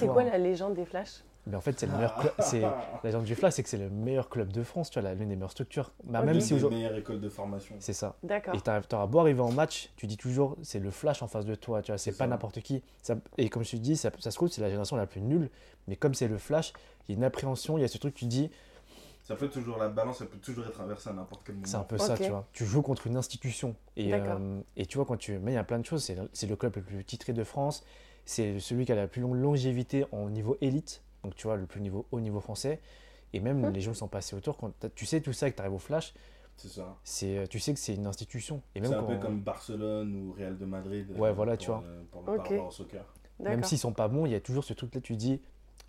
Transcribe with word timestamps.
c'est 0.00 0.08
quoi 0.08 0.24
la 0.24 0.38
légende 0.38 0.74
des 0.74 0.84
Flash? 0.84 1.22
Mais 1.46 1.56
en 1.56 1.60
fait, 1.62 1.80
c'est 1.80 1.86
le 1.86 1.92
meilleur. 1.94 2.20
cl- 2.22 2.32
c'est 2.40 2.60
la 2.60 3.00
légende 3.02 3.24
du 3.24 3.34
Flash, 3.34 3.54
c'est 3.54 3.62
que 3.62 3.68
c'est 3.70 3.78
le 3.78 3.88
meilleur 3.88 4.28
club 4.28 4.52
de 4.52 4.62
France, 4.62 4.90
tu 4.90 5.00
vois, 5.00 5.14
l'une 5.14 5.28
des 5.30 5.36
meilleures 5.36 5.50
structures. 5.50 5.90
Bah. 6.04 6.20
Même 6.22 6.38
si 6.40 6.52
aujourd'hui, 6.54 6.80
meilleures 6.80 6.96
écoles 6.98 7.20
de 7.20 7.28
formation. 7.30 7.74
c'est 7.78 7.94
ça. 7.94 8.16
D'accord. 8.22 8.54
Et 8.54 8.60
tu 8.60 8.70
auras 8.94 9.06
beau 9.06 9.20
arriver 9.20 9.40
en 9.40 9.50
match, 9.50 9.90
tu 9.96 10.06
dis 10.06 10.18
toujours, 10.18 10.56
c'est 10.62 10.78
le 10.80 10.90
Flash 10.90 11.22
en 11.22 11.28
face 11.28 11.46
de 11.46 11.54
toi, 11.54 11.80
tu 11.80 11.92
vois, 11.92 11.98
c'est 11.98 12.12
pas 12.16 12.26
n'importe 12.26 12.60
qui. 12.60 12.82
Ça- 13.02 13.16
et 13.38 13.48
comme 13.48 13.64
je 13.64 13.70
te 13.72 13.76
dis, 13.76 13.96
ça, 13.96 14.10
ça 14.18 14.30
se 14.30 14.36
trouve, 14.36 14.48
c'est 14.50 14.60
la 14.60 14.68
génération 14.68 14.96
la 14.96 15.06
plus 15.06 15.22
nulle, 15.22 15.48
mais 15.88 15.96
comme 15.96 16.12
c'est 16.14 16.28
le 16.28 16.36
Flash, 16.36 16.74
il 17.08 17.12
y 17.12 17.14
a 17.14 17.18
une 17.18 17.24
appréhension, 17.24 17.78
il 17.78 17.80
y 17.80 17.84
a 17.84 17.88
ce 17.88 17.96
truc, 17.98 18.14
tu 18.14 18.26
dis, 18.26 18.50
Ça 19.22 19.34
peut 19.36 19.48
toujours, 19.48 19.78
la 19.78 19.88
balance, 19.88 20.18
ça 20.18 20.26
peut 20.26 20.38
toujours 20.38 20.66
être 20.66 20.80
inversée 20.80 21.08
à 21.08 21.12
n'importe 21.12 21.42
quel 21.44 21.54
moment. 21.54 21.66
c'est 21.66 21.76
un 21.76 21.84
peu 21.84 21.98
ça, 21.98 22.16
tu 22.18 22.28
vois. 22.30 22.46
Tu 22.52 22.64
joues 22.66 22.82
contre 22.82 23.06
une 23.06 23.16
institution. 23.16 23.76
Et, 23.96 24.10
D'accord. 24.10 24.38
euh, 24.40 24.60
et 24.76 24.86
tu 24.86 24.98
vois, 24.98 25.06
quand 25.06 25.16
tu. 25.16 25.38
Mais 25.38 25.52
il 25.52 25.54
y 25.54 25.58
a 25.58 25.64
plein 25.64 25.78
de 25.78 25.86
choses, 25.86 26.02
c'est 26.32 26.46
le 26.46 26.56
club 26.56 26.74
le 26.76 26.82
plus 26.82 27.04
titré 27.04 27.32
de 27.32 27.44
France, 27.44 27.84
c'est 28.24 28.60
celui 28.60 28.84
qui 28.86 28.92
a 28.92 28.94
la 28.96 29.06
plus 29.08 29.20
longue 29.22 29.34
longévité 29.36 30.04
en 30.12 30.28
niveau 30.30 30.56
élite, 30.60 31.02
donc 31.24 31.34
tu 31.34 31.46
vois, 31.46 31.56
le 31.56 31.66
plus 31.66 31.80
niveau, 31.80 32.06
haut 32.12 32.20
niveau 32.20 32.40
français. 32.40 32.80
Et 33.32 33.40
même 33.40 33.60
Mhm. 33.60 33.72
les 33.72 33.80
gens 33.80 33.94
sont 33.94 34.08
passés 34.08 34.34
autour, 34.34 34.56
quand 34.56 34.72
tu 34.94 35.06
sais 35.06 35.20
tout 35.20 35.32
ça 35.32 35.46
et 35.48 35.50
que 35.52 35.56
tu 35.56 35.62
arrives 35.62 35.74
au 35.74 35.78
Flash, 35.78 36.14
C'est 36.56 36.68
ça. 36.68 36.96
c'est, 37.04 37.46
tu 37.48 37.60
sais 37.60 37.72
que 37.72 37.78
c'est 37.78 37.94
une 37.94 38.06
institution. 38.06 38.60
Et 38.74 38.80
même 38.80 38.90
C'est 38.90 38.96
un 38.96 39.00
quand- 39.02 39.06
peu 39.06 39.18
comme 39.18 39.40
Barcelone 39.40 40.14
ou 40.16 40.32
Real 40.32 40.58
de 40.58 40.64
Madrid. 40.64 41.06
euh, 41.10 41.18
Ouais, 41.18 41.32
voilà, 41.32 41.52
pour, 41.52 41.58
tu 41.60 41.66
vois. 41.70 41.82
euh, 41.86 42.02
Pour 42.10 42.22
le 42.22 42.28
Ok. 42.32 42.36
par 42.36 42.46
rapport 42.48 42.66
au 42.66 42.70
soccer. 42.70 43.04
Même 43.38 43.62
s'ils 43.64 43.78
sont 43.78 43.92
pas 43.92 44.08
bons, 44.08 44.26
il 44.26 44.32
y 44.32 44.34
a 44.34 44.40
toujours 44.40 44.64
ce 44.64 44.74
truc-là, 44.74 45.00
tu 45.00 45.16
dis, 45.16 45.40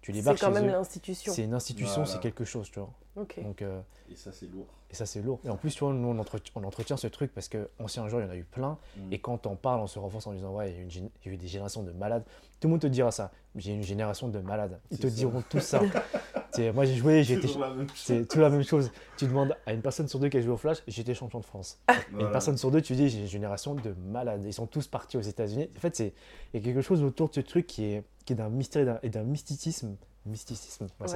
tu 0.02 0.11
les 0.11 0.22
C'est 0.22 0.30
quand 0.39 0.48
chez 0.48 0.61
même 0.61 0.67
l'institution. 0.67 1.34
C'est 1.34 1.44
une 1.44 1.53
institution, 1.53 2.03
Voilà. 2.03 2.05
c'est 2.11 2.20
quelque 2.20 2.45
chose, 2.45 2.70
tu 2.72 2.80
vois. 2.80 2.94
Donc, 3.16 3.62
euh, 3.62 3.82
Et 4.10 4.16
ça, 4.16 4.32
c'est 4.32 4.46
lourd. 4.52 4.66
et 4.90 4.96
ça, 4.96 5.06
c'est 5.06 5.22
lourd. 5.22 5.40
Et 5.44 5.50
en 5.50 5.58
plus, 5.58 5.74
tu 5.74 5.84
vois, 5.84 5.94
nous, 5.94 6.08
on 6.08 6.18
entretient, 6.18 6.54
on 6.56 6.64
entretient 6.64 6.96
ce 6.98 7.08
truc 7.08 7.34
parce 7.34 7.50
qu'anciens 7.50 8.08
joueurs, 8.08 8.22
il 8.24 8.26
y 8.28 8.30
en 8.30 8.32
a 8.32 8.38
eu 8.38 8.44
plein. 8.46 8.78
Mm. 8.96 9.14
Et 9.14 9.20
quand 9.20 9.48
on 9.48 9.56
parle, 9.56 9.82
on 9.82 9.88
se 9.88 10.00
renforce 10.00 10.28
en 10.28 10.34
disant, 10.34 10.54
ouais, 10.56 10.72
il 10.72 10.76
y 10.76 10.80
a, 10.80 10.82
une 10.84 10.90
gén- 10.90 11.10
il 11.24 11.28
y 11.28 11.32
a 11.32 11.34
eu 11.34 11.38
des 11.38 11.48
générations 11.48 11.84
de 11.84 11.92
malades. 11.92 12.24
Tout 12.60 12.68
le 12.68 12.72
monde 12.72 12.82
te 12.82 12.88
dira 12.88 13.12
ça. 13.12 13.32
J'ai 13.56 13.74
une 13.74 13.84
génération 13.84 14.30
de 14.30 14.40
malades. 14.40 14.80
Ils 14.92 15.00
te 15.00 15.08
ça. 15.08 15.14
diront 15.16 15.44
tout 15.50 15.60
ça. 15.60 15.82
C'est- 16.52 16.72
moi, 16.72 16.86
j'ai 16.86 16.96
joué, 16.96 17.24
j'ai 17.24 17.34
été. 17.36 17.48
C'est 17.95 18.28
tout 18.28 18.40
la 18.40 18.50
même 18.50 18.64
chose. 18.64 18.92
Tu 19.18 19.25
demandes 19.25 19.56
à 19.66 19.73
une 19.73 19.81
personne 19.81 20.08
sur 20.08 20.20
deux 20.20 20.30
qui 20.30 20.38
a 20.38 20.42
joué 20.42 20.52
au 20.53 20.58
Flash, 20.58 20.78
j'étais 20.88 21.14
champion 21.14 21.40
de 21.40 21.46
France. 21.46 21.80
Et 21.90 21.94
Voilà. 22.12 22.25
une 22.28 22.31
personne 22.31 22.58
sur 22.58 22.72
deux, 22.72 22.81
tu 22.81 22.94
dis, 22.96 23.09
j'ai 23.09 23.20
une 23.20 23.28
génération 23.28 23.73
de 23.75 23.94
malades. 24.09 24.44
Ils 24.46 24.53
sont 24.53 24.68
tous 24.68 24.88
partis 24.88 25.18
aux 25.18 25.22
États-Unis. 25.22 25.70
En 25.75 25.80
fait, 25.80 25.96
c'est 25.96 26.14
il 26.53 26.59
y 26.59 26.64
a 26.64 26.66
quelque 26.66 26.81
chose 26.81 27.03
autour 27.03 27.30
de 27.30 27.36
ce 27.36 27.40
truc 27.42 27.68
qui 27.68 27.86
est, 27.86 28.03
qui 28.25 28.34
est 28.34 28.36
d'un 28.38 28.50
mystère 28.50 29.00
et 29.03 29.09
d'un- 29.09 29.23
mysticisme. 29.23 29.96
Mysticisme, 30.25 30.86
ouais, 31.00 31.08
se 31.08 31.16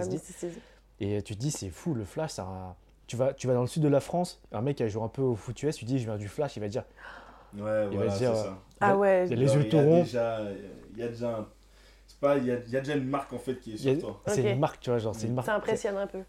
Et 0.99 1.21
tu 1.21 1.35
te 1.35 1.39
dis, 1.39 1.51
c'est 1.51 1.69
fou, 1.69 1.93
le 1.93 2.05
Flash, 2.05 2.31
ça 2.31 2.75
tu, 3.07 3.15
vas, 3.15 3.33
tu 3.33 3.47
vas 3.47 3.53
dans 3.53 3.61
le 3.61 3.67
sud 3.67 3.83
de 3.83 3.87
la 3.87 3.99
France, 3.99 4.41
un 4.51 4.61
mec 4.61 4.77
qui 4.77 4.83
a 4.83 4.87
joué 4.87 5.03
un 5.03 5.07
peu 5.09 5.21
au 5.21 5.35
foot 5.35 5.61
US, 5.63 5.75
tu 5.75 5.85
dis, 5.85 5.99
je 5.99 6.05
viens 6.05 6.17
du 6.17 6.27
Flash, 6.27 6.55
il 6.57 6.59
va 6.61 6.67
dire, 6.67 6.83
Ouais, 7.53 7.87
Il 7.91 7.97
va 7.97 8.05
voilà, 8.05 8.17
dire, 8.17 8.31
euh, 8.31 8.35
ça. 8.43 8.57
Ah 8.81 8.97
ouais. 8.97 9.25
il 9.27 9.29
y 9.31 9.33
a 9.33 9.35
les 9.37 9.53
yeux 9.53 9.65
il 9.65 9.73
y 9.73 9.77
a 9.79 9.83
déjà- 10.03 10.41
Il 10.93 10.99
y 10.99 11.03
a 11.03 11.07
déjà 11.07 11.37
un- 11.37 11.47
C'est 12.07 12.19
pas, 12.19 12.37
il 12.37 12.45
y 12.45 12.51
a, 12.51 12.55
il 12.59 12.69
y 12.69 12.77
a 12.77 12.79
déjà 12.81 12.95
une 12.95 13.07
marque 13.07 13.31
en 13.33 13.37
fait 13.37 13.59
qui 13.59 13.71
est 13.71 13.75
a- 13.75 13.77
sur 13.77 13.99
toi. 13.99 14.21
c'est 14.27 14.51
une 14.53 14.59
marque, 14.59 14.79
tu 14.79 14.89
vois, 14.89 14.99
genre, 14.99 15.15
c'est 15.15 15.27
une 15.27 15.33
marque. 15.35 15.45
Ça 15.47 15.55
impressionne 15.55 15.97
un 15.97 16.07
peu. 16.07 16.23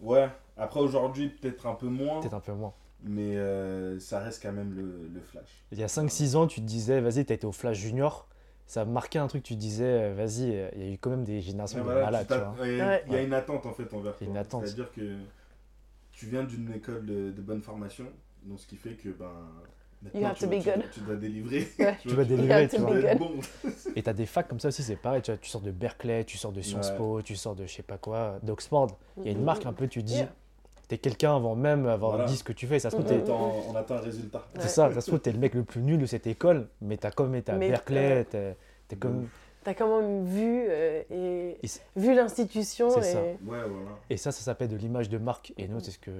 Ouais, 0.00 0.28
après 0.56 0.80
aujourd'hui, 0.80 1.28
peut-être 1.28 1.66
un 1.66 1.74
peu 1.74 1.86
moins, 1.88 2.20
Peut-être 2.20 2.34
un 2.34 2.40
peu 2.40 2.52
moins. 2.52 2.72
mais 3.02 3.36
euh, 3.36 3.98
ça 3.98 4.18
reste 4.20 4.42
quand 4.42 4.52
même 4.52 4.72
le, 4.74 5.08
le 5.12 5.20
flash. 5.20 5.64
Il 5.72 5.78
y 5.78 5.82
a 5.82 5.88
5-6 5.88 6.36
ans, 6.36 6.46
tu 6.46 6.60
te 6.60 6.66
disais, 6.66 7.00
vas-y, 7.00 7.24
t'as 7.24 7.34
été 7.34 7.46
au 7.46 7.52
Flash 7.52 7.78
Junior, 7.78 8.28
ça 8.66 8.84
marquait 8.84 9.18
un 9.18 9.28
truc, 9.28 9.42
tu 9.42 9.54
disais, 9.54 9.84
euh, 9.84 10.14
vas-y, 10.16 10.50
euh, 10.54 10.68
il 10.74 10.82
y 10.82 10.88
a 10.90 10.92
eu 10.94 10.98
quand 10.98 11.10
même 11.10 11.24
des 11.24 11.40
générations 11.40 11.78
Ouais, 11.78 11.84
de 11.84 11.90
voilà, 11.90 12.04
malades, 12.06 12.26
tu 12.28 12.34
tu 12.34 12.38
vois. 12.40 12.50
ouais, 12.66 13.02
Il 13.06 13.10
Ouais. 13.12 13.16
y 13.18 13.20
a 13.20 13.22
une 13.22 13.34
attente 13.34 13.64
en 13.66 13.72
fait 13.72 13.92
envers 13.94 14.16
toi. 14.16 14.60
C'est-à-dire 14.64 14.90
que 14.92 15.16
tu 16.12 16.26
viens 16.26 16.44
d'une 16.44 16.72
école 16.74 17.04
de, 17.06 17.30
de 17.30 17.40
bonne 17.42 17.62
formation, 17.62 18.06
donc 18.44 18.58
ce 18.60 18.66
qui 18.66 18.76
fait 18.76 18.94
que 18.94 19.10
ben, 19.10 19.30
maintenant, 20.02 20.32
tu, 20.34 20.44
to 20.44 20.46
be 20.50 20.58
tu- 20.62 20.70
good. 20.70 20.84
tu 20.92 21.00
dois 21.00 21.16
délivrer. 21.16 21.68
Ouais. 21.78 21.96
Tu 22.02 22.08
tu 22.08 22.14
délivrer, 22.24 22.68
tu 22.68 22.78
dois 22.78 22.96
être 22.98 23.18
bon. 23.18 23.32
Et 23.94 24.02
t'as 24.02 24.12
des 24.12 24.26
facs 24.26 24.48
comme 24.48 24.60
ça 24.60 24.68
aussi, 24.68 24.82
c'est 24.82 24.96
pareil, 24.96 25.22
tu, 25.22 25.30
vois, 25.30 25.38
tu 25.38 25.48
sors 25.50 25.60
de 25.60 25.70
Berkeley, 25.70 26.24
tu 26.24 26.36
sors 26.38 26.52
de 26.52 26.60
Sciences 26.60 26.90
Ouais. 26.90 26.96
Po, 26.96 27.22
tu 27.22 27.36
sors 27.36 27.54
de 27.54 27.66
je 27.66 27.72
sais 27.72 27.82
pas 27.82 27.98
quoi, 27.98 28.38
d'Oxford. 28.42 28.96
Il 29.18 29.24
y 29.26 29.28
a 29.28 29.32
une 29.32 29.44
marque 29.44 29.66
un 29.66 29.72
peu, 29.72 29.86
tu 29.88 30.02
dis, 30.02 30.14
Yeah. 30.16 30.32
t'es 30.88 30.98
quelqu'un 30.98 31.36
avant 31.36 31.54
même 31.56 31.86
avoir 31.86 32.12
Voilà. 32.12 32.24
dit 32.26 32.36
ce 32.36 32.44
que 32.44 32.52
tu 32.52 32.66
fais. 32.66 32.78
Ça 32.78 32.90
se 32.90 32.96
trouve, 32.96 33.06
On 33.06 33.08
t'es- 33.10 33.20
attend, 33.22 33.52
on 33.68 33.74
attend 33.76 33.96
un 33.96 34.00
résultat. 34.00 34.38
Ouais. 34.54 34.60
c'est 34.62 34.68
ça, 34.68 34.90
ça 34.92 35.00
se 35.00 35.06
trouve, 35.08 35.20
t'es 35.20 35.32
le 35.32 35.38
mec 35.38 35.54
le 35.54 35.64
plus 35.64 35.82
nul 35.82 35.98
de 35.98 36.06
cette 36.06 36.26
école, 36.26 36.68
mais 36.80 36.96
t'as 36.96 37.10
comme 37.10 37.34
été 37.34 37.52
à 37.52 37.56
Mais, 37.56 37.68
Berkeley, 37.68 38.24
t'es 38.24 38.56
t'es 38.88 38.96
comme. 38.96 39.28
T'as 39.64 39.74
quand 39.74 40.00
même 40.00 40.24
vu 40.24 40.66
euh, 40.68 41.02
et 41.10 41.58
vu 41.96 42.14
l'institution 42.14 42.88
C'est 42.90 43.00
et 43.00 43.12
ça. 43.12 43.20
Ouais, 43.20 43.36
voilà. 43.42 43.98
Et 44.10 44.16
ça, 44.16 44.30
ça 44.30 44.42
s'appelle 44.42 44.68
de 44.68 44.76
l'image 44.76 45.08
de 45.08 45.18
marque. 45.18 45.52
Et 45.56 45.66
nous, 45.66 45.80
c'est 45.80 45.90
ce 45.90 45.98
que, 45.98 46.12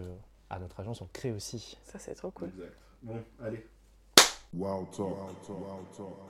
à 0.50 0.58
notre 0.58 0.80
agence, 0.80 1.00
on 1.00 1.08
crée 1.12 1.30
aussi. 1.30 1.78
ça 1.84 1.98
c'est 2.00 2.14
trop 2.14 2.32
cool. 2.32 2.48
Exact. 2.48 2.72
Bon, 3.02 3.22
allez. 3.44 3.64
Talk. 4.52 4.90
Talk. 4.92 5.56
Talk. 5.96 6.26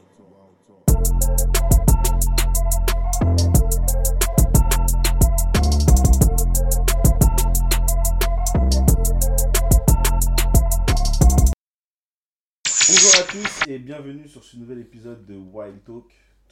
Bonjour 12.89 13.15
à 13.19 13.23
tous 13.25 13.69
et 13.69 13.79
bienvenue 13.79 14.29
sur 14.29 14.45
ce 14.45 14.57
nouvel 14.57 14.79
épisode 14.79 15.27
de 15.27 15.37
Wild 15.37 15.83
Talk, 15.85 16.05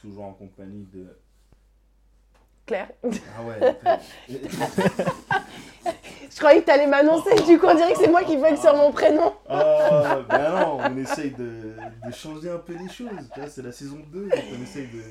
toujours 0.05 0.25
en 0.25 0.33
compagnie 0.35 0.87
de. 0.93 1.07
Claire. 2.67 2.91
Ah 3.03 3.43
ouais. 3.45 3.77
Je 6.31 6.39
croyais 6.39 6.61
que 6.63 6.67
t'allais 6.67 6.87
m'annoncer, 6.87 7.35
du 7.47 7.59
coup 7.59 7.67
on 7.67 7.75
dirait 7.75 7.93
que 7.93 7.99
c'est 7.99 8.11
moi 8.11 8.25
qui 8.25 8.37
bug 8.37 8.57
sur 8.57 8.75
mon 8.75 8.91
prénom. 8.91 9.35
Ah, 9.49 10.21
ben 10.29 10.51
non, 10.51 10.79
on 10.81 10.97
essaye 10.97 11.31
de, 11.31 11.75
de 12.07 12.13
changer 12.13 12.51
un 12.51 12.59
peu 12.59 12.75
les 12.77 12.89
choses. 12.89 13.11
C'est 13.49 13.63
la 13.63 13.71
saison 13.71 13.99
2, 14.11 14.29
donc 14.29 14.45
on 14.59 14.63
essaye 14.63 14.89
de, 14.89 15.03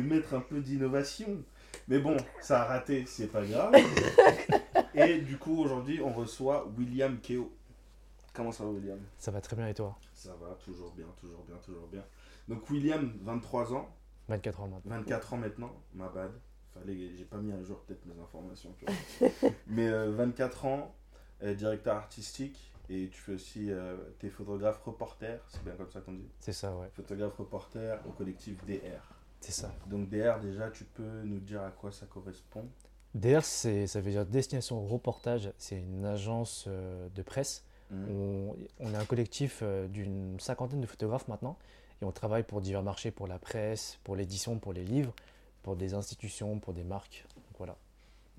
de 0.00 0.02
mettre 0.06 0.34
un 0.34 0.40
peu 0.40 0.60
d'innovation. 0.60 1.42
Mais 1.88 1.98
bon, 1.98 2.16
ça 2.40 2.62
a 2.62 2.64
raté, 2.64 3.04
c'est 3.06 3.26
pas 3.26 3.44
grave. 3.44 3.74
Et 4.94 5.18
du 5.18 5.36
coup, 5.36 5.60
aujourd'hui, 5.60 6.00
on 6.00 6.12
reçoit 6.12 6.66
William 6.78 7.18
Keo. 7.20 7.52
Comment 8.32 8.52
ça 8.52 8.64
va, 8.64 8.70
William? 8.70 8.98
Ça 9.18 9.30
va 9.30 9.40
très 9.40 9.56
bien 9.56 9.66
et 9.68 9.74
toi? 9.74 9.98
Ça 10.14 10.30
va, 10.40 10.56
toujours 10.64 10.92
bien, 10.92 11.06
toujours 11.20 11.44
bien, 11.46 11.56
toujours 11.56 11.88
bien. 11.88 12.04
Donc, 12.48 12.68
William, 12.70 13.12
23 13.22 13.74
ans, 13.74 13.88
24 14.32 14.60
ans 14.60 14.68
maintenant. 14.68 14.90
24 14.96 15.32
ans 15.34 15.36
maintenant, 15.36 15.72
ma 15.94 16.08
bad. 16.08 16.30
Fallait, 16.74 17.14
j'ai 17.16 17.24
pas 17.24 17.36
mis 17.36 17.52
à 17.52 17.62
jour 17.62 17.78
peut-être 17.80 18.04
mes 18.06 18.18
informations. 18.20 18.74
tu 18.78 18.86
vois. 18.86 19.50
Mais 19.66 19.88
euh, 19.88 20.10
24 20.12 20.64
ans, 20.64 20.94
euh, 21.42 21.54
directeur 21.54 21.96
artistique, 21.96 22.72
et 22.88 23.08
tu 23.10 23.20
fais 23.20 23.32
aussi, 23.34 23.70
euh, 23.70 23.96
t'es 24.18 24.30
photographe 24.30 24.80
reporter, 24.84 25.38
c'est 25.48 25.62
bien 25.64 25.74
comme 25.74 25.90
ça 25.90 26.00
qu'on 26.00 26.12
dit. 26.14 26.28
C'est 26.40 26.52
ça, 26.54 26.74
ouais. 26.76 26.88
Photographe 26.94 27.36
reporter 27.36 28.00
au 28.06 28.12
collectif 28.12 28.56
DR. 28.66 29.02
C'est 29.40 29.52
ça. 29.52 29.70
Donc 29.86 30.08
DR, 30.08 30.40
déjà, 30.40 30.70
tu 30.70 30.84
peux 30.84 31.22
nous 31.24 31.40
dire 31.40 31.62
à 31.62 31.70
quoi 31.70 31.90
ça 31.92 32.06
correspond? 32.06 32.64
DR, 33.14 33.42
c'est- 33.44 33.86
ça 33.86 34.00
veut 34.00 34.10
dire 34.10 34.24
Destination 34.24 34.86
Reportage. 34.86 35.52
C'est 35.58 35.78
une 35.78 36.04
agence 36.06 36.64
euh, 36.68 37.08
de 37.14 37.22
presse. 37.22 37.64
Mhm. 37.90 38.06
On, 38.10 38.56
on 38.80 38.94
est 38.94 38.96
un 38.96 39.04
collectif 39.04 39.60
euh, 39.62 39.86
d'une 39.88 40.40
cinquantaine 40.40 40.80
de 40.80 40.86
photographes 40.86 41.28
maintenant. 41.28 41.58
Et 42.02 42.04
on 42.04 42.10
travaille 42.12 42.42
pour 42.42 42.60
divers 42.60 42.82
marchés, 42.82 43.12
pour 43.12 43.28
la 43.28 43.38
presse, 43.38 43.98
pour 44.02 44.16
l'édition, 44.16 44.58
pour 44.58 44.72
les 44.72 44.82
livres, 44.84 45.14
pour 45.62 45.76
des 45.76 45.94
institutions, 45.94 46.58
pour 46.58 46.74
des 46.74 46.82
marques. 46.82 47.24
Donc 47.36 47.44
voilà. 47.58 47.76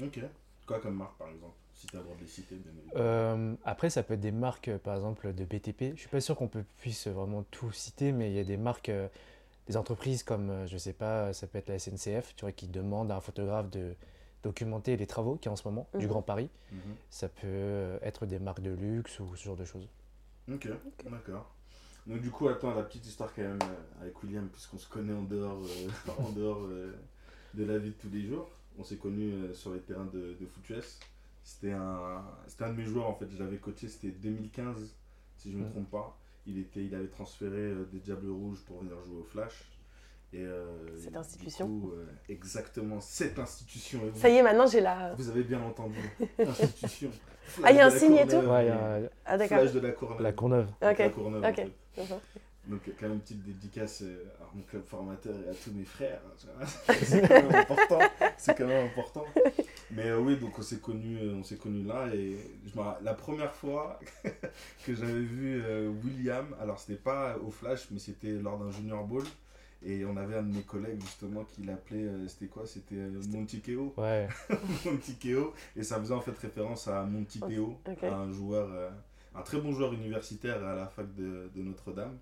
Ok. 0.03 0.19
Quoi 0.67 0.79
comme 0.81 0.97
marque, 0.97 1.17
par 1.17 1.29
exemple 1.29 1.53
Si 1.73 1.87
tu 1.87 1.95
as 1.95 1.99
le 1.99 2.03
droit 2.05 2.17
de 2.17 2.21
les 2.21 2.27
citer, 2.27 2.55
bien. 2.55 2.71
Euh, 2.97 3.55
après, 3.63 3.89
ça 3.89 4.03
peut 4.03 4.15
être 4.15 4.19
des 4.19 4.33
marques, 4.33 4.67
euh, 4.67 4.77
par 4.77 4.95
exemple, 4.95 5.33
de 5.33 5.45
BTP. 5.45 5.93
Je 5.95 5.99
suis 6.01 6.09
pas 6.09 6.19
sûr 6.19 6.35
qu'on 6.35 6.49
puisse 6.77 7.07
vraiment 7.07 7.43
tout 7.51 7.71
citer, 7.71 8.11
mais 8.11 8.29
il 8.31 8.35
y 8.35 8.39
a 8.39 8.43
des 8.43 8.57
marques, 8.57 8.89
euh, 8.89 9.07
des 9.67 9.77
entreprises 9.77 10.23
comme, 10.23 10.67
je 10.67 10.77
sais 10.77 10.91
pas, 10.93 11.31
ça 11.31 11.47
peut 11.47 11.57
être 11.57 11.69
la 11.69 11.79
SNCF, 11.79 12.35
tu 12.35 12.41
vois, 12.41 12.51
qui 12.51 12.67
demande 12.67 13.11
à 13.11 13.15
un 13.15 13.21
photographe 13.21 13.69
de 13.69 13.95
documenter 14.43 14.97
les 14.97 15.07
travaux 15.07 15.35
qu'il 15.37 15.45
y 15.45 15.49
a 15.49 15.53
en 15.53 15.55
ce 15.55 15.65
moment 15.65 15.87
du 15.93 15.99
Mhm. 16.05 16.07
Grand 16.11 16.21
Paris. 16.21 16.49
Mhm. 16.73 16.79
Ça 17.09 17.29
peut 17.29 17.97
être 18.01 18.25
des 18.25 18.39
marques 18.39 18.61
de 18.61 18.71
luxe 18.71 19.21
ou 19.21 19.33
ce 19.37 19.45
genre 19.45 19.55
de 19.55 19.63
choses. 19.63 19.87
Ok, 20.51 20.67
d'accord. 21.09 21.49
Donc 22.07 22.19
du 22.21 22.29
coup, 22.31 22.47
attends, 22.49 22.73
la 22.73 22.83
petite 22.83 23.05
histoire 23.05 23.33
quand 23.33 23.41
même 23.43 23.59
euh, 23.63 24.01
avec 24.01 24.21
William, 24.23 24.47
puisqu'on 24.49 24.77
se 24.77 24.89
connaît 24.89 25.13
en 25.13 25.23
dehors, 25.23 25.61
euh, 25.63 26.11
en 26.21 26.29
dehors 26.31 26.61
euh, 26.69 26.91
de 27.53 27.63
la 27.65 27.77
vie 27.77 27.89
de 27.91 27.95
tous 27.95 28.09
les 28.09 28.23
jours. 28.27 28.49
On 28.77 28.83
s'est 28.83 28.97
connus 28.97 29.31
euh, 29.33 29.53
sur 29.53 29.73
les 29.73 29.79
terrains 29.79 30.09
de, 30.13 30.35
de 30.39 30.45
foot 30.45 30.69
US. 30.71 30.99
C'était 31.43 31.71
un, 31.71 32.23
c'était 32.47 32.63
un 32.63 32.69
de 32.69 32.77
mes 32.77 32.85
joueurs 32.85 33.07
en 33.07 33.13
fait, 33.15 33.27
je 33.29 33.41
l'avais 33.41 33.57
coaché, 33.57 33.87
c'était 33.89 34.07
2015, 34.09 34.95
si 35.37 35.51
je 35.51 35.57
ne 35.57 35.63
me 35.63 35.69
trompe 35.69 35.89
pas. 35.91 36.17
Il, 36.45 36.57
était, 36.59 36.83
il 36.83 36.93
avait 36.95 37.07
transféré 37.07 37.57
euh, 37.57 37.85
des 37.91 37.99
Diables 37.99 38.29
Rouges 38.29 38.59
pour 38.65 38.79
venir 38.79 38.95
jouer 39.05 39.19
au 39.21 39.23
Flash. 39.23 39.63
Et, 40.33 40.41
euh, 40.43 40.65
Cette 40.97 41.15
institution. 41.15 41.67
coup, 41.67 41.91
euh, 41.93 42.05
exactement, 42.27 42.99
cette 42.99 43.37
institution. 43.39 43.99
Vous, 44.11 44.19
Ça 44.19 44.29
y 44.29 44.35
est, 44.37 44.41
maintenant 44.43 44.65
j'ai 44.67 44.81
la. 44.81 45.13
vous 45.15 45.29
avez 45.29 45.43
bien 45.43 45.61
entendu, 45.61 45.99
institution. 46.39 47.11
Ah, 47.63 47.71
il 47.71 47.77
y 47.77 47.79
a 47.79 47.85
un 47.87 47.89
signe 47.91 48.15
et 48.15 48.25
tout 48.27 48.35
Ouais, 48.37 48.65
il 48.65 48.69
y 48.69 48.71
oui. 48.71 48.77
a 49.05 49.09
Ah 49.25 49.37
d'accord. 49.37 49.59
Flash 49.59 49.73
de 49.73 49.79
la 49.79 49.91
Courneuve. 49.91 50.21
la 50.21 50.31
Courneuve. 50.33 50.67
Ok. 50.81 50.97
La 50.99 51.09
Courneuve, 51.09 51.43
en 51.45 51.49
Ok. 51.49 51.55
fait. 51.55 51.71
Donc, 52.65 52.79
quand 52.97 53.07
même 53.07 53.15
une 53.15 53.19
petite 53.19 53.43
dédicace 53.43 54.03
euh, 54.03 54.23
à 54.41 54.55
mon 54.55 54.63
club 54.63 54.85
formateur 54.85 55.35
et 55.45 55.49
à 55.49 55.53
tous 55.53 55.71
mes 55.73 55.83
frères. 55.83 56.21
vois. 56.55 56.95
C'est 57.03 57.27
quand 57.27 57.41
même 57.43 57.55
important. 57.55 57.99
C'est 58.37 58.57
quand 58.57 58.67
même 58.67 58.85
important. 58.85 59.25
Mais 59.91 60.07
euh, 60.07 60.19
oui, 60.19 60.37
donc 60.37 60.57
on 60.57 60.61
s'est 60.61 60.79
connus 60.79 61.19
on 61.33 61.43
s'est 61.43 61.57
connus 61.57 61.83
là. 61.83 62.07
Et 62.15 62.37
je 62.65 62.71
la 63.03 63.13
première 63.13 63.53
fois 63.53 63.99
que 64.85 64.95
j'avais 64.95 65.19
vu 65.19 65.61
euh, 65.61 65.91
William, 66.05 66.55
alors 66.61 66.79
c'était 66.79 66.99
pas 66.99 67.37
au 67.45 67.51
Flash, 67.51 67.87
mais 67.91 67.99
c'était 67.99 68.31
lors 68.31 68.57
d'un 68.57 68.71
Junior 68.71 69.03
Ball. 69.05 69.23
Et 69.85 70.05
on 70.05 70.15
avait 70.15 70.37
un 70.37 70.43
de 70.43 70.55
mes 70.55 70.61
collègues 70.61 71.01
justement 71.01 71.43
qui 71.43 71.63
l'appelait, 71.63 72.03
euh, 72.05 72.27
c'était 72.27 72.47
quoi? 72.47 72.65
C'était 72.65 72.95
euh, 72.95 73.21
Monty 73.29 73.59
Keo. 73.59 73.93
Ouais, 73.97 74.29
Monty 74.85 75.15
Keo. 75.15 75.53
Et 75.75 75.83
ça 75.83 75.99
faisait 75.99 76.13
en 76.13 76.21
fait 76.21 76.37
référence 76.37 76.87
à 76.87 77.03
Monty 77.03 77.41
Keo, 77.41 77.77
Ok. 77.85 78.03
un 78.03 78.31
joueur, 78.31 78.69
euh, 78.71 78.89
un 79.35 79.41
très 79.41 79.59
bon 79.59 79.71
joueur 79.71 79.93
universitaire 79.93 80.63
à 80.65 80.75
la 80.75 80.87
fac 80.87 81.13
de, 81.15 81.49
de 81.53 81.61
Notre-Dame. 81.61 82.17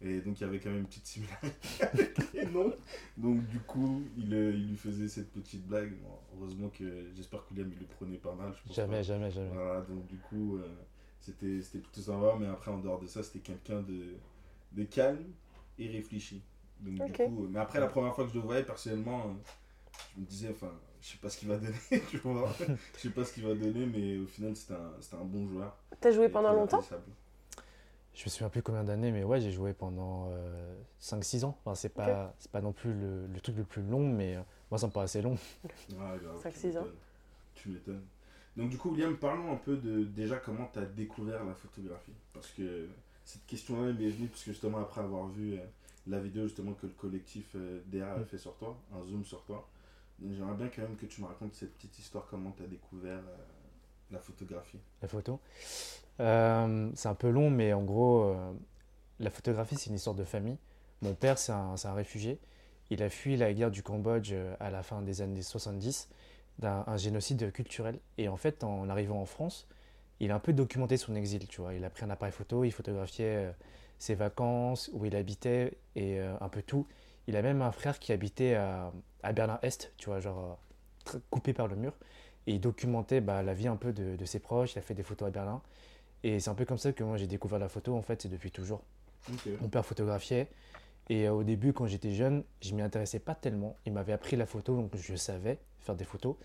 Et 0.00 0.20
donc 0.20 0.38
il 0.38 0.42
y 0.42 0.46
avait 0.46 0.58
quand 0.58 0.70
même 0.70 0.80
une 0.80 0.86
petite 0.86 1.06
similarité 1.06 1.68
avec 1.80 2.32
les 2.34 2.46
noms. 2.46 2.74
Donc 3.16 3.46
du 3.46 3.60
coup, 3.60 4.02
il, 4.18 4.34
euh, 4.34 4.52
il 4.52 4.68
lui 4.70 4.76
faisait 4.76 5.08
cette 5.08 5.32
petite 5.32 5.66
blague. 5.66 5.92
Bon, 6.02 6.18
heureusement 6.36 6.68
que 6.68 7.06
j'espère 7.14 7.46
que 7.46 7.54
William 7.54 7.70
il 7.72 7.78
le 7.78 7.86
prenait 7.86 8.18
pas 8.18 8.34
mal. 8.34 8.52
Je 8.54 8.66
pense 8.66 8.76
jamais, 8.76 8.96
pas. 8.96 9.02
jamais, 9.02 9.30
jamais. 9.30 9.50
Voilà, 9.54 9.80
donc 9.82 10.06
du 10.06 10.18
coup, 10.18 10.56
euh, 10.56 10.68
c'était 11.20 11.62
c'était 11.62 11.78
plutôt 11.78 12.02
sympa. 12.02 12.36
Mais 12.38 12.46
après, 12.46 12.70
en 12.70 12.78
dehors 12.78 13.00
de 13.00 13.06
ça, 13.06 13.22
c'était 13.22 13.38
quelqu'un 13.38 13.80
de, 13.82 14.16
de 14.72 14.84
calme 14.84 15.24
et 15.78 15.88
réfléchi. 15.88 16.42
Donc, 16.80 17.06
du 17.06 17.12
coup, 17.12 17.46
mais 17.48 17.60
après, 17.60 17.80
la 17.80 17.86
première 17.86 18.14
fois 18.14 18.24
que 18.24 18.30
je 18.30 18.34
le 18.34 18.42
voyais, 18.42 18.64
personnellement, 18.64 19.20
euh, 19.28 19.32
je 20.14 20.20
me 20.20 20.26
disais, 20.26 20.50
enfin, 20.50 20.72
je 21.04 21.10
sais 21.12 21.18
pas 21.18 21.28
ce 21.28 21.36
qu'il 21.38 21.48
va 21.48 21.58
donner, 21.58 21.76
tu 22.10 22.16
vois. 22.18 22.50
je 22.96 23.00
sais 23.00 23.10
pas 23.10 23.24
ce 23.24 23.34
qu'il 23.34 23.46
va 23.46 23.54
donner, 23.54 23.84
mais 23.86 24.18
au 24.18 24.26
final, 24.26 24.56
c'était 24.56 24.72
un, 24.74 24.92
c'était 25.00 25.16
un 25.16 25.24
bon 25.24 25.46
joueur. 25.48 25.76
T'as 26.00 26.10
joué 26.12 26.28
pendant 26.30 26.52
longtemps. 26.54 26.82
Je 28.14 28.24
me 28.24 28.30
souviens 28.30 28.48
plus 28.48 28.62
combien 28.62 28.84
d'années, 28.84 29.10
mais 29.12 29.24
ouais, 29.24 29.40
j'ai 29.40 29.50
joué 29.50 29.72
pendant 29.74 30.30
5-6 31.02 31.44
ans. 31.44 31.58
Enfin, 31.60 31.74
c'est 31.74 31.88
pas, 31.90 32.32
c'est 32.38 32.50
pas 32.50 32.60
non 32.62 32.72
plus 32.72 32.92
le, 32.94 33.26
le 33.26 33.40
truc 33.40 33.56
le 33.56 33.64
plus 33.64 33.82
long, 33.82 34.08
mais 34.08 34.36
euh, 34.36 34.40
moi, 34.70 34.78
ça 34.78 34.86
me 34.86 34.92
paraît 34.92 35.04
assez 35.04 35.20
long. 35.20 35.36
Ouais, 35.64 35.68
grave, 36.22 36.40
Cinq, 36.42 36.52
tu 36.54 36.58
six 36.60 36.76
ans. 36.76 36.82
m'étonnes. 36.82 36.96
Tu 37.54 37.68
m'étonnes. 37.70 38.02
Donc 38.56 38.70
du 38.70 38.78
coup, 38.78 38.90
William, 38.92 39.16
parlons 39.16 39.52
un 39.52 39.56
peu 39.56 39.76
de 39.76 40.04
déjà 40.04 40.36
comment 40.36 40.70
tu 40.72 40.78
as 40.78 40.84
découvert 40.86 41.44
la 41.44 41.54
photographie. 41.54 42.12
Parce 42.32 42.48
que 42.52 42.86
cette 43.24 43.44
question-là 43.46 43.92
m'est 43.92 44.08
venue 44.10 44.28
parce 44.28 44.44
que 44.44 44.52
justement 44.52 44.78
après 44.78 45.00
avoir 45.00 45.26
vu 45.26 45.54
euh, 45.54 45.64
la 46.06 46.20
vidéo 46.20 46.44
justement 46.44 46.72
que 46.74 46.86
le 46.86 46.92
collectif 46.92 47.46
euh, 47.56 47.80
DA 47.86 48.12
a 48.12 48.18
Mm. 48.20 48.24
fait 48.26 48.38
sur 48.38 48.54
toi, 48.54 48.76
un 48.94 49.04
zoom 49.04 49.24
sur 49.24 49.42
toi. 49.42 49.66
J'aimerais 50.22 50.54
bien 50.54 50.68
quand 50.68 50.82
même 50.82 50.96
que 50.96 51.06
tu 51.06 51.20
me 51.20 51.26
racontes 51.26 51.54
cette 51.54 51.74
petite 51.74 51.98
histoire, 51.98 52.26
comment 52.30 52.52
tu 52.52 52.62
as 52.62 52.66
découvert 52.66 53.18
euh, 53.18 53.36
la 54.10 54.18
photographie. 54.18 54.78
la 55.02 55.08
photo. 55.08 55.40
Euh, 56.20 56.90
c'est 56.94 57.08
un 57.08 57.14
peu 57.14 57.28
long, 57.28 57.50
mais 57.50 57.72
en 57.72 57.82
gros, 57.82 58.22
euh, 58.22 58.52
la 59.18 59.30
photographie, 59.30 59.76
c'est 59.76 59.90
une 59.90 59.96
histoire 59.96 60.14
de 60.14 60.24
famille. 60.24 60.56
Mon 61.02 61.14
père, 61.14 61.38
c'est 61.38 61.52
un, 61.52 61.74
un 61.82 61.94
réfugié. 61.94 62.38
Il 62.90 63.02
a 63.02 63.10
fui 63.10 63.36
la 63.36 63.52
guerre 63.52 63.70
du 63.70 63.82
Cambodge 63.82 64.34
à 64.60 64.70
la 64.70 64.82
fin 64.82 65.02
des 65.02 65.20
années 65.20 65.42
70, 65.42 66.08
d'un 66.58 66.84
un 66.86 66.96
génocide 66.96 67.50
culturel. 67.52 67.98
Et 68.18 68.28
en 68.28 68.36
fait, 68.36 68.62
en 68.62 68.88
arrivant 68.88 69.20
en 69.20 69.26
France, 69.26 69.66
il 70.20 70.30
a 70.30 70.36
un 70.36 70.40
peu 70.40 70.52
documenté 70.52 70.96
son 70.96 71.14
exil, 71.16 71.48
tu 71.48 71.60
vois. 71.60 71.74
Il 71.74 71.84
a 71.84 71.90
pris 71.90 72.04
un 72.04 72.10
appareil 72.10 72.32
photo, 72.32 72.62
il 72.62 72.70
photographiait 72.70 73.52
ses 73.98 74.14
vacances, 74.14 74.90
où 74.92 75.04
il 75.06 75.16
habitait, 75.16 75.78
et 75.96 76.20
un 76.20 76.48
peu 76.50 76.62
tout. 76.62 76.86
Il 77.26 77.36
a 77.36 77.42
même 77.42 77.62
un 77.62 77.72
frère 77.72 77.98
qui 77.98 78.12
habitait 78.12 78.54
à, 78.54 78.92
à 79.22 79.32
Berlin-Est, 79.32 79.92
tu 79.96 80.06
vois, 80.06 80.20
genre 80.20 80.58
euh, 81.14 81.18
coupé 81.30 81.52
par 81.52 81.68
le 81.68 81.76
mur. 81.76 81.94
Et 82.46 82.54
il 82.54 82.60
documentait 82.60 83.20
bah, 83.20 83.42
la 83.42 83.54
vie 83.54 83.68
un 83.68 83.76
peu 83.76 83.92
de, 83.92 84.16
de 84.16 84.24
ses 84.24 84.38
proches, 84.38 84.74
il 84.74 84.78
a 84.78 84.82
fait 84.82 84.94
des 84.94 85.02
photos 85.02 85.28
à 85.28 85.30
Berlin. 85.30 85.62
Et 86.22 86.40
c'est 86.40 86.50
un 86.50 86.54
peu 86.54 86.64
comme 86.64 86.78
ça 86.78 86.92
que 86.92 87.04
moi 87.04 87.16
j'ai 87.16 87.26
découvert 87.26 87.58
la 87.58 87.68
photo, 87.68 87.94
en 87.96 88.02
fait, 88.02 88.22
c'est 88.22 88.28
depuis 88.28 88.50
toujours. 88.50 88.82
Mon 89.62 89.68
père 89.68 89.86
photographiait, 89.86 90.50
et 91.08 91.26
euh, 91.26 91.32
au 91.32 91.44
début, 91.44 91.72
quand 91.72 91.86
j'étais 91.86 92.12
jeune, 92.12 92.44
je 92.60 92.74
m'y 92.74 92.82
intéressais 92.82 93.18
pas 93.18 93.34
tellement. 93.34 93.76
Il 93.86 93.92
m'avait 93.94 94.12
appris 94.12 94.36
la 94.36 94.44
photo, 94.46 94.76
donc 94.76 94.94
je 94.96 95.16
savais 95.16 95.58
faire 95.80 95.96
des 95.96 96.04
photos, 96.04 96.36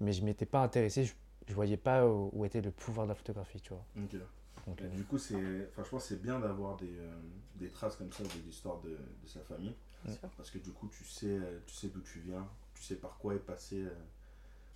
mais 0.00 0.12
je 0.12 0.24
m'étais 0.24 0.46
pas 0.46 0.60
intéressé, 0.60 1.04
je, 1.04 1.14
je 1.48 1.54
voyais 1.54 1.76
pas 1.76 2.06
où, 2.06 2.30
où 2.32 2.44
était 2.44 2.60
le 2.60 2.70
pouvoir 2.70 3.06
de 3.06 3.10
la 3.10 3.14
photographie, 3.16 3.60
tu 3.60 3.70
vois. 3.70 3.84
Donc, 4.66 4.80
euh, 4.82 4.88
du 4.88 5.04
coup, 5.04 5.18
c'est, 5.18 5.34
je 5.34 5.90
pense 5.90 6.02
que 6.02 6.08
c'est 6.08 6.22
bien 6.22 6.38
d'avoir 6.38 6.76
des, 6.76 6.98
euh, 6.98 7.10
des 7.56 7.68
traces 7.68 7.96
comme 7.96 8.12
ça 8.12 8.22
de 8.22 8.28
l'histoire 8.46 8.80
de, 8.80 8.90
de 8.90 9.28
sa 9.28 9.40
famille. 9.40 9.74
Bien 10.04 10.14
sûr. 10.14 10.28
Parce 10.36 10.50
que 10.50 10.58
du 10.58 10.70
coup, 10.70 10.88
tu 10.88 11.04
sais, 11.04 11.26
euh, 11.26 11.58
tu 11.66 11.74
sais 11.74 11.88
d'où 11.88 12.00
tu 12.00 12.20
viens, 12.20 12.46
tu 12.74 12.82
sais 12.82 12.96
par 12.96 13.18
quoi 13.18 13.34
est 13.34 13.38
passé 13.38 13.84
euh, 13.84 13.90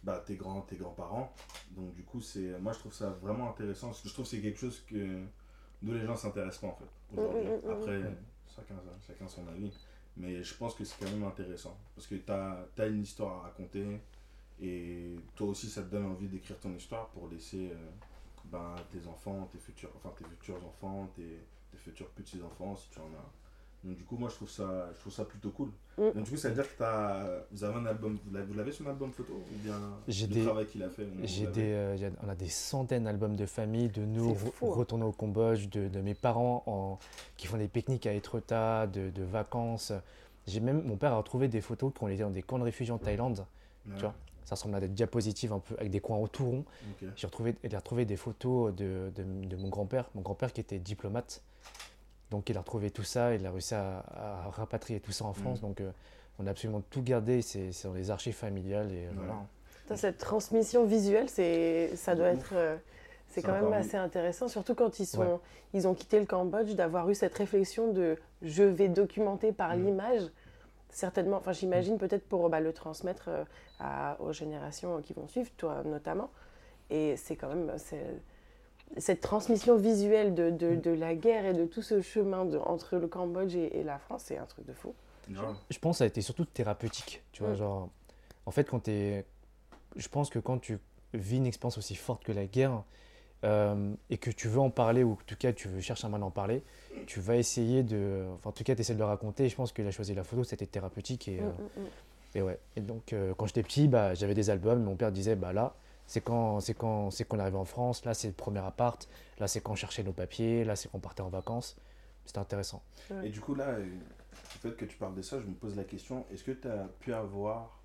bah, 0.03 0.23
tes 0.25 0.37
grands, 0.37 0.63
tes 0.63 0.77
grands-parents. 0.77 1.33
Donc 1.71 1.95
du 1.95 2.03
coup, 2.03 2.21
c'est, 2.21 2.59
moi 2.59 2.73
je 2.73 2.79
trouve 2.79 2.93
ça 2.93 3.11
vraiment 3.11 3.51
intéressant 3.51 3.89
parce 3.89 4.03
que 4.03 4.09
je 4.09 4.13
trouve 4.13 4.25
que 4.27 4.31
c'est 4.31 4.41
quelque 4.41 4.59
chose 4.59 4.83
que 4.87 5.25
dont 5.83 5.93
les 5.93 6.07
gens 6.07 6.17
s'intéressent 6.17 6.61
pas 6.61 6.67
en 6.69 6.77
fait 6.77 7.21
aujourd'hui. 7.21 7.43
Mm, 7.43 7.55
mm, 7.55 7.69
mm, 7.69 7.71
Après, 7.71 7.99
mm. 7.99 8.17
chacun, 8.55 8.75
chacun 9.07 9.29
son 9.29 9.47
avis. 9.49 9.73
Mais 10.17 10.43
je 10.43 10.55
pense 10.55 10.75
que 10.75 10.85
c'est 10.85 11.05
quand 11.05 11.11
même 11.11 11.25
intéressant 11.25 11.77
parce 11.97 12.07
que 12.07 12.15
tu 12.15 12.31
as, 12.31 12.87
une 12.87 13.03
histoire 13.03 13.39
à 13.39 13.41
raconter 13.49 14.01
et 14.61 15.17
toi 15.35 15.49
aussi 15.49 15.69
ça 15.69 15.83
te 15.83 15.91
donne 15.91 16.07
envie 16.07 16.29
d'écrire 16.29 16.59
ton 16.61 16.73
histoire 16.73 17.09
pour 17.09 17.29
laisser 17.29 17.71
euh, 17.73 17.91
ben, 18.45 18.77
tes 18.93 19.05
enfants, 19.09 19.49
tes 19.51 19.59
futurs, 19.59 19.91
enfin 19.97 20.15
tes 20.17 20.25
futurs 20.25 20.65
enfants, 20.65 21.11
tes, 21.17 21.41
tes 21.73 21.79
futurs 21.79 22.09
petits-enfants 22.11 22.77
si 22.77 22.91
tu 22.91 23.01
en 23.01 23.07
as. 23.07 23.44
Donc 23.85 23.97
du 23.97 24.05
coup 24.05 24.17
moi 24.17 24.31
je 24.31 24.37
trouve 24.37 24.49
ça, 24.49 24.89
je 24.95 25.01
trouve 25.01 25.13
ça 25.13 25.25
plutôt 25.27 25.51
cool. 25.51 25.69
Mm. 25.99 26.11
Donc 26.15 26.25
du 26.25 26.31
coup 26.31 26.37
ça 26.39 26.49
veut 26.49 26.55
dire 26.55 26.65
que 26.67 26.79
t'as, 26.79 27.43
vous 27.53 27.65
avez 27.65 27.75
un 27.77 27.85
album, 27.87 28.19
vous 28.27 28.55
l'avez- 28.55 28.73
son 28.73 28.87
album 28.87 29.13
photo 29.13 29.35
ou 29.35 29.59
bien 29.63 29.79
J'ai 30.09 30.27
le 30.27 30.33
des- 30.35 30.43
travail 30.43 30.67
qu'il 30.67 30.83
a 30.83 30.89
fait 30.89 31.07
J'ai 31.25 31.47
des, 31.49 31.71
euh, 31.73 32.11
on 32.25 32.29
a 32.31 32.35
des 32.35 32.49
centaines 32.49 33.05
d'albums 33.05 33.37
de 33.37 33.45
famille, 33.47 33.89
de 33.91 34.03
nous 34.05 34.31
hein. 34.31 34.51
retournés 34.63 35.05
au 35.05 35.13
Cambodge, 35.13 35.69
de, 35.69 35.89
de 35.89 36.01
mes 36.01 36.15
parents 36.15 36.63
en- 36.67 36.99
qui 37.37 37.47
font 37.47 37.59
des 37.59 37.69
pique-niques 37.69 38.07
à 38.07 38.15
Etretat, 38.15 38.87
de, 38.87 39.11
de 39.11 39.23
vacances. 39.23 39.93
J'ai 40.47 40.61
même, 40.61 40.83
mon 40.87 40.97
père 40.97 41.13
a 41.13 41.19
retrouvé 41.19 41.49
des 41.49 41.61
photos 41.61 41.93
qu'on 41.99 42.09
était 42.09 42.23
dans 42.23 42.31
des 42.31 42.43
camps 42.43 42.59
de 42.59 42.65
réfugiés 42.65 42.93
en 42.93 42.99
Thaïlande. 42.99 43.45
Ouais, 43.87 43.95
tu 43.97 44.01
vois. 44.03 44.15
Ça 44.47 44.55
ressemble 44.57 44.75
à 44.77 44.81
des 44.81 44.89
diapositives 44.89 45.53
un 45.55 45.59
peu 45.59 45.75
avec 45.79 45.91
des 45.91 46.01
coins 46.01 46.19
au 46.19 46.29
tout 46.29 46.45
rond. 46.45 46.65
J'ai 47.17 47.27
retrouvé, 47.27 47.55
il 47.65 47.75
a 47.75 47.79
retrouvé 47.79 48.05
des 48.07 48.17
photos 48.17 48.75
de, 48.75 49.11
de, 49.15 49.23
de 49.47 49.57
mon 49.57 49.69
grand-père, 49.69 50.11
mon 50.15 50.21
grand-père 50.23 50.53
qui 50.53 50.61
était 50.61 50.79
diplomate. 50.79 51.43
Donc 52.35 52.51
il 52.51 52.57
a 52.57 52.61
retrouvé 52.61 52.91
tout 52.91 53.05
ça, 53.05 53.33
il 53.33 53.47
a 53.47 53.53
réussi 53.53 53.77
à, 53.77 54.05
à 54.13 54.51
rapatrier 54.51 54.99
tout 54.99 55.13
ça 55.13 55.25
en 55.25 55.33
France. 55.33 55.61
Donc 55.61 55.81
euh, 55.81 55.93
on 56.41 56.47
a 56.49 56.51
absolument 56.51 56.83
tout 56.91 57.01
gardé, 57.01 57.43
c'est 57.43 57.71
dans 57.85 57.95
les 57.95 58.11
archives 58.11 58.35
familiales 58.35 58.91
et 58.91 59.07
euh, 59.07 59.11
voilà. 59.15 59.97
Cette 59.97 60.19
transmission 60.19 60.85
visuelle, 60.85 61.29
c'est, 61.29 61.95
ça 61.95 62.17
doit 62.17 62.27
être, 62.31 62.55
euh, 62.55 62.77
c'est 63.29 63.41
quand 63.41 63.53
même 63.53 63.73
assez 63.73 63.97
intéressant, 63.97 64.49
surtout 64.49 64.75
quand 64.75 64.99
ils 64.99 65.07
sont, 65.07 65.21
Ouais. 65.21 65.39
ils 65.75 65.87
ont 65.87 65.95
quitté 65.95 66.19
le 66.19 66.27
Cambodge, 66.27 66.73
d'avoir 66.75 67.09
eu 67.09 67.15
cette 67.15 67.35
réflexion 67.35 67.93
de 67.93 68.17
je 68.43 68.65
vais 68.65 68.89
documenter 68.89 69.53
par 69.53 69.77
Mm. 69.77 69.85
l'image. 69.85 70.23
Certainement, 70.91 71.37
enfin 71.37 71.53
j'imagine 71.53 71.99
peut-être 71.99 72.27
pour 72.29 72.49
bah, 72.49 72.59
le 72.59 72.73
transmettre 72.73 73.27
euh, 73.29 73.45
à- 73.79 74.17
aux 74.21 74.33
générations 74.33 75.01
qui 75.03 75.13
vont 75.13 75.29
suivre, 75.29 75.51
toi 75.57 75.83
notamment. 75.85 76.31
Et 76.91 77.17
c'est 77.17 77.37
quand 77.37 77.49
même 77.55 77.71
cette 78.99 79.21
transmission 79.21 79.77
visuelle 79.77 80.35
de, 80.35 80.51
de, 80.51 80.71
Mm. 80.77 80.81
de 80.81 80.91
la 80.91 81.15
guerre 81.15 81.45
et 81.47 81.53
de 81.53 81.65
tout 81.65 81.83
ce 81.83 82.01
chemin 82.01 82.45
de, 82.45 82.59
entre 82.59 82.97
le 82.97 83.07
Cambodge 83.09 83.55
et, 83.57 83.79
et 83.81 83.83
la 83.85 83.99
France, 83.99 84.25
c'est 84.27 84.39
un 84.39 84.47
truc 84.47 84.67
de 84.67 84.73
fou. 84.73 84.95
Grave. 85.31 85.57
Je 85.71 85.79
pense 85.79 85.97
que 85.97 85.99
ça 85.99 86.05
a 86.05 86.07
été 86.07 86.21
surtout 86.21 86.45
thérapeutique. 86.45 87.23
Tu 87.33 87.43
vois, 87.43 87.53
Mm. 87.53 87.57
genre, 87.57 87.89
en 88.47 88.51
fait, 88.51 88.65
quand 88.69 88.81
t'es. 88.81 89.25
Je 89.97 90.09
pense 90.09 90.29
que 90.31 90.39
quand 90.39 90.59
tu 90.59 90.79
vis 91.13 91.37
une 91.39 91.47
expérience 91.47 91.79
aussi 91.79 91.95
forte 91.95 92.25
que 92.25 92.33
la 92.33 92.47
guerre 92.47 92.83
euh, 93.45 93.93
et 94.11 94.19
que 94.19 94.31
tu 94.31 94.49
veux 94.49 94.59
en 94.61 94.71
parler, 94.71 95.05
ou 95.05 95.13
en 95.13 95.19
tout 95.27 95.37
cas 95.37 95.53
tu 95.53 95.69
veux 95.69 95.81
chercher 95.81 96.07
un 96.07 96.11
moyen 96.11 96.25
d'en 96.25 96.31
parler, 96.31 96.63
tu 97.07 97.21
vas 97.21 97.37
essayer 97.37 97.83
de. 97.83 98.25
Enfin, 98.37 98.51
en 98.51 98.53
tout 98.53 98.65
cas, 98.65 98.75
tu 98.75 98.81
essaies 98.81 98.95
de 98.95 98.99
le 98.99 99.05
raconter. 99.05 99.45
Et 99.45 99.49
je 99.49 99.57
pense 99.57 99.73
que 99.73 99.83
la 99.83 99.91
choisi 99.91 100.15
la 100.15 100.25
photo, 100.25 100.45
c'était 100.45 100.67
thérapeutique. 100.67 101.29
Et, 101.29 101.41
Mm, 101.41 101.45
euh, 101.45 101.81
mm. 101.81 101.87
et 102.39 102.43
ouais. 102.43 102.59
Et 102.77 102.81
donc, 102.81 103.13
euh, 103.13 103.35
quand 103.37 103.47
j'étais 103.47 103.63
petit, 103.63 103.87
bah, 103.89 104.15
j'avais 104.15 104.35
des 104.35 104.51
albums. 104.51 104.83
Mon 104.83 104.97
père 104.97 105.13
disait, 105.13 105.37
bah 105.37 105.53
là, 105.53 105.75
c'est 106.07 106.21
quand, 106.21 106.61
c'est 106.61 106.75
quand, 106.75 107.11
c'est 107.11 107.25
qu'on 107.25 107.39
arrivait 107.39 107.57
en 107.57 107.65
France. 107.65 108.05
Là, 108.05 108.15
c'est 108.15 108.29
le 108.29 108.35
premier 108.35 108.61
appart. 108.61 109.09
Là, 109.39 109.49
c'est 109.49 109.61
quand 109.61 109.73
on 109.73 109.77
cherchait 109.77 110.03
nos 110.03 110.13
papiers. 110.13 110.65
Là, 110.65 110.77
c'est 110.77 110.91
qu'on 110.91 111.01
partait 111.01 111.23
en 111.23 111.29
vacances. 111.29 111.77
C'était 112.25 112.39
intéressant. 112.39 112.83
Et 113.23 113.29
du 113.29 113.41
coup, 113.41 113.55
là, 113.55 113.69
euh, 113.69 113.85
le 113.85 114.71
fait 114.71 114.77
que 114.77 114.85
tu 114.85 114.97
parles 114.97 115.15
de 115.15 115.23
ça, 115.23 115.41
je 115.41 115.47
me 115.47 115.55
pose 115.55 115.77
la 115.77 115.85
question 115.85 116.27
est-ce 116.31 116.43
que 116.43 116.53
tu 116.53 116.69
as 116.69 116.89
pu 117.01 117.13
avoir 117.13 117.83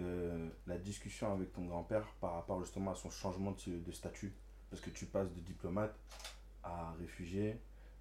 euh, 0.00 0.48
la 0.66 0.78
discussion 0.78 1.32
avec 1.32 1.52
ton 1.52 1.64
grand-père 1.64 2.06
par 2.20 2.34
rapport 2.34 2.60
justement 2.60 2.92
à 2.92 2.94
son 2.96 3.10
changement 3.10 3.52
de, 3.52 3.78
de 3.78 3.92
statut? 3.92 4.32
Parce 4.70 4.82
que 4.82 4.90
tu 4.90 5.06
passes 5.06 5.32
de 5.32 5.40
diplomate 5.40 5.94
à 6.62 6.92
réfugié, 6.98 7.58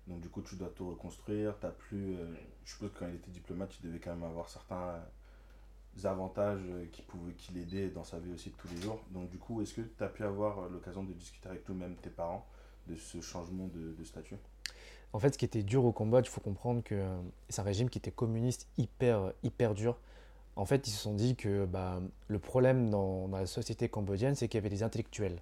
donc 0.08 0.22
du 0.22 0.30
coup, 0.30 0.42
tu 0.42 0.56
dois 0.56 0.70
tout 0.70 0.90
reconstruire. 0.90 1.56
As 1.62 1.70
plus, 1.70 2.16
euh, 2.16 2.34
je 2.64 2.72
suppose 2.72 2.92
que 2.94 3.00
quand 3.00 3.08
il 3.08 3.16
était 3.16 3.32
diplomate, 3.32 3.76
il 3.80 3.88
devait 3.88 4.00
quand 4.00 4.14
même 4.14 4.24
avoir 4.24 4.50
certains 4.50 4.90
euh, 4.90 5.00
avantages 6.06 6.62
euh, 6.70 6.86
qui 6.92 7.02
pouvaient 7.02 7.34
qui 7.34 7.54
l'aidaient 7.54 7.90
dans 7.90 8.04
sa 8.04 8.20
vie 8.20 8.32
aussi 8.34 8.50
de 8.50 8.56
tous 8.56 8.68
les 8.68 8.82
jours. 8.82 9.00
Donc, 9.12 9.30
du 9.30 9.38
coup, 9.38 9.62
est-ce 9.62 9.74
que 9.74 9.82
tu 9.82 10.04
as 10.04 10.08
pu 10.10 10.24
avoir 10.24 10.60
euh, 10.60 10.70
l'occasion 10.70 11.04
de 11.04 11.14
discuter 11.14 11.50
avec 11.50 11.64
toi-même, 11.64 11.96
tes 11.96 12.10
parents, 12.10 12.46
de 12.88 12.96
ce 12.96 13.20
changement 13.22 13.68
de, 13.68 13.94
de 13.98 14.04
statut? 14.04 14.38
En 15.14 15.20
fait, 15.20 15.34
ce 15.34 15.38
qui 15.38 15.46
était 15.46 15.64
dur 15.64 15.86
au 15.86 15.92
Cambodge, 15.92 16.28
il 16.28 16.30
faut 16.30 16.42
comprendre 16.42 16.84
que 16.84 16.96
euh, 16.96 17.18
c'est 17.50 17.62
un 17.62 17.64
régime 17.64 17.90
qui 17.90 17.98
était 17.98 18.12
communiste 18.12 18.68
hyper, 18.78 19.34
hyper 19.42 19.74
dur. 19.74 19.98
En 20.56 20.66
fait, 20.66 20.88
ils 20.88 20.92
se 20.92 20.98
sont 21.00 21.14
dit 21.14 21.36
que 21.36 21.66
bah, 21.66 22.02
le 22.28 22.40
problème 22.40 22.90
dans, 22.90 23.28
dans 23.28 23.38
la 23.38 23.46
société 23.46 23.90
cambodgienne, 23.90 24.36
c'est 24.36 24.48
qu'il 24.48 24.58
y 24.58 24.62
avait 24.62 24.70
des 24.70 24.84
intellectuels. 24.84 25.42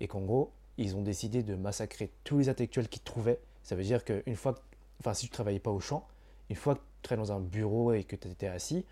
Et 0.00 0.08
qu'en 0.08 0.22
gros, 0.22 0.50
ils 0.78 0.96
ont 0.96 1.02
décidé 1.02 1.42
de 1.42 1.54
massacrer 1.54 2.10
tous 2.24 2.38
les 2.38 2.48
intellectuels 2.48 2.88
qu'ils 2.88 3.02
trouvaient. 3.02 3.38
Ça 3.62 3.76
veut 3.76 3.82
dire 3.82 4.04
qu'une 4.04 4.34
fois, 4.34 4.54
que- 4.54 4.60
enfin, 5.00 5.12
si 5.12 5.26
tu 5.26 5.30
travaillais 5.30 5.58
pas 5.58 5.70
au 5.70 5.80
champ, 5.80 6.08
une 6.48 6.56
fois 6.56 6.74
que 6.74 6.80
tu 6.80 7.02
travaillais 7.02 7.28
dans 7.28 7.36
un 7.36 7.40
bureau 7.40 7.92
et 7.92 8.04
que 8.04 8.16
tu 8.16 8.28
étais 8.28 8.46
assis, 8.46 8.86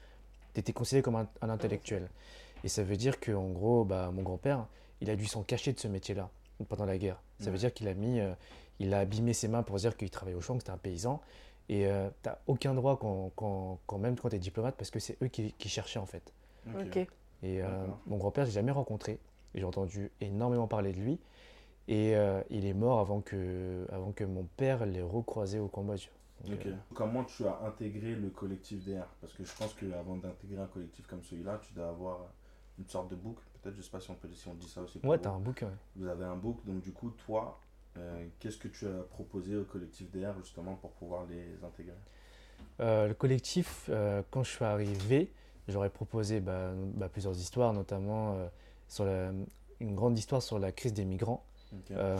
tu 0.54 0.60
étais 0.60 0.72
considéré 0.72 1.02
comme 1.02 1.16
un, 1.16 1.28
un 1.42 1.50
intellectuel. 1.50 2.08
Et 2.62 2.68
ça 2.68 2.82
veut 2.82 2.96
dire 2.96 3.20
qu'en 3.20 3.50
gros, 3.50 3.84
bah, 3.84 4.10
mon 4.12 4.22
grand-père, 4.22 4.66
il 5.00 5.10
a 5.10 5.16
dû 5.16 5.26
s'en 5.26 5.42
cacher 5.42 5.72
de 5.72 5.78
ce 5.78 5.88
métier-là 5.88 6.30
pendant 6.68 6.86
la 6.86 6.96
guerre. 6.96 7.20
Ça 7.40 7.50
veut 7.50 7.58
dire 7.58 7.74
qu'il 7.74 7.88
a 7.88 7.94
mis, 7.94 8.20
euh, 8.20 8.32
il 8.78 8.94
a 8.94 9.00
abîmé 9.00 9.34
ses 9.34 9.48
mains 9.48 9.62
pour 9.62 9.76
dire 9.76 9.96
qu'il 9.96 10.08
travaillait 10.08 10.38
au 10.38 10.40
champ, 10.40 10.54
que 10.54 10.60
c'était 10.60 10.72
un 10.72 10.78
paysan. 10.78 11.20
Et 11.68 11.86
euh, 11.86 12.08
t'as 12.22 12.38
aucun 12.46 12.74
droit 12.74 12.96
quand, 12.98 13.32
quand, 13.36 13.78
quand 13.86 13.98
même 13.98 14.16
quand 14.16 14.28
tu 14.28 14.36
es 14.36 14.38
diplomate 14.38 14.76
parce 14.76 14.90
que 14.90 14.98
c'est 14.98 15.20
eux 15.22 15.28
qui, 15.28 15.52
qui 15.52 15.68
cherchaient 15.68 15.98
en 15.98 16.06
fait. 16.06 16.32
Ok. 16.78 16.96
Et 17.42 17.62
euh, 17.62 17.86
mon 18.06 18.16
grand-père, 18.16 18.46
j'ai 18.46 18.52
jamais 18.52 18.72
rencontré. 18.72 19.18
J'ai 19.54 19.64
entendu 19.64 20.10
énormément 20.20 20.66
parler 20.66 20.92
de 20.92 21.00
lui. 21.00 21.18
Et 21.86 22.16
euh, 22.16 22.40
il 22.48 22.64
est 22.64 22.72
mort 22.72 22.98
avant 22.98 23.20
que, 23.20 23.86
avant 23.92 24.12
que 24.12 24.24
mon 24.24 24.44
père 24.56 24.86
l'ait 24.86 25.02
recroisé 25.02 25.58
au 25.58 25.68
Cambodge. 25.68 26.08
Donc, 26.46 26.58
Ok. 26.60 26.66
euh, 26.66 26.72
Comment 26.94 27.24
tu 27.24 27.46
as 27.46 27.58
intégré 27.64 28.14
le 28.14 28.30
collectif 28.30 28.84
DR 28.84 29.06
Parce 29.20 29.32
que 29.32 29.44
je 29.44 29.52
pense 29.56 29.74
qu'avant 29.74 30.16
d'intégrer 30.16 30.62
un 30.62 30.66
collectif 30.66 31.06
comme 31.06 31.22
celui-là, 31.22 31.60
tu 31.66 31.72
dois 31.74 31.88
avoir 31.88 32.18
une 32.78 32.86
sorte 32.86 33.10
de 33.10 33.16
book. 33.16 33.38
Peut-être, 33.62 33.76
je 33.76 33.82
sais 33.82 33.90
pas 33.90 34.00
si 34.00 34.10
on, 34.10 34.14
peut, 34.14 34.28
si 34.32 34.46
on 34.48 34.54
dit 34.54 34.68
ça 34.68 34.82
aussi. 34.82 34.98
pour 34.98 35.10
ouais, 35.10 35.16
vous. 35.16 35.22
t'as 35.22 35.30
un 35.30 35.40
bouquin. 35.40 35.70
Vous 35.96 36.06
avez 36.06 36.24
un 36.24 36.36
book, 36.36 36.64
donc 36.66 36.82
du 36.82 36.92
coup, 36.92 37.10
toi, 37.10 37.60
euh, 37.96 38.26
qu'est-ce 38.40 38.58
que 38.58 38.68
tu 38.68 38.86
as 38.86 39.02
proposé 39.10 39.56
au 39.56 39.64
collectif 39.64 40.10
DR 40.10 40.34
justement 40.38 40.74
pour 40.74 40.90
pouvoir 40.92 41.24
les 41.26 41.64
intégrer? 41.64 41.94
Euh, 42.80 43.08
le 43.08 43.14
collectif, 43.14 43.88
quand 44.30 44.42
je 44.42 44.50
suis 44.50 44.64
arrivé, 44.64 45.32
j'aurais 45.68 45.90
proposé 45.90 46.40
bah, 46.40 46.72
bah, 46.94 47.08
plusieurs 47.08 47.36
histoires, 47.38 47.72
notamment 47.72 48.36
sur 48.88 49.04
la- 49.04 49.32
une 49.80 49.94
grande 49.94 50.18
histoire 50.18 50.42
sur 50.42 50.58
la 50.58 50.72
crise 50.72 50.92
des 50.92 51.04
migrants. 51.04 51.44
Ok. 51.72 51.92
Euh, 51.92 52.16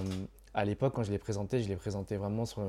à 0.54 0.64
l'époque, 0.64 0.93
quand 0.95 1.02
je 1.02 1.11
l'ai 1.11 1.19
présenté, 1.19 1.61
je 1.62 1.69
l'ai 1.69 1.76
présenté 1.76 2.16
vraiment 2.16 2.47
sur, 2.47 2.62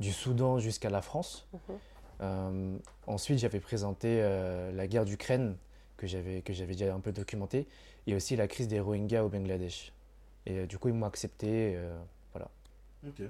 du 0.00 0.12
Soudan 0.12 0.58
jusqu'à 0.58 0.90
la 0.90 1.02
France. 1.02 1.46
Mhm. 1.52 1.78
Euh, 2.20 2.78
ensuite, 3.06 3.38
j'avais 3.38 3.60
présenté 3.60 4.20
euh, 4.22 4.72
la 4.72 4.86
guerre 4.86 5.04
d'Ukraine, 5.04 5.56
que 5.96 6.06
j'avais 6.06 6.42
que 6.42 6.52
j'avais 6.52 6.74
déjà 6.74 6.94
un 6.94 7.00
peu 7.00 7.12
documenté, 7.12 7.66
et 8.06 8.14
aussi 8.14 8.36
la 8.36 8.48
crise 8.48 8.68
des 8.68 8.80
Rohingyas 8.80 9.24
au 9.24 9.28
Bangladesh. 9.28 9.92
Et 10.46 10.58
euh, 10.60 10.66
du 10.66 10.78
coup, 10.78 10.88
ils 10.88 10.94
m'ont 10.94 11.06
accepté. 11.06 11.74
euh, 11.76 11.96
voilà. 12.32 12.48
Ok, 13.06 13.22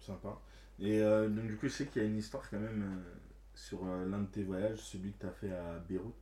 sympa. 0.00 0.38
Et 0.80 1.00
euh, 1.00 1.28
donc 1.28 1.46
du 1.46 1.56
coup, 1.56 1.68
je 1.68 1.72
sais 1.72 1.86
qu'il 1.86 2.02
y 2.02 2.04
a 2.04 2.08
une 2.08 2.18
histoire 2.18 2.48
quand 2.50 2.58
même 2.58 2.82
euh, 2.82 3.12
sur 3.54 3.78
euh, 3.84 4.08
l'un 4.08 4.20
de 4.20 4.26
tes 4.26 4.42
voyages, 4.42 4.78
celui 4.78 5.12
que 5.12 5.20
tu 5.20 5.26
as 5.26 5.32
fait 5.32 5.52
à 5.52 5.78
Beyrouth. 5.88 6.14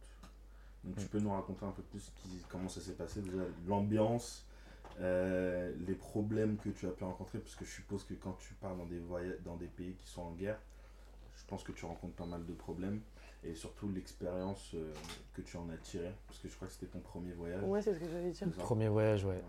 Donc 0.85 0.97
tu 0.97 1.05
Mm. 1.05 1.09
peux 1.09 1.21
nous 1.21 1.33
raconter 1.33 1.65
un 1.67 1.71
peu 1.73 1.83
plus 1.83 2.11
qui- 2.17 2.43
comment 2.49 2.69
ça 2.69 2.81
s'est 2.81 2.95
passé, 2.95 3.21
déjà 3.21 3.43
l'ambiance, 3.67 4.47
euh, 5.01 5.73
les 5.87 5.95
problèmes 5.95 6.57
que 6.59 6.69
tu 6.71 6.87
as 6.87 6.91
pu 6.91 7.05
rencontrer, 7.05 7.39
parce 7.39 7.55
que 7.57 7.65
je 7.65 7.71
suppose 7.71 8.05
que 8.05 8.15
quand 8.15 8.37
tu 8.39 8.55
pars 8.55 8.75
dans 8.77 8.87
des, 8.87 8.99
voyages, 8.99 9.37
dans 9.45 9.57
des 9.57 9.67
pays 9.67 9.95
qui 9.95 10.07
sont 10.09 10.23
en 10.23 10.33
guerre, 10.33 10.59
je 11.37 11.45
pense 11.47 11.63
que 11.63 11.73
tu 11.73 11.85
rencontres 11.87 12.15
pas 12.15 12.27
mal 12.27 12.45
de 12.45 12.53
problèmes. 12.53 13.01
Et 13.43 13.55
surtout 13.55 13.89
l'expérience 13.91 14.73
euh, 14.75 14.93
que 15.33 15.41
tu 15.41 15.57
en 15.57 15.67
as 15.71 15.77
tirée, 15.79 16.13
parce 16.27 16.39
que 16.41 16.49
je 16.49 16.55
crois 16.55 16.69
que 16.69 16.75
c'était 16.75 16.87
ton 16.93 16.99
premier 17.01 17.33
voyage. 17.33 17.63
Ouais, 17.65 17.81
c'est 17.81 17.95
ce 17.95 17.99
que 17.99 18.05
j'allais 18.11 18.31
dire. 18.33 18.49
Premier 18.59 18.89
voyage, 18.89 19.25
ouais. 19.25 19.31
Ouais. 19.37 19.43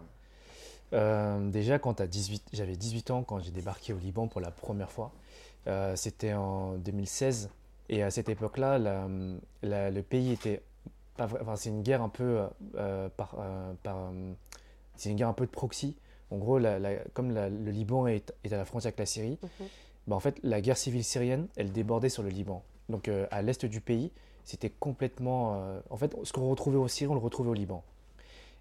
Euh, 0.93 1.49
déjà, 1.49 1.79
quand 1.79 1.95
t'as 1.95 2.07
18, 2.07 2.49
j'avais 2.53 2.75
18 2.75 3.11
ans 3.11 3.23
quand 3.23 3.39
j'ai 3.39 3.51
débarqué 3.51 3.93
au 3.93 3.97
Liban 3.97 4.27
pour 4.27 4.41
la 4.41 4.51
première 4.51 4.91
fois. 4.91 5.11
Euh, 5.67 5.95
C'était 5.95 6.33
en 6.33 6.77
2016. 6.77 7.49
Et 7.89 8.03
à 8.03 8.11
cette 8.11 8.29
époque-là, 8.29 8.77
la- 8.79 9.07
la- 9.61 9.91
le 9.91 10.01
pays 10.03 10.31
était. 10.31 10.61
Enfin, 11.19 11.55
c'est 11.57 11.69
une 11.69 11.83
guerre 11.83 12.01
un 12.01 12.09
peu. 12.09 12.45
euh, 12.75 13.09
par, 13.09 13.35
euh, 13.39 13.73
par, 13.83 13.97
euh, 13.97 14.33
c'est 15.01 15.09
une 15.09 15.15
guerre 15.15 15.29
un 15.29 15.33
peu 15.33 15.45
de 15.45 15.51
proxy. 15.51 15.95
En 16.29 16.37
gros, 16.37 16.59
la- 16.59 16.77
la- 16.79 16.97
comme 17.13 17.31
la- 17.31 17.49
le 17.49 17.71
Liban 17.71 18.05
est, 18.07 18.33
est 18.43 18.53
à 18.53 18.57
la 18.57 18.65
frontière 18.65 18.89
avec 18.89 18.99
la 18.99 19.05
Syrie, 19.05 19.39
bah, 20.07 20.15
en 20.15 20.19
fait, 20.19 20.39
la 20.43 20.61
guerre 20.61 20.77
civile 20.77 21.03
syrienne, 21.03 21.47
elle 21.57 21.71
débordait 21.71 22.09
sur 22.09 22.23
le 22.23 22.29
Liban. 22.29 22.63
Donc, 22.89 23.07
euh, 23.07 23.25
à 23.31 23.41
l'est 23.41 23.65
du 23.65 23.81
pays, 23.81 24.11
c'était 24.43 24.69
complètement. 24.69 25.55
euh, 25.55 25.79
en 25.89 25.97
fait, 25.97 26.15
ce 26.23 26.31
qu'on 26.33 26.49
retrouvait 26.49 26.77
au 26.77 26.87
Syrie, 26.87 27.09
on 27.11 27.15
le 27.15 27.19
retrouvait 27.19 27.49
au 27.49 27.53
Liban. 27.53 27.83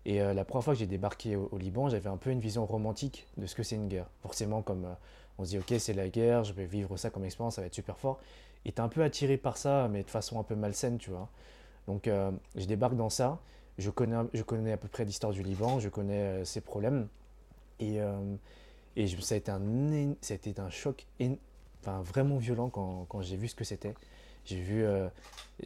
Et 0.07 0.23
euh, 0.23 0.33
la 0.33 0.45
première 0.47 0.65
fois 0.65 0.73
que 0.73 0.79
j'ai 0.79 0.87
débarqué 0.87 1.37
au, 1.37 1.49
au 1.53 1.59
Liban, 1.59 1.89
j'avais 1.91 2.09
un 2.09 2.17
peu 2.17 2.31
une 2.31 2.41
vision 2.41 2.65
romantique 2.65 3.27
de 3.37 3.45
ce 3.47 3.55
que 3.55 3.63
c'est 3.63 3.77
une 3.77 3.89
guerre. 3.89 4.07
Forcément, 4.23 4.63
comme 4.63 4.87
on 5.39 5.45
se 5.45 5.51
dit, 5.51 5.59
ok, 5.59 5.75
c'est 5.79 5.93
la 5.93 6.09
guerre, 6.09 6.43
je 6.45 6.55
vais 6.55 6.65
vivre 6.65 6.97
ça 6.97 7.11
comme 7.11 7.25
expérience, 7.25 7.57
ça 7.57 7.61
va 7.61 7.67
être 7.67 7.75
super 7.75 7.99
fort. 7.99 8.19
Et 8.65 8.73
t'es 8.73 8.81
un 8.81 8.89
peu 8.89 9.03
attiré 9.03 9.37
par 9.37 9.57
ça, 9.59 9.89
mais 9.91 10.03
de 10.03 10.11
façon 10.11 10.41
un 10.41 10.43
peu 10.43 10.55
malsaine, 10.55 10.97
tu 10.99 11.11
vois. 11.11 11.29
Donc, 11.87 12.09
je 12.57 12.65
débarque 12.67 12.95
dans 12.95 13.11
ça. 13.11 13.39
Je 13.81 13.89
connais, 13.91 14.17
je 14.35 14.43
connais 14.43 14.73
à 14.73 14.77
peu 14.77 14.89
près 14.89 15.07
l'histoire 15.07 15.33
du 15.33 15.43
Liban, 15.43 15.81
je 15.81 15.89
connais 15.89 16.21
euh, 16.23 16.45
ses 16.45 16.61
problèmes. 16.61 17.09
Et, 17.79 18.01
euh, 18.01 18.35
et 18.95 19.07
je- 19.07 19.19
ça, 19.21 19.35
a 19.35 19.39
été 19.39 19.51
un, 19.51 19.61
ça 20.21 20.35
a 20.35 20.37
été 20.37 20.55
un 20.61 20.69
choc 20.69 21.07
enfin, 21.81 22.03
vraiment 22.03 22.37
violent 22.37 22.69
quand, 22.69 23.07
quand 23.09 23.23
j'ai 23.23 23.37
vu 23.37 23.49
ce 23.49 23.55
que 23.55 23.65
c'était. 23.65 23.95
J'ai 24.45 24.61
vu 24.61 24.85
euh, 24.85 25.09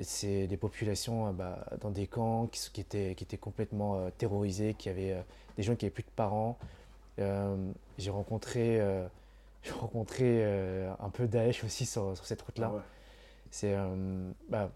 c'est 0.03 0.47
des 0.47 0.57
populations 0.57 1.27
euh, 1.27 1.33
bah, 1.33 1.67
dans 1.81 1.91
des 1.91 2.07
camps 2.07 2.47
qui, 2.47 2.81
étaient, 2.81 3.15
qui 3.17 3.25
étaient 3.25 3.37
complètement 3.37 3.97
euh, 3.97 4.11
terrorisés, 4.17 4.75
qui 4.75 4.89
avaient 4.89 5.17
des 5.57 5.65
gens 5.65 5.75
qui 5.75 5.85
n'avaient 5.85 5.95
plus 5.95 6.05
de 6.05 6.11
parents. 6.15 6.57
J'ai 7.19 8.11
rencontré, 8.11 8.81
rencontré 9.73 10.45
un 11.01 11.11
peu 11.11 11.27
Daesh 11.29 11.63
aussi 11.65 11.87
sur, 11.87 12.17
sur 12.17 12.27
cette 12.27 12.43
route-là. 12.43 12.71
Ah 12.73 12.77
ouais. 12.77 12.83
C'est 13.51 13.77
bah, 14.49 14.71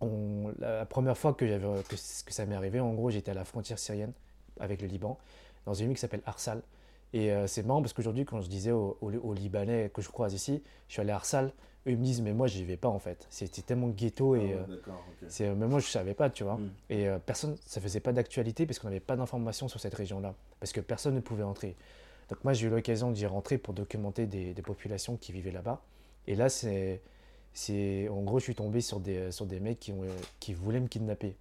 on- 0.00 0.52
la, 0.58 0.84
première 0.86 1.16
fois 1.16 1.34
que, 1.34 1.46
j'avais, 1.46 1.66
que, 1.88 1.96
c- 1.96 2.22
que 2.26 2.32
ça 2.32 2.44
m'est 2.46 2.54
arrivé, 2.56 2.80
en 2.80 2.92
gros, 2.94 3.10
j'étais 3.10 3.30
à 3.30 3.34
la 3.34 3.44
frontière 3.44 3.78
syrienne 3.78 4.12
avec 4.60 4.80
le 4.82 4.88
Liban, 4.88 5.18
dans 5.64 5.74
une 5.74 5.86
ville 5.88 5.96
qui 5.96 6.00
s'appelle 6.00 6.22
Arsal. 6.26 6.62
Et 7.12 7.32
euh, 7.32 7.46
c'est 7.46 7.62
marrant 7.64 7.80
parce 7.80 7.92
qu'aujourd'hui, 7.92 8.24
quand 8.24 8.40
je 8.40 8.48
disais 8.48 8.72
aux, 8.72 8.98
aux- 9.00 9.12
aux 9.12 9.34
Libanais 9.34 9.90
que 9.94 10.02
je 10.02 10.08
croise 10.08 10.34
ici, 10.34 10.62
je 10.88 10.92
suis 10.94 11.00
allé 11.00 11.12
à 11.12 11.16
Arsal, 11.16 11.46
eux 11.86 11.92
ils 11.92 11.96
me 11.98 12.02
disent, 12.04 12.20
mais 12.20 12.32
moi, 12.32 12.46
j'y 12.48 12.64
vais 12.64 12.76
pas 12.76 12.88
en 12.88 12.98
fait. 12.98 13.26
C'était 13.30 13.62
tellement 13.62 13.88
ghetto 13.88 14.34
Ah 14.34 14.38
et. 14.38 14.52
euh, 14.54 14.56
c'est, 15.28 15.48
même 15.54 15.68
moi, 15.70 15.78
je 15.78 15.86
savais 15.86 16.14
pas, 16.14 16.28
tu 16.30 16.42
vois. 16.44 16.56
Mm. 16.56 16.70
Et 16.90 17.08
euh, 17.08 17.18
personne, 17.24 17.56
ça 17.64 17.80
faisait 17.80 18.00
pas 18.00 18.12
d'actualité 18.12 18.66
parce 18.66 18.78
qu'on 18.80 18.88
n'avait 18.88 18.98
pas 19.00 19.16
d'informations 19.16 19.68
sur 19.68 19.78
cette 19.80 19.94
région-là. 19.94 20.34
Parce 20.60 20.72
que 20.72 20.80
personne 20.80 21.14
ne 21.14 21.20
pouvait 21.20 21.44
entrer. 21.44 21.76
Donc 22.28 22.42
moi, 22.42 22.52
j'ai 22.54 22.66
eu 22.66 22.70
l'occasion 22.70 23.12
d'y 23.12 23.24
rentrer 23.24 23.56
pour 23.56 23.72
documenter 23.72 24.26
des, 24.26 24.52
des 24.52 24.62
populations 24.62 25.16
qui 25.16 25.30
vivaient 25.30 25.52
là-bas. 25.52 25.80
Et 26.26 26.34
là, 26.34 26.48
c'est, 26.48 27.00
c'est, 27.56 28.06
en 28.10 28.20
gros, 28.20 28.38
je 28.38 28.44
suis 28.44 28.54
tombé 28.54 28.82
sur 28.82 29.00
des, 29.00 29.32
sur 29.32 29.46
des 29.46 29.60
mecs 29.60 29.80
qui, 29.80 29.90
ont, 29.90 30.02
euh, 30.02 30.14
qui 30.40 30.52
voulaient 30.52 30.78
me 30.78 30.88
kidnapper. 30.88 31.34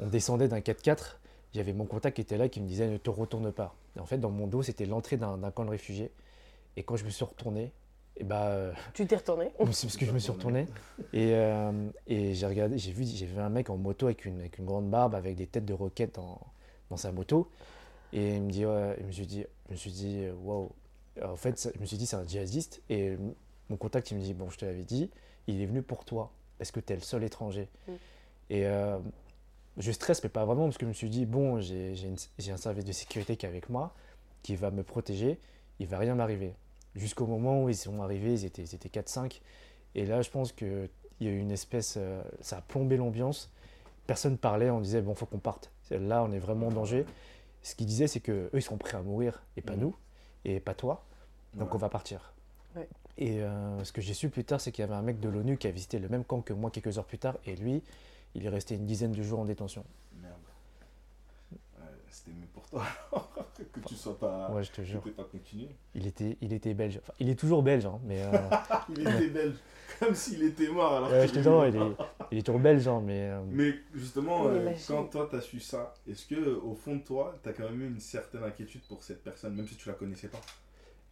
On 0.00 0.06
descendait 0.06 0.48
d'un 0.48 0.60
4x4. 0.60 1.16
Il 1.52 1.58
y 1.58 1.60
avait 1.60 1.74
mon 1.74 1.84
contact 1.84 2.16
qui 2.16 2.22
était 2.22 2.38
là 2.38 2.48
qui 2.48 2.62
me 2.62 2.66
disait 2.66 2.88
ne 2.88 2.96
te 2.96 3.10
retourne 3.10 3.52
pas. 3.52 3.74
Et 3.94 4.00
en 4.00 4.06
fait, 4.06 4.16
dans 4.16 4.30
mon 4.30 4.46
dos, 4.46 4.62
c'était 4.62 4.86
l'entrée 4.86 5.18
d'un, 5.18 5.36
d'un 5.36 5.50
camp 5.50 5.66
de 5.66 5.70
réfugiés. 5.70 6.10
Et 6.78 6.82
quand 6.82 6.96
je 6.96 7.04
me 7.04 7.10
suis 7.10 7.26
retourné, 7.26 7.72
et 8.16 8.24
bah, 8.24 8.46
euh, 8.46 8.72
Tu 8.94 9.06
t'es 9.06 9.16
retourné 9.16 9.50
c'est 9.72 9.86
parce 9.86 9.96
que 9.98 10.06
je 10.06 10.12
me 10.12 10.18
suis 10.18 10.32
retourné 10.32 10.66
et, 11.12 11.34
euh, 11.34 11.90
et 12.06 12.32
j'ai 12.32 12.46
regardé, 12.46 12.78
j'ai 12.78 12.92
vu, 12.92 13.04
j'ai 13.04 13.26
vu 13.26 13.38
un 13.40 13.50
mec 13.50 13.68
en 13.68 13.76
moto 13.76 14.06
avec 14.06 14.24
une, 14.24 14.38
avec 14.38 14.56
une 14.56 14.64
grande 14.64 14.88
barbe, 14.88 15.14
avec 15.14 15.36
des 15.36 15.46
têtes 15.46 15.66
de 15.66 15.74
roquettes 15.74 16.14
dans, 16.14 16.40
dans 16.88 16.96
sa 16.96 17.12
moto. 17.12 17.50
Et 18.14 18.36
il 18.36 18.42
me 18.42 18.50
dit, 18.50 18.64
ouais, 18.64 18.96
je 18.98 19.04
me 19.04 19.12
suis 19.12 19.26
dit, 19.26 19.44
je 19.68 19.72
me 19.72 19.76
suis 19.76 19.90
dit, 19.90 20.24
waouh. 20.42 20.70
En 21.22 21.36
fait, 21.36 21.70
je 21.74 21.80
me 21.80 21.84
suis 21.84 21.98
dit, 21.98 22.06
c'est 22.06 22.16
un 22.16 22.26
djihadiste. 22.26 22.80
Et 22.88 23.18
mon 23.70 23.76
contact, 23.76 24.10
il 24.10 24.16
me 24.18 24.22
dit, 24.22 24.34
bon, 24.34 24.50
je 24.50 24.58
te 24.58 24.64
l'avais 24.64 24.84
dit, 24.84 25.10
il 25.46 25.60
est 25.60 25.66
venu 25.66 25.82
pour 25.82 26.04
toi. 26.04 26.30
Est-ce 26.60 26.72
que 26.72 26.80
tu 26.80 26.92
es 26.92 26.96
le 26.96 27.02
seul 27.02 27.24
étranger 27.24 27.68
Mm. 27.88 27.92
Et 28.50 28.66
euh, 28.66 28.98
je 29.78 29.90
stresse, 29.90 30.22
mais 30.22 30.28
pas 30.28 30.44
vraiment, 30.44 30.64
parce 30.64 30.76
que 30.78 30.84
je 30.84 30.88
me 30.88 30.92
suis 30.94 31.08
dit, 31.10 31.24
bon, 31.26 31.60
j'ai 31.60 31.94
un 32.50 32.56
service 32.56 32.84
de 32.84 32.92
sécurité 32.92 33.36
qui 33.36 33.46
est 33.46 33.48
avec 33.48 33.68
moi, 33.70 33.94
qui 34.42 34.54
va 34.56 34.70
me 34.70 34.82
protéger, 34.82 35.38
il 35.80 35.86
va 35.86 35.98
rien 35.98 36.14
m'arriver. 36.14 36.54
Jusqu'au 36.94 37.26
moment 37.26 37.64
où 37.64 37.68
ils 37.68 37.76
sont 37.76 38.02
arrivés, 38.02 38.32
ils 38.34 38.44
étaient, 38.44 38.62
ils 38.62 38.74
étaient 38.74 38.88
4-5. 39.00 39.40
Et 39.96 40.04
là, 40.06 40.22
je 40.22 40.30
pense 40.30 40.52
qu'il 40.52 40.88
y 41.20 41.26
a 41.26 41.30
eu 41.30 41.38
une 41.38 41.50
espèce. 41.50 41.94
euh, 41.96 42.22
ça 42.40 42.58
a 42.58 42.60
plombé 42.60 42.96
l'ambiance. 42.96 43.50
Personne 44.06 44.36
parlait, 44.36 44.70
on 44.70 44.80
disait, 44.80 45.00
bon, 45.02 45.14
faut 45.14 45.26
qu'on 45.26 45.38
parte. 45.38 45.72
Là, 45.90 46.22
on 46.22 46.30
est 46.32 46.38
vraiment 46.38 46.68
en 46.68 46.72
danger. 46.72 47.06
Ce 47.62 47.74
qu'ils 47.74 47.86
disaient, 47.86 48.06
c'est 48.08 48.20
qu'eux, 48.20 48.50
ils 48.52 48.62
sont 48.62 48.76
prêts 48.76 48.98
à 48.98 49.02
mourir, 49.02 49.42
et 49.56 49.62
pas 49.62 49.72
Mhm. 49.74 49.80
nous, 49.80 49.96
et 50.44 50.60
pas 50.60 50.74
toi. 50.74 51.04
Donc, 51.54 51.70
Ouais. 51.70 51.74
on 51.76 51.78
va 51.78 51.88
partir. 51.88 52.34
Ouais. 52.76 52.86
Et 53.16 53.42
euh, 53.42 53.84
ce 53.84 53.92
que 53.92 54.00
j'ai 54.00 54.14
su 54.14 54.28
plus 54.28 54.44
tard, 54.44 54.60
c'est 54.60 54.72
qu'il 54.72 54.82
y 54.82 54.84
avait 54.84 54.94
un 54.94 55.02
mec 55.02 55.20
de 55.20 55.28
l'ONU 55.28 55.56
qui 55.56 55.66
a 55.66 55.70
visité 55.70 55.98
le 55.98 56.08
même 56.08 56.24
camp 56.24 56.40
que 56.42 56.52
moi 56.52 56.70
quelques 56.70 56.98
heures 56.98 57.04
plus 57.04 57.18
tard, 57.18 57.36
et 57.46 57.54
lui, 57.56 57.82
il 58.34 58.44
est 58.44 58.48
resté 58.48 58.74
une 58.74 58.86
dizaine 58.86 59.12
de 59.12 59.22
jours 59.22 59.38
en 59.40 59.44
détention. 59.44 59.84
Merde. 60.20 60.34
Ouais, 61.78 61.84
C'était 62.10 62.32
mieux 62.32 62.46
pour 62.52 62.66
toi 62.68 62.84
que 63.72 63.80
tu 63.86 63.94
sois 63.94 64.18
pas. 64.18 64.50
Ouais, 64.50 64.64
je 64.64 64.70
te 64.70 64.76
que 64.76 64.84
jure. 64.84 65.00
pas 65.16 65.24
continué. 65.24 65.68
Il 65.94 66.06
était, 66.06 66.36
il 66.40 66.52
était 66.52 66.74
belge. 66.74 66.98
Enfin, 67.02 67.12
il 67.20 67.28
est 67.28 67.38
toujours 67.38 67.62
belge, 67.62 67.86
hein, 67.86 68.00
mais. 68.04 68.22
euh, 68.22 68.32
Il 68.88 69.00
était 69.08 69.28
belge, 69.28 69.54
comme 70.00 70.14
s'il 70.14 70.42
était 70.42 70.68
mort. 70.68 70.94
Alors 70.94 71.10
ouais, 71.10 71.28
je 71.28 71.32
te 71.34 71.40
jure, 71.40 71.66
il 71.68 71.76
est, 71.76 71.80
il 72.32 72.38
est 72.38 72.42
toujours 72.42 72.60
belge, 72.60 72.88
hein, 72.88 73.00
mais. 73.04 73.30
euh, 73.30 73.40
Mais 73.48 73.74
justement, 73.94 74.48
euh, 74.48 74.72
quand 74.88 75.04
toi 75.04 75.28
t'as 75.30 75.40
su 75.40 75.60
ça, 75.60 75.94
est-ce 76.08 76.26
que 76.26 76.56
au 76.56 76.74
fond 76.74 76.96
de 76.96 77.02
toi, 77.02 77.36
t'as 77.44 77.52
quand 77.52 77.64
même 77.64 77.80
eu 77.82 77.86
une 77.86 78.00
certaine 78.00 78.42
inquiétude 78.42 78.82
pour 78.88 79.04
cette 79.04 79.22
personne, 79.22 79.54
même 79.54 79.68
si 79.68 79.76
tu 79.76 79.88
la 79.88 79.94
connaissais 79.94 80.28
pas? 80.28 80.40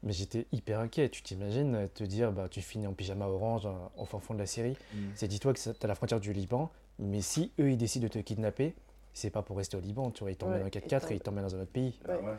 Mais 0.03 0.13
j'étais 0.13 0.47
hyper 0.53 0.81
inquiet. 0.81 1.09
Tu 1.11 1.23
t'imagines 1.23 1.75
euh, 1.75 1.87
te 1.87 2.03
dire, 2.05 2.33
bah, 2.33 2.49
tu 2.49 2.61
finis 2.61 2.87
en 2.87 2.93
pyjama 2.93 3.27
orange 3.27 3.67
euh, 3.67 3.73
au 3.97 4.05
fin 4.05 4.19
fond 4.19 4.35
de 4.35 4.39
la 4.39 4.47
Syrie. 4.47 4.77
C'est 5.15 5.29
dis-toi 5.29 5.53
que 5.53 5.61
tu 5.61 5.69
as 5.71 5.87
la 5.87 5.95
frontière 5.95 6.21
du 6.21 6.33
Liban, 6.33 6.71
mais 6.99 7.21
si 7.21 7.53
eux 7.61 7.71
ils 7.71 7.77
décident 7.77 8.05
de 8.05 8.09
te 8.09 8.19
kidnapper, 8.19 8.75
c'est 9.15 9.31
pas 9.31 9.43
pour 9.43 9.57
rester 9.57 9.77
au 9.77 9.81
Liban, 9.81 10.11
tu 10.11 10.25
vois. 10.25 10.31
Ils 10.33 10.37
t'emmènent 10.37 10.63
Ouais, 10.63 10.67
en 10.67 10.81
4x4 10.81 11.07
et 11.09 11.11
ils 11.11 11.17
ils 11.17 11.21
t'emmènent 11.21 11.45
dans 11.45 11.55
un 11.55 11.61
autre 11.61 11.71
pays. 11.71 12.01
Ouais. 12.09 12.17
ouais. 12.17 12.35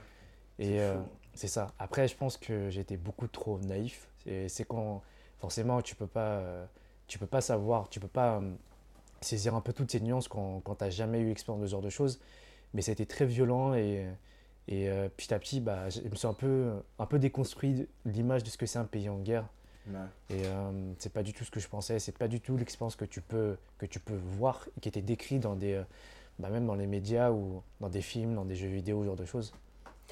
Et 0.60 0.66
C'est 0.66 0.80
euh, 0.80 0.98
c'est 1.36 1.48
ça. 1.48 1.74
Après, 1.80 2.08
je 2.08 2.16
pense 2.16 2.38
que 2.38 2.70
j'étais 2.70 2.98
beaucoup 2.98 3.28
trop 3.28 3.60
naïf. 3.60 4.08
C'est 4.26 4.66
quand, 4.68 5.02
forcément, 5.40 5.82
tu 5.82 5.96
peux 5.96 6.08
pas, 6.08 6.44
tu 7.08 7.18
peux 7.18 7.26
pas 7.28 7.42
savoir, 7.42 7.90
tu 7.90 8.00
peux 8.00 8.08
pas 8.08 8.42
saisir 9.22 9.56
un 9.56 9.62
peu 9.62 9.74
toutes 9.74 9.92
ces 9.92 10.00
nuances 10.00 10.28
quand, 10.28 10.62
quand 10.64 10.76
tu 10.76 10.84
n'as 10.84 10.90
jamais 10.90 11.20
eu 11.20 11.32
expérience 11.32 11.62
de 11.62 11.68
ce 11.68 11.72
genre 11.72 11.82
de 11.82 11.90
choses. 11.90 12.20
Mais 12.74 12.82
ça 12.82 12.92
a 12.92 12.94
été 12.94 13.06
très 13.06 13.26
violent 13.26 13.74
et, 13.74 14.06
et 14.68 14.90
euh, 14.90 15.10
petit 15.10 15.34
à 15.34 15.40
petit, 15.40 15.60
bah, 15.60 15.90
je 15.90 16.02
me 16.02 16.16
suis 16.16 16.28
un 16.28 16.34
peu, 16.34 16.72
un 17.00 17.06
peu 17.06 17.20
déconstruit 17.20 17.74
de 17.74 17.88
l'image 18.06 18.44
de 18.44 18.50
ce 18.50 18.58
que 18.58 18.66
c'est 18.66 18.80
un 18.80 18.86
pays 18.86 19.10
en 19.10 19.20
guerre. 19.20 19.48
Ouais. 19.88 20.00
Et 20.30 20.46
euh, 20.46 20.94
c'est 20.98 21.12
pas 21.12 21.24
du 21.24 21.34
tout 21.34 21.44
ce 21.44 21.52
que 21.52 21.60
je 21.60 21.68
pensais, 21.68 22.00
c'est 22.00 22.18
pas 22.18 22.30
du 22.30 22.40
tout 22.40 22.56
l'expérience 22.56 22.96
que 22.96 23.04
tu 23.04 23.20
peux 23.20 23.58
que 23.78 23.86
tu 23.86 24.00
peux 24.00 24.16
voir, 24.16 24.68
qui 24.80 24.88
était 24.88 25.02
décrit 25.02 25.40
dans 25.40 25.56
des, 25.56 25.74
euh, 25.74 25.84
bah, 26.40 26.50
même 26.50 26.66
dans 26.66 26.76
les 26.76 26.88
médias 26.88 27.32
ou 27.32 27.62
dans 27.82 27.90
des 27.90 28.02
films, 28.02 28.36
dans 28.36 28.46
des 28.46 28.56
jeux 28.56 28.70
vidéo, 28.70 29.02
ce 29.02 29.08
genre 29.08 29.16
de 29.18 29.26
choses. 29.26 29.54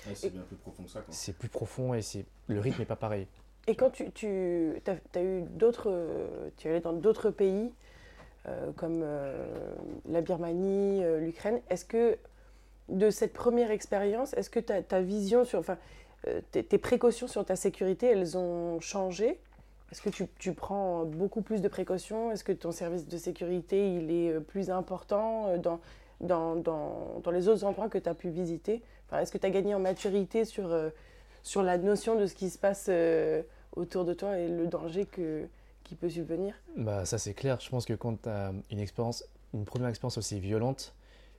Ouais, 0.06 0.16
c'est 0.16 0.30
bien 0.30 0.42
plus 0.42 0.58
profond 0.58 0.84
que 0.84 0.90
ça. 0.90 1.02
C'est 1.10 1.38
plus 1.38 1.48
profond 1.48 1.94
et 1.94 2.02
c'est 2.02 2.26
le 2.48 2.60
rythme 2.60 2.80
n'est 2.80 2.86
pas 2.86 2.98
pareil. 2.98 3.28
Et 3.68 3.76
quand 3.76 3.92
tu, 3.92 4.12
tu 4.12 4.74
as, 4.88 5.24
eu 5.24 5.44
d'autres, 5.44 5.90
euh, 5.90 6.50
tu 6.58 6.68
es 6.68 6.72
allé 6.72 6.80
dans 6.82 6.94
d'autres 6.94 7.30
pays 7.30 7.72
euh, 8.48 8.72
comme 8.76 9.02
euh, 9.04 9.76
la 10.10 10.22
Birmanie, 10.22 11.04
euh, 11.04 11.20
l'Ukraine, 11.20 11.62
est-ce 11.70 11.86
que 11.86 12.18
de 12.92 13.10
cette 13.10 13.34
première 13.34 13.72
expérience, 13.72 14.34
est-ce 14.34 14.50
que 14.50 14.60
ta, 14.60 15.02
vision 15.02 15.46
sur, 15.46 15.60
enfin, 15.60 15.78
euh, 16.28 16.42
tes, 16.52 16.78
précautions 16.78 17.28
sur 17.28 17.44
ta 17.46 17.56
sécurité, 17.56 18.08
elles 18.08 18.38
ont 18.38 18.80
changé? 18.80 19.40
Est-ce 19.92 20.02
que 20.02 20.10
tu, 20.10 20.54
prends 20.54 21.06
beaucoup 21.06 21.42
plus 21.42 21.62
de 21.62 21.68
précautions? 21.68 22.32
Est-ce 22.32 22.44
que 22.44 22.52
ton 22.52 22.72
service 22.72 23.08
de 23.08 23.18
sécurité, 23.18 23.94
il 23.94 24.12
est 24.12 24.32
euh, 24.32 24.40
plus 24.40 24.70
important 24.70 25.48
euh, 25.48 25.58
dans, 25.58 25.80
dans, 26.20 26.56
dans, 26.56 27.32
les 27.32 27.48
autres 27.48 27.64
endroits 27.64 27.90
que 27.90 27.98
tu 27.98 28.08
as 28.08 28.14
pu 28.14 28.30
visiter? 28.30 28.82
Enfin, 29.08 29.22
Est-ce 29.22 29.32
que 29.32 29.38
tu 29.38 29.46
as 29.46 29.50
gagné 29.50 29.74
en 29.74 29.80
maturité 29.80 30.46
sur, 30.46 30.70
sur 31.44 31.64
la 31.64 31.78
notion 31.78 32.16
de 32.16 32.26
ce 32.28 32.36
qui 32.36 32.50
se 32.50 32.58
passe 32.58 32.90
autour 33.76 34.06
de 34.06 34.14
toi 34.14 34.38
et 34.38 34.48
le 34.48 34.68
danger 34.68 35.06
que, 35.06 35.48
qui 35.84 35.96
peut 35.96 36.10
subvenir? 36.10 36.56
Bah 36.78 37.06
ça 37.06 37.18
c'est 37.18 37.34
clair, 37.34 37.60
je 37.60 37.70
pense 37.70 37.86
que 37.86 37.94
quand 37.94 38.22
tu 38.22 38.30
as 38.30 38.54
une 38.70 38.80
expérience, 38.80 39.26
une 39.54 39.66
première 39.66 39.90
expérience 39.90 40.18
aussi 40.18 40.40
violente, 40.40 40.94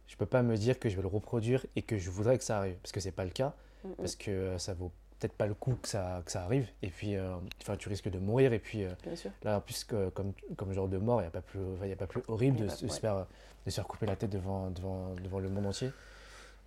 je 0.09 0.17
peux 0.17 0.27
pas 0.27 0.43
me 0.43 0.57
dire 0.57 0.79
que 0.79 0.89
je 0.89 0.97
vais 0.97 1.03
le 1.03 1.09
reproduire 1.09 1.65
et 1.77 1.83
que 1.83 1.99
je 1.99 2.11
voudrais 2.11 2.39
que 2.39 2.45
ça 2.45 2.59
arrive, 2.59 2.75
parce 2.77 2.93
que 2.93 3.01
c'est 3.01 3.13
pas 3.13 3.25
le 3.25 3.31
cas, 3.31 3.55
Mhm. 3.85 3.95
parce 3.97 4.15
que 4.17 4.31
euh, 4.31 4.59
ça 4.59 4.75
vaut 4.75 4.91
peut-être 5.19 5.33
pas 5.35 5.47
le 5.47 5.55
coup 5.55 5.75
que 5.81 5.89
ça, 5.89 6.23
que 6.27 6.33
ça 6.33 6.43
arrive, 6.45 6.69
et 6.83 6.89
puis 6.89 7.15
euh, 7.17 7.35
enfin, 7.63 7.77
tu 7.77 7.89
risques 7.89 8.09
de 8.11 8.19
mourir, 8.19 8.53
et 8.53 8.59
puis 8.59 8.85
euh, 8.85 8.93
Bien 9.05 9.15
sûr. 9.17 9.31
Là, 9.45 9.59
en 9.59 9.61
plus, 9.61 9.85
que, 9.85 10.09
comme, 10.11 10.33
comme 10.57 10.73
genre 10.73 10.89
de 10.89 10.99
mort, 10.99 11.21
il 11.21 11.25
n'y 11.25 11.29
a, 11.29 11.31
pas 11.31 11.41
plus- 11.43 11.61
y 11.89 11.93
a 11.93 11.97
pas 11.97 12.07
plus 12.07 12.23
horrible 12.29 12.59
de, 12.59 12.67
pas- 12.67 12.75
se- 12.77 12.87
faire, 12.87 13.27
de 13.65 13.71
se 13.71 13.75
faire 13.77 13.87
couper 13.87 14.07
la 14.07 14.17
tête 14.17 14.31
devant, 14.31 14.71
devant, 14.71 15.15
devant 15.23 15.39
le 15.39 15.49
monde 15.49 15.67
entier. 15.67 15.91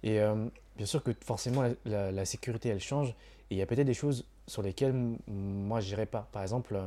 Et 0.04 0.20
euh, 0.22 0.46
bien 0.78 0.86
sûr 0.86 1.04
que 1.04 1.12
forcément, 1.22 1.62
la, 1.64 1.70
la- 1.86 2.12
la 2.12 2.26
sécurité, 2.26 2.70
elle 2.70 2.80
change. 2.80 3.10
Et 3.50 3.56
il 3.56 3.58
y 3.58 3.62
a 3.62 3.66
peut-être 3.66 3.86
des 3.88 3.94
choses 3.94 4.26
sur 4.48 4.62
lesquelles 4.62 4.94
moi, 5.28 5.80
je 5.82 5.90
n'irais 5.90 6.06
pas. 6.06 6.28
Par 6.32 6.42
exemple, 6.42 6.80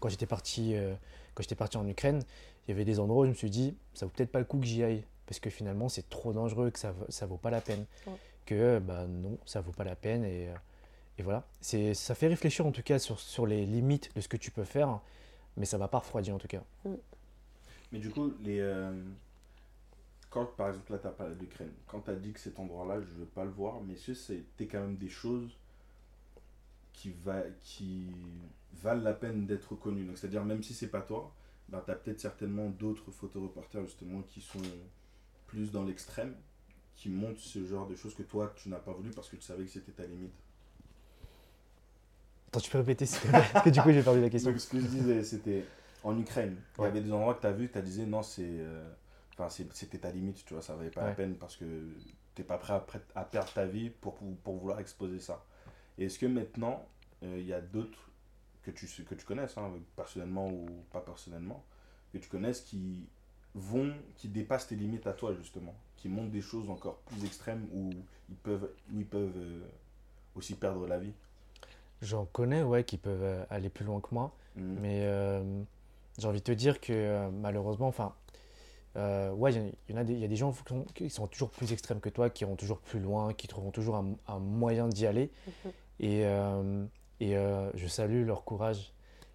quand 0.00 0.08
j'étais 0.08 0.26
parti, 0.26 0.74
quand 1.34 1.42
j'étais 1.42 1.54
parti 1.54 1.76
en 1.76 1.86
Ukraine, 1.88 2.22
il 2.66 2.70
y 2.70 2.74
avait 2.74 2.84
des 2.84 2.98
endroits 3.00 3.22
où 3.22 3.24
je 3.24 3.30
me 3.30 3.34
suis 3.34 3.50
dit, 3.50 3.74
ça 3.94 4.06
vaut 4.06 4.12
peut-être 4.14 4.30
pas 4.32 4.38
le 4.38 4.44
coup 4.44 4.58
que 4.58 4.66
j'y 4.66 4.82
aille. 4.84 5.02
Parce 5.26 5.40
que 5.40 5.50
finalement, 5.50 5.88
c'est 5.88 6.08
trop 6.08 6.32
dangereux, 6.32 6.70
que 6.70 6.78
ça 6.78 6.92
ne 7.06 7.10
ça 7.10 7.26
vaut 7.26 7.36
pas 7.38 7.50
la 7.50 7.60
peine. 7.60 7.86
Ouais. 8.06 8.12
Que 8.46 8.78
bah, 8.78 9.06
non, 9.06 9.38
ça 9.46 9.60
vaut 9.60 9.72
pas 9.72 9.84
la 9.84 9.96
peine. 9.96 10.24
Et, 10.24 10.48
euh, 10.48 10.54
et 11.18 11.22
voilà. 11.22 11.44
C'est- 11.60 11.94
Ça 11.94 12.14
fait 12.14 12.28
réfléchir 12.28 12.66
en 12.66 12.72
tout 12.72 12.82
cas 12.82 12.98
sur, 12.98 13.18
sur 13.18 13.46
les 13.46 13.64
limites 13.66 14.14
de 14.14 14.20
ce 14.20 14.28
que 14.28 14.36
tu 14.36 14.50
peux 14.50 14.64
faire 14.64 15.00
mais 15.56 15.66
ça 15.66 15.78
va 15.78 15.86
pas 15.88 15.98
refroidir 16.00 16.34
en 16.34 16.38
tout 16.38 16.48
cas. 16.48 16.62
Mais 17.92 17.98
du 18.00 18.10
coup, 18.10 18.32
les, 18.42 18.58
euh, 18.58 18.92
quand 20.30 20.46
par 20.56 20.68
exemple 20.68 20.92
là 20.92 20.98
tu 20.98 21.06
as 21.06 21.10
parlé 21.10 21.34
d'Ukraine, 21.36 21.70
quand 21.86 22.00
tu 22.00 22.10
as 22.10 22.16
dit 22.16 22.32
que 22.32 22.40
cet 22.40 22.58
endroit-là, 22.58 23.00
je 23.00 23.06
veux 23.20 23.24
pas 23.26 23.44
le 23.44 23.50
voir, 23.50 23.80
mais 23.82 23.94
ce 23.96 24.14
c'était 24.14 24.66
quand 24.66 24.80
même 24.80 24.96
des 24.96 25.08
choses 25.08 25.56
qui, 26.92 27.12
va, 27.24 27.42
qui 27.62 28.08
valent 28.82 29.02
la 29.02 29.12
peine 29.12 29.46
d'être 29.46 29.74
connues? 29.76 30.04
Donc 30.06 30.18
c'est-à-dire 30.18 30.44
même 30.44 30.62
si 30.62 30.74
c'est 30.74 30.88
pas 30.88 31.02
toi, 31.02 31.32
bah, 31.68 31.82
tu 31.84 31.92
as 31.92 31.94
peut-être 31.94 32.20
certainement 32.20 32.68
d'autres 32.68 33.10
photoreporters 33.12 33.84
justement 33.86 34.22
qui 34.22 34.40
sont 34.40 34.58
plus 35.46 35.70
dans 35.70 35.84
l'extrême, 35.84 36.34
qui 36.96 37.08
montrent 37.08 37.40
ce 37.40 37.64
genre 37.64 37.86
de 37.86 37.96
choses 37.96 38.14
que 38.14 38.22
toi 38.22 38.52
tu 38.56 38.68
n'as 38.68 38.78
pas 38.78 38.92
voulu 38.92 39.10
parce 39.10 39.28
que 39.28 39.36
tu 39.36 39.42
savais 39.42 39.64
que 39.64 39.70
c'était 39.70 39.92
ta 39.92 40.04
limite. 40.04 40.32
Attends, 42.48 42.60
tu 42.60 42.70
peux 42.70 42.78
répéter 42.78 43.06
que 43.64 43.70
du 43.70 43.80
coup 43.80 43.92
j'ai 43.92 44.02
perdu 44.02 44.20
la 44.20 44.30
question. 44.30 44.50
Donc, 44.50 44.60
ce 44.60 44.68
que 44.68 44.80
je 44.80 44.86
disais, 44.86 45.24
c'était 45.24 45.64
en 46.04 46.18
Ukraine. 46.18 46.56
Il 46.78 46.82
y 46.82 46.84
avait 46.84 47.00
des 47.00 47.12
endroits 47.12 47.34
que 47.34 47.40
tu 47.40 47.46
as 47.46 47.52
vu, 47.52 47.70
tu 47.70 47.78
as 47.78 47.82
disais 47.82 48.06
non, 48.06 48.22
c'est, 48.22 48.42
euh, 48.44 48.88
c'était 49.48 49.98
ta 49.98 50.10
limite, 50.10 50.44
tu 50.44 50.54
vois, 50.54 50.62
ça 50.62 50.74
valait 50.74 50.90
pas 50.90 51.04
la 51.04 51.12
peine 51.12 51.36
parce 51.36 51.56
que 51.56 51.64
tu 52.34 52.42
n'es 52.42 52.46
pas 52.46 52.58
prêt 52.58 52.80
à, 53.14 53.24
perdre 53.24 53.52
ta 53.52 53.66
vie 53.66 53.90
pour, 53.90 54.14
pour, 54.14 54.36
pour 54.36 54.56
vouloir 54.56 54.78
exposer 54.80 55.18
ça. 55.18 55.44
Est-ce 55.98 56.18
que 56.18 56.26
maintenant, 56.26 56.88
euh, 57.22 57.36
il 57.38 57.46
y 57.46 57.52
a 57.52 57.60
d'autres 57.60 58.10
que 58.62 58.70
tu, 58.70 58.86
que 58.86 59.14
tu 59.14 59.24
connaisses, 59.24 59.56
hein, 59.58 59.72
personnellement 59.96 60.48
ou 60.48 60.66
pas 60.90 61.00
personnellement, 61.00 61.64
que 62.12 62.18
tu 62.18 62.28
connaisses 62.28 62.62
qui 62.62 63.08
vont, 63.54 63.92
qui 64.16 64.28
dépassent 64.28 64.68
tes 64.68 64.76
limites 64.76 65.06
à 65.06 65.12
toi 65.12 65.34
justement, 65.34 65.74
qui 65.96 66.08
montrent 66.08 66.30
des 66.32 66.40
choses 66.42 66.70
encore 66.70 66.96
plus 67.06 67.24
extrêmes 67.24 67.66
où 67.72 67.90
ils 68.28 68.36
peuvent, 68.36 68.70
où 68.92 68.98
ils 69.00 69.06
peuvent 69.06 69.36
euh, 69.36 69.60
aussi 70.34 70.54
perdre 70.56 70.86
la 70.86 70.98
vie 70.98 71.12
J'en 72.02 72.26
connais 72.26 72.62
ouais 72.62 72.84
qui 72.84 72.98
peuvent 72.98 73.22
euh, 73.22 73.44
aller 73.50 73.70
plus 73.70 73.84
loin 73.84 74.00
que 74.00 74.08
moi, 74.12 74.32
Mhm. 74.56 74.78
mais 74.80 75.00
euh, 75.04 75.62
j'ai 76.18 76.28
envie 76.28 76.40
de 76.40 76.44
te 76.44 76.52
dire 76.52 76.80
que 76.80 77.28
malheureusement, 77.30 77.88
enfin, 77.88 78.14
euh, 78.96 79.32
ouais, 79.32 79.52
il 79.54 79.94
y 79.94 79.98
a 79.98 80.04
des, 80.04 80.12
il 80.14 80.20
y 80.20 80.24
a 80.24 80.28
des 80.28 80.36
gens 80.36 80.52
qui 80.52 80.62
sont, 80.68 80.84
qui 80.94 81.10
sont 81.10 81.26
toujours 81.28 81.50
plus 81.50 81.72
extrêmes 81.72 82.00
que 82.00 82.08
toi, 82.10 82.30
qui 82.30 82.44
iront 82.44 82.56
toujours 82.56 82.80
plus 82.80 83.00
loin, 83.00 83.34
qui 83.34 83.48
trouveront 83.48 83.72
toujours 83.72 83.96
un, 83.96 84.14
un 84.28 84.38
moyen 84.38 84.88
d'y 84.88 85.06
aller. 85.06 85.30
Mhm. 85.46 85.72
Et, 86.00 86.26
euh, 86.26 86.86
et 87.20 87.36
euh, 87.36 87.70
je 87.74 87.86
salue 87.88 88.26
leur 88.26 88.44
courage. 88.44 88.92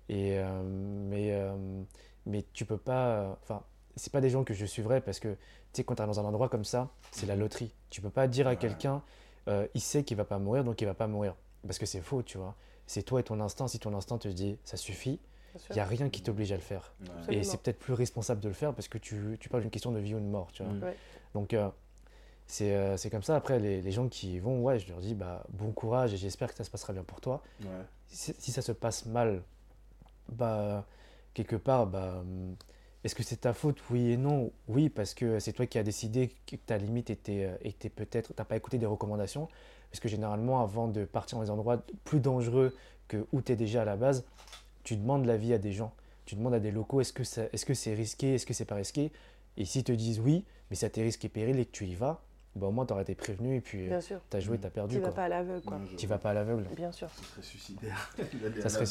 Et, 0.10 0.40
euh, 0.40 0.64
mais, 0.64 1.34
euh, 1.34 1.84
mais 2.26 2.46
tu 2.54 2.66
peux 2.66 2.78
pas. 2.78 3.38
Enfin, 3.44 3.64
c'est 4.00 4.12
pas 4.12 4.22
des 4.22 4.30
gens 4.30 4.44
que 4.44 4.54
je 4.54 4.66
suivrai 4.66 5.02
parce 5.02 5.20
que 5.20 5.30
tu 5.34 5.38
sais, 5.74 5.84
quand 5.84 5.96
tu 5.96 6.02
es 6.02 6.06
dans 6.06 6.20
un 6.20 6.26
endroit 6.26 6.50
comme 6.50 6.66
ça, 6.66 6.90
c'est 7.12 7.26
la 7.26 7.36
loterie. 7.36 7.74
Tu 7.90 8.02
peux 8.02 8.10
pas 8.10 8.28
dire 8.28 8.48
à 8.48 8.52
Ouais. 8.52 8.56
quelqu'un, 8.58 9.04
euh, 9.48 9.68
il 9.76 9.82
sait 9.82 10.04
qu'il 10.04 10.18
va 10.18 10.26
pas 10.26 10.40
mourir, 10.40 10.64
donc 10.64 10.82
il 10.82 10.86
va 10.86 10.94
pas 10.94 11.08
mourir. 11.08 11.36
Parce 11.66 11.78
que 11.78 11.86
c'est 11.86 12.02
faux, 12.02 12.24
tu 12.24 12.38
vois. 12.38 12.56
C'est 12.88 13.04
toi 13.04 13.20
et 13.20 13.24
ton 13.24 13.40
instinct. 13.40 13.68
Si 13.68 13.78
ton 13.80 13.94
instinct 13.94 14.18
te 14.18 14.28
dit 14.28 14.58
ça 14.64 14.78
suffit, 14.78 15.20
il 15.70 15.74
n'y 15.74 15.80
a 15.80 15.86
rien 15.86 16.10
qui 16.10 16.22
t'oblige 16.24 16.52
à 16.52 16.56
le 16.56 16.62
faire. 16.62 16.94
Ouais. 17.28 17.36
Et 17.38 17.44
c'est 17.44 17.58
peut-être 17.62 17.80
plus 17.80 17.94
responsable 17.94 18.40
de 18.42 18.48
le 18.48 18.54
faire 18.54 18.74
parce 18.74 18.88
que 18.88 18.98
tu, 18.98 19.38
tu 19.40 19.50
parles 19.50 19.62
d'une 19.64 19.72
question 19.72 19.92
de 19.92 20.00
vie 20.00 20.16
ou 20.16 20.20
de 20.20 20.26
mort, 20.26 20.52
tu 20.52 20.64
vois. 20.64 20.74
Ouais. 20.88 20.96
Donc, 21.34 21.54
euh, 21.54 21.70
c'est 22.48 22.74
euh, 22.76 22.98
c'est 22.98 23.10
comme 23.10 23.22
ça. 23.24 23.36
Après, 23.36 23.60
les, 23.60 23.82
les 23.82 23.92
gens 23.92 24.08
qui 24.08 24.36
y 24.36 24.40
vont, 24.40 24.62
ouais, 24.64 24.80
je 24.80 24.88
leur 24.90 25.00
dis 25.00 25.14
bah, 25.14 25.44
bon 25.50 25.72
courage 25.72 26.14
et 26.14 26.18
j'espère 26.18 26.50
que 26.50 26.56
ça 26.58 26.64
se 26.64 26.72
passera 26.72 26.94
bien 26.94 27.04
pour 27.04 27.20
toi. 27.22 27.42
Ouais. 27.62 27.68
Si, 28.08 28.34
si 28.40 28.52
ça 28.52 28.62
se 28.64 28.72
passe 28.72 29.06
mal, 29.06 29.44
bah, 30.30 30.86
quelque 31.34 31.56
part, 31.56 31.86
bah, 31.88 32.24
est-ce 33.04 33.16
que 33.16 33.24
c'est 33.24 33.42
ta 33.42 33.54
faute 33.54 33.78
Oui 33.90 34.12
et 34.12 34.18
non? 34.18 34.52
Oui, 34.68 34.90
parce 34.90 35.14
que 35.14 35.40
c'est 35.40 35.54
toi 35.54 35.66
qui 35.66 35.78
as 35.78 35.84
décidé 35.84 36.36
que 36.46 36.56
ta 36.58 36.78
limite 36.78 37.10
était, 37.10 37.46
euh, 37.46 37.58
était 37.62 37.90
peut-être. 37.90 38.34
Tu 38.34 38.40
n'as 38.40 38.46
pas 38.46 38.58
écouté 38.58 38.78
des 38.78 38.86
recommandations. 38.86 39.48
Parce 39.90 40.00
que 40.02 40.10
généralement, 40.10 40.62
avant 40.62 40.88
de 40.88 41.06
partir 41.06 41.38
dans 41.38 41.44
des 41.44 41.50
endroits 41.50 41.82
plus 42.04 42.20
dangereux 42.20 42.76
que 43.08 43.26
où 43.32 43.42
tu 43.42 43.54
es 43.54 43.56
déjà 43.56 43.84
à 43.84 43.86
la 43.86 43.96
base, 43.96 44.26
tu 44.84 44.98
demandes 44.98 45.26
l'avis 45.26 45.54
à 45.54 45.58
des 45.58 45.72
gens. 45.72 45.94
Tu 46.26 46.36
demandes 46.36 46.54
à 46.54 46.60
des 46.60 46.72
locaux 46.72 47.02
est-ce 47.02 47.14
que 47.14 47.24
c'est 47.74 47.94
risqué? 47.94 48.36
Est-ce 48.36 48.46
que 48.46 48.54
c'est 48.54 48.66
pas 48.66 48.76
risqué? 48.76 49.12
Et 49.58 49.66
s'ils 49.66 49.84
te 49.84 49.92
disent 49.92 50.20
oui, 50.20 50.46
mais 50.70 50.76
ça 50.76 50.90
tes 50.90 51.02
risques 51.02 51.26
et 51.26 51.30
périls 51.30 51.60
et 51.60 51.66
que 51.66 51.72
tu 51.72 51.86
y 51.86 51.96
vas, 51.96 52.22
bah, 52.56 52.68
au 52.68 52.72
moins 52.72 52.86
tu 52.86 52.94
aurais 52.94 53.04
été 53.04 53.16
prévenu 53.16 53.56
et 53.58 53.62
puis 53.62 53.88
Bien 53.88 54.02
sûr. 54.02 54.20
tu 54.30 54.38
as 54.38 54.40
joué, 54.40 54.58
Mm. 54.58 54.62
tu 54.62 54.66
as 54.68 54.70
Tu 54.70 54.74
perdu. 54.76 55.00
vas 55.00 55.08
quoi. 55.08 55.16
pas 55.16 55.24
à 55.24 55.28
l'aveugle, 55.30 55.62
quoi. 55.66 55.78
Non, 55.78 55.86
je- 55.86 55.96
Tu 55.96 56.08
vas 56.08 56.18
pas 56.18 56.32
à 56.32 56.34
l'aveugle. 56.34 56.66
Bien 56.76 56.92
sûr. 56.92 57.10
Ce 57.10 57.24
serait 57.24 57.42
suicidaire. 57.44 58.12
Ça 58.62 58.70
serait 58.70 58.86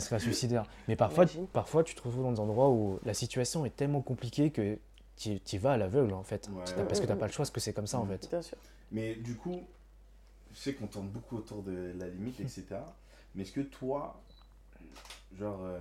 ça 0.00 0.18
suicidaire. 0.18 0.64
Mais 0.88 0.96
parfois, 0.96 1.24
Imagine. 1.24 1.46
parfois, 1.48 1.84
tu 1.84 1.94
te 1.94 2.00
retrouves 2.02 2.22
dans 2.22 2.32
des 2.32 2.40
endroits 2.40 2.68
où 2.70 2.98
la 3.04 3.14
situation 3.14 3.64
est 3.64 3.74
tellement 3.76 4.02
compliquée 4.02 4.50
que 4.50 4.78
tu 5.16 5.58
vas 5.58 5.72
à 5.72 5.76
l'aveugle, 5.76 6.12
en 6.14 6.22
fait. 6.22 6.48
Ouais. 6.52 6.62
Parce 6.86 7.00
que 7.00 7.04
tu 7.06 7.10
n'as 7.12 7.16
pas 7.16 7.26
le 7.26 7.32
choix, 7.32 7.42
parce 7.44 7.50
que 7.50 7.60
c'est 7.60 7.72
comme 7.72 7.86
ça, 7.86 7.98
en 7.98 8.04
Mm. 8.04 8.08
fait. 8.08 8.28
Bien 8.30 8.42
sûr. 8.42 8.56
Mais 8.92 9.14
du 9.14 9.36
coup, 9.36 9.60
je 10.52 10.58
sais 10.58 10.74
qu'on 10.74 10.86
tourne 10.88 11.08
beaucoup 11.08 11.36
autour 11.36 11.62
de 11.62 11.92
la 11.98 12.08
limite, 12.08 12.40
etc. 12.40 12.64
Mais 13.34 13.42
est-ce 13.42 13.52
que 13.52 13.60
toi, 13.60 14.20
genre, 15.38 15.60
euh, 15.62 15.78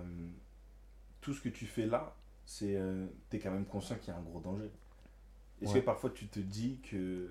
tout 1.21 1.33
ce 1.33 1.41
que 1.41 1.49
tu 1.49 1.65
fais 1.65 1.85
là, 1.85 2.13
c'est, 2.45 2.75
euh, 2.75 3.07
t'es 3.29 3.39
quand 3.39 3.51
même 3.51 3.65
conscient 3.65 3.95
qu'il 3.97 4.09
y 4.13 4.15
a 4.15 4.19
un 4.19 4.21
gros 4.23 4.39
danger? 4.39 4.69
Est-ce 5.61 5.73
Ouais. 5.73 5.79
que 5.81 5.85
parfois 5.85 6.09
tu 6.11 6.27
te 6.27 6.39
dis 6.39 6.79
que, 6.89 7.29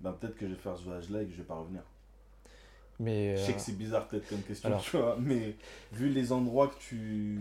ben, 0.00 0.12
peut-être 0.12 0.36
que 0.36 0.46
je 0.48 0.54
vais 0.54 0.60
faire 0.60 0.76
ce 0.76 0.84
voyage-là 0.84 1.22
et 1.22 1.26
que 1.26 1.32
je 1.32 1.36
vais 1.38 1.42
pas 1.44 1.54
revenir 1.56 1.82
Mais 3.00 3.36
Je 3.36 3.42
sais 3.44 3.52
euh, 3.52 3.54
que 3.54 3.60
c'est 3.60 3.76
bizarre 3.78 4.08
peut-être 4.08 4.28
comme 4.28 4.42
question, 4.42 4.68
alors- 4.68 4.82
tu 4.82 4.96
vois, 4.96 5.16
mais 5.20 5.56
vu 5.92 6.08
les 6.08 6.32
endroits 6.32 6.68
que 6.68 6.78
tu, 6.80 7.38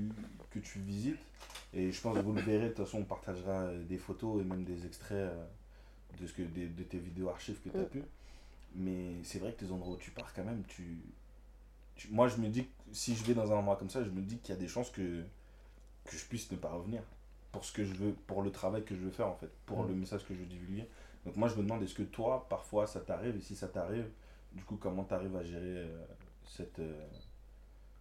que 0.52 0.60
tu 0.60 0.80
visites, 0.80 1.18
et 1.74 1.92
je 1.92 2.02
pense 2.02 2.16
que 2.16 2.22
vous 2.22 2.34
le 2.34 2.42
verrez, 2.42 2.70
de 2.70 2.74
toute 2.74 2.86
façon 2.86 3.00
on 3.00 3.04
partagera 3.06 3.74
des 3.74 3.98
photos 3.98 4.42
et 4.42 4.46
même 4.46 4.64
des 4.64 4.86
extraits 4.86 5.18
euh, 5.32 5.46
de, 6.20 6.28
ce 6.28 6.34
que, 6.34 6.44
des- 6.44 6.68
de 6.68 6.84
tes 6.84 7.00
vidéos 7.00 7.30
archives 7.30 7.60
que 7.64 7.70
tu 7.70 7.78
as 7.78 7.82
Mm. 7.82 7.88
pu, 7.90 8.04
mais 8.76 9.14
c'est 9.24 9.40
vrai 9.40 9.54
que 9.54 9.66
les 9.66 9.72
endroits 9.72 9.96
où 9.96 9.98
tu 9.98 10.12
pars 10.12 10.32
quand 10.34 10.44
même, 10.44 10.64
tu, 10.68 11.00
tu- 11.96 12.10
Moi 12.12 12.28
je 12.28 12.38
me 12.38 12.48
dis 12.50 12.66
que 12.66 12.72
si 12.92 13.16
je 13.16 13.24
vais 13.24 13.34
dans 13.34 13.52
un 13.52 13.56
endroit 13.56 13.76
comme 13.76 13.90
ça, 13.90 14.04
je 14.04 14.10
me 14.12 14.22
dis 14.22 14.38
qu'il 14.38 14.54
y 14.54 14.58
a 14.58 14.62
des 14.62 14.68
chances 14.68 14.92
que, 14.92 15.24
que 16.06 16.16
je 16.16 16.26
puisse 16.26 16.52
ne 16.52 16.58
pas 16.58 16.70
revenir 16.70 17.02
pour 17.58 17.66
ce 17.66 17.72
que 17.74 17.84
je 17.84 17.94
veux, 17.96 18.14
pour 18.28 18.44
le 18.44 18.52
travail 18.52 18.84
que 18.84 18.94
je 18.94 19.02
veux 19.02 19.10
faire 19.10 19.28
en 19.28 19.34
fait, 19.36 19.50
pour 19.66 19.84
Mm. 19.84 19.88
le 19.88 19.96
message 19.96 20.24
que 20.28 20.34
je 20.36 20.40
veux 20.40 20.46
divulguer. 20.46 20.88
Donc 21.26 21.36
moi 21.38 21.48
je 21.48 21.56
me 21.56 21.64
demande 21.64 21.82
est-ce 21.82 21.96
que 21.96 22.04
toi 22.04 22.46
parfois 22.50 22.86
ça 22.86 23.00
t'arrive 23.00 23.36
et 23.36 23.42
si 23.42 23.56
ça 23.56 23.68
t'arrive, 23.68 24.08
du 24.54 24.64
coup 24.64 24.78
comment 24.80 25.04
t'arrives 25.04 25.36
à 25.36 25.44
gérer 25.44 25.64
euh, 25.66 26.06
cette, 26.46 26.78
euh, 26.78 27.04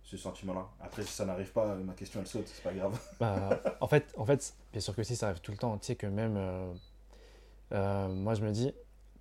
ce 0.03 0.19
sentiment-là? 0.19 0.69
Après 0.79 1.03
si 1.05 1.13
ça 1.13 1.25
n'arrive 1.25 1.53
pas, 1.53 1.75
ma 1.77 1.95
question 1.95 2.21
elle 2.21 2.27
saute, 2.27 2.47
c'est 2.49 2.63
pas 2.63 2.75
grave. 2.75 3.01
bah, 3.21 3.59
en, 3.81 3.89
fait, 3.89 4.13
en 4.19 4.27
fait, 4.27 4.55
bien 4.73 4.81
sûr 4.83 4.95
que 4.95 5.03
si, 5.03 5.17
ça 5.17 5.29
arrive 5.29 5.41
tout 5.41 5.53
le 5.53 5.57
temps. 5.57 5.79
Tu 5.79 5.87
sais 5.87 5.97
que 5.97 6.07
même, 6.07 6.37
euh, 6.37 6.71
euh, 7.73 8.09
moi, 8.09 8.35
je 8.35 8.43
me 8.45 8.53
dis, 8.53 8.67
de 8.67 8.75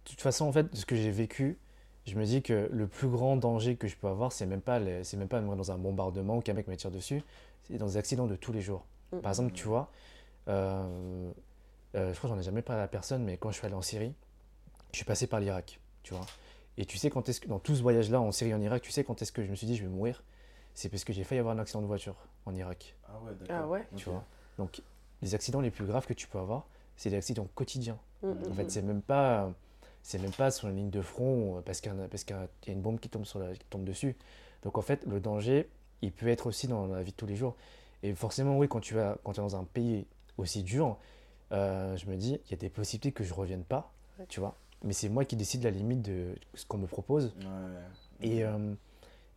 toute 0.04 0.19
façon, 0.21 0.45
en 0.45 0.52
fait, 0.52 0.67
ce 0.76 0.86
que 0.86 0.98
j'ai 0.98 1.12
vécu, 1.12 1.58
je 2.06 2.15
me 2.15 2.26
dis 2.26 2.41
que 2.43 2.69
le 2.74 2.88
plus 2.88 3.08
grand 3.08 3.38
danger 3.38 3.78
que 3.78 3.88
je 3.88 3.95
peux 3.95 4.08
avoir, 4.08 4.34
c'est 4.34 4.45
même 4.45 4.62
pas, 4.62 4.80
les- 4.80 5.06
c'est 5.06 5.15
même 5.15 5.30
pas 5.30 5.39
de 5.39 5.45
dans 5.48 5.71
un 5.71 5.78
bombardement 5.78 6.38
ou 6.38 6.41
qu'un 6.41 6.54
mec 6.54 6.67
me 6.67 6.76
tire 6.76 6.91
dessus, 6.91 7.24
c'est 7.63 7.78
dans 7.78 7.88
des 7.88 7.98
accidents 7.98 8.28
de 8.28 8.36
tous 8.36 8.52
les 8.52 8.62
jours. 8.62 8.84
Mm. 9.12 9.19
Par 9.19 9.32
exemple, 9.32 9.54
tu 9.54 9.67
vois, 9.67 9.89
euh, 10.47 11.31
euh, 11.95 12.13
je 12.13 12.17
crois 12.17 12.29
que 12.29 12.36
j'en 12.36 12.39
ai 12.39 12.43
jamais 12.43 12.62
parlé 12.62 12.81
à 12.84 12.88
personne, 12.88 13.23
mais 13.23 13.38
quand 13.38 13.51
je 13.51 13.58
suis 13.58 13.65
allé 13.65 13.75
en 13.75 13.81
Syrie, 13.81 14.13
je 14.91 14.97
suis 14.97 15.05
passé 15.05 15.27
par 15.27 15.39
l'Irak, 15.39 15.79
tu 16.03 16.13
vois. 16.13 16.25
Et 16.77 16.86
tu 16.86 16.97
sais 16.97 17.10
quand 17.10 17.29
est-ce 17.29 17.41
que, 17.41 17.47
dans 17.47 17.60
tout 17.60 17.75
ce 17.75 17.81
voyage-là 17.81 18.21
en 18.21 18.31
Syrie 18.31 18.51
et 18.51 18.53
en 18.55 18.62
Irak, 18.62 18.81
tu 18.81 18.91
sais 18.91 19.03
quand 19.03 19.21
est-ce 19.21 19.31
que 19.31 19.43
je 19.43 19.49
me 19.51 19.55
suis 19.55 19.67
dit 19.67 19.75
je 19.75 19.84
vais 19.84 19.89
mourir? 19.89 20.23
C'est 20.73 20.89
parce 20.89 21.03
que 21.05 21.13
j'ai 21.13 21.23
failli 21.23 21.39
avoir 21.39 21.55
un 21.55 21.60
accident 21.60 21.81
de 21.81 21.88
voiture 21.88 22.15
en 22.45 22.55
Irak, 22.55 22.95
Ah 23.08 23.19
ouais, 23.23 23.31
d'accord. 23.39 23.55
Ah 23.55 23.67
ouais? 23.67 23.88
Tu 23.95 24.10
vois? 24.10 24.23
Donc, 24.58 24.81
les 25.21 25.36
accidents 25.36 25.62
les 25.62 25.71
plus 25.71 25.86
graves 25.86 26.05
que 26.05 26.13
tu 26.13 26.27
peux 26.27 26.39
avoir, 26.39 26.67
c'est 26.97 27.10
des 27.10 27.17
accidents 27.17 27.47
quotidiens. 27.55 27.97
Mm, 28.23 28.27
En 28.49 28.53
mm, 28.53 28.53
fait, 28.53 28.71
c'est 28.71 28.81
même 28.81 29.01
pas, 29.01 29.51
c'est 30.03 30.19
même 30.19 30.31
pas 30.34 30.51
sur 30.51 30.67
une 30.67 30.75
ligne 30.77 30.89
de 30.89 31.01
front 31.01 31.62
parce 31.65 31.81
qu'il 31.81 31.91
y, 31.93 32.34
a- 32.34 32.47
y 32.67 32.71
une 32.71 32.81
bombe 32.81 32.99
qui 32.99 33.10
tombe, 33.10 33.25
sur 33.25 33.39
la- 33.39 33.53
qui 33.55 33.65
tombe 33.69 33.86
dessus. 33.86 34.15
Donc 34.63 34.77
en 34.77 34.81
fait, 34.81 35.05
le 35.05 35.19
danger, 35.19 35.69
il 36.01 36.12
peut 36.12 36.27
être 36.27 36.47
aussi 36.47 36.67
dans 36.67 36.88
la 36.88 37.03
vie 37.03 37.12
de 37.12 37.15
tous 37.17 37.25
les 37.27 37.36
jours. 37.36 37.55
Et 38.03 38.13
forcément, 38.13 38.58
oui, 38.58 38.67
quand 38.67 38.79
tu 38.81 38.93
vas, 38.95 39.17
quand 39.23 39.34
tu 39.34 39.39
es 39.39 39.43
dans 39.43 39.55
un 39.55 39.63
pays 39.63 40.05
aussi 40.38 40.63
dur, 40.63 40.98
euh, 41.52 41.95
je 41.98 42.06
me 42.08 42.15
dis, 42.15 42.39
il 42.45 42.52
y 42.52 42.54
a 42.54 42.58
des 42.58 42.69
possibilités 42.69 43.12
que 43.12 43.24
je 43.24 43.34
revienne 43.34 43.63
pas, 43.63 43.91
Ouais. 44.19 44.26
tu 44.30 44.39
vois. 44.39 44.56
Mais 44.84 44.93
c'est 44.93 45.10
moi 45.10 45.26
qui 45.26 45.36
décide 45.36 45.63
la 45.63 45.71
limite 45.71 46.02
de 46.02 46.36
ce 46.54 46.65
qu'on 46.65 46.78
me 46.78 46.88
propose. 46.88 47.34
Ouais. 47.39 48.28
Et, 48.28 48.43
euh, 48.43 48.74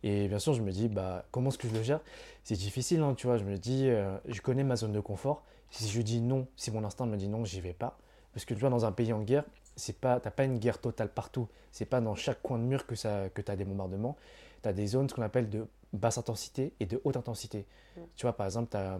et 0.03 0.27
bien 0.27 0.39
sûr, 0.39 0.53
je 0.53 0.61
me 0.61 0.71
dis, 0.71 0.87
bah, 0.87 1.25
comment 1.31 1.49
est-ce 1.49 1.57
que 1.57 1.67
je 1.67 1.73
le 1.73 1.83
gère? 1.83 2.01
C'est 2.43 2.55
difficile, 2.55 3.01
hein, 3.01 3.13
tu 3.15 3.27
vois. 3.27 3.37
Je 3.37 3.43
me 3.43 3.57
dis, 3.57 3.87
euh, 3.89 4.17
je 4.27 4.41
connais 4.41 4.63
ma 4.63 4.75
zone 4.75 4.91
de 4.93 4.99
confort. 4.99 5.43
Si 5.71 5.87
je 5.89 6.01
dis 6.01 6.21
non, 6.21 6.47
si 6.55 6.71
mon 6.71 6.83
instinct 6.83 7.05
me 7.05 7.17
dit 7.17 7.27
non, 7.27 7.45
j'y 7.45 7.61
vais 7.61 7.73
pas. 7.73 7.97
Parce 8.33 8.45
que 8.45 8.53
tu 8.53 8.59
vois, 8.59 8.69
dans 8.69 8.85
un 8.85 8.91
pays 8.91 9.11
en 9.13 9.21
guerre, 9.21 9.43
c'est 9.75 9.97
pas, 9.99 10.19
t'as 10.19 10.31
pas 10.31 10.43
une 10.45 10.57
guerre 10.59 10.79
totale 10.79 11.09
partout. 11.09 11.47
C'est 11.71 11.85
pas 11.85 11.99
dans 12.01 12.15
chaque 12.15 12.41
coin 12.41 12.57
de 12.57 12.63
mur 12.63 12.85
que, 12.87 12.95
ça, 12.95 13.29
que 13.29 13.41
tu 13.41 13.51
as 13.51 13.55
des 13.55 13.65
bombardements. 13.65 14.17
Tu 14.61 14.69
as 14.69 14.73
des 14.73 14.87
zones, 14.87 15.09
ce 15.09 15.13
qu'on 15.15 15.21
appelle 15.21 15.49
de 15.49 15.67
basse 15.93 16.17
intensité 16.17 16.73
et 16.79 16.85
de 16.85 17.01
haute 17.03 17.17
intensité. 17.17 17.65
Mm. 17.97 18.01
Tu 18.15 18.25
vois, 18.25 18.33
par 18.33 18.45
exemple, 18.45 18.69
t'as- 18.69 18.99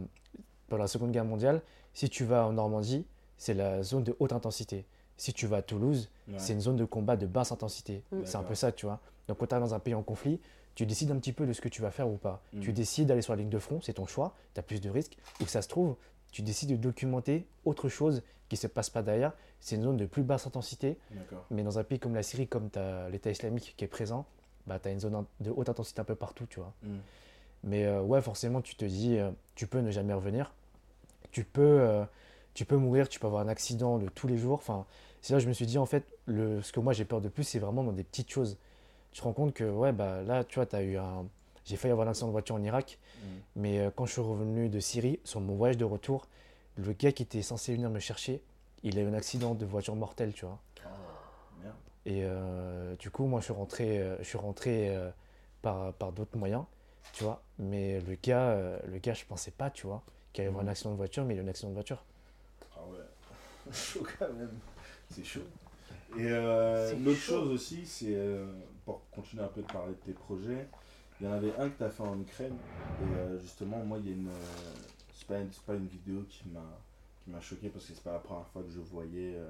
pendant 0.68 0.84
la 0.84 0.88
Seconde 0.88 1.12
Guerre 1.12 1.26
mondiale, 1.26 1.62
si 1.94 2.10
tu 2.10 2.24
vas 2.26 2.46
en 2.46 2.54
Normandie, 2.54 3.06
c'est 3.38 3.54
la 3.54 3.84
zone 3.84 4.04
de 4.04 4.16
haute 4.20 4.34
intensité. 4.34 4.86
Si 5.18 5.34
tu 5.34 5.48
vas 5.48 5.58
à 5.58 5.62
Toulouse, 5.62 6.10
Ouais. 6.28 6.36
c'est 6.38 6.54
une 6.54 6.62
zone 6.62 6.76
de 6.78 6.86
combat 6.86 7.18
de 7.18 7.26
basse 7.26 7.52
intensité. 7.52 8.04
Mm. 8.12 8.18
C'est 8.26 8.38
un 8.38 8.44
peu 8.44 8.56
ça, 8.56 8.72
tu 8.72 8.86
vois. 8.86 9.00
Donc 9.28 9.38
quand 9.38 9.48
tu 9.48 9.56
es 9.56 9.60
dans 9.60 9.74
un 9.74 9.80
pays 9.80 9.94
en 9.96 10.04
conflit, 10.04 10.40
tu 10.76 10.86
décides 10.86 11.12
un 11.12 11.18
petit 11.18 11.34
peu 11.34 11.46
de 11.46 11.54
ce 11.54 11.60
que 11.62 11.68
tu 11.70 11.82
vas 11.82 11.92
faire 11.92 12.08
ou 12.08 12.16
pas. 12.18 12.42
Mm. 12.54 12.60
Tu 12.62 12.72
décides 12.74 13.08
d'aller 13.08 13.22
sur 13.22 13.34
la 13.34 13.38
ligne 13.38 13.50
de 13.50 13.60
front, 13.60 13.82
c'est 13.82 13.94
ton 13.94 14.06
choix, 14.06 14.34
tu 14.54 14.60
as 14.60 14.64
plus 14.64 14.80
de 14.80 14.90
risques. 14.90 15.18
Ou 15.42 15.46
ça 15.48 15.62
se 15.62 15.68
trouve, 15.68 15.96
tu 16.32 16.42
décides 16.42 16.70
de 16.70 16.76
documenter 16.78 17.46
autre 17.66 17.90
chose 17.90 18.22
qui 18.48 18.56
ne 18.56 18.60
se 18.60 18.68
passe 18.68 18.90
pas 18.90 19.02
derrière. 19.02 19.34
C'est 19.60 19.76
une 19.76 19.84
zone 19.84 19.98
de 19.98 20.06
plus 20.06 20.24
basse 20.24 20.48
intensité, 20.48 20.98
mais 21.52 21.64
dans 21.64 21.80
un 21.80 21.84
pays 21.84 22.00
comme 22.00 22.16
la 22.16 22.24
Syrie, 22.24 22.48
comme 22.48 22.70
tu 22.70 22.80
as 22.80 23.10
l'État 23.10 23.30
islamique 23.30 23.74
qui 23.76 23.84
est 23.84 23.90
présent, 23.90 24.26
bah, 24.68 24.80
tu 24.80 24.88
as 24.88 24.92
une 24.92 25.00
zone 25.02 25.26
de 25.42 25.52
haute 25.52 25.68
intensité 25.70 26.00
un 26.00 26.06
peu 26.06 26.16
partout, 26.16 26.46
tu 26.50 26.60
vois. 26.60 26.72
Mm. 26.84 26.98
Mais 27.66 27.86
euh, 27.86 28.02
ouais, 28.02 28.22
forcément, 28.22 28.62
tu 28.62 28.76
te 28.76 28.86
dis, 28.86 29.18
euh, 29.18 29.32
tu 29.56 29.68
peux 29.68 29.80
ne 29.80 29.92
jamais 29.92 30.14
revenir. 30.14 30.54
Tu 31.32 31.44
peux, 31.44 31.62
euh, 31.62 32.04
tu 32.54 32.66
peux 32.66 32.78
mourir, 32.78 33.08
tu 33.10 33.20
peux 33.20 33.28
avoir 33.28 33.42
un 33.44 33.48
accident 33.50 33.98
de 33.98 34.08
tous 34.10 34.28
les 34.28 34.38
jours. 34.38 34.56
Enfin, 34.58 34.86
c'est 35.22 35.34
là 35.34 35.40
que 35.40 35.44
je 35.44 35.50
me 35.50 35.54
suis 35.54 35.66
dit, 35.66 35.78
en 35.78 35.86
fait, 35.86 36.04
le, 36.26 36.62
ce 36.62 36.72
que 36.72 36.80
moi 36.80 36.94
j'ai 36.94 37.06
peur 37.06 37.22
de 37.22 37.30
plus, 37.30 37.44
c'est 37.44 37.60
vraiment 37.60 37.84
dans 37.84 37.92
des 37.92 38.04
petites 38.04 38.30
choses. 38.32 38.58
Tu 39.12 39.20
te 39.20 39.24
rends 39.26 39.34
compte 39.34 39.54
que, 39.54 39.64
ouais, 39.64 39.92
bah 39.92 40.22
là, 40.24 40.44
tu 40.44 40.56
vois, 40.56 40.66
tu 40.66 40.76
as 40.76 40.82
eu 40.84 40.98
un. 40.98 41.26
J'ai 41.66 41.76
failli 41.78 41.92
avoir 41.92 42.08
un 42.08 42.12
accident 42.12 42.28
de 42.28 42.32
voiture 42.32 42.56
en 42.56 42.64
Irak, 42.64 42.98
Mm. 43.16 43.28
mais 43.58 43.80
euh, 43.80 43.90
quand 43.96 44.06
je 44.06 44.14
suis 44.14 44.22
revenu 44.22 44.70
de 44.70 44.80
Syrie, 44.80 45.20
sur 45.24 45.42
mon 45.42 45.56
voyage 45.56 45.78
de 45.78 45.86
retour, 45.86 46.26
le 46.78 46.94
gars 46.94 47.12
qui 47.12 47.24
était 47.24 47.42
censé 47.42 47.74
venir 47.74 47.90
me 47.90 48.00
chercher, 48.00 48.42
il 48.84 48.98
a 48.98 49.02
eu 49.02 49.08
un 49.08 49.14
accident 49.14 49.54
de 49.56 49.66
voiture 49.66 49.96
mortel, 49.96 50.32
tu 50.34 50.46
vois. 50.46 50.58
Oh, 50.86 50.90
merde. 51.62 51.76
Et 52.06 52.22
euh, 52.24 52.96
du 52.96 53.12
coup, 53.12 53.26
moi, 53.26 53.40
je 53.42 53.46
suis 53.46 53.54
rentré, 53.54 54.02
je 54.20 54.24
suis 54.24 54.38
rentré 54.38 54.96
par, 55.62 55.92
par 55.94 56.12
d'autres 56.14 56.38
moyens, 56.38 56.64
tu 57.14 57.24
vois. 57.26 57.42
Mais 57.60 58.00
le 58.02 58.16
gars, 58.16 58.56
le 58.88 58.98
gars, 59.00 59.14
je 59.14 59.26
pensais 59.26 59.52
pas, 59.52 59.70
tu 59.70 59.86
vois, 59.86 60.02
qu'il 60.34 60.42
allait 60.44 60.50
avoir 60.50 60.66
un 60.66 60.68
Mhm. 60.68 60.70
accident 60.70 60.92
de 60.92 60.98
voiture, 60.98 61.26
mais 61.26 61.36
il 61.36 61.40
a 61.40 61.42
eu 61.44 61.46
un 61.46 61.50
accident 61.50 61.70
de 61.70 61.76
voiture. 61.76 62.06
Ah 62.76 62.86
ouais. 62.88 63.06
chaud 63.72 64.06
quand 64.20 64.34
même. 64.34 64.60
C'est 65.08 65.24
chaud. 65.24 65.42
Et 66.16 66.28
euh, 66.32 66.98
l'autre 66.98 67.22
chose 67.22 67.50
aussi, 67.52 67.86
c'est 67.86 68.16
euh, 68.16 68.48
pour 68.86 69.10
continuer 69.12 69.44
un 69.44 69.48
peu 69.50 69.62
de 69.62 69.68
parler 69.68 69.94
de 69.96 70.00
tes 70.00 70.14
projets, 70.14 70.70
il 71.20 71.26
y 71.28 71.30
en 71.30 71.34
avait 71.34 71.56
un 71.58 71.70
que 71.70 71.78
tu 71.78 71.84
as 71.84 71.90
fait 71.92 72.04
en 72.04 72.20
Ukraine. 72.20 72.60
Et 73.00 73.16
euh, 73.16 73.40
justement, 73.40 73.84
moi, 73.86 74.00
il 74.00 74.08
y 74.08 74.10
a 74.12 74.16
une. 74.16 74.30
euh, 74.30 74.74
c'est 75.14 75.28
pas, 75.28 75.40
pas 75.66 75.76
une 75.76 75.88
vidéo 75.88 76.24
qui 76.30 76.48
m'a 76.50 76.82
qui 77.24 77.32
m'a 77.32 77.42
choqué 77.42 77.70
parce 77.70 77.86
que 77.88 77.94
c'est 77.94 78.04
pas 78.04 78.14
la 78.14 78.20
première 78.20 78.48
fois 78.48 78.64
que 78.64 78.70
je 78.72 78.80
voyais 78.80 79.36
euh, 79.38 79.50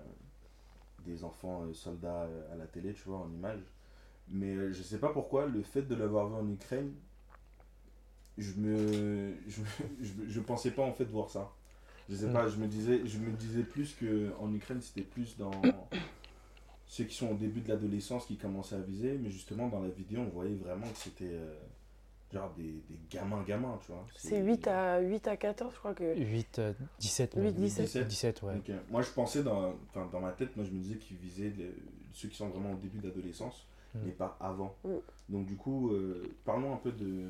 des 1.00 1.24
enfants 1.24 1.64
euh, 1.64 1.74
soldats 1.74 2.24
euh, 2.24 2.54
à 2.54 2.56
la 2.56 2.68
télé, 2.68 2.94
tu 2.94 3.04
vois, 3.10 3.20
en 3.20 3.32
image. 3.32 3.62
Mais 4.30 4.56
euh, 4.56 4.74
je 4.74 4.84
sais 4.84 5.00
pas 5.00 5.10
pourquoi, 5.14 5.48
le 5.48 5.62
fait 5.64 5.84
de 5.84 5.96
l'avoir 5.96 6.30
vu 6.30 6.36
en 6.36 6.50
Ukraine, 6.50 6.94
je 8.40 8.54
me, 8.60 9.34
je, 9.48 9.62
je, 10.02 10.12
je 10.28 10.40
pensais 10.40 10.72
pas 10.72 10.84
en 10.84 10.94
fait 10.94 11.06
voir 11.06 11.30
ça. 11.30 11.52
Je 12.10 12.16
sais 12.16 12.26
Mm. 12.28 12.34
pas, 12.34 12.48
je 12.48 12.58
me 12.58 12.68
disais, 12.68 13.02
je 13.06 13.20
me 13.20 13.32
disais 13.34 13.64
plus 13.64 13.94
que 13.94 14.32
en 14.40 14.52
Ukraine 14.54 14.82
c'était 14.82 15.02
plus 15.04 15.38
dans 15.38 15.52
ceux 16.88 17.04
qui 17.04 17.16
sont 17.16 17.30
au 17.30 17.36
début 17.36 17.62
de 17.62 17.70
l'adolescence 17.70 18.26
qui 18.26 18.36
commençaient 18.38 18.76
à 18.76 18.82
viser, 18.82 19.18
mais 19.22 19.30
justement 19.30 19.68
dans 19.68 19.82
la 19.82 19.90
vidéo 19.90 20.22
on 20.22 20.30
voyait 20.30 20.56
vraiment 20.56 20.88
que 20.88 20.98
c'était 20.98 21.26
euh, 21.34 21.54
genre 22.34 22.52
des, 22.58 22.64
des 22.90 23.00
gamins 23.12 23.44
gamins, 23.44 23.78
tu 23.86 23.92
vois. 23.92 24.06
C'est 24.16 24.42
8 24.42 24.68
à, 24.68 25.00
8 25.00 25.28
à 25.28 25.38
14, 25.38 25.72
je 25.74 25.80
crois 25.80 25.94
que. 25.94 26.16
8, 26.18 26.60
euh, 26.60 26.74
17, 27.00 27.34
Huit, 27.36 27.42
même. 27.44 27.54
17. 27.54 27.86
17. 27.86 28.08
17, 28.08 28.42
ouais. 28.44 28.54
Donc, 28.56 28.70
euh, 28.72 28.80
moi 28.90 29.02
je 29.04 29.10
pensais 29.12 29.44
dans, 29.44 29.76
enfin, 29.90 30.08
dans 30.12 30.20
ma 30.22 30.32
tête, 30.32 30.56
moi 30.56 30.66
je 30.66 30.72
me 30.72 30.80
disais 30.80 30.96
qu'ils 30.96 31.18
visaient 31.18 31.54
les- 31.56 31.76
ceux 32.14 32.28
qui 32.28 32.36
sont 32.38 32.50
vraiment 32.50 32.72
au 32.72 32.78
début 32.78 32.98
de 33.00 33.08
l'adolescence, 33.08 33.68
Mm. 33.94 34.00
mais 34.06 34.12
pas 34.12 34.36
avant. 34.40 34.76
Mm. 34.84 34.90
Donc 35.30 35.46
du 35.46 35.56
coup, 35.56 35.92
euh, 35.94 36.24
parlons 36.46 36.74
un 36.74 36.78
peu 36.78 36.92
de, 36.92 37.30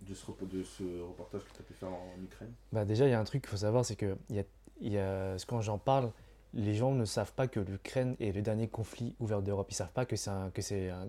de, 0.00 0.14
ce, 0.14 0.26
rep- 0.26 0.48
de 0.48 0.62
ce 0.62 0.82
reportage 1.02 1.42
que 1.44 1.52
tu 1.56 1.60
as 1.60 1.64
pu 1.64 1.74
faire 1.74 1.88
en, 1.88 2.22
Ukraine? 2.22 2.52
Bah 2.72 2.84
déjà, 2.84 3.06
il 3.06 3.10
y 3.10 3.14
a 3.14 3.20
un 3.20 3.24
truc 3.24 3.42
qu'il 3.42 3.50
faut 3.50 3.56
savoir, 3.58 3.84
c'est 3.84 3.96
que 3.96 4.16
y 4.30 4.38
a, 4.40 4.44
y 4.80 4.98
a, 4.98 5.36
quand 5.46 5.60
j'en 5.60 5.78
parle, 5.78 6.10
les 6.54 6.74
gens 6.74 6.92
ne 6.92 7.04
savent 7.04 7.32
pas 7.32 7.46
que 7.46 7.60
l'Ukraine 7.60 8.16
est 8.20 8.32
le 8.32 8.40
dernier 8.42 8.68
conflit 8.68 9.14
ouvert 9.20 9.42
d'Europe. 9.42 9.68
Ils 9.70 9.74
savent 9.74 9.92
pas 9.92 10.06
que 10.06 10.16
un- 10.28 10.50
que 10.50 10.60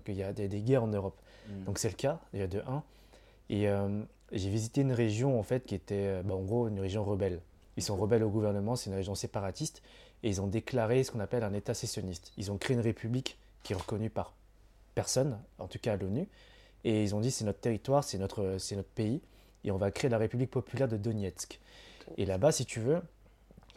qu'il 0.02 0.14
y 0.16 0.22
a 0.22 0.32
des, 0.32 0.48
des 0.48 0.60
guerres 0.60 0.84
en 0.84 0.88
Europe. 0.88 1.18
Mm. 1.48 1.64
Donc 1.64 1.78
c'est 1.78 1.88
le 1.88 1.94
cas, 1.94 2.20
déjà 2.32 2.46
de 2.46 2.60
1. 2.66 2.82
Et 3.48 3.68
euh, 3.68 4.02
j'ai 4.32 4.50
visité 4.50 4.82
une 4.82 4.92
région 4.92 5.38
en 5.38 5.42
fait 5.42 5.64
qui 5.64 5.74
était 5.74 6.06
euh, 6.06 6.22
bah, 6.22 6.34
en 6.34 6.42
gros 6.42 6.68
une 6.68 6.78
région 6.80 7.04
rebelle. 7.04 7.40
Ils 7.76 7.82
sont 7.82 7.96
rebelles 7.96 8.22
au 8.22 8.28
gouvernement, 8.30 8.76
c'est 8.76 8.90
une 8.90 8.96
région 8.96 9.14
séparatiste 9.14 9.82
et 10.22 10.28
ils 10.28 10.40
ont 10.42 10.46
déclaré 10.46 11.02
ce 11.02 11.10
qu'on 11.10 11.20
appelle 11.20 11.42
un 11.44 11.54
État 11.54 11.72
sécessionniste. 11.72 12.32
Ils 12.36 12.52
ont 12.52 12.58
créé 12.58 12.76
une 12.76 12.82
république 12.82 13.38
qui 13.62 13.72
est 13.72 13.76
reconnue 13.76 14.10
par 14.10 14.34
personne, 14.94 15.38
en 15.58 15.66
tout 15.66 15.78
cas 15.78 15.94
à 15.94 15.96
l'ONU, 15.96 16.28
et 16.84 17.02
ils 17.02 17.14
ont 17.14 17.20
dit 17.20 17.30
c'est 17.30 17.44
notre 17.44 17.60
territoire, 17.60 18.04
c'est 18.04 18.18
notre, 18.18 18.56
c'est 18.58 18.76
notre 18.76 18.88
pays 18.88 19.20
et 19.64 19.70
on 19.70 19.76
va 19.76 19.90
créer 19.90 20.10
la 20.10 20.18
République 20.18 20.50
populaire 20.50 20.88
de 20.88 20.96
Donetsk. 20.96 21.60
Et 22.16 22.24
là-bas, 22.26 22.52
si 22.52 22.64
tu 22.64 22.80
veux, 22.80 23.00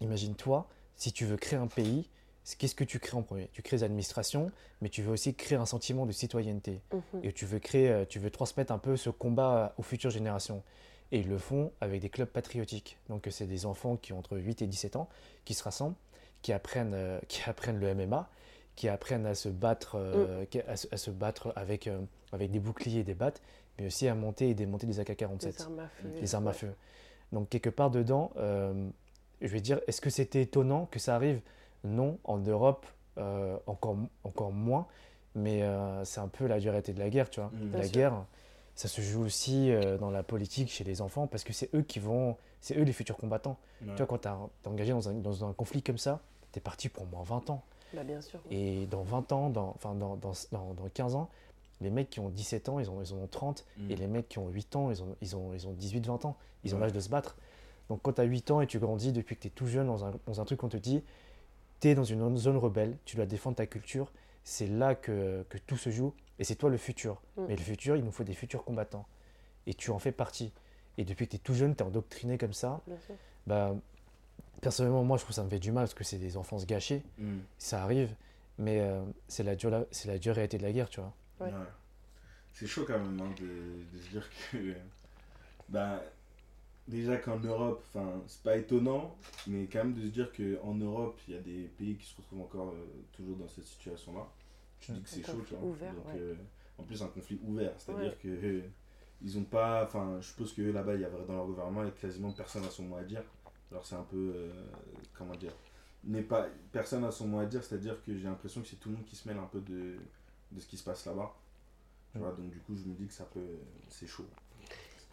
imagine-toi, 0.02 0.68
si 0.96 1.12
tu 1.12 1.26
veux 1.26 1.38
créer 1.38 1.60
un 1.60 1.68
pays, 1.68 2.10
qu'est-ce 2.58 2.76
que 2.76 2.84
tu 2.84 3.00
crées 3.00 3.18
en 3.18 3.22
premier? 3.24 3.50
Tu 3.54 3.62
crées 3.62 3.78
des 3.78 3.84
administrations, 3.84 4.52
mais 4.82 4.90
tu 4.90 5.02
veux 5.02 5.12
aussi 5.12 5.34
créer 5.34 5.58
un 5.58 5.66
sentiment 5.66 6.06
de 6.06 6.12
citoyenneté 6.12 6.82
Mhm. 6.94 7.02
et 7.24 7.34
tu 7.34 7.46
veux 7.46 7.60
créer, 7.60 7.90
euh, 7.90 8.06
tu 8.08 8.20
veux 8.20 8.30
transmettre 8.32 8.72
un 8.72 8.78
peu 8.78 8.98
ce 8.98 9.10
combat 9.10 9.74
aux 9.78 9.84
futures 9.84 10.10
générations. 10.12 10.64
Et 11.12 11.20
ils 11.20 11.30
le 11.30 11.38
font 11.38 11.72
avec 11.80 12.02
des 12.02 12.10
clubs 12.10 12.28
patriotiques. 12.30 12.98
Donc 13.08 13.28
c'est 13.30 13.46
des 13.46 13.66
enfants 13.66 13.98
qui 13.98 14.14
ont 14.14 14.20
entre 14.20 14.38
8 14.38 14.62
et 14.64 14.68
17 14.68 14.96
ans, 14.96 15.10
qui 15.46 15.54
se 15.54 15.64
rassemblent, 15.64 15.96
qui 16.42 16.52
apprennent, 16.54 16.94
euh, 16.96 17.20
qui 17.28 17.42
apprennent 17.48 17.80
le 17.80 17.88
MMA, 17.94 18.30
qui 18.76 18.90
apprennent 18.90 19.26
à 19.28 19.36
se 19.36 19.50
battre, 19.50 19.96
euh, 19.96 20.46
qui- 20.46 20.62
à, 20.62 20.76
se, 20.76 20.88
à 20.92 20.98
se 20.98 21.12
battre 21.12 21.54
avec, 21.56 21.86
euh, 21.88 22.00
avec 22.34 22.52
des 22.52 22.60
boucliers 22.60 23.00
et 23.02 23.04
des 23.04 23.14
battes, 23.14 23.42
mais 23.78 23.88
aussi 23.88 24.08
à 24.08 24.16
monter 24.16 24.50
et 24.50 24.54
démonter 24.54 24.88
des 24.88 25.00
AK-47 25.00 25.46
Les 25.46 25.62
armes 25.62 25.80
à 25.80 25.88
feu. 25.88 26.10
les 26.20 26.36
armes 26.36 26.48
à 26.48 26.52
ouais. 26.52 26.58
feu. 26.58 26.74
Donc 27.32 27.50
quelque 27.50 27.70
part 27.70 27.92
dedans, 27.92 28.32
euh, 28.38 28.90
je 29.42 29.48
vais 29.48 29.62
dire, 29.62 29.80
est-ce 29.88 30.02
que 30.02 30.10
c'était 30.10 30.42
étonnant 30.42 30.88
que 30.92 31.00
ça 31.00 31.16
arrive? 31.16 31.42
Non, 31.84 32.18
en 32.24 32.38
Europe, 32.38 32.86
euh, 33.18 33.58
encore, 33.68 33.98
encore 34.24 34.52
moins, 34.52 34.88
mais 35.36 35.64
euh, 35.64 36.04
c'est 36.06 36.20
un 36.20 36.28
peu 36.28 36.48
la 36.48 36.60
dureté 36.60 36.94
de 36.94 37.00
la 37.00 37.10
guerre, 37.10 37.30
tu 37.30 37.40
vois. 37.40 37.50
Mm. 37.54 37.72
La 37.74 37.84
sûr. 37.84 37.92
guerre, 37.92 38.26
ça 38.76 38.88
se 38.88 39.02
joue 39.02 39.24
aussi 39.24 39.72
dans 40.00 40.10
la 40.10 40.24
politique 40.24 40.70
chez 40.70 40.84
les 40.84 41.02
enfants, 41.02 41.28
parce 41.28 41.44
que 41.44 41.54
c'est 41.54 41.74
eux 41.76 41.84
qui 41.84 42.00
vont, 42.00 42.38
c'est 42.60 42.76
eux 42.78 42.84
les 42.84 42.94
futurs 42.94 43.18
combattants. 43.18 43.58
Ouais. 43.82 43.90
Tu 43.92 43.98
vois, 43.98 44.08
quand 44.08 44.20
tu 44.20 44.28
es 44.28 44.68
engagé 44.70 44.92
dans 44.92 45.10
un, 45.10 45.14
dans 45.14 45.46
un 45.46 45.54
conflit 45.54 45.84
comme 45.84 46.00
ça, 46.00 46.22
tu 46.52 46.58
es 46.58 46.62
parti 46.62 46.90
pour 46.90 47.04
au 47.04 47.08
moins 47.08 47.24
20 47.24 47.52
ans. 47.52 47.64
Bah, 47.94 48.04
bien 48.04 48.22
sûr. 48.22 48.40
Et 48.50 48.88
dans 48.88 49.04
20 49.04 49.32
ans, 49.32 49.50
dans, 49.50 49.70
enfin 49.76 49.94
dans, 49.94 50.16
dans, 50.16 50.34
dans 50.52 50.90
15 50.92 51.16
ans, 51.16 51.30
les 51.84 51.92
mecs 51.92 52.10
qui 52.10 52.20
ont 52.20 52.30
17 52.30 52.70
ans, 52.70 52.80
ils, 52.80 52.90
ont, 52.90 53.02
ils 53.04 53.14
en 53.14 53.18
ont 53.18 53.28
30, 53.28 53.66
Mm. 53.78 53.92
et 53.92 53.96
les 53.96 54.08
mecs 54.08 54.28
qui 54.30 54.40
ont 54.40 54.50
8 54.50 54.76
ans, 54.76 54.90
ils 54.92 55.04
ont, 55.04 55.16
ils 55.22 55.36
ont, 55.36 55.54
ils 55.54 55.68
ont 55.68 55.74
18-20 55.74 56.26
ans. 56.26 56.36
Ils 56.64 56.74
ont 56.76 56.80
l'âge 56.80 56.94
de 56.94 57.00
se 57.00 57.10
battre. 57.10 57.38
Donc 57.90 58.02
quand 58.02 58.14
tu 58.14 58.22
as 58.22 58.24
8 58.24 58.50
ans 58.52 58.62
et 58.62 58.68
tu 58.68 58.80
grandis 58.80 59.12
depuis 59.12 59.36
que 59.36 59.42
tu 59.42 59.48
es 59.50 59.52
tout 59.52 59.68
jeune 59.68 59.88
dans 59.88 60.06
un, 60.06 60.14
dans 60.26 60.42
un 60.42 60.46
truc 60.46 60.60
qu'on 60.62 60.70
te 60.70 60.78
dit, 60.78 61.04
tu 61.82 61.90
es 61.90 61.96
dans 61.96 62.04
une 62.06 62.38
zone 62.38 62.58
rebelle, 62.58 62.98
tu 63.06 63.16
dois 63.18 63.26
défendre 63.26 63.58
ta 63.58 63.66
culture, 63.68 64.12
c'est 64.46 64.68
là 64.68 64.96
que, 64.96 65.46
que 65.50 65.58
tout 65.58 65.78
se 65.78 65.90
joue, 65.90 66.14
et 66.40 66.44
c'est 66.46 66.56
toi 66.56 66.70
le 66.70 66.78
futur. 66.78 67.22
Mm. 67.38 67.42
Mais 67.50 67.56
le 67.56 67.62
futur, 67.62 67.96
il 67.98 68.04
nous 68.04 68.12
faut 68.12 68.24
des 68.24 68.34
futurs 68.34 68.64
combattants. 68.64 69.06
Et 69.68 69.74
tu 69.74 69.92
en 69.92 70.00
fais 70.00 70.12
partie. 70.12 70.52
Et 70.98 71.06
depuis 71.06 71.26
que 71.26 71.32
tu 71.32 71.36
es 71.38 71.40
tout 71.40 71.54
jeune, 71.54 71.76
tu 71.76 71.84
es 71.84 71.86
endoctriné 71.86 72.38
comme 72.38 72.54
ça. 72.54 72.82
Bien 72.88 72.98
sûr. 73.00 73.16
Bah, 73.48 73.76
personnellement, 74.62 75.04
moi, 75.04 75.18
je 75.18 75.24
trouve 75.24 75.30
que 75.32 75.36
ça 75.36 75.44
me 75.44 75.50
fait 75.50 75.60
du 75.60 75.72
mal 75.72 75.84
parce 75.86 75.94
que 75.94 76.04
c'est 76.04 76.18
des 76.18 76.38
enfances 76.38 76.66
gâchées 76.66 77.02
Mm. 77.18 77.38
ça 77.58 77.84
arrive, 77.84 78.14
mais 78.58 78.80
euh, 78.80 79.02
c'est 79.28 79.44
la, 79.44 79.56
dure, 79.56 79.86
c'est 79.92 80.08
la 80.08 80.18
dure 80.18 80.36
réalité 80.36 80.58
de 80.58 80.64
la 80.64 80.72
guerre, 80.72 80.90
tu 80.90 81.00
vois. 81.02 81.12
Ouais. 81.44 81.52
Ouais. 81.52 81.66
C'est 82.54 82.68
chaud 82.68 82.84
quand 82.86 83.00
même 83.00 83.20
hein, 83.22 83.34
de, 83.40 83.98
de 83.98 84.04
se 84.04 84.10
dire 84.10 84.28
que. 84.52 84.74
Bah, 85.70 86.02
déjà 86.88 87.18
qu'en 87.18 87.40
Europe, 87.40 87.84
enfin, 87.90 88.22
c'est 88.28 88.44
pas 88.44 88.58
étonnant, 88.58 89.16
mais 89.48 89.68
quand 89.68 89.80
même 89.80 89.94
de 89.94 90.02
se 90.02 90.12
dire 90.12 90.32
qu'en 90.32 90.76
Europe, 90.76 91.20
il 91.28 91.34
y 91.36 91.38
a 91.38 91.42
des 91.42 91.64
pays 91.78 91.96
qui 91.96 92.06
se 92.06 92.18
retrouvent 92.18 92.42
encore 92.42 92.70
euh, 92.70 92.86
toujours 93.14 93.38
dans 93.38 93.48
cette 93.48 93.66
situation-là. 93.66 94.28
Tu 94.80 94.92
dis 94.92 95.02
que 95.02 95.10
c'est 95.10 95.26
chaud, 95.26 95.42
tu 95.48 95.56
vois. 95.56 95.70
ouvert, 95.70 95.94
Donc, 95.94 96.06
ouais. 96.08 96.20
euh, 96.20 96.36
en 96.78 96.84
plus, 96.84 97.02
un 97.02 97.08
conflit 97.08 97.40
ouvert, 97.44 97.74
c'est-à-dire 97.78 98.12
Ouais. 98.12 98.18
que. 98.22 98.28
euh, 98.28 98.62
ils 99.22 99.38
ont 99.38 99.44
pas. 99.46 99.86
Enfin, 99.86 100.18
je 100.20 100.28
suppose 100.28 100.54
que 100.54 100.62
là-bas, 100.62 100.96
il 100.96 101.02
y 101.02 101.06
a 101.06 101.10
dans 101.10 101.34
leur 101.36 101.46
gouvernement, 101.46 101.82
a 101.82 101.92
quasiment 101.92 102.32
personne 102.34 102.66
à 102.66 102.70
son 102.70 102.84
mot 102.84 102.98
à 102.98 103.04
dire. 103.04 103.24
Alors, 103.72 103.86
c'est 103.86 103.96
un 103.96 104.04
peu. 104.04 104.50
comment 105.14 105.36
dire 105.36 105.54
n'est 106.06 106.22
pas 106.22 106.48
personne 106.74 107.06
a 107.06 107.12
son 107.12 107.28
mot 107.28 107.40
à 107.40 107.46
dire 107.46 107.64
c'est 107.64 107.76
à 107.76 107.78
dire 107.78 107.96
que 108.06 108.14
j'ai 108.14 108.26
l'impression 108.26 108.62
que 108.62 108.68
c'est 108.68 108.76
tout 108.76 108.90
le 108.90 108.96
monde 108.96 109.06
qui 109.06 109.16
se 109.16 109.26
mêle 109.26 109.38
un 109.38 109.46
peu 109.46 109.62
de, 109.62 109.96
de 110.54 110.60
ce 110.60 110.68
qui 110.68 110.78
se 110.78 110.84
passe 110.84 111.06
là-bas. 111.06 111.32
Tu 112.12 112.20
vois 112.20 112.32
donc 112.32 112.50
du 112.50 112.60
coup 112.60 112.76
je 112.76 112.84
me 112.84 112.94
dis 112.94 113.08
que 113.08 113.14
ça 113.14 113.26
peut 113.34 113.58
c'est 113.90 114.08
chaud. 114.08 114.26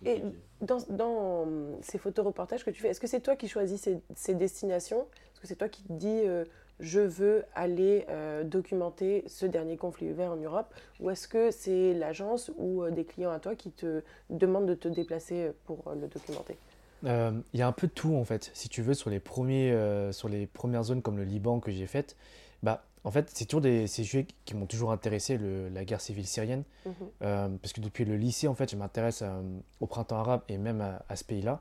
Et-. 0.05 0.23
Dans, 0.61 0.79
dans 0.89 1.45
euh, 1.47 1.77
ces 1.83 1.99
photoreportages 1.99 2.65
que 2.65 2.71
tu 2.71 2.81
fais, 2.81 2.89
est-ce 2.89 3.01
que 3.01 3.07
c'est 3.07 3.21
toi 3.21 3.37
qui 3.37 3.49
choisis 3.49 3.81
ces, 3.81 4.01
ces 4.15 4.35
destinations? 4.35 5.07
Est-ce 5.33 5.41
que 5.41 5.47
c'est 5.47 5.57
toi 5.57 5.69
qui 5.69 5.83
te 5.83 5.93
dis 5.93 6.09
euh, 6.09 6.45
je 6.79 7.01
veux 7.01 7.45
aller 7.55 8.07
euh, 8.09 8.45
documenter 8.45 9.25
ce 9.27 9.45
dernier 9.47 9.77
conflit 9.77 10.11
ouvert 10.11 10.33
en 10.33 10.37
Europe? 10.37 10.75
Ou 11.01 11.11
est-ce 11.11 11.29
que 11.29 11.51
c'est 11.51 11.93
l'agence 11.95 12.51
ou 12.57 12.83
euh, 12.83 12.91
des 12.91 13.05
clients 13.05 13.31
à 13.31 13.41
toi 13.41 13.55
qui 13.55 13.71
te 13.71 14.03
demandent 14.31 14.67
de 14.67 14.75
te 14.75 14.89
déplacer 14.89 15.53
pour 15.65 15.89
euh, 15.89 15.95
le 15.95 16.09
documenter? 16.09 16.57
Euh, 17.05 17.33
Il 17.55 17.61
y 17.61 17.63
a 17.63 17.67
un 17.67 17.73
peu 17.73 17.87
de 17.87 17.93
tout 17.93 18.15
en 18.15 18.25
fait. 18.25 18.51
Si 18.55 18.69
tu 18.69 18.83
veux, 18.83 18.95
sur 18.95 19.11
les, 19.11 19.21
premiers, 19.21 19.73
euh, 19.73 20.13
sur 20.13 20.29
les 20.29 20.47
premières 20.47 20.85
zones 20.85 21.03
comme 21.03 21.17
le 21.17 21.25
Liban 21.25 21.61
que 21.61 21.71
j'ai 21.71 21.87
faites, 21.87 22.17
bah, 22.63 22.85
en 23.05 23.11
fait, 23.11 23.31
c'est 23.33 23.47
toujours 23.47 23.61
des 23.63 23.87
ces 23.87 24.05
sujets 24.05 24.27
qui 24.45 24.55
m'ont 24.55 24.67
toujours 24.67 24.93
intéressé, 24.93 25.39
le- 25.39 25.69
la 25.71 25.85
guerre 25.85 26.01
civile 26.01 26.27
syrienne. 26.27 26.65
Mhm. 26.87 26.93
Euh, 27.23 27.49
parce 27.63 27.73
que 27.73 27.81
depuis 27.81 28.05
le 28.05 28.17
lycée, 28.17 28.47
en 28.49 28.55
fait, 28.55 28.71
je 28.71 28.77
m'intéresse 28.77 29.23
euh, 29.23 29.41
au 29.81 29.87
printemps 29.87 30.19
arabe 30.19 30.43
et 30.49 30.59
même 30.59 30.81
à, 30.81 31.03
à 31.09 31.17
ce 31.17 31.25
pays-là. 31.25 31.61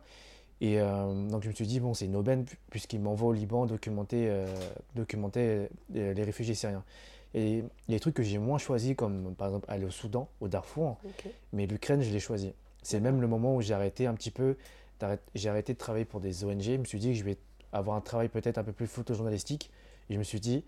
Et 0.61 0.81
euh, 0.81 1.27
donc, 1.29 1.43
je 1.43 1.47
me 1.49 1.53
suis 1.53 1.65
dit, 1.67 1.79
bon, 1.79 1.93
c'est 1.93 2.05
une 2.05 2.17
aubaine 2.17 2.43
pu- 2.43 2.57
puisqu'il 2.69 2.99
m'envoie 2.99 3.29
au 3.29 3.33
Liban 3.33 3.65
documenter, 3.65 4.27
euh, 4.29 4.45
documenter 4.95 5.69
euh, 5.95 6.13
les 6.13 6.23
réfugiés 6.23 6.55
syriens. 6.55 6.83
Et 7.33 7.63
les 7.87 7.99
trucs 7.99 8.15
que 8.15 8.23
j'ai 8.23 8.39
moins 8.39 8.57
choisis, 8.57 8.95
comme 8.95 9.35
par 9.35 9.47
exemple 9.47 9.65
aller 9.71 9.85
au 9.85 9.91
Soudan, 9.91 10.27
au 10.41 10.47
Darfour, 10.47 10.97
Ok. 11.05 11.25
mais 11.53 11.67
l'Ukraine, 11.67 12.01
je 12.01 12.09
l'ai 12.11 12.19
choisi. 12.19 12.51
C'est 12.81 12.99
même 12.99 13.21
le 13.21 13.27
moment 13.27 13.55
où 13.55 13.61
j'ai 13.61 13.73
arrêté 13.73 14.07
un 14.07 14.15
petit 14.15 14.31
peu, 14.31 14.57
j'ai 15.35 15.47
arrêté 15.49 15.73
de 15.73 15.77
travailler 15.77 16.05
pour 16.05 16.19
des 16.19 16.43
ONG. 16.43 16.61
Je 16.61 16.75
me 16.77 16.83
suis 16.85 16.99
dit 16.99 17.09
que 17.09 17.13
je 17.19 17.23
vais 17.23 17.37
avoir 17.71 17.95
un 17.95 18.01
travail 18.01 18.27
peut-être 18.29 18.57
un 18.57 18.63
peu 18.63 18.71
plus 18.73 18.87
photojournalistique. 18.87 19.69
Et 20.09 20.15
je 20.15 20.19
me 20.19 20.23
suis 20.23 20.39
dit, 20.39 20.63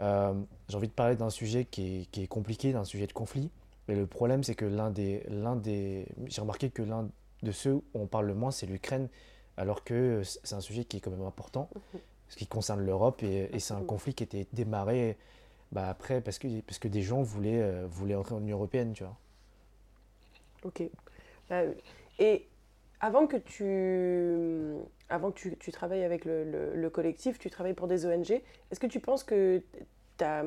euh, 0.00 0.34
j'ai 0.68 0.76
envie 0.76 0.88
de 0.88 0.92
parler 0.92 1.16
d'un 1.16 1.30
sujet 1.30 1.64
qui 1.64 2.00
est, 2.00 2.10
qui 2.10 2.22
est 2.22 2.26
compliqué, 2.26 2.72
d'un 2.72 2.84
sujet 2.84 3.06
de 3.06 3.12
conflit. 3.12 3.50
Et 3.88 3.94
le 3.94 4.06
problème, 4.06 4.44
c'est 4.44 4.54
que 4.54 4.64
l'un 4.66 4.90
des, 4.90 5.22
l'un 5.28 5.56
des, 5.56 6.06
j'ai 6.26 6.40
remarqué 6.40 6.70
que 6.70 6.82
l'un 6.82 7.08
de 7.42 7.52
ceux 7.52 7.74
où 7.74 7.84
on 7.94 8.06
parle 8.06 8.26
le 8.26 8.34
moins, 8.34 8.50
c'est 8.50 8.66
l'Ukraine, 8.66 9.08
alors 9.56 9.82
que 9.82 10.22
c'est 10.24 10.54
un 10.54 10.60
sujet 10.60 10.84
qui 10.84 10.98
est 10.98 11.00
quand 11.00 11.10
même 11.10 11.22
important, 11.22 11.70
ce 12.28 12.36
qui 12.36 12.46
concerne 12.46 12.80
l'Europe, 12.80 13.22
et, 13.22 13.48
et 13.52 13.58
c'est 13.58 13.74
un 13.74 13.82
conflit 13.82 14.14
qui 14.14 14.22
était 14.22 14.46
démarré 14.52 15.16
bah, 15.72 15.88
après 15.88 16.20
parce 16.20 16.38
que, 16.38 16.60
parce 16.60 16.78
que 16.78 16.88
des 16.88 17.02
gens 17.02 17.22
voulaient, 17.22 17.60
euh, 17.60 17.86
voulaient 17.88 18.14
entrer 18.14 18.34
dans 18.34 18.40
l'Union 18.40 18.56
Européenne, 18.56 18.92
tu 18.92 19.04
vois. 19.04 19.16
Ok. 20.64 20.82
Euh, 21.50 21.72
et 22.18 22.46
avant 23.00 23.26
que 23.26 23.36
tu, 23.36 24.76
avant 25.10 25.30
que 25.30 25.38
tu, 25.38 25.56
tu 25.58 25.72
travailles 25.72 26.04
avec 26.04 26.24
le, 26.24 26.44
le- 26.44 26.74
le 26.74 26.90
collectif, 26.90 27.38
tu 27.38 27.50
travailles 27.50 27.74
pour 27.74 27.88
des 27.88 28.06
ONG, 28.06 28.30
est-ce 28.70 28.80
que 28.80 28.86
tu 28.86 29.00
penses 29.00 29.24
que 29.24 29.62
ta, 30.16 30.44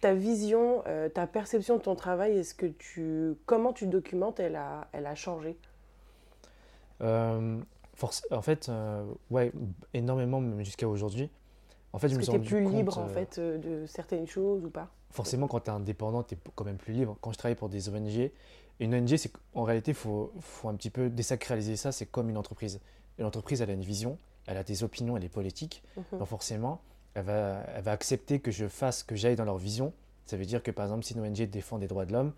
ta 0.00 0.14
vision, 0.14 0.82
euh, 0.86 1.08
ta 1.08 1.26
perception 1.26 1.76
de 1.76 1.82
ton 1.82 1.94
travail, 1.96 2.36
est-ce 2.38 2.54
que 2.54 2.66
tu, 2.66 3.34
comment 3.46 3.72
tu 3.72 3.86
documentes, 3.86 4.40
elle 4.40 4.56
a, 4.56 4.88
elle 4.92 5.06
a 5.06 5.14
changé? 5.14 5.56
Euh, 7.00 7.60
force- 7.94 8.26
en 8.30 8.42
fait, 8.42 8.68
euh, 8.68 9.04
ouais, 9.30 9.52
énormément, 9.94 10.40
même 10.40 10.64
jusqu'à 10.64 10.88
aujourd'hui. 10.88 11.30
En 11.92 11.98
fait, 11.98 12.08
je 12.10 12.14
Est-ce 12.14 12.16
me 12.16 12.20
que 12.20 12.24
suis 12.24 12.30
tu 12.30 12.36
es 12.36 12.38
rendu 12.38 12.48
plus 12.56 12.62
compte, 12.62 12.74
libre 12.76 12.98
en 12.98 13.06
fait 13.08 13.38
de 13.38 13.86
certaines 13.86 14.26
choses 14.26 14.64
ou 14.64 14.70
pas? 14.70 14.90
Forcément, 15.10 15.48
quand 15.48 15.60
tu 15.60 15.70
es 15.70 15.72
indépendant, 15.72 16.22
tu 16.22 16.34
es 16.34 16.38
quand 16.54 16.64
même 16.64 16.76
plus 16.76 16.92
libre. 16.92 17.16
Quand 17.20 17.32
je 17.32 17.38
travaille 17.38 17.56
pour 17.56 17.68
des 17.68 17.88
ONG, 17.88 18.30
une 18.80 18.94
ONG, 18.94 19.16
c'est 19.16 19.32
en 19.54 19.64
réalité, 19.64 19.92
il 19.92 19.94
faut, 19.94 20.32
faut 20.40 20.68
un 20.68 20.74
petit 20.74 20.90
peu 20.90 21.08
désacraliser 21.08 21.76
ça. 21.76 21.92
C'est 21.92 22.06
comme 22.06 22.28
une 22.28 22.36
entreprise. 22.36 22.80
Une 23.18 23.24
entreprise, 23.24 23.62
elle 23.62 23.70
a 23.70 23.74
une 23.74 23.82
vision, 23.82 24.18
elle 24.46 24.56
a 24.56 24.64
des 24.64 24.84
opinions, 24.84 25.16
elle 25.16 25.24
est 25.24 25.28
politique. 25.28 25.82
Mhm. 25.96 26.18
Donc 26.18 26.28
forcément, 26.28 26.80
elle 27.14 27.24
va, 27.24 27.62
elle 27.74 27.82
va 27.82 27.92
accepter 27.92 28.40
que 28.40 28.50
je 28.50 28.68
fasse, 28.68 29.02
que 29.02 29.16
j'aille 29.16 29.36
dans 29.36 29.44
leur 29.44 29.58
vision. 29.58 29.92
Ça 30.26 30.36
veut 30.36 30.44
dire 30.44 30.62
que 30.62 30.70
par 30.70 30.84
exemple, 30.84 31.04
si 31.04 31.14
une 31.14 31.20
ONG 31.20 31.42
défend 31.48 31.78
des 31.78 31.88
droits 31.88 32.04
de 32.04 32.12
l'homme, 32.12 32.32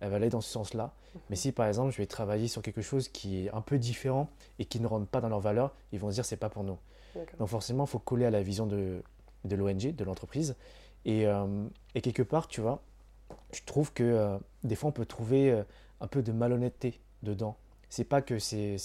elle 0.00 0.10
va 0.10 0.16
aller 0.16 0.28
dans 0.28 0.40
ce 0.40 0.50
sens-là. 0.50 0.92
Mais 1.30 1.36
si 1.36 1.52
par 1.52 1.66
exemple, 1.66 1.92
je 1.92 1.98
vais 1.98 2.06
travailler 2.06 2.48
sur 2.48 2.62
quelque 2.62 2.82
chose 2.82 3.08
qui 3.08 3.46
est 3.46 3.50
un 3.50 3.60
peu 3.60 3.78
différent 3.78 4.28
et 4.58 4.64
qui 4.64 4.80
ne 4.80 4.86
rentre 4.86 5.06
pas 5.06 5.20
dans 5.20 5.28
leurs 5.28 5.40
valeurs, 5.40 5.74
ils 5.92 6.00
vont 6.00 6.10
se 6.10 6.14
dire 6.14 6.24
c'est 6.24 6.36
pas 6.36 6.48
pour 6.48 6.64
nous. 6.64 6.78
Donc 7.38 7.48
forcément, 7.48 7.84
il 7.84 7.90
faut 7.90 7.98
coller 7.98 8.24
à 8.24 8.30
la 8.30 8.42
vision 8.42 8.66
de, 8.66 9.02
de 9.44 9.56
l'ONG, 9.56 9.94
de 9.94 10.04
l'entreprise. 10.04 10.56
Et, 11.04 11.26
euh, 11.26 11.46
et 11.94 12.00
quelque 12.00 12.22
part, 12.22 12.48
tu 12.48 12.60
vois, 12.60 12.82
je 13.52 13.60
trouve 13.64 13.92
que 13.92 14.02
euh, 14.02 14.38
des 14.62 14.74
fois, 14.74 14.88
on 14.88 14.92
peut 14.92 15.06
trouver 15.06 15.50
euh, 15.50 15.62
un 16.00 16.06
peu 16.06 16.22
de 16.22 16.32
malhonnêteté 16.32 17.00
dedans. 17.22 17.56
C'est 17.88 18.04
pas 18.04 18.22
que 18.22 18.38
c'est 18.38 18.76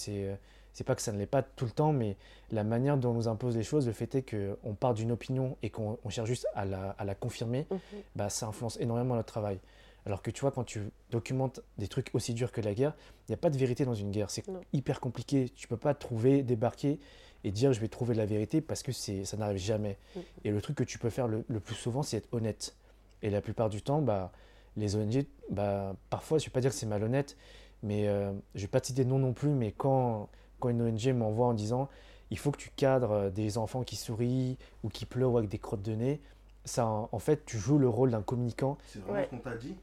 c'est 0.79 0.85
pas 0.85 0.95
que 0.95 1.01
ça 1.01 1.11
ne 1.11 1.17
l'est 1.17 1.25
pas 1.25 1.43
tout 1.43 1.65
le 1.65 1.71
temps, 1.71 1.91
mais 1.91 2.15
la 2.51 2.63
manière 2.63 2.97
dont 2.97 3.09
on 3.11 3.13
nous 3.13 3.27
impose 3.27 3.57
les 3.57 3.63
choses, 3.63 3.85
le 3.85 3.91
fait 3.91 4.15
est 4.15 4.23
qu'on 4.23 4.75
part 4.75 4.93
d'une 4.93 5.11
opinion 5.11 5.57
et 5.61 5.69
qu'on 5.69 5.97
on 6.05 6.09
cherche 6.09 6.29
juste 6.29 6.47
à 6.55 6.63
la, 6.63 6.91
à 6.91 7.03
la 7.03 7.15
confirmer, 7.15 7.67
Mhm. 7.69 7.77
bah, 8.15 8.29
ça 8.29 8.47
influence 8.47 8.79
énormément 8.79 9.15
notre 9.15 9.27
travail. 9.27 9.59
Alors 10.05 10.21
que 10.21 10.31
tu 10.31 10.39
vois, 10.39 10.51
quand 10.51 10.63
tu 10.63 10.79
documentes 11.11 11.59
des 11.77 11.89
trucs 11.89 12.11
aussi 12.13 12.33
durs 12.33 12.53
que 12.53 12.61
la 12.61 12.73
guerre, 12.73 12.93
il 13.27 13.31
n'y 13.31 13.33
a 13.33 13.37
pas 13.37 13.49
de 13.49 13.57
vérité 13.57 13.83
dans 13.83 13.93
une 13.93 14.09
guerre. 14.09 14.29
C'est 14.31 14.47
Non. 14.47 14.61
hyper 14.71 15.01
compliqué. 15.01 15.49
Tu 15.53 15.67
peux 15.67 15.75
pas 15.75 15.93
trouver, 15.93 16.43
débarquer 16.43 16.97
et 17.43 17.51
dire 17.51 17.73
je 17.73 17.81
vais 17.81 17.89
trouver 17.89 18.15
la 18.15 18.25
vérité 18.25 18.61
parce 18.61 18.81
que 18.81 18.93
ça 18.93 19.35
n'arrive 19.35 19.57
jamais. 19.57 19.97
Mhm. 20.15 20.21
Et 20.45 20.51
le 20.51 20.61
truc 20.61 20.77
que 20.77 20.85
tu 20.85 20.97
peux 20.97 21.09
faire 21.09 21.27
le, 21.27 21.43
le 21.49 21.59
plus 21.59 21.75
souvent, 21.75 22.03
c'est 22.03 22.15
être 22.15 22.29
honnête. 22.33 22.73
Et 23.21 23.29
la 23.29 23.41
plupart 23.41 23.69
du 23.69 23.81
temps, 23.81 24.01
bah, 24.01 24.31
les 24.77 24.95
ONG, 24.95 25.25
bah, 25.51 25.93
parfois, 26.09 26.37
je 26.37 26.45
ne 26.45 26.47
vais 26.47 26.53
pas 26.53 26.61
dire 26.61 26.71
que 26.71 26.77
c'est 26.77 26.85
malhonnête, 26.85 27.35
mais 27.83 28.07
euh, 28.07 28.31
je 28.55 28.59
ne 28.59 28.61
vais 28.61 28.67
pas 28.69 28.79
te 28.79 28.87
citer 28.87 29.03
nom 29.03 29.19
non 29.19 29.33
plus, 29.33 29.49
mais 29.49 29.73
quand, 29.73 30.29
quand 30.59 30.69
une 30.69 30.81
ONG 30.81 31.07
m'envoie 31.13 31.47
en 31.47 31.53
disant 31.53 31.89
il 32.31 32.37
faut 32.37 32.51
que 32.51 32.57
tu 32.57 32.69
cadres 32.75 33.11
euh, 33.11 33.29
des 33.31 33.57
enfants 33.57 33.83
qui 33.83 33.95
sourient 33.95 34.57
ou 34.83 34.89
qui 34.89 35.05
pleurent 35.05 35.33
ou 35.33 35.37
avec 35.39 35.49
des 35.49 35.57
crottes 35.57 35.81
de 35.81 35.93
nez, 35.93 36.19
ça, 36.65 36.85
en 36.85 37.19
fait, 37.19 37.43
tu 37.45 37.57
joues 37.57 37.79
le 37.79 37.89
rôle 37.89 38.11
d'un 38.11 38.21
communicant. 38.21 38.77
c'est 38.87 38.99
vraiment 38.99 39.15
Ouais. 39.15 39.25
ce 39.25 39.29
qu'on 39.31 39.37
t'a 39.39 39.55
dit? 39.55 39.75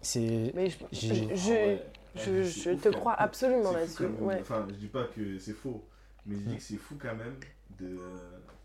C'est 0.00 0.52
Mais 0.54 0.70
je, 0.70 0.78
J'ai- 0.92 1.14
je- 1.14 1.34
je- 1.34 1.50
ouais. 1.52 1.82
je- 2.14 2.30
Ouais, 2.30 2.42
je 2.44 2.48
c'est 2.48 2.72
ouf, 2.72 2.80
te 2.82 2.88
crois 2.88 3.12
absolument 3.12 3.72
là-dessus. 3.72 4.06
Ouais. 4.20 4.38
Enfin, 4.40 4.66
je 4.70 4.74
dis 4.76 4.86
pas 4.86 5.04
que 5.14 5.38
c'est 5.38 5.52
faux, 5.52 5.82
mais 6.24 6.36
je 6.36 6.40
dis 6.40 6.54
Mm. 6.54 6.56
que 6.56 6.62
c'est 6.62 6.76
fou 6.76 6.94
quand 7.00 7.14
même 7.14 7.36
de 7.78 7.98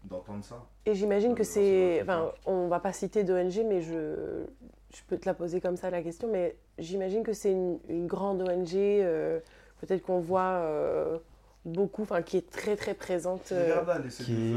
d'entendre 0.05 0.43
ça. 0.43 0.63
Et 0.85 0.93
j'imagine 0.93 1.33
que 1.35 1.43
c'est. 1.43 1.99
Enfin, 2.03 2.31
on 2.45 2.67
va 2.67 2.79
pas 2.79 2.93
citer 2.93 3.23
d'ONG, 3.23 3.65
mais 3.67 3.81
je, 3.81 4.45
je 4.93 5.01
peux 5.07 5.17
te 5.17 5.25
la 5.27 5.33
poser 5.33 5.59
comme 5.59 5.77
ça 5.77 5.89
la 5.89 6.01
question. 6.03 6.29
Mais 6.31 6.55
j'imagine 6.77 7.23
que 7.23 7.33
c'est 7.33 7.51
une, 7.51 7.79
une 7.89 8.05
grande 8.07 8.41
ONG, 8.43 8.75
euh, 8.75 9.39
peut-être 9.81 10.03
qu'on 10.03 10.19
voit 10.19 10.41
euh, 10.61 11.17
beaucoup, 11.65 12.03
enfin, 12.03 12.21
qui 12.21 12.37
est 12.37 12.49
très 12.49 12.75
très 12.75 12.93
présente. 12.93 13.51
euh, 13.51 13.81
qui- 14.19 14.55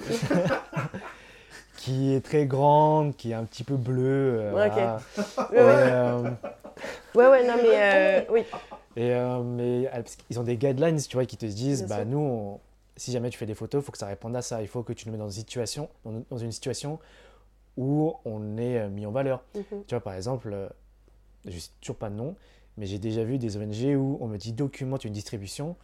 qui 1.76 2.14
est 2.14 2.20
très 2.20 2.46
grande, 2.46 3.16
qui 3.16 3.30
est 3.32 3.34
un 3.34 3.44
petit 3.44 3.64
peu 3.64 3.76
bleue. 3.76 4.38
euh, 4.40 4.52
Ouais, 4.52 4.66
ok. 4.66 4.72
voilà. 4.72 4.96
Ouais, 5.50 5.56
euh, 5.58 6.30
ouais, 7.14 7.28
ouais, 7.28 7.46
non, 7.46 7.54
mais 7.56 7.68
euh, 7.72 8.20
oui. 8.30 8.44
Et 8.94 9.12
euh, 9.14 9.42
mais 9.42 9.88
parce 9.92 10.16
qu'ils 10.16 10.38
ont 10.38 10.42
des 10.44 10.56
guidelines, 10.56 10.98
tu 11.00 11.16
vois, 11.16 11.24
qui 11.26 11.36
te 11.36 11.46
disent, 11.46 11.80
Bien 11.86 11.88
bah 11.88 12.02
sûr. 12.02 12.06
nous, 12.06 12.18
on- 12.18 12.60
si 12.96 13.10
jamais 13.10 13.30
tu 13.30 13.38
fais 13.38 13.46
des 13.46 13.54
photos, 13.54 13.82
il 13.82 13.84
faut 13.86 13.92
que 13.92 13.98
ça 13.98 14.06
réponde 14.06 14.36
à 14.36 14.42
ça. 14.42 14.60
Il 14.60 14.68
faut 14.68 14.82
que 14.82 14.92
tu 14.92 15.06
nous 15.06 15.12
mets 15.12 15.18
dans 15.18 15.24
une 15.30 15.32
situation, 15.32 15.88
dans, 16.04 16.36
une 16.38 16.52
situation 16.52 16.98
où 17.78 18.14
on 18.26 18.58
est 18.58 18.86
mis 18.90 19.06
en 19.06 19.10
valeur. 19.12 19.42
Mhm. 19.54 19.84
Tu 19.86 19.94
vois, 19.94 20.00
par 20.02 20.12
exemple, 20.12 20.54
je 21.46 21.58
sais 21.58 21.70
toujours 21.80 21.96
pas 21.96 22.10
de 22.10 22.14
nom, 22.14 22.36
mais 22.76 22.84
j'ai 22.86 22.98
déjà 22.98 23.24
vu 23.24 23.38
des 23.38 23.56
ONG 23.56 23.96
où 23.96 24.18
on 24.20 24.28
me 24.28 24.36
dit 24.36 24.52
documente 24.52 25.04
une 25.06 25.12
distribution 25.14 25.74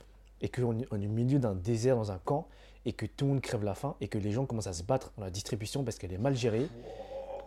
et 0.41 0.49
qu'on 0.49 0.79
est 0.79 0.93
au 0.93 0.97
milieu 0.99 1.39
d'un 1.39 1.55
désert 1.55 1.97
dans 1.97 2.13
un 2.13 2.19
camp 2.19 2.47
et 2.85 2.93
que 2.93 3.07
tout 3.07 3.25
le 3.27 3.33
monde 3.33 3.41
crève 3.41 3.65
la 3.65 3.75
faim 3.75 3.97
et 4.01 4.09
que 4.09 4.19
les 4.19 4.31
gens 4.33 4.47
commencent 4.47 4.67
à 4.69 4.73
se 4.73 4.83
battre 4.85 5.13
dans 5.19 5.25
la 5.25 5.31
distribution 5.31 5.85
parce 5.85 5.99
qu'elle 5.99 6.13
est 6.13 6.19
mal 6.19 6.37
gérée 6.37 6.69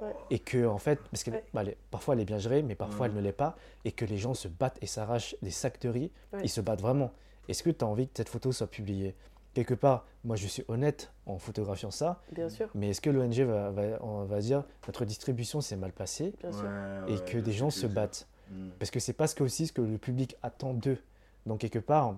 Ouais. 0.02 0.14
et 0.32 0.40
que 0.40 0.66
en 0.66 0.80
fait 0.80 1.00
parce 1.12 1.24
que 1.24 1.30
Ouais. 1.30 1.44
bah, 1.54 1.62
parfois 1.92 2.16
elle 2.16 2.22
est 2.22 2.26
bien 2.26 2.40
gérée 2.40 2.64
mais 2.64 2.74
parfois 2.74 3.02
Ouais. 3.02 3.12
elle 3.12 3.16
ne 3.16 3.22
l'est 3.22 3.32
pas 3.32 3.56
et 3.86 3.92
que 3.92 4.04
les 4.04 4.18
gens 4.18 4.34
se 4.34 4.48
battent 4.48 4.80
et 4.82 4.88
s'arrachent 4.88 5.36
des 5.44 5.52
sacs 5.52 5.80
de 5.82 5.90
riz 5.90 6.12
Ouais. 6.34 6.40
ils 6.44 6.50
se 6.50 6.60
battent 6.60 6.82
vraiment 6.82 7.12
est-ce 7.48 7.62
que 7.62 7.70
tu 7.70 7.86
as 7.86 7.88
envie 7.88 8.08
que 8.08 8.14
cette 8.18 8.30
photo 8.30 8.52
soit 8.52 8.66
publiée? 8.68 9.16
Quelque 9.54 9.76
part 9.76 10.06
moi 10.24 10.36
je 10.38 10.48
suis 10.48 10.64
honnête 10.70 11.12
en 11.28 11.38
photographiant 11.38 11.92
ça 11.92 12.20
Bien 12.32 12.50
sûr, 12.50 12.68
mais 12.74 12.90
est-ce 12.90 13.02
que 13.02 13.12
l'ONG 13.12 13.42
va, 13.42 13.70
va, 13.70 14.04
on 14.04 14.24
va 14.26 14.40
dire 14.40 14.64
notre 14.88 15.06
distribution 15.06 15.62
s'est 15.62 15.76
mal 15.76 15.92
passée 15.92 16.34
bien 16.42 16.52
sûr. 16.52 16.64
Ouais, 16.64 17.12
et 17.14 17.18
ouais, 17.20 17.26
que 17.26 17.38
des 17.38 17.52
gens 17.54 17.70
se 17.70 17.86
battent? 17.86 18.28
Mm. 18.50 18.70
parce 18.80 18.90
que 18.92 19.00
c'est 19.00 19.14
pas 19.14 19.28
ce 19.28 19.36
que 19.36 19.44
aussi 19.44 19.68
ce 19.68 19.72
que 19.74 19.82
le 19.82 19.98
public 20.00 20.36
attend 20.42 20.74
d'eux. 20.74 20.98
Donc 21.46 21.60
quelque 21.60 21.80
part, 21.80 22.16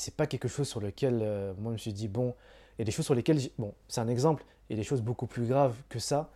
c'est 0.00 0.14
pas 0.16 0.26
quelque 0.26 0.48
chose 0.48 0.68
sur 0.68 0.80
lequel 0.80 1.20
euh, 1.22 1.52
moi 1.58 1.70
je 1.70 1.74
me 1.74 1.78
suis 1.78 1.92
dit 1.92 2.08
bon, 2.08 2.34
il 2.78 2.80
y 2.80 2.82
a 2.82 2.84
des 2.86 2.92
choses 2.92 3.04
sur 3.06 3.14
lesquelles 3.14 3.40
bon, 3.58 3.74
c'est 3.88 4.00
un 4.00 4.08
exemple, 4.08 4.44
il 4.68 4.76
y 4.76 4.78
a 4.78 4.82
des 4.82 4.88
choses 4.88 5.02
beaucoup 5.02 5.26
plus 5.26 5.46
graves 5.46 5.76
que 5.88 5.98
ça, 5.98 6.30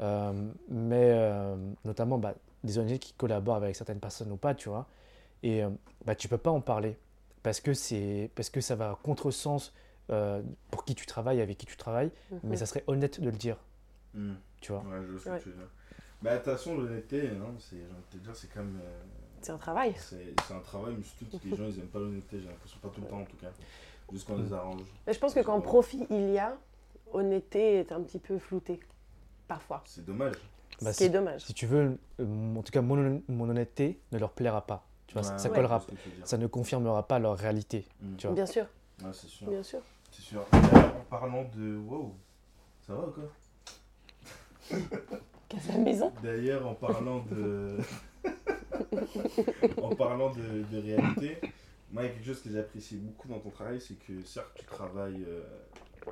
Euh, 0.00 0.32
mais 0.68 1.10
euh, 1.12 1.56
notamment 1.84 2.18
bah, 2.18 2.34
des 2.64 2.78
ONG 2.78 2.98
qui 2.98 3.12
collaborent 3.14 3.56
avec 3.56 3.76
certaines 3.76 4.00
personnes 4.00 4.32
ou 4.32 4.36
pas, 4.38 4.54
tu 4.54 4.68
vois. 4.70 4.86
Et 5.42 5.62
euh, 5.62 5.70
bah, 6.06 6.14
tu 6.14 6.26
peux 6.28 6.38
pas 6.38 6.50
en 6.50 6.62
parler 6.62 6.96
parce 7.42 7.60
que, 7.60 7.74
c'est, 7.74 8.30
parce 8.34 8.50
que 8.50 8.60
ça 8.62 8.76
va 8.76 8.90
à 8.92 8.98
contresens 9.02 9.74
euh, 10.10 10.42
pour 10.70 10.84
qui 10.86 10.94
tu 10.94 11.04
travailles, 11.06 11.40
avec 11.42 11.58
qui 11.58 11.66
tu 11.66 11.76
travailles, 11.76 12.10
Mhm. 12.30 12.40
mais 12.44 12.56
ça 12.56 12.66
serait 12.66 12.84
honnête 12.86 13.20
de 13.20 13.28
le 13.30 13.36
dire, 13.36 13.58
Hmm. 14.14 14.34
tu 14.62 14.72
vois. 14.72 14.82
Ouais, 14.88 15.00
je 15.06 15.12
vois 15.12 15.20
ce 15.20 15.28
Ouais. 15.30 15.38
que 15.38 15.42
tu 15.44 15.48
veux 15.50 15.56
dire. 15.56 15.68
Bah, 16.22 16.32
de 16.32 16.36
toute 16.38 16.44
façon, 16.52 16.76
l'honnêteté, 16.78 17.28
hein, 17.28 17.54
c'est, 17.58 17.76
j'ai 17.76 17.82
envie 17.84 18.04
de 18.12 18.18
te 18.18 18.24
dire, 18.24 18.34
c'est 18.36 18.48
quand 18.48 18.60
même. 18.64 18.80
euh, 18.82 19.02
C'est 19.42 19.52
un 19.52 19.58
travail. 19.58 19.94
c'est, 19.96 20.34
c'est 20.46 20.54
un 20.54 20.60
travail, 20.60 20.94
mais 20.98 21.04
surtout 21.04 21.38
que 21.38 21.48
les 21.48 21.56
gens, 21.56 21.64
ils 21.66 21.78
aiment 21.78 21.86
pas 21.86 21.98
l'honnêteté, 21.98 22.40
j'ai 22.40 22.48
l'impression, 22.48 22.78
pas 22.82 22.88
tout 22.88 23.00
le 23.00 23.06
temps 23.06 23.20
en 23.20 23.24
tout 23.24 23.36
cas. 23.36 23.48
Juste 24.12 24.26
quand 24.26 24.34
on 24.34 24.42
les 24.42 24.52
arrange. 24.52 24.82
Mais 25.06 25.12
je 25.12 25.18
pense 25.18 25.32
que 25.34 25.40
quand 25.40 25.60
profit 25.60 26.06
il 26.10 26.30
y 26.30 26.38
a, 26.38 26.56
honnêteté 27.12 27.78
est 27.80 27.92
un 27.92 28.00
petit 28.02 28.18
peu 28.18 28.38
floutée. 28.38 28.80
Parfois. 29.48 29.82
C'est 29.86 30.04
dommage. 30.04 30.34
Bah, 30.82 30.92
ce 30.92 30.98
qui 30.98 31.04
est 31.04 31.06
si- 31.08 31.12
dommage. 31.12 31.40
Si 31.42 31.54
tu 31.54 31.66
veux, 31.66 31.98
euh, 32.20 32.56
en 32.56 32.62
tout 32.62 32.72
cas, 32.72 32.80
mon, 32.82 33.22
mon 33.28 33.48
honnêteté 33.48 34.00
ne 34.12 34.18
leur 34.18 34.30
plaira 34.32 34.66
pas. 34.66 34.84
Tu 35.06 35.14
vois, 35.14 35.22
ça- 35.22 35.32
Ouais, 35.32 35.38
ça 35.38 35.48
ouais, 35.48 35.54
collera, 35.56 35.82
ça 36.24 36.38
ne 36.38 36.46
confirmera 36.46 37.02
pas 37.06 37.18
leur 37.18 37.36
réalité. 37.36 37.86
Tu 38.18 38.26
vois. 38.26 38.34
Bien 38.34 38.46
sûr, 38.46 38.66
Ouais, 39.02 39.10
c'est 39.12 39.26
sûr. 39.28 39.48
bien 39.48 39.62
sûr. 39.62 39.80
C'est 40.12 40.22
sûr. 40.22 40.44
D'ailleurs, 40.52 40.96
en 40.96 41.04
parlant 41.10 41.44
de. 41.56 41.76
Wow, 41.78 42.14
ça 42.86 42.94
va 42.94 43.06
ou 43.06 43.10
quoi? 43.12 43.24
Casse 45.48 45.68
la 45.68 45.78
maison. 45.78 46.12
D'ailleurs, 46.22 46.66
en 46.66 46.74
parlant 46.74 47.20
de. 47.30 47.78
en 49.82 49.94
parlant 49.94 50.30
de, 50.32 50.62
de 50.70 50.82
réalité, 50.82 51.38
moi, 51.92 52.02
il 52.02 52.06
y 52.06 52.08
a 52.08 52.12
quelque 52.12 52.26
chose 52.26 52.42
que 52.42 52.50
j'apprécie 52.50 52.96
beaucoup 52.96 53.28
dans 53.28 53.38
ton 53.40 53.50
travail, 53.50 53.80
c'est 53.80 53.94
que 53.98 54.22
certes, 54.24 54.50
tu 54.54 54.64
travailles 54.64 55.24
euh, 55.26 55.42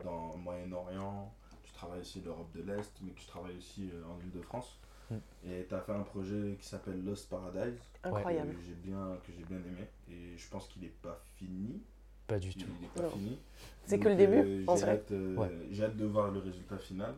dans 0.05 0.33
le 0.35 0.38
Moyen-Orient, 0.38 1.33
tu 1.64 1.73
travailles 1.73 2.01
aussi 2.01 2.21
l'Europe 2.21 2.51
de 2.55 2.62
l'Est, 2.62 2.93
mais 3.03 3.12
tu 3.12 3.27
travailles 3.27 3.57
aussi 3.57 3.91
euh, 3.93 4.03
en 4.07 4.19
Ile-de-France. 4.21 4.79
Mm. 5.11 5.14
Et 5.49 5.67
tu 5.69 5.75
as 5.75 5.81
fait 5.81 5.93
un 5.93 6.03
projet 6.03 6.57
qui 6.61 6.67
s'appelle 6.69 7.03
Lost 7.05 7.29
Paradise, 7.31 7.79
Incroyable. 8.05 8.51
que 8.55 8.61
j'ai 8.67 8.75
bien, 8.75 9.17
que 9.27 9.33
j'ai 9.37 9.45
bien 9.45 9.57
aimé. 9.59 9.87
Et 10.11 10.37
je 10.37 10.49
pense 10.49 10.67
qu'il 10.69 10.83
n'est 10.83 10.88
pas 11.03 11.19
fini. 11.37 11.81
Pas 12.27 12.38
du 12.38 12.49
Il 12.49 12.57
tout. 12.57 12.71
n'est 12.83 12.88
pas 12.88 13.03
Non. 13.03 13.11
fini. 13.11 13.38
C'est 13.87 13.99
que 13.99 14.09
le 14.09 14.17
début, 14.17 14.37
euh, 14.37 14.64
en 14.67 14.77
j'ai 14.77 14.83
vrai. 14.83 14.93
hâte, 14.93 15.12
euh, 15.12 15.35
Ouais. 15.37 15.51
j'ai 15.71 15.85
hâte 15.85 15.97
de 15.97 16.05
voir 16.05 16.31
le 16.31 16.41
résultat 16.41 16.77
final. 16.77 17.14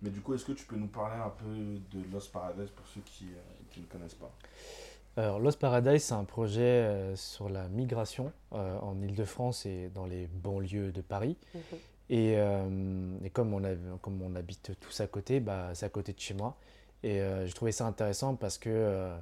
Mais 0.00 0.08
du 0.10 0.20
coup, 0.20 0.32
est-ce 0.34 0.44
que 0.46 0.52
tu 0.52 0.64
peux 0.64 0.76
nous 0.76 0.86
parler 0.88 1.20
un 1.20 1.28
peu 1.30 1.44
de 1.98 2.10
Lost 2.12 2.30
Paradise 2.32 2.70
pour 2.70 2.86
ceux 2.86 3.00
qui, 3.04 3.24
euh, 3.26 3.40
qui 3.70 3.80
ne 3.80 3.86
connaissent 3.86 4.14
pas? 4.14 4.32
Alors, 5.18 5.38
Lost 5.38 5.58
Paradise, 5.58 6.04
c'est 6.04 6.14
un 6.14 6.24
projet 6.24 6.60
euh, 6.60 7.16
sur 7.16 7.48
la 7.48 7.68
migration 7.68 8.32
euh, 8.52 8.78
en 8.80 9.00
Ile-de-France 9.00 9.64
et 9.64 9.90
dans 9.94 10.04
les 10.04 10.26
banlieues 10.26 10.92
de 10.92 11.00
Paris. 11.00 11.38
Mhm. 11.54 11.60
Et, 12.10 12.34
euh, 12.36 13.16
et 13.24 13.30
comme, 13.30 13.54
on 13.54 13.64
a, 13.64 13.74
comme 14.02 14.20
on 14.20 14.34
habite 14.36 14.72
tous 14.78 15.00
à 15.00 15.06
côté, 15.06 15.40
bah, 15.40 15.70
c'est 15.74 15.86
à 15.86 15.88
côté 15.88 16.12
de 16.12 16.20
chez 16.20 16.34
moi. 16.34 16.56
Et 17.02 17.20
euh, 17.20 17.46
je 17.46 17.54
trouvais 17.54 17.72
ça 17.72 17.86
intéressant 17.86 18.36
parce 18.36 18.58
que 18.58 18.68
euh, 18.70 19.16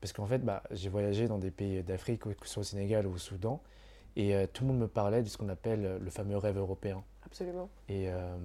parce 0.00 0.12
qu'en 0.12 0.26
fait, 0.26 0.38
bah, 0.38 0.62
j'ai 0.70 0.88
voyagé 0.88 1.28
dans 1.28 1.38
des 1.38 1.50
pays 1.50 1.82
d'Afrique, 1.82 2.22
que 2.22 2.46
ce 2.46 2.54
soit 2.54 2.60
au 2.60 2.64
Sénégal 2.64 3.06
ou 3.06 3.14
au 3.14 3.18
Soudan, 3.18 3.62
et 4.16 4.34
euh, 4.34 4.46
tout 4.50 4.64
le 4.64 4.68
monde 4.68 4.78
me 4.78 4.88
parlait 4.88 5.22
de 5.22 5.28
ce 5.28 5.36
qu'on 5.36 5.48
appelle 5.48 5.98
le 6.02 6.10
fameux 6.10 6.36
rêve 6.38 6.56
européen. 6.56 7.02
Absolument. 7.26 7.68
Et 7.88 8.10
euh, 8.10 8.36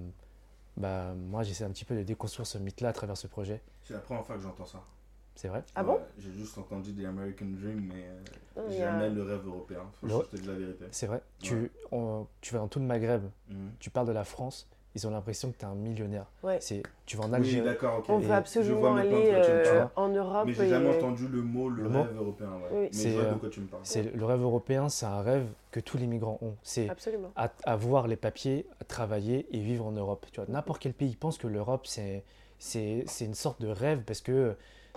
bah, 0.75 1.13
moi, 1.13 1.43
j'essaie 1.43 1.63
un 1.63 1.71
petit 1.71 1.85
peu 1.85 1.95
de 1.95 2.03
déconstruire 2.03 2.45
ce 2.45 2.57
mythe-là 2.57 2.89
à 2.89 2.93
travers 2.93 3.15
ce 3.15 3.27
projet. 3.27 3.61
C'est 3.83 3.93
la 3.93 3.99
première 3.99 4.25
fois 4.25 4.35
que 4.35 4.41
j'entends 4.41 4.65
ça. 4.65 4.83
C'est 5.35 5.49
vrai? 5.49 5.63
Ah 5.75 5.83
bon? 5.83 5.95
Ouais, 5.95 5.99
J'ai 6.17 6.31
juste 6.31 6.57
entendu 6.57 6.93
The 6.93 7.05
American 7.05 7.45
Dream, 7.59 7.89
mais 7.93 8.05
euh, 8.05 8.21
Non, 8.61 8.63
il 8.69 8.75
y 8.77 8.81
a- 8.81 8.91
jamais 8.91 9.09
le 9.09 9.21
rêve 9.23 9.45
européen. 9.45 9.81
Faut 9.99 10.07
Le- 10.07 10.13
juste 10.13 10.29
te 10.31 10.35
dire 10.37 10.51
la 10.53 10.57
vérité. 10.57 10.85
C'est 10.91 11.07
vrai. 11.07 11.17
Ouais. 11.17 11.21
Tu, 11.41 11.71
on- 11.91 12.25
tu 12.41 12.53
vas 12.53 12.59
dans 12.61 12.67
tout 12.69 12.79
le 12.79 12.85
Maghreb, 12.85 13.23
Mhm. 13.49 13.71
tu 13.79 13.89
parles 13.89 14.07
de 14.07 14.13
la 14.13 14.23
France, 14.23 14.65
ils 14.95 15.05
ont 15.05 15.09
l'impression 15.09 15.51
que 15.51 15.57
tu 15.57 15.65
es 15.65 15.67
un 15.67 15.75
millionnaire. 15.75 16.25
Ouais. 16.41 16.57
C'est, 16.61 16.83
tu 17.05 17.17
vas 17.17 17.25
en 17.25 17.29
Oui, 17.31 17.35
Algérie. 17.35 17.65
d'accord, 17.65 17.99
ok. 17.99 18.05
On 18.07 18.19
veut 18.19 18.31
absolument 18.31 18.93
de 18.95 18.99
aller 19.01 19.11
euh, 19.33 19.85
en 19.97 20.07
Europe. 20.07 20.45
Mais 20.47 20.53
j'ai 20.53 20.69
jamais 20.69 20.93
et- 20.93 20.97
entendu 20.99 21.27
le 21.27 21.41
mot 21.41 21.67
le, 21.67 21.83
Le 21.83 21.89
mot? 21.89 22.03
rêve 22.03 22.15
européen. 22.15 22.47
Ouais. 22.53 22.69
Oui. 22.71 22.79
Mais 22.83 22.89
C'est, 22.93 23.09
je 23.09 23.15
vois 23.15 23.23
euh, 23.25 23.33
de 23.33 23.39
quoi 23.39 23.49
tu 23.49 23.59
me 23.59 23.67
parles. 23.67 23.81
c'est 23.83 24.03
le 24.15 24.25
rêve 24.25 24.41
européen, 24.41 24.87
c'est 24.87 25.05
un 25.05 25.21
rêve 25.21 25.47
que 25.71 25.81
tous 25.81 25.97
les 25.97 26.07
migrants 26.07 26.39
ont. 26.41 26.55
C'est 26.63 26.87
Absolument. 26.87 27.31
à- 27.35 27.51
avoir 27.65 28.07
les 28.07 28.15
papiers, 28.15 28.65
à 28.79 28.85
travailler 28.85 29.47
et 29.51 29.59
vivre 29.59 29.85
en 29.85 29.91
Europe. 29.91 30.27
Tu 30.31 30.39
vois, 30.39 30.49
n'importe 30.49 30.81
quel 30.81 30.93
pays 30.93 31.17
pense 31.17 31.37
que 31.37 31.47
l'Europe 31.47 31.85
c'est, 31.87 32.23
c'est, 32.57 33.03
c'est 33.05 33.25
une 33.25 33.33
sorte 33.35 33.61
de 33.61 33.67
rêve 33.67 34.03
parce 34.07 34.21
que 34.21 34.55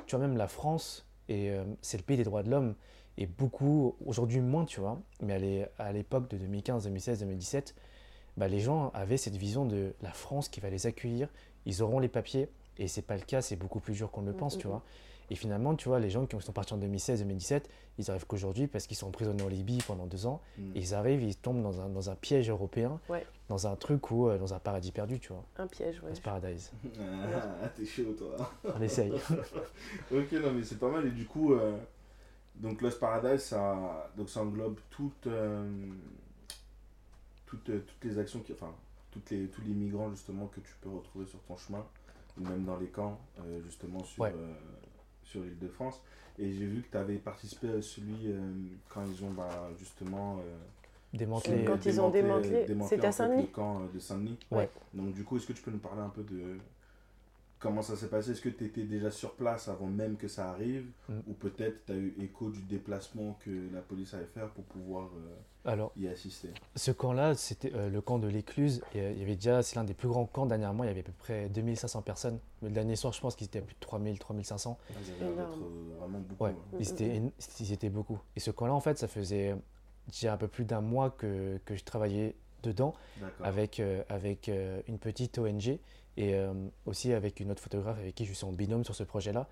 tu 0.08 0.16
vois 0.16 0.26
même 0.26 0.36
la 0.36 0.48
France 0.48 1.06
et 1.28 1.50
euh, 1.50 1.64
c'est 1.82 1.98
le 1.98 2.02
pays 2.02 2.16
des 2.16 2.24
droits 2.24 2.42
de 2.42 2.50
l'homme 2.50 2.74
et 3.18 3.26
beaucoup 3.26 3.94
aujourd'hui 4.06 4.40
moins 4.40 4.64
tu 4.64 4.80
vois, 4.80 4.98
mais 5.22 5.34
à 5.34 5.38
l'é- 5.38 5.66
à 5.78 5.92
l'époque 5.92 6.28
de 6.30 6.36
2015, 6.38 6.84
2016, 6.84 7.20
2017, 7.20 7.74
bah, 8.36 8.48
les 8.48 8.60
gens 8.60 8.90
avaient 8.94 9.16
cette 9.16 9.36
vision 9.36 9.66
de 9.66 9.94
la 10.02 10.12
France 10.12 10.48
qui 10.48 10.60
va 10.60 10.70
les 10.70 10.86
accueillir, 10.86 11.28
ils 11.66 11.82
auront 11.82 11.98
les 11.98 12.08
papiers 12.08 12.48
et 12.78 12.88
c'est 12.88 13.02
pas 13.02 13.16
le 13.16 13.22
cas, 13.22 13.42
c'est 13.42 13.56
beaucoup 13.56 13.80
plus 13.80 13.94
dur 13.94 14.10
qu'on 14.10 14.22
ne 14.22 14.28
le 14.30 14.36
pense, 14.36 14.54
Mhm. 14.54 14.60
tu 14.60 14.66
vois. 14.68 14.82
Et 15.30 15.34
finalement, 15.34 15.74
tu 15.74 15.88
vois, 15.88 16.00
les 16.00 16.08
gens 16.10 16.24
qui 16.26 16.40
sont 16.40 16.52
partis 16.52 16.72
en 16.72 16.78
2016, 16.78 17.20
2017, 17.20 17.68
ils 17.98 18.10
arrivent 18.10 18.26
qu'aujourd'hui 18.26 18.66
parce 18.66 18.86
qu'ils 18.86 18.96
sont 18.96 19.08
emprisonnés 19.08 19.42
en 19.42 19.48
Libye 19.48 19.78
pendant 19.86 20.06
deux 20.06 20.24
ans 20.26 20.40
Mhm. 20.56 20.72
ils 20.74 20.94
arrivent, 20.94 21.22
ils 21.22 21.36
tombent 21.36 21.62
dans 21.62 21.80
un, 21.80 21.88
dans 21.88 22.08
un 22.10 22.14
piège 22.14 22.48
européen, 22.48 22.98
Ouais. 23.08 23.26
dans 23.48 23.66
un 23.66 23.76
truc 23.76 24.10
où, 24.10 24.28
euh, 24.28 24.38
dans 24.38 24.54
un 24.54 24.58
paradis 24.58 24.90
perdu, 24.92 25.20
tu 25.20 25.28
vois, 25.32 25.44
Un 25.58 25.66
piège, 25.66 26.00
ouais. 26.02 26.08
dans 26.10 26.14
ce 26.14 26.20
paradise. 26.22 26.72
Ah, 27.00 27.68
t'es 27.76 27.84
chaud, 27.84 28.14
toi. 28.16 28.36
On 28.76 28.80
essaye. 28.80 29.12
Ok, 30.12 30.32
non, 30.32 30.52
mais 30.52 30.62
c'est 30.64 30.78
pas 30.78 30.90
mal. 30.90 31.06
Et 31.06 31.10
du 31.10 31.26
coup, 31.26 31.52
euh, 31.54 31.76
donc 32.56 32.80
Lost 32.80 32.98
Paradise, 32.98 33.42
ça, 33.42 34.10
donc 34.16 34.30
ça 34.30 34.40
englobe 34.40 34.78
toutes, 34.90 35.26
euh, 35.26 35.68
toutes, 37.46 37.64
toutes 37.64 38.04
les 38.04 38.18
actions, 38.18 38.40
qui, 38.40 38.52
enfin, 38.52 38.72
toutes 39.10 39.30
les, 39.30 39.46
tous 39.48 39.60
les 39.62 39.72
migrants 39.74 40.10
justement 40.10 40.46
que 40.46 40.60
tu 40.60 40.74
peux 40.80 40.90
retrouver 40.90 41.26
sur 41.26 41.40
ton 41.42 41.56
chemin, 41.56 41.84
ou 42.38 42.44
même 42.44 42.64
dans 42.64 42.76
les 42.76 42.88
camps, 42.88 43.18
euh, 43.40 43.60
justement 43.64 44.02
sur, 44.04 44.22
Ouais. 44.22 44.32
Sur 45.28 45.42
l'île 45.42 45.58
de 45.58 45.68
France. 45.68 46.00
Et 46.38 46.52
j'ai 46.52 46.66
vu 46.66 46.82
que 46.82 46.90
tu 46.90 46.96
avais 46.96 47.16
participé 47.16 47.68
à 47.68 47.82
celui 47.82 48.30
euh, 48.32 48.38
quand 48.88 49.02
ils 49.04 49.24
ont 49.24 49.30
bah, 49.30 49.70
justement. 49.78 50.36
euh, 50.38 50.56
Démanteler. 51.12 51.64
Quand 51.64 51.84
ils 51.86 52.00
ont 52.00 52.10
démantelé, 52.10 52.66
c'était 52.86 53.06
à 53.06 53.12
Saint-Denis 53.12 53.42
le 53.42 53.48
camp 53.48 53.80
euh, 53.80 53.86
de 53.94 53.98
Saint-Denis. 53.98 54.38
Ouais. 54.50 54.68
Donc 54.92 55.14
du 55.14 55.24
coup, 55.24 55.36
est-ce 55.38 55.46
que 55.46 55.54
tu 55.54 55.62
peux 55.62 55.70
nous 55.70 55.78
parler 55.78 56.02
un 56.02 56.10
peu 56.10 56.22
de 56.22 56.58
comment 57.58 57.82
ça 57.82 57.96
s'est 57.96 58.08
passé? 58.08 58.32
Est-ce 58.32 58.40
que 58.40 58.48
tu 58.48 58.64
étais 58.64 58.84
déjà 58.84 59.10
sur 59.10 59.34
place 59.34 59.68
avant 59.68 59.86
même 59.86 60.16
que 60.16 60.28
ça 60.28 60.50
arrive? 60.50 60.86
Mm. 61.08 61.18
Ou 61.28 61.32
peut-être 61.34 61.86
tu 61.86 61.92
as 61.92 61.96
eu 61.96 62.14
écho 62.20 62.50
du 62.50 62.62
déplacement 62.62 63.38
que 63.44 63.50
la 63.72 63.80
police 63.80 64.14
allait 64.14 64.26
faire 64.26 64.48
pour 64.50 64.64
pouvoir 64.64 65.06
euh, 65.16 65.34
Alors, 65.64 65.92
y 65.96 66.06
assister? 66.08 66.50
ce 66.76 66.90
camp-là, 66.90 67.34
c'était 67.34 67.72
euh, 67.74 67.90
le 67.90 68.00
camp 68.00 68.18
de 68.18 68.28
l'Écluse. 68.28 68.82
Et, 68.94 69.00
euh, 69.00 69.12
il 69.12 69.18
y 69.18 69.22
avait 69.22 69.34
déjà, 69.34 69.62
c'est 69.62 69.76
l'un 69.76 69.84
des 69.84 69.94
plus 69.94 70.08
grands 70.08 70.26
camps 70.26 70.46
dernièrement, 70.46 70.84
il 70.84 70.88
y 70.88 70.90
avait 70.90 71.00
à 71.00 71.04
peu 71.04 71.12
près 71.12 71.48
2500 71.48 72.02
personnes. 72.02 72.38
Mais 72.62 72.68
le 72.68 72.74
dernier 72.74 72.96
soir, 72.96 73.12
je 73.12 73.20
pense 73.20 73.34
qu'ils 73.36 73.46
étaient 73.46 73.60
à 73.60 73.62
plus 73.62 73.74
de 73.74 73.80
3000, 73.80 74.18
3500. 74.18 74.78
Ils 74.90 75.24
avaient 75.24 75.32
vraiment 75.32 76.20
beaucoup. 76.20 76.44
Ouais, 76.44 76.50
hein. 76.50 76.76
ils 76.78 76.88
étaient, 76.88 77.22
ils 77.60 77.72
étaient 77.72 77.90
beaucoup. 77.90 78.18
Et 78.36 78.40
ce 78.40 78.50
camp-là, 78.50 78.74
en 78.74 78.80
fait, 78.80 78.98
ça 78.98 79.08
faisait 79.08 79.54
déjà 80.08 80.32
un 80.32 80.36
peu 80.36 80.48
plus 80.48 80.64
d'un 80.64 80.80
mois 80.80 81.10
que, 81.10 81.60
que 81.64 81.74
je 81.74 81.84
travaillais 81.84 82.34
dedans. 82.62 82.94
Avec, 83.42 83.80
euh, 83.80 84.02
avec 84.08 84.48
euh, 84.48 84.80
une 84.88 84.98
petite 84.98 85.38
ONG 85.38 85.78
et 86.16 86.34
euh, 86.34 86.52
aussi 86.86 87.12
avec 87.12 87.40
une 87.40 87.50
autre 87.50 87.62
photographe 87.62 87.98
avec 87.98 88.14
qui 88.14 88.24
je 88.24 88.32
suis 88.32 88.44
en 88.44 88.52
binôme 88.52 88.84
sur 88.84 88.94
ce 88.94 89.04
projet-là. 89.04 89.46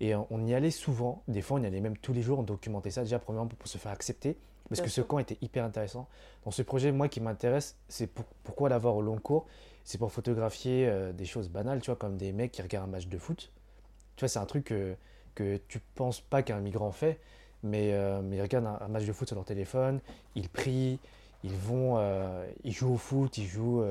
Et 0.00 0.14
euh, 0.14 0.20
on 0.30 0.46
y 0.46 0.54
allait 0.54 0.70
souvent, 0.70 1.22
des 1.28 1.42
fois 1.42 1.58
on 1.58 1.62
y 1.62 1.66
allait 1.66 1.80
même 1.80 1.96
tous 1.96 2.12
les 2.12 2.22
jours, 2.22 2.38
on 2.38 2.42
documentait 2.42 2.90
ça 2.90 3.02
déjà 3.02 3.18
premièrement 3.18 3.48
pour, 3.48 3.58
pour 3.58 3.68
se 3.68 3.78
faire 3.78 3.92
accepter, 3.92 4.36
parce 4.68 4.80
Bien 4.80 4.84
que 4.84 4.90
ce 4.90 5.00
camp 5.00 5.18
était 5.18 5.38
hyper 5.42 5.64
intéressant. 5.64 6.06
Dans 6.44 6.50
ce 6.50 6.62
projet, 6.62 6.92
moi 6.92 7.08
qui 7.08 7.20
m'intéresse, 7.20 7.76
c'est 7.88 8.06
pour- 8.06 8.26
pourquoi 8.44 8.68
l'avoir 8.68 8.96
au 8.96 9.02
long 9.02 9.18
cours? 9.18 9.46
C'est 9.84 9.98
pour 9.98 10.12
photographier 10.12 10.86
euh, 10.86 11.12
des 11.12 11.24
choses 11.24 11.48
banales, 11.48 11.80
tu 11.80 11.86
vois, 11.86 11.96
comme 11.96 12.16
des 12.16 12.32
mecs 12.32 12.52
qui 12.52 12.62
regardent 12.62 12.88
un 12.88 12.92
match 12.92 13.06
de 13.06 13.18
foot. 13.18 13.50
Tu 14.16 14.20
vois, 14.20 14.28
c'est 14.28 14.38
un 14.38 14.46
truc 14.46 14.64
que, 14.64 14.94
que 15.34 15.58
tu 15.68 15.80
penses 15.94 16.20
pas 16.20 16.42
qu'un 16.42 16.60
migrant 16.60 16.92
fait, 16.92 17.18
mais, 17.62 17.92
mais 18.22 18.36
ils 18.36 18.42
regardent 18.42 18.66
un, 18.66 18.78
un 18.80 18.88
match 18.88 19.04
de 19.04 19.12
foot 19.12 19.26
sur 19.28 19.36
leur 19.36 19.44
téléphone, 19.44 20.00
ils 20.34 20.48
prient, 20.48 20.98
ils 21.44 21.54
vont, 21.54 21.98
ils 22.64 22.72
jouent 22.72 22.94
au 22.94 22.98
foot, 22.98 23.38
ils 23.38 23.46
jouent, 23.46 23.82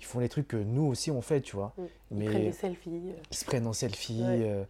ils 0.00 0.04
font 0.06 0.20
les 0.20 0.28
trucs 0.28 0.48
que 0.48 0.56
nous 0.56 0.84
aussi 0.86 1.10
on 1.10 1.20
fait, 1.22 1.40
tu 1.40 1.56
vois. 1.56 1.72
Mm. 1.76 1.82
Ils 2.12 2.16
Mais 2.18 2.24
prennent 2.26 2.44
des 2.44 2.52
selfies. 2.52 2.90
euh. 2.90 3.12
ils 3.30 3.36
se 3.36 3.44
prennent 3.44 3.66
en 3.66 3.72
selfie, 3.72 4.20
Ouais. 4.22 4.40
euh, 4.42 4.64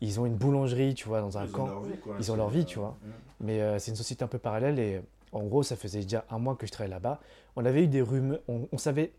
ils 0.00 0.20
ont 0.20 0.26
une 0.26 0.34
boulangerie, 0.36 0.94
tu 0.94 1.08
vois, 1.08 1.20
dans 1.20 1.38
un 1.38 1.44
Ils 1.44 1.48
ont 1.50 1.52
camp. 1.52 1.66
leur 1.66 1.82
vie, 1.82 1.96
quoi. 1.98 2.16
Ils 2.18 2.32
ont 2.32 2.36
leur 2.36 2.50
vie, 2.50 2.60
euh, 2.60 2.64
tu 2.64 2.78
vois. 2.78 2.96
Mais 3.40 3.60
euh, 3.60 3.78
c'est 3.78 3.90
une 3.90 3.96
société 3.96 4.22
un 4.24 4.28
peu 4.28 4.38
parallèle 4.38 4.78
et 4.78 5.00
en 5.32 5.42
gros, 5.44 5.62
ça 5.62 5.76
faisait 5.76 6.00
déjà 6.02 6.24
un 6.30 6.38
mois 6.38 6.54
que 6.56 6.66
je 6.66 6.72
travaillais 6.72 6.94
là-bas. 6.94 7.20
On 7.56 7.64
avait 7.64 7.84
eu 7.84 7.88
des 7.88 8.02
rumeurs, 8.02 8.40
on, 8.48 8.68
on 8.70 8.78
savait 8.78 9.12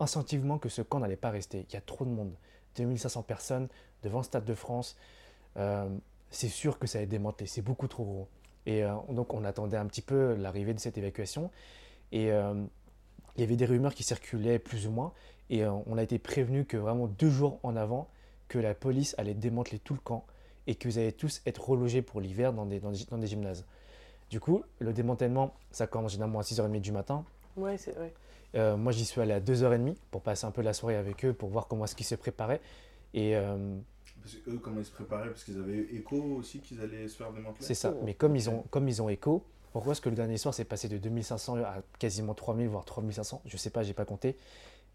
instinctivement 0.00 0.58
que 0.58 0.68
ce 0.68 0.82
camp 0.82 0.98
n'allait 1.00 1.16
pas 1.16 1.30
rester. 1.30 1.66
Il 1.68 1.74
y 1.74 1.76
a 1.76 1.80
trop 1.80 2.04
de 2.04 2.10
monde, 2.10 2.32
2500 2.76 3.22
personnes 3.22 3.68
devant 4.02 4.18
le 4.18 4.24
Stade 4.24 4.44
de 4.44 4.54
France. 4.54 4.96
Euh, 5.56 5.88
c'est 6.30 6.48
sûr 6.48 6.78
que 6.78 6.86
ça 6.86 6.98
allait 6.98 7.06
démanteler, 7.06 7.46
c'est 7.46 7.62
beaucoup 7.62 7.86
trop 7.86 8.04
gros. 8.04 8.28
Et 8.66 8.82
euh, 8.82 8.94
donc 9.10 9.34
on 9.34 9.44
attendait 9.44 9.76
un 9.76 9.86
petit 9.86 10.02
peu 10.02 10.34
l'arrivée 10.34 10.74
de 10.74 10.80
cette 10.80 10.98
évacuation. 10.98 11.50
Et 12.12 12.32
euh, 12.32 12.54
il 13.36 13.40
y 13.40 13.44
avait 13.44 13.56
des 13.56 13.66
rumeurs 13.66 13.94
qui 13.94 14.02
circulaient 14.02 14.58
plus 14.58 14.86
ou 14.86 14.90
moins. 14.90 15.12
Et 15.50 15.64
euh, 15.64 15.72
on 15.86 15.98
a 15.98 16.02
été 16.02 16.18
prévenu 16.18 16.64
que 16.64 16.76
vraiment 16.76 17.06
deux 17.06 17.30
jours 17.30 17.58
en 17.62 17.76
avant, 17.76 18.08
que 18.48 18.58
la 18.58 18.74
police 18.74 19.14
allait 19.18 19.34
démanteler 19.34 19.78
tout 19.78 19.94
le 19.94 20.00
camp 20.00 20.24
et 20.66 20.74
que 20.74 20.88
vous 20.88 20.98
allez 20.98 21.12
tous 21.12 21.42
être 21.46 21.68
relogés 21.68 22.02
pour 22.02 22.20
l'hiver 22.20 22.52
dans 22.52 22.66
des, 22.66 22.80
dans, 22.80 22.90
des, 22.90 23.04
dans 23.10 23.18
des 23.18 23.26
gymnases. 23.26 23.64
Du 24.30 24.40
coup, 24.40 24.62
le 24.78 24.92
démantèlement, 24.92 25.54
ça 25.70 25.86
commence 25.86 26.12
généralement 26.12 26.38
à 26.38 26.42
6h30 26.42 26.80
du 26.80 26.92
matin. 26.92 27.24
Ouais, 27.56 27.76
c'est 27.76 27.92
vrai. 27.92 28.12
Euh, 28.54 28.76
moi, 28.76 28.92
j'y 28.92 29.04
suis 29.04 29.20
allé 29.20 29.32
à 29.32 29.40
2h30 29.40 29.94
pour 30.10 30.22
passer 30.22 30.46
un 30.46 30.50
peu 30.50 30.62
la 30.62 30.72
soirée 30.72 30.96
avec 30.96 31.24
eux, 31.24 31.32
pour 31.32 31.50
voir 31.50 31.66
comment 31.66 31.84
est-ce 31.84 31.94
qu'ils 31.94 32.06
se 32.06 32.14
préparaient. 32.14 32.60
Et 33.12 33.36
euh, 33.36 33.76
Parce 34.22 34.36
que 34.36 34.50
eux, 34.50 34.58
comment 34.58 34.80
ils 34.80 34.86
se 34.86 34.92
préparaient? 34.92 35.28
Parce 35.28 35.44
qu'ils 35.44 35.58
avaient 35.58 35.74
eu 35.74 35.88
écho 35.96 36.16
aussi 36.16 36.60
qu'ils 36.60 36.80
allaient 36.80 37.08
se 37.08 37.16
faire 37.16 37.32
démanteler? 37.32 37.64
C'est 37.64 37.74
ça. 37.74 37.94
Mais 38.04 38.14
comme 38.14 38.36
ils 38.36 38.48
ont, 38.48 38.62
comme 38.70 38.88
ils 38.88 39.02
ont 39.02 39.08
écho, 39.08 39.44
pourquoi 39.74 39.92
est-ce 39.92 40.00
que 40.00 40.08
le 40.08 40.14
dernier 40.14 40.38
soir 40.38 40.54
c'est 40.54 40.64
passé 40.64 40.88
de 40.88 40.98
2500 40.98 41.56
à 41.56 41.82
quasiment 41.98 42.32
3000, 42.32 42.68
voire 42.68 42.84
3500 42.84 43.42
Je 43.44 43.56
sais 43.56 43.70
pas, 43.70 43.82
j'ai 43.82 43.92
pas 43.92 44.04
compté. 44.04 44.36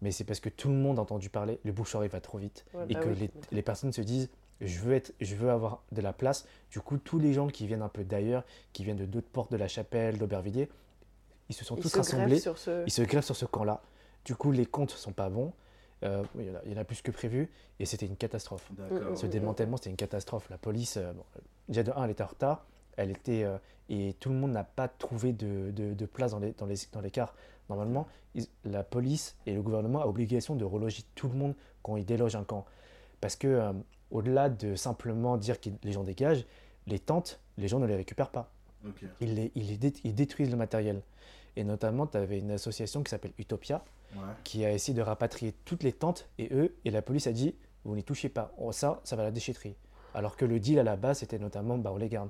Mais 0.00 0.10
c'est 0.10 0.24
parce 0.24 0.40
que 0.40 0.48
tout 0.48 0.68
le 0.68 0.74
monde 0.74 0.98
a 0.98 1.02
entendu 1.02 1.28
parler, 1.28 1.60
le 1.64 1.72
bouche 1.72 1.94
va 1.94 2.20
trop 2.22 2.38
vite. 2.38 2.64
Ouais, 2.72 2.86
et 2.88 2.94
bah 2.94 3.00
que 3.00 3.10
oui. 3.10 3.16
les, 3.20 3.30
les 3.52 3.62
personnes 3.62 3.92
se 3.92 4.00
disent 4.00 4.30
je 4.62 4.78
veux, 4.80 4.94
être, 4.94 5.12
je 5.20 5.34
veux 5.34 5.50
avoir 5.50 5.82
de 5.92 6.00
la 6.00 6.14
place. 6.14 6.46
Du 6.70 6.80
coup, 6.80 6.96
tous 6.96 7.18
les 7.18 7.34
gens 7.34 7.48
qui 7.48 7.66
viennent 7.66 7.82
un 7.82 7.90
peu 7.90 8.04
d'ailleurs, 8.04 8.42
qui 8.72 8.82
viennent 8.84 8.96
de 8.96 9.04
d'autres 9.04 9.28
portes 9.28 9.52
de 9.52 9.58
la 9.58 9.68
chapelle, 9.68 10.16
d'Aubervilliers, 10.16 10.70
ils 11.50 11.54
se 11.54 11.64
sont 11.64 11.76
Ils 11.76 11.82
tous 11.82 11.90
se 11.90 11.98
rassemblés. 11.98 12.38
sur 12.38 12.56
ce. 12.56 12.82
Ils 12.86 12.90
se 12.90 13.02
grèvent 13.02 13.24
sur 13.24 13.36
ce 13.36 13.44
camp-là. 13.44 13.82
Du 14.24 14.34
coup, 14.34 14.50
les 14.50 14.64
comptes 14.64 14.92
sont 14.92 15.12
pas 15.12 15.28
bons. 15.28 15.52
Euh, 16.04 16.22
il, 16.38 16.46
y 16.46 16.50
en 16.50 16.54
a, 16.54 16.60
il 16.64 16.72
y 16.72 16.74
en 16.74 16.80
a 16.80 16.84
plus 16.84 17.02
que 17.02 17.10
prévu. 17.10 17.50
Et 17.80 17.84
c'était 17.84 18.06
une 18.06 18.16
catastrophe. 18.16 18.70
Ce 19.14 19.26
démantèlement, 19.26 19.76
c'était 19.76 19.90
une 19.90 19.96
catastrophe. 19.96 20.48
La 20.48 20.58
police, 20.58 20.96
euh, 20.96 21.12
bon, 21.12 21.24
déjà 21.68 21.82
de 21.82 21.92
1, 21.92 22.04
elle 22.04 22.10
était 22.10 22.22
en 22.22 22.28
retard. 22.28 22.64
Elle 22.96 23.10
était, 23.10 23.44
euh, 23.44 23.58
et 23.88 24.14
tout 24.20 24.28
le 24.30 24.34
monde 24.36 24.52
n'a 24.52 24.64
pas 24.64 24.88
trouvé 24.88 25.32
de, 25.32 25.70
de- 25.70 25.94
de 25.94 26.06
place 26.06 26.32
dans 26.32 26.38
les, 26.38 26.52
dans, 26.52 26.66
les, 26.66 26.76
dans 26.92 27.00
les 27.00 27.10
cars. 27.10 27.34
Normalement, 27.68 28.06
ils- 28.34 28.46
la 28.64 28.82
police 28.84 29.36
et 29.46 29.54
le 29.54 29.62
gouvernement 29.62 30.00
ont 30.00 30.08
obligation 30.08 30.54
de 30.56 30.64
reloger 30.64 31.02
tout 31.14 31.28
le 31.28 31.34
monde 31.34 31.54
quand 31.82 31.96
ils 31.96 32.04
délogent 32.04 32.36
un 32.36 32.44
camp. 32.44 32.64
Parce 33.20 33.36
que, 33.36 33.46
euh, 33.48 33.72
au-delà 34.10 34.48
de 34.48 34.74
simplement 34.74 35.36
dire 35.36 35.60
que 35.60 35.70
les 35.82 35.92
gens 35.92 36.04
dégagent, 36.04 36.44
les 36.86 36.98
tentes, 36.98 37.40
les 37.58 37.68
gens 37.68 37.78
ne 37.78 37.86
les 37.86 37.96
récupèrent 37.96 38.30
pas. 38.30 38.50
Ils, 39.20 39.34
les, 39.34 39.52
ils, 39.54 39.66
les 39.68 39.76
dé- 39.76 39.92
ils 40.04 40.14
détruisent 40.14 40.50
le 40.50 40.56
matériel. 40.56 41.02
Et 41.56 41.64
notamment, 41.64 42.06
tu 42.06 42.16
avais 42.16 42.38
une 42.38 42.50
association 42.52 43.02
qui 43.02 43.10
s'appelle 43.10 43.32
Utopia, 43.38 43.84
Ouais. 44.16 44.22
qui 44.42 44.64
a 44.64 44.72
essayé 44.72 44.92
de 44.96 45.02
rapatrier 45.02 45.54
toutes 45.64 45.84
les 45.84 45.92
tentes 45.92 46.28
et 46.38 46.48
eux, 46.52 46.74
et 46.84 46.90
la 46.90 47.00
police 47.00 47.28
a 47.28 47.32
dit 47.32 47.54
vous 47.84 47.94
n'y 47.94 48.02
touchez 48.02 48.28
pas, 48.28 48.52
Oh, 48.58 48.72
ça, 48.72 49.00
ça 49.04 49.14
va 49.14 49.22
à 49.22 49.26
la 49.26 49.30
déchetterie. 49.30 49.76
Alors 50.14 50.36
que 50.36 50.44
le 50.44 50.58
deal 50.58 50.80
à 50.80 50.82
la 50.82 50.96
base, 50.96 51.18
c'était 51.20 51.38
notamment 51.38 51.78
bah, 51.78 51.92
on 51.94 51.96
les 51.96 52.08
garde. 52.08 52.28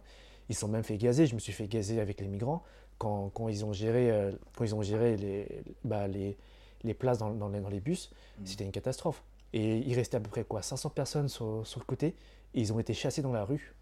Ils 0.50 0.54
sont 0.56 0.66
même 0.66 0.82
fait 0.82 0.96
gazer, 0.98 1.26
je 1.26 1.34
me 1.36 1.38
suis 1.40 1.52
fait 1.52 1.68
gazer 1.68 2.00
avec 2.00 2.20
les 2.20 2.26
migrants 2.26 2.64
quand, 2.98 3.30
quand 3.32 3.48
ils 3.48 3.64
ont 3.64 3.72
géré, 3.72 4.10
euh, 4.10 4.32
quand 4.56 4.64
ils 4.64 4.74
ont 4.74 4.82
géré 4.82 5.16
les, 5.16 5.62
bah, 5.84 6.08
les, 6.08 6.36
les 6.82 6.92
places 6.92 7.18
dans, 7.18 7.30
dans 7.30 7.48
les, 7.48 7.60
dans 7.60 7.68
les 7.70 7.78
bus, 7.80 8.10
Mhm. 8.38 8.46
c'était 8.46 8.64
une 8.64 8.72
catastrophe. 8.72 9.22
Et 9.52 9.78
il 9.78 9.94
restait 9.94 10.16
à 10.16 10.20
peu 10.20 10.28
près 10.28 10.42
quoi 10.44 10.60
500 10.62 10.90
personnes 10.90 11.28
sur, 11.28 11.64
sur 11.66 11.78
le 11.78 11.84
côté, 11.84 12.08
et 12.54 12.60
ils 12.60 12.72
ont 12.72 12.80
été 12.80 12.94
chassés 12.94 13.22
dans 13.22 13.32
la 13.32 13.44
rue, 13.44 13.74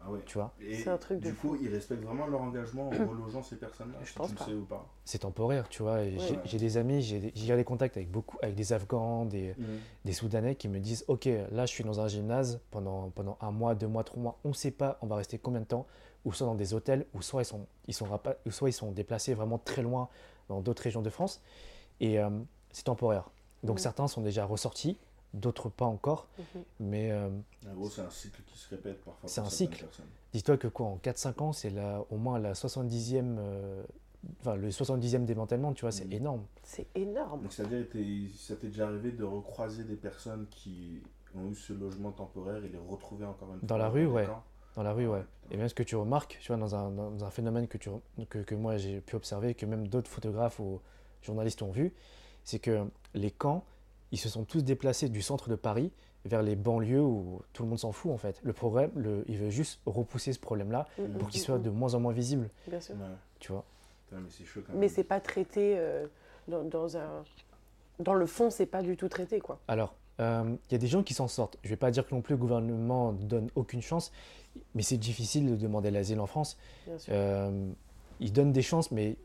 Ah 0.00 0.10
ouais. 0.10 0.20
tu 0.26 0.34
vois. 0.36 0.52
C'est 0.60 0.88
un 0.90 0.98
truc 0.98 1.20
de 1.20 1.28
du 1.30 1.34
coup, 1.34 1.56
ils 1.60 1.68
respectent 1.68 2.02
vraiment 2.04 2.26
leur 2.26 2.42
engagement 2.42 2.88
en 2.88 2.90
relogeant 3.10 3.42
ces 3.42 3.56
personnes-là, 3.56 3.98
Je 4.04 4.12
pense 4.12 4.32
pas. 4.34 4.44
sais 4.44 4.52
ou 4.52 4.64
pas. 4.66 4.86
C'est 5.06 5.20
temporaire, 5.20 5.68
tu 5.70 5.82
vois. 5.82 6.04
j'ai 6.04 6.16
Ouais. 6.18 6.40
j'ai 6.44 6.58
des 6.58 6.76
amis, 6.76 7.00
j'ai 7.02 7.18
des- 7.18 7.32
j'ai 7.34 7.46
gardé 7.46 7.64
contact 7.64 7.96
avec 7.96 8.10
beaucoup, 8.10 8.36
avec 8.42 8.54
des 8.56 8.72
Afghans, 8.74 9.24
des, 9.24 9.54
des 10.04 10.12
Soudanais 10.12 10.54
qui 10.54 10.68
me 10.68 10.80
disent 10.80 11.04
Ok, 11.08 11.24
là 11.50 11.64
je 11.66 11.70
suis 11.72 11.82
dans 11.84 11.98
un 12.00 12.08
gymnase 12.08 12.60
pendant, 12.70 13.08
pendant 13.10 13.38
un 13.40 13.50
mois, 13.50 13.74
deux 13.74 13.88
mois, 13.88 14.04
trois 14.04 14.22
mois, 14.22 14.38
on 14.44 14.50
ne 14.50 14.54
sait 14.54 14.70
pas, 14.70 14.98
on 15.00 15.06
va 15.06 15.16
rester 15.16 15.38
combien 15.38 15.60
de 15.60 15.66
temps, 15.66 15.86
ou 16.24 16.32
soit 16.32 16.46
dans 16.46 16.54
des 16.54 16.74
hôtels, 16.74 17.06
ou 17.14 17.22
soit 17.22 17.42
ils 17.42 17.46
sont, 17.46 17.66
ils 17.88 17.94
sont, 17.94 18.06
ou 18.46 18.50
soit 18.50 18.68
ils 18.68 18.72
sont 18.74 18.90
déplacés 18.92 19.34
vraiment 19.34 19.58
très 19.58 19.82
loin 19.82 20.08
dans 20.48 20.60
d'autres 20.60 20.82
régions 20.82 21.02
de 21.02 21.10
France. 21.10 21.42
Et 22.00 22.18
euh, 22.18 22.28
c'est 22.70 22.84
temporaire. 22.84 23.30
Donc 23.62 23.78
certains 23.80 24.08
sont 24.08 24.20
déjà 24.22 24.44
ressortis, 24.44 24.96
d'autres 25.34 25.68
pas 25.68 25.84
encore. 25.84 26.26
Mhm. 26.38 26.62
Mais 26.80 27.10
euh, 27.12 27.28
En 27.70 27.74
gros, 27.74 27.90
c'est 27.90 28.00
un 28.02 28.10
cycle 28.10 28.42
qui 28.46 28.58
se 28.58 28.68
répète 28.70 29.02
parfois. 29.04 29.28
C'est 29.28 29.40
un 29.40 29.50
cycle. 29.50 29.86
dis-toi 30.32 30.56
que 30.56 30.68
quoi, 30.68 30.86
en 30.86 30.96
4-5 30.96 31.42
ans, 31.42 31.52
c'est 31.52 31.72
au 32.10 32.16
moins 32.16 32.38
la 32.38 32.54
70e, 32.54 33.36
euh, 33.38 33.82
enfin, 34.40 34.54
le 34.56 34.70
70e 34.70 35.24
démantèlement, 35.24 35.72
tu 35.74 35.82
vois, 35.82 35.92
c'est 35.92 36.04
Mhm. 36.06 36.12
énorme. 36.12 36.42
C'est 36.62 36.86
énorme. 36.94 37.42
Donc, 37.42 37.52
c'est-à-dire, 37.52 37.86
t'es- 37.90 38.28
ça 38.36 38.56
t'est 38.56 38.68
déjà 38.68 38.86
arrivé 38.88 39.12
de 39.12 39.24
recroiser 39.24 39.84
des 39.84 39.96
personnes 39.96 40.46
qui 40.50 41.02
ont 41.36 41.50
eu 41.50 41.54
ce 41.54 41.72
logement 41.72 42.12
temporaire 42.12 42.64
et 42.64 42.68
les 42.68 42.78
retrouver 42.78 43.24
encore 43.26 43.52
une 43.52 43.58
fois 43.60 43.66
Dans 43.68 43.76
la 43.76 43.88
rue, 43.88 44.06
ouais. 44.06 44.26
Dans 44.76 44.82
la 44.82 44.92
rue, 44.92 45.06
ouais. 45.08 45.22
Et 45.50 45.56
même 45.56 45.68
ce 45.68 45.74
que 45.74 45.82
tu 45.82 45.96
remarques, 45.96 46.38
tu 46.40 46.48
vois, 46.48 46.56
dans 46.56 46.74
un, 46.76 46.90
dans 46.90 47.24
un 47.24 47.30
phénomène 47.30 47.66
que, 47.66 47.76
tu, 47.78 47.90
que, 48.28 48.38
que 48.38 48.54
moi 48.54 48.76
j'ai 48.76 49.00
pu 49.00 49.16
observer, 49.16 49.54
que 49.54 49.66
même 49.66 49.88
d'autres 49.88 50.10
photographes 50.10 50.60
ou 50.60 50.80
journalistes 51.22 51.62
ont 51.62 51.70
vu, 51.72 51.92
c'est 52.44 52.60
que 52.60 52.86
les 53.14 53.30
camps, 53.32 53.64
ils 54.12 54.18
se 54.18 54.28
sont 54.28 54.44
tous 54.44 54.62
déplacés 54.62 55.08
du 55.08 55.22
centre 55.22 55.48
de 55.48 55.56
Paris 55.56 55.90
vers 56.24 56.42
les 56.42 56.54
banlieues 56.54 57.02
où 57.02 57.40
tout 57.52 57.62
le 57.64 57.68
monde 57.68 57.78
s'en 57.78 57.92
fout 57.92 58.12
en 58.12 58.16
fait. 58.16 58.38
Le 58.44 58.52
problème, 58.52 58.90
le, 58.94 59.24
il 59.26 59.38
veut 59.38 59.50
juste 59.50 59.80
repousser 59.86 60.32
ce 60.32 60.38
problème-là 60.38 60.86
Mm, 60.98 61.18
pour 61.18 61.26
mm, 61.28 61.30
qu'il 61.30 61.40
mm, 61.40 61.44
soit 61.44 61.58
de 61.58 61.70
moins 61.70 61.94
en 61.94 62.00
moins 62.00 62.12
visible, 62.12 62.48
Bien 62.68 62.80
sûr. 62.80 62.94
Ouais. 62.94 63.06
tu 63.40 63.52
vois. 63.52 63.64
Putain, 64.08 64.20
mais 64.22 64.30
c'est 64.30 64.44
chaud 64.44 64.60
quand 64.66 64.72
Mais 64.74 64.80
même. 64.80 64.88
c'est 64.88 65.04
pas 65.04 65.18
traité 65.20 65.74
euh, 65.78 66.06
dans, 66.46 66.62
dans 66.62 66.96
un. 66.96 67.24
Dans 67.98 68.14
le 68.14 68.26
fond, 68.26 68.50
c'est 68.50 68.66
pas 68.66 68.82
du 68.82 68.96
tout 68.96 69.08
traité, 69.08 69.40
quoi. 69.40 69.58
Alors, 69.68 69.94
euh, 70.20 70.56
il 70.68 70.72
y 70.72 70.74
a 70.74 70.78
des 70.78 70.86
gens 70.86 71.02
qui 71.02 71.12
s'en 71.14 71.28
sortent. 71.28 71.58
Je 71.62 71.68
ne 71.68 71.72
vais 71.72 71.76
pas 71.76 71.90
dire 71.90 72.06
que 72.06 72.14
non 72.14 72.22
plus 72.22 72.32
le 72.34 72.38
gouvernement 72.38 73.12
donne 73.12 73.48
aucune 73.54 73.82
chance, 73.82 74.10
mais 74.74 74.82
c'est 74.82 74.96
difficile 74.96 75.50
de 75.50 75.56
demander 75.56 75.90
l'asile 75.90 76.20
en 76.20 76.26
France. 76.26 76.56
Euh, 77.08 77.70
ils 78.20 78.32
donnent 78.32 78.52
des 78.52 78.62
chances, 78.62 78.90
mais 78.90 79.16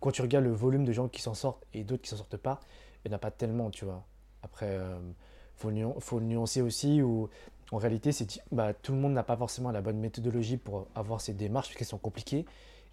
quand 0.00 0.10
tu 0.10 0.22
regardes 0.22 0.44
le 0.44 0.52
volume 0.52 0.84
de 0.84 0.92
gens 0.92 1.08
qui 1.08 1.22
s'en 1.22 1.34
sortent 1.34 1.64
et 1.74 1.84
d'autres 1.84 2.02
qui 2.02 2.10
s'en 2.10 2.16
sortent 2.16 2.36
pas, 2.36 2.60
il 3.04 3.08
n'y 3.10 3.14
en 3.14 3.16
a 3.16 3.20
pas 3.20 3.30
tellement, 3.30 3.70
tu 3.70 3.84
vois. 3.84 4.04
Après, 4.42 4.76
il 4.76 5.14
faut, 5.56 5.70
nuan- 5.70 5.94
faut 6.00 6.18
le 6.18 6.26
nuancer 6.26 6.60
aussi, 6.62 7.02
où 7.02 7.28
en 7.72 7.78
réalité, 7.78 8.10
bah, 8.52 8.72
tout 8.74 8.92
le 8.92 8.98
monde 8.98 9.12
n'a 9.12 9.24
pas 9.24 9.36
forcément 9.36 9.70
la 9.70 9.80
bonne 9.80 9.98
méthodologie 9.98 10.56
pour 10.56 10.86
avoir 10.94 11.20
ces 11.20 11.32
démarches, 11.34 11.68
parce 11.68 11.78
qu'elles 11.78 11.86
sont 11.86 11.98
compliquées. 11.98 12.46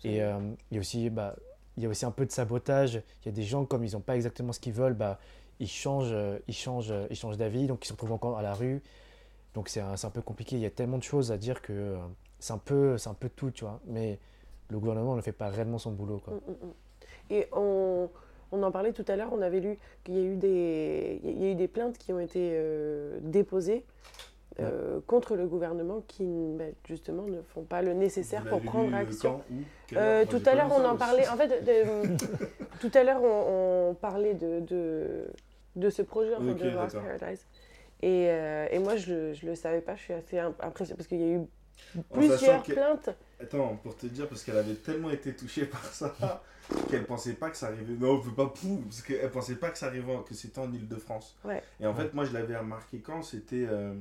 Et 0.03 0.21
euh, 0.21 0.39
il 0.71 0.75
y 0.75 0.77
a 0.77 0.81
aussi... 0.81 1.09
Bah, 1.09 1.35
il 1.77 1.83
y 1.83 1.87
a 1.87 1.89
aussi 1.89 2.05
un 2.05 2.11
peu 2.11 2.25
de 2.25 2.31
sabotage. 2.31 3.01
Il 3.23 3.25
y 3.25 3.27
a 3.27 3.33
des 3.33 3.43
gens, 3.43 3.65
comme 3.65 3.83
ils 3.83 3.95
n'ont 3.95 3.99
pas 3.99 4.15
exactement 4.15 4.53
ce 4.53 4.61
qu'ils 4.61 4.71
veulent, 4.71 4.93
bah, 4.93 5.19
ils 5.59 5.67
changent, 5.67 6.13
euh, 6.13 6.39
ils 6.47 6.53
changent, 6.53 6.89
euh, 6.89 7.05
ils 7.09 7.17
changent 7.17 7.35
d'avis, 7.35 7.67
donc 7.67 7.83
ils 7.83 7.87
se 7.89 7.91
retrouvent 7.91 8.13
encore 8.13 8.37
à 8.37 8.41
la 8.41 8.53
rue. 8.53 8.81
Donc 9.55 9.69
c'est 9.69 9.79
un, 9.79 10.09
peu 10.13 10.21
compliqué. 10.21 10.57
Il 10.57 10.61
y 10.61 10.65
a 10.65 10.69
tellement 10.69 10.97
de 10.97 11.03
choses 11.03 11.31
à 11.31 11.37
dire 11.37 11.61
que 11.61 11.71
euh, 11.73 11.97
c'est 12.39 12.51
un 12.53 12.57
peu, 12.57 12.97
c'est 12.97 13.09
un 13.09 13.13
peu 13.13 13.29
tout, 13.29 13.51
tu 13.51 13.63
vois. 13.63 13.79
Mais 13.87 14.19
le 14.69 14.77
gouvernement 14.77 15.15
ne 15.15 15.21
fait 15.21 15.31
pas 15.31 15.47
réellement 15.47 15.77
son 15.77 15.91
boulot, 15.91 16.19
quoi. 16.23 16.33
Mm, 16.33 16.51
mm, 16.51 16.67
mm. 16.67 16.73
Et 17.31 17.47
on, 17.53 18.09
on 18.51 18.63
en 18.63 18.71
parlait 18.71 18.91
tout 18.91 19.05
à 19.07 19.15
l'heure, 19.15 19.29
on 19.31 19.41
avait 19.41 19.61
lu 19.61 19.79
qu'il 20.03 20.15
y 20.15 20.19
a 20.19 20.23
eu 20.23 20.35
des, 20.35 21.21
il 21.23 21.41
y 21.41 21.45
a 21.47 21.51
eu 21.51 21.55
des 21.55 21.69
plaintes 21.69 21.97
qui 21.97 22.11
ont 22.11 22.19
été 22.19 22.51
euh, 22.53 23.17
déposées 23.21 23.85
euh, 24.59 24.99
contre 25.07 25.35
le 25.37 25.47
gouvernement 25.47 26.03
qui, 26.07 26.25
ben, 26.25 26.73
justement, 26.85 27.23
ne 27.23 27.41
font 27.41 27.63
pas 27.63 27.81
le 27.81 27.93
nécessaire 27.93 28.43
pour 28.43 28.61
prendre 28.61 28.93
action. 28.93 29.37
quand, 29.37 29.55
où, 29.55 29.59
quelle 29.87 29.97
Euh, 29.97 30.01
heure 30.01 30.15
Moi, 30.31 30.39
tout 30.39 30.49
à 30.49 30.55
l'heure, 30.55 30.71
on 30.71 30.85
en 30.85 30.97
parlait. 30.97 31.27
En 31.29 31.37
fait, 31.37 31.47
de- 31.63 32.17
tout 32.81 32.91
à 32.93 33.03
l'heure, 33.05 33.21
on, 33.23 33.89
on 33.91 33.93
parlait 33.95 34.33
de, 34.33 34.59
de, 34.59 35.27
de 35.77 35.89
ce 35.89 36.01
projet, 36.01 36.35
enfin, 36.35 36.53
de 36.53 36.69
Lost. 36.69 36.97
Paradise. 36.97 37.45
Et, 38.01 38.27
euh, 38.29 38.67
et 38.71 38.79
moi, 38.79 38.95
je 38.97 39.11
ne 39.11 39.17
le, 39.29 39.33
je 39.33 39.45
le 39.45 39.55
savais 39.55 39.81
pas. 39.81 39.95
Je 39.95 40.01
suis 40.01 40.13
assez 40.13 40.37
imp- 40.37 40.61
impressionnée 40.61 40.97
parce 40.97 41.07
qu'il 41.07 41.19
y 41.21 41.23
a 41.23 41.35
eu 41.37 41.41
plusieurs 42.13 42.63
que- 42.63 42.73
plaintes. 42.73 43.09
Attends, 43.41 43.77
pour 43.83 43.95
te 43.97 44.05
dire, 44.07 44.27
parce 44.29 44.43
qu'elle 44.43 44.57
avait 44.57 44.75
tellement 44.75 45.09
été 45.09 45.35
touchée 45.35 45.65
par 45.65 45.83
ça 45.85 46.13
qu'elle 46.89 47.05
pensait 47.05 47.33
pas 47.33 47.49
que 47.49 47.57
ça 47.57 47.67
arrivait. 47.67 47.93
Non, 47.93 48.11
on 48.13 48.17
veut 48.17 48.33
pas 48.33 48.47
pou, 48.47 48.83
parce 48.87 49.01
qu'elle 49.01 49.29
pensait 49.31 49.55
pas 49.55 49.69
que 49.69 49.77
ça 49.77 49.87
arrivait, 49.87 50.13
que 50.27 50.33
c'était 50.33 50.59
en 50.59 50.71
Ile-de-France. 50.71 51.37
Ouais. 51.43 51.61
Et 51.79 51.85
en 51.87 51.93
fait, 51.93 52.13
moi, 52.13 52.25
je 52.25 52.33
l'avais 52.33 52.57
remarqué 52.57 52.99
quand 52.99 53.21
c'était. 53.23 53.65
euh, 53.69 53.93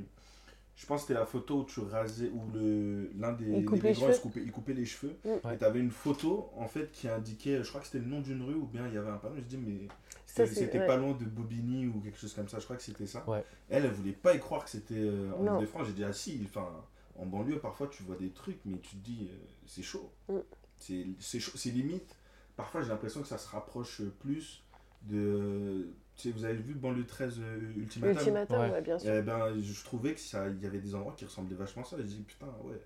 je 0.76 0.86
pense 0.86 1.02
que 1.02 1.08
c'était 1.08 1.20
la 1.20 1.26
photo 1.26 1.60
où 1.60 1.64
tu 1.64 1.80
rasais, 1.80 2.30
où 2.34 2.50
le- 2.52 3.10
l'un 3.16 3.32
des, 3.32 3.44
Il 3.44 3.64
des 3.64 3.88
migrants, 3.90 4.08
il 4.10 4.20
coupait, 4.20 4.40
il 4.40 4.50
coupait 4.50 4.72
les 4.72 4.84
cheveux. 4.84 5.14
Mm. 5.24 5.28
Ouais. 5.46 5.54
Et 5.54 5.58
tu 5.58 5.64
avais 5.64 5.78
une 5.78 5.90
photo, 5.92 6.50
en 6.56 6.66
fait, 6.66 6.90
qui 6.90 7.06
indiquait, 7.08 7.62
je 7.62 7.68
crois 7.68 7.80
que 7.80 7.86
c'était 7.86 8.00
le 8.00 8.06
nom 8.10 8.20
d'une 8.20 8.42
rue, 8.42 8.54
ou 8.54 8.66
bien 8.66 8.86
il 8.88 8.94
y 8.94 8.98
avait 8.98 9.10
un 9.10 9.16
panneau. 9.18 9.36
Je 9.36 9.42
dis, 9.42 9.56
mais 9.58 9.86
c'était 10.34 10.78
ouais. 10.78 10.86
pas 10.86 10.96
loin 10.96 11.12
de 11.12 11.24
Bobigny 11.24 11.86
ou 11.86 12.00
quelque 12.00 12.18
chose 12.18 12.32
comme 12.34 12.48
ça. 12.48 12.58
Je 12.58 12.64
crois 12.64 12.76
que 12.76 12.82
c'était 12.82 13.06
ça. 13.06 13.24
Ouais. 13.28 13.44
Elle, 13.68 13.84
elle 13.84 13.92
voulait 13.92 14.12
pas 14.12 14.34
y 14.34 14.38
croire 14.38 14.64
que 14.64 14.70
c'était 14.70 14.94
euh, 14.98 15.32
en. 15.38 15.56
Ile-de-France. 15.58 15.86
J'ai 15.88 15.92
dit, 15.92 16.04
ah 16.04 16.12
si, 16.12 16.40
enfin, 16.44 16.68
en 17.16 17.26
banlieue, 17.26 17.58
parfois, 17.58 17.88
tu 17.88 18.02
vois 18.02 18.16
des 18.16 18.30
trucs, 18.30 18.58
mais 18.64 18.78
tu 18.78 18.96
te 18.96 19.04
dis, 19.04 19.28
euh, 19.30 19.36
c'est 19.66 19.82
chaud. 19.82 20.10
Mm. 20.28 20.38
C'est 20.78 21.06
c'est 21.20 21.40
chaud, 21.40 21.52
c'est 21.56 21.70
limite. 21.70 22.16
Parfois, 22.56 22.82
j'ai 22.82 22.88
l'impression 22.88 23.20
que 23.22 23.28
ça 23.28 23.38
se 23.38 23.48
rapproche 23.48 24.02
plus 24.20 24.62
de. 25.02 25.88
Tu 26.16 26.28
sais, 26.28 26.30
vous 26.30 26.44
avez 26.44 26.54
vu 26.54 26.74
Banlieue 26.74 27.06
13 27.06 27.40
euh, 27.40 27.60
Ultimatum? 27.76 28.16
Ultimatum, 28.18 28.60
Ouais. 28.60 28.70
ouais, 28.70 28.82
bien 28.82 28.98
sûr. 28.98 29.12
Eh 29.12 29.22
ben, 29.22 29.52
je 29.60 29.84
trouvais 29.84 30.14
que 30.14 30.20
ça, 30.20 30.48
il 30.48 30.60
y 30.62 30.66
avait 30.66 30.78
des 30.78 30.94
endroits 30.94 31.14
qui 31.16 31.24
ressemblaient 31.24 31.56
vachement 31.56 31.82
à 31.82 31.86
ça. 31.86 31.96
Et 31.96 32.02
je 32.02 32.06
dis 32.06 32.22
putain, 32.22 32.46
ouais, 32.62 32.80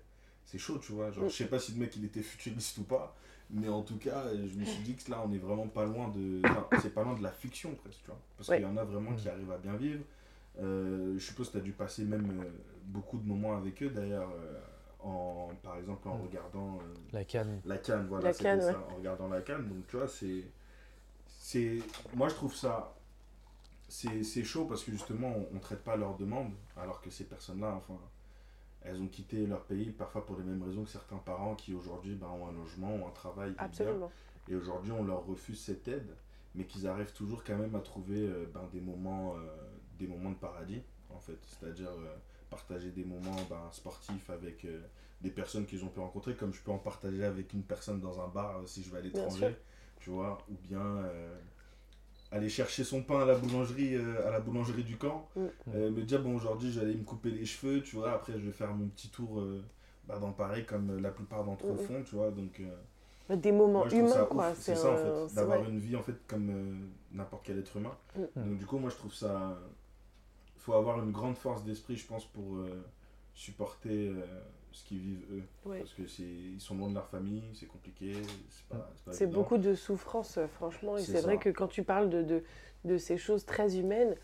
c'est 0.45 0.57
chaud, 0.57 0.79
tu 0.79 0.93
vois. 0.93 1.11
Genre, 1.11 1.25
Mm. 1.25 1.29
je 1.29 1.35
sais 1.35 1.45
pas 1.47 1.59
si 1.59 1.73
le 1.73 1.79
mec 1.79 1.95
il 1.95 2.05
était 2.05 2.23
futuriste 2.23 2.77
ou 2.79 2.83
pas, 2.83 3.15
mais 3.51 3.67
en 3.69 3.81
tout 3.81 3.97
cas, 3.97 4.25
je 4.33 4.57
me 4.59 4.63
suis 4.65 4.83
dit 4.83 4.95
que 4.95 5.09
là, 5.11 5.23
on 5.25 5.31
est 5.33 5.37
vraiment 5.39 5.67
pas 5.67 5.85
loin 5.85 6.09
de. 6.09 6.41
Enfin, 6.45 6.67
c'est 6.81 6.93
pas 6.93 7.03
loin 7.03 7.15
de 7.15 7.23
la 7.23 7.31
fiction 7.31 7.73
presque, 7.75 7.99
tu 8.01 8.07
vois. 8.07 8.19
Parce 8.37 8.49
Ouais. 8.49 8.57
qu'il 8.57 8.65
y 8.65 8.69
en 8.69 8.77
a 8.77 8.83
vraiment 8.83 9.13
qui 9.15 9.27
arrivent 9.29 9.51
à 9.51 9.57
bien 9.57 9.75
vivre. 9.75 10.03
Euh, 10.61 11.13
je 11.17 11.23
suppose 11.25 11.47
que 11.47 11.53
tu 11.53 11.57
as 11.59 11.61
dû 11.61 11.71
passer 11.71 12.03
même 12.03 12.41
euh, 12.41 12.49
beaucoup 12.85 13.17
de 13.17 13.25
moments 13.27 13.55
avec 13.55 13.81
eux 13.81 13.89
d'ailleurs, 13.89 14.29
euh, 14.31 14.59
en, 14.99 15.49
par 15.63 15.77
exemple 15.77 16.07
en 16.09 16.17
regardant 16.17 16.77
euh, 16.79 16.93
La 17.13 17.23
canne. 17.23 17.61
la 17.65 17.77
canne, 17.77 18.07
voilà, 18.07 18.25
La 18.25 18.33
c'était 18.33 18.43
canne, 18.45 18.61
ça, 18.61 18.85
en 18.91 18.95
regardant 18.97 19.27
la 19.29 19.41
canne. 19.41 19.67
Donc, 19.69 19.87
tu 19.87 19.95
vois, 19.97 20.07
c'est. 20.07 20.43
c'est 21.27 21.79
Moi, 22.15 22.27
je 22.29 22.35
trouve 22.35 22.55
ça. 22.55 22.93
C'est 23.87 24.23
c'est 24.23 24.43
chaud 24.43 24.65
parce 24.65 24.83
que 24.83 24.91
justement, 24.91 25.33
on 25.51 25.55
ne 25.55 25.59
traite 25.59 25.83
pas 25.83 25.95
leurs 25.95 26.15
demandes, 26.15 26.51
alors 26.77 27.01
que 27.01 27.09
ces 27.09 27.23
personnes-là, 27.23 27.73
enfin, 27.75 27.97
elles 28.81 29.01
ont 29.01 29.07
quitté 29.07 29.45
leur 29.45 29.63
pays 29.63 29.91
parfois 29.91 30.25
pour 30.25 30.37
les 30.37 30.43
mêmes 30.43 30.63
raisons 30.63 30.83
que 30.83 30.89
certains 30.89 31.17
parents 31.17 31.55
qui 31.55 31.73
aujourd'hui 31.73 32.15
ben, 32.15 32.27
ont 32.27 32.47
un 32.47 32.53
logement, 32.53 32.93
ont 32.93 33.07
un 33.07 33.11
travail. 33.11 33.53
Absolument. 33.57 34.11
Et 34.47 34.55
aujourd'hui, 34.55 34.91
on 34.91 35.03
leur 35.03 35.25
refuse 35.25 35.59
cette 35.59 35.87
aide, 35.87 36.15
mais 36.55 36.65
qu'ils 36.65 36.87
arrivent 36.87 37.13
toujours 37.13 37.43
quand 37.43 37.57
même 37.57 37.75
à 37.75 37.81
trouver 37.81 38.27
euh, 38.27 38.45
ben, 38.53 38.67
des, 38.71 38.79
moments, 38.79 39.35
euh, 39.35 39.39
des 39.99 40.07
moments 40.07 40.31
de 40.31 40.35
paradis, 40.35 40.81
en 41.09 41.19
fait. 41.19 41.37
C'est-à-dire, 41.45 41.91
euh, 41.91 42.15
partager 42.49 42.89
des 42.89 43.03
moments 43.03 43.35
ben, 43.49 43.61
sportifs 43.71 44.29
avec 44.31 44.65
des 45.21 45.29
personnes 45.29 45.67
qu'ils 45.67 45.83
ont 45.83 45.89
pu 45.89 45.99
rencontrer, 45.99 46.35
comme 46.35 46.51
je 46.51 46.61
peux 46.61 46.71
en 46.71 46.79
partager 46.79 47.23
avec 47.23 47.53
une 47.53 47.61
personne 47.61 47.99
dans 47.99 48.19
un 48.21 48.27
bar 48.27 48.61
si 48.65 48.81
je 48.81 48.89
vais 48.89 48.97
à 48.97 49.01
l'étranger, 49.01 49.55
tu 49.99 50.09
vois, 50.09 50.39
ou 50.49 50.55
bien 50.67 51.03
aller 52.31 52.49
chercher 52.49 52.83
son 52.83 53.01
pain 53.01 53.21
à 53.21 53.25
la 53.25 53.35
boulangerie, 53.35 53.95
euh, 53.95 54.27
à 54.27 54.31
la 54.31 54.39
boulangerie 54.39 54.83
du 54.83 54.97
camp, 54.97 55.27
Mm. 55.35 55.39
euh, 55.75 55.91
me 55.91 56.01
dire 56.03 56.21
bon 56.21 56.35
aujourd'hui 56.35 56.71
j'allais 56.71 56.93
me 56.93 57.03
couper 57.03 57.31
les 57.31 57.45
cheveux, 57.45 57.81
tu 57.81 57.95
vois, 57.95 58.11
après 58.11 58.33
je 58.33 58.45
vais 58.45 58.51
faire 58.51 58.73
mon 58.73 58.87
petit 58.87 59.09
tour 59.09 59.39
euh, 59.39 59.63
bah, 60.07 60.19
dans 60.19 60.31
Paris 60.31 60.65
comme 60.65 60.91
euh, 60.91 60.99
la 60.99 61.09
plupart 61.11 61.43
d'entre 61.43 61.65
eux 61.67 61.71
Mm, 61.71 61.81
mm. 61.83 61.87
font, 61.87 62.03
tu 62.03 62.15
vois, 62.15 62.31
donc... 62.31 62.59
euh, 62.61 63.35
Des 63.35 63.51
moments 63.51 63.85
moi, 63.85 63.93
humains, 63.93 64.09
ça 64.09 64.23
quoi. 64.29 64.53
C'est 64.55 64.75
ça, 64.75 64.91
en 64.91 64.95
fait, 65.27 65.35
d'avoir 65.35 65.63
une 65.69 65.79
vie, 65.79 65.95
en 65.95 66.01
fait, 66.03 66.15
comme 66.27 66.49
euh, 66.49 66.75
n'importe 67.15 67.45
quel 67.45 67.59
être 67.59 67.75
humain. 67.77 67.95
Mm. 68.15 68.21
Donc, 68.35 68.57
du 68.59 68.65
coup, 68.65 68.77
moi, 68.79 68.89
je 68.89 68.95
trouve 68.95 69.13
ça... 69.13 69.57
Il 70.55 70.61
faut 70.61 70.73
avoir 70.73 71.01
une 71.03 71.11
grande 71.11 71.37
force 71.37 71.63
d'esprit, 71.63 71.95
je 71.95 72.05
pense, 72.07 72.25
pour 72.25 72.57
euh, 72.57 72.83
supporter 73.33 74.09
euh, 74.09 74.25
ce 74.71 74.83
qu'ils 74.85 74.99
vivent, 74.99 75.25
eux. 75.31 75.43
Ouais. 75.65 75.79
Parce 75.79 75.93
que 75.93 76.05
c'est 76.07 76.23
ils 76.23 76.59
sont 76.61 76.75
loin 76.75 76.89
de 76.89 76.95
leur 76.95 77.07
famille, 77.07 77.43
c'est 77.53 77.65
compliqué, 77.65 78.13
c'est 78.49 78.65
pas, 78.67 78.89
pas 79.05 79.11
C'est 79.11 79.23
évident. 79.25 79.39
beaucoup 79.39 79.57
de 79.57 79.73
souffrance, 79.75 80.37
euh, 80.37 80.47
franchement. 80.47 80.97
Et 80.97 81.01
C'est 81.01 81.13
c'est 81.13 81.21
vrai 81.21 81.37
que 81.37 81.49
quand 81.49 81.67
tu 81.67 81.83
parles 81.83 82.09
de, 82.09 82.21
de, 82.23 82.43
de 82.85 82.97
ces 82.97 83.17
choses 83.17 83.45
très 83.45 83.77
humaines, 83.77 84.15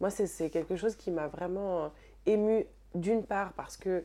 moi, 0.00 0.10
c'est- 0.10 0.26
c'est 0.26 0.50
quelque 0.50 0.76
chose 0.76 0.96
qui 0.96 1.10
m'a 1.10 1.28
vraiment 1.28 1.92
ému 2.26 2.66
d'une 2.94 3.24
part 3.24 3.52
parce 3.54 3.76
que 3.76 4.04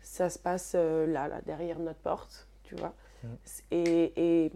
ça 0.00 0.30
se 0.30 0.38
passe 0.38 0.72
euh, 0.74 1.06
là, 1.06 1.28
là, 1.28 1.40
derrière 1.42 1.78
notre 1.78 1.98
porte, 2.00 2.48
tu 2.64 2.74
vois. 2.76 2.94
Mm. 3.22 3.26
Et, 3.72 4.12
et, 4.46 4.52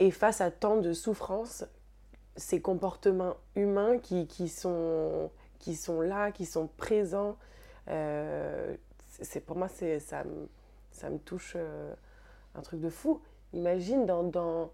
et 0.00 0.10
face 0.10 0.40
à 0.40 0.50
tant 0.50 0.76
de 0.78 0.92
souffrance, 0.92 1.64
ces 2.36 2.60
comportements 2.60 3.36
humains 3.56 3.98
qui, 3.98 4.26
qui, 4.26 4.48
sont, 4.48 5.30
qui 5.58 5.74
sont 5.76 6.00
là, 6.00 6.30
qui 6.30 6.46
sont 6.46 6.68
présents, 6.76 7.36
euh, 7.88 8.76
c'est 9.20 9.40
pour 9.40 9.56
moi, 9.56 9.68
c'est 9.68 9.98
ça, 10.00 10.24
me- 10.24 10.48
ça 10.90 11.10
me 11.10 11.18
touche 11.18 11.54
euh, 11.56 11.92
un 12.54 12.60
truc 12.60 12.80
de 12.80 12.88
fou. 12.90 13.20
Imagine 13.52 14.06
dans... 14.06 14.22
dans... 14.24 14.70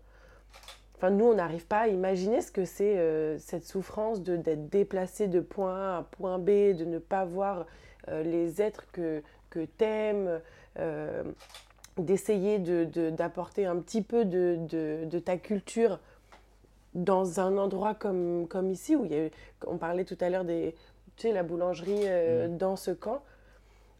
Enfin, 0.97 1.11
nous, 1.11 1.25
on 1.27 1.35
n'arrive 1.35 1.67
pas 1.67 1.81
à 1.81 1.89
imaginer 1.89 2.41
ce 2.41 2.51
que 2.53 2.65
c'est 2.65 2.99
euh, 2.99 3.37
cette 3.39 3.65
souffrance 3.65 4.23
de 4.23 4.37
d'être 4.37 4.69
déplacé 4.69 5.27
de 5.29 5.41
point 5.41 5.77
A 5.77 5.99
à 5.99 6.03
point 6.03 6.39
B, 6.39 6.75
de 6.77 6.85
ne 6.85 6.99
pas 6.99 7.25
voir 7.25 7.67
euh, 8.09 8.23
les 8.23 8.63
êtres 8.63 8.85
que, 8.93 9.23
que 9.51 9.65
t'aimes, 9.65 10.41
d'essayer 11.99 12.59
de- 12.59 12.85
de- 12.85 13.11
d'apporter 13.11 13.67
un 13.67 13.77
petit 13.77 14.03
peu 14.03 14.25
de, 14.25 14.59
de- 14.69 15.19
ta 15.21 15.37
culture 15.37 16.01
dans 16.95 17.41
un 17.41 17.57
endroit 17.59 17.95
comme, 17.95 18.47
comme 18.49 18.71
ici, 18.71 18.97
où 18.97 19.05
il 19.05 19.13
y 19.13 19.15
a 19.15 19.27
eu, 19.27 19.31
on 19.67 19.79
parlait 19.79 20.05
tout 20.05 20.19
à 20.21 20.29
l'heure 20.31 20.45
des, 20.45 20.75
tu 21.17 21.29
sais, 21.29 21.33
la 21.33 21.43
boulangerie 21.43 22.03
euh, 22.05 22.49
dans 22.49 22.77
ce 22.77 22.91
camp. 22.91 23.23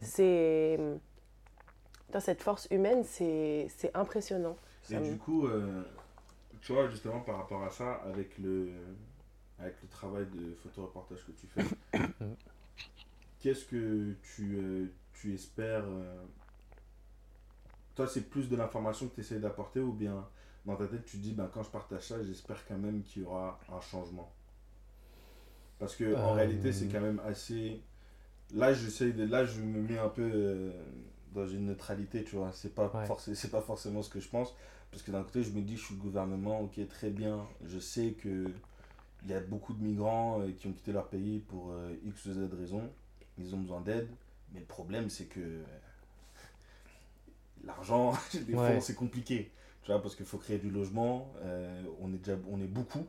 C'est... 0.05 0.79
Putain, 2.07 2.21
cette 2.21 2.43
force 2.43 2.69
humaine, 2.71 3.03
c'est 3.05 3.67
c'est 3.77 3.95
impressionnant. 3.97 4.57
Et 4.91 4.99
du 4.99 5.17
coup, 5.17 5.47
euh, 5.47 5.83
tu 6.61 6.73
vois, 6.73 6.89
justement, 6.89 7.21
par 7.21 7.39
rapport 7.39 7.63
à 7.63 7.71
ça, 7.71 7.95
avec 8.05 8.39
le, 8.39 8.71
avec 9.59 9.75
le 9.83 9.89
travail 9.89 10.27
de 10.27 10.55
photoreportage 10.63 11.25
que 11.27 11.33
tu 11.33 11.47
fais, 11.47 11.99
qu'est-ce 13.41 13.65
que 13.65 14.15
tu, 14.23 14.57
euh, 14.57 14.87
tu 15.13 15.35
espères 15.35 15.85
euh, 15.87 16.23
Toi, 17.95 18.07
c'est 18.07 18.29
plus 18.29 18.49
de 18.49 18.57
l'information 18.57 19.09
que 19.09 19.15
tu 19.15 19.21
essaies 19.21 19.41
d'apporter 19.41 19.81
ou 19.81 19.93
bien 19.93 20.27
dans 20.65 20.77
ta 20.77 20.87
tête, 20.87 21.05
tu 21.05 21.19
te 21.19 21.23
dis, 21.23 21.33
ben, 21.33 21.51
quand 21.53 21.63
je 21.63 21.71
partage 21.71 22.09
ça, 22.09 22.23
j'espère 22.23 22.67
quand 22.67 22.79
même 22.79 23.03
qu'il 23.03 23.23
y 23.23 23.25
aura 23.25 23.61
un 23.71 23.81
changement? 23.81 24.33
Parce 25.79 25.97
que 25.97 26.15
en 26.15 26.33
réalité, 26.33 26.73
c'est 26.73 26.87
quand 26.87 27.01
même 27.01 27.21
assez. 27.27 27.83
Là, 28.55 28.73
j'essaie 28.73 29.13
de. 29.13 29.25
Là, 29.25 29.45
je 29.45 29.61
me 29.61 29.81
mets 29.83 29.99
un 29.99 30.09
peu 30.09 30.23
euh, 30.33 30.71
dans 31.35 31.47
une 31.47 31.67
neutralité, 31.67 32.25
tu 32.25 32.37
vois. 32.37 32.53
C'est 32.53 32.75
pas, 32.75 32.89
Ouais. 32.95 33.07
forcé- 33.07 33.35
c'est 33.35 33.51
pas 33.51 33.63
forcément 33.63 34.03
ce 34.03 34.11
que 34.11 34.21
je 34.21 34.29
pense. 34.29 34.55
Parce 34.91 35.03
que 35.03 35.11
d'un 35.11 35.23
côté, 35.25 35.43
je 35.43 35.51
me 35.51 35.61
dis, 35.61 35.77
je 35.77 35.83
suis 35.85 35.95
le 35.97 36.01
gouvernement, 36.01 36.61
ok, 36.61 36.79
très 36.89 37.11
bien. 37.11 37.47
Je 37.67 37.79
sais 37.79 38.13
que 38.13 38.47
il 39.25 39.31
y 39.31 39.35
a 39.35 39.41
beaucoup 39.41 39.75
de 39.75 39.83
migrants 39.83 40.41
euh, 40.43 40.53
qui 40.53 40.69
ont 40.69 40.73
quitté 40.73 40.93
leur 40.93 41.09
pays 41.09 41.41
pour 41.41 41.73
euh, 41.73 41.95
X 42.07 42.27
ou 42.27 42.33
Z 42.35 42.51
raisons. 42.59 42.91
Ils 43.39 43.55
ont 43.55 43.61
besoin 43.61 43.81
d'aide. 43.81 44.09
Mais 44.55 44.61
le 44.61 44.67
problème, 44.67 45.11
c'est 45.11 45.27
que 45.27 45.63
l'argent, 47.65 48.13
des 48.35 48.55
Ouais. 48.55 48.73
fois, 48.73 48.81
c'est 48.81 48.95
compliqué. 48.95 49.51
Tu 49.83 49.93
vois, 49.93 50.01
parce 50.01 50.17
qu'il 50.17 50.27
faut 50.27 50.39
créer 50.39 50.59
du 50.59 50.71
logement. 50.71 51.33
on, 52.01 52.13
est 52.15 52.19
déjà, 52.19 52.39
on 52.51 52.61
est 52.61 52.67
beaucoup. 52.67 53.07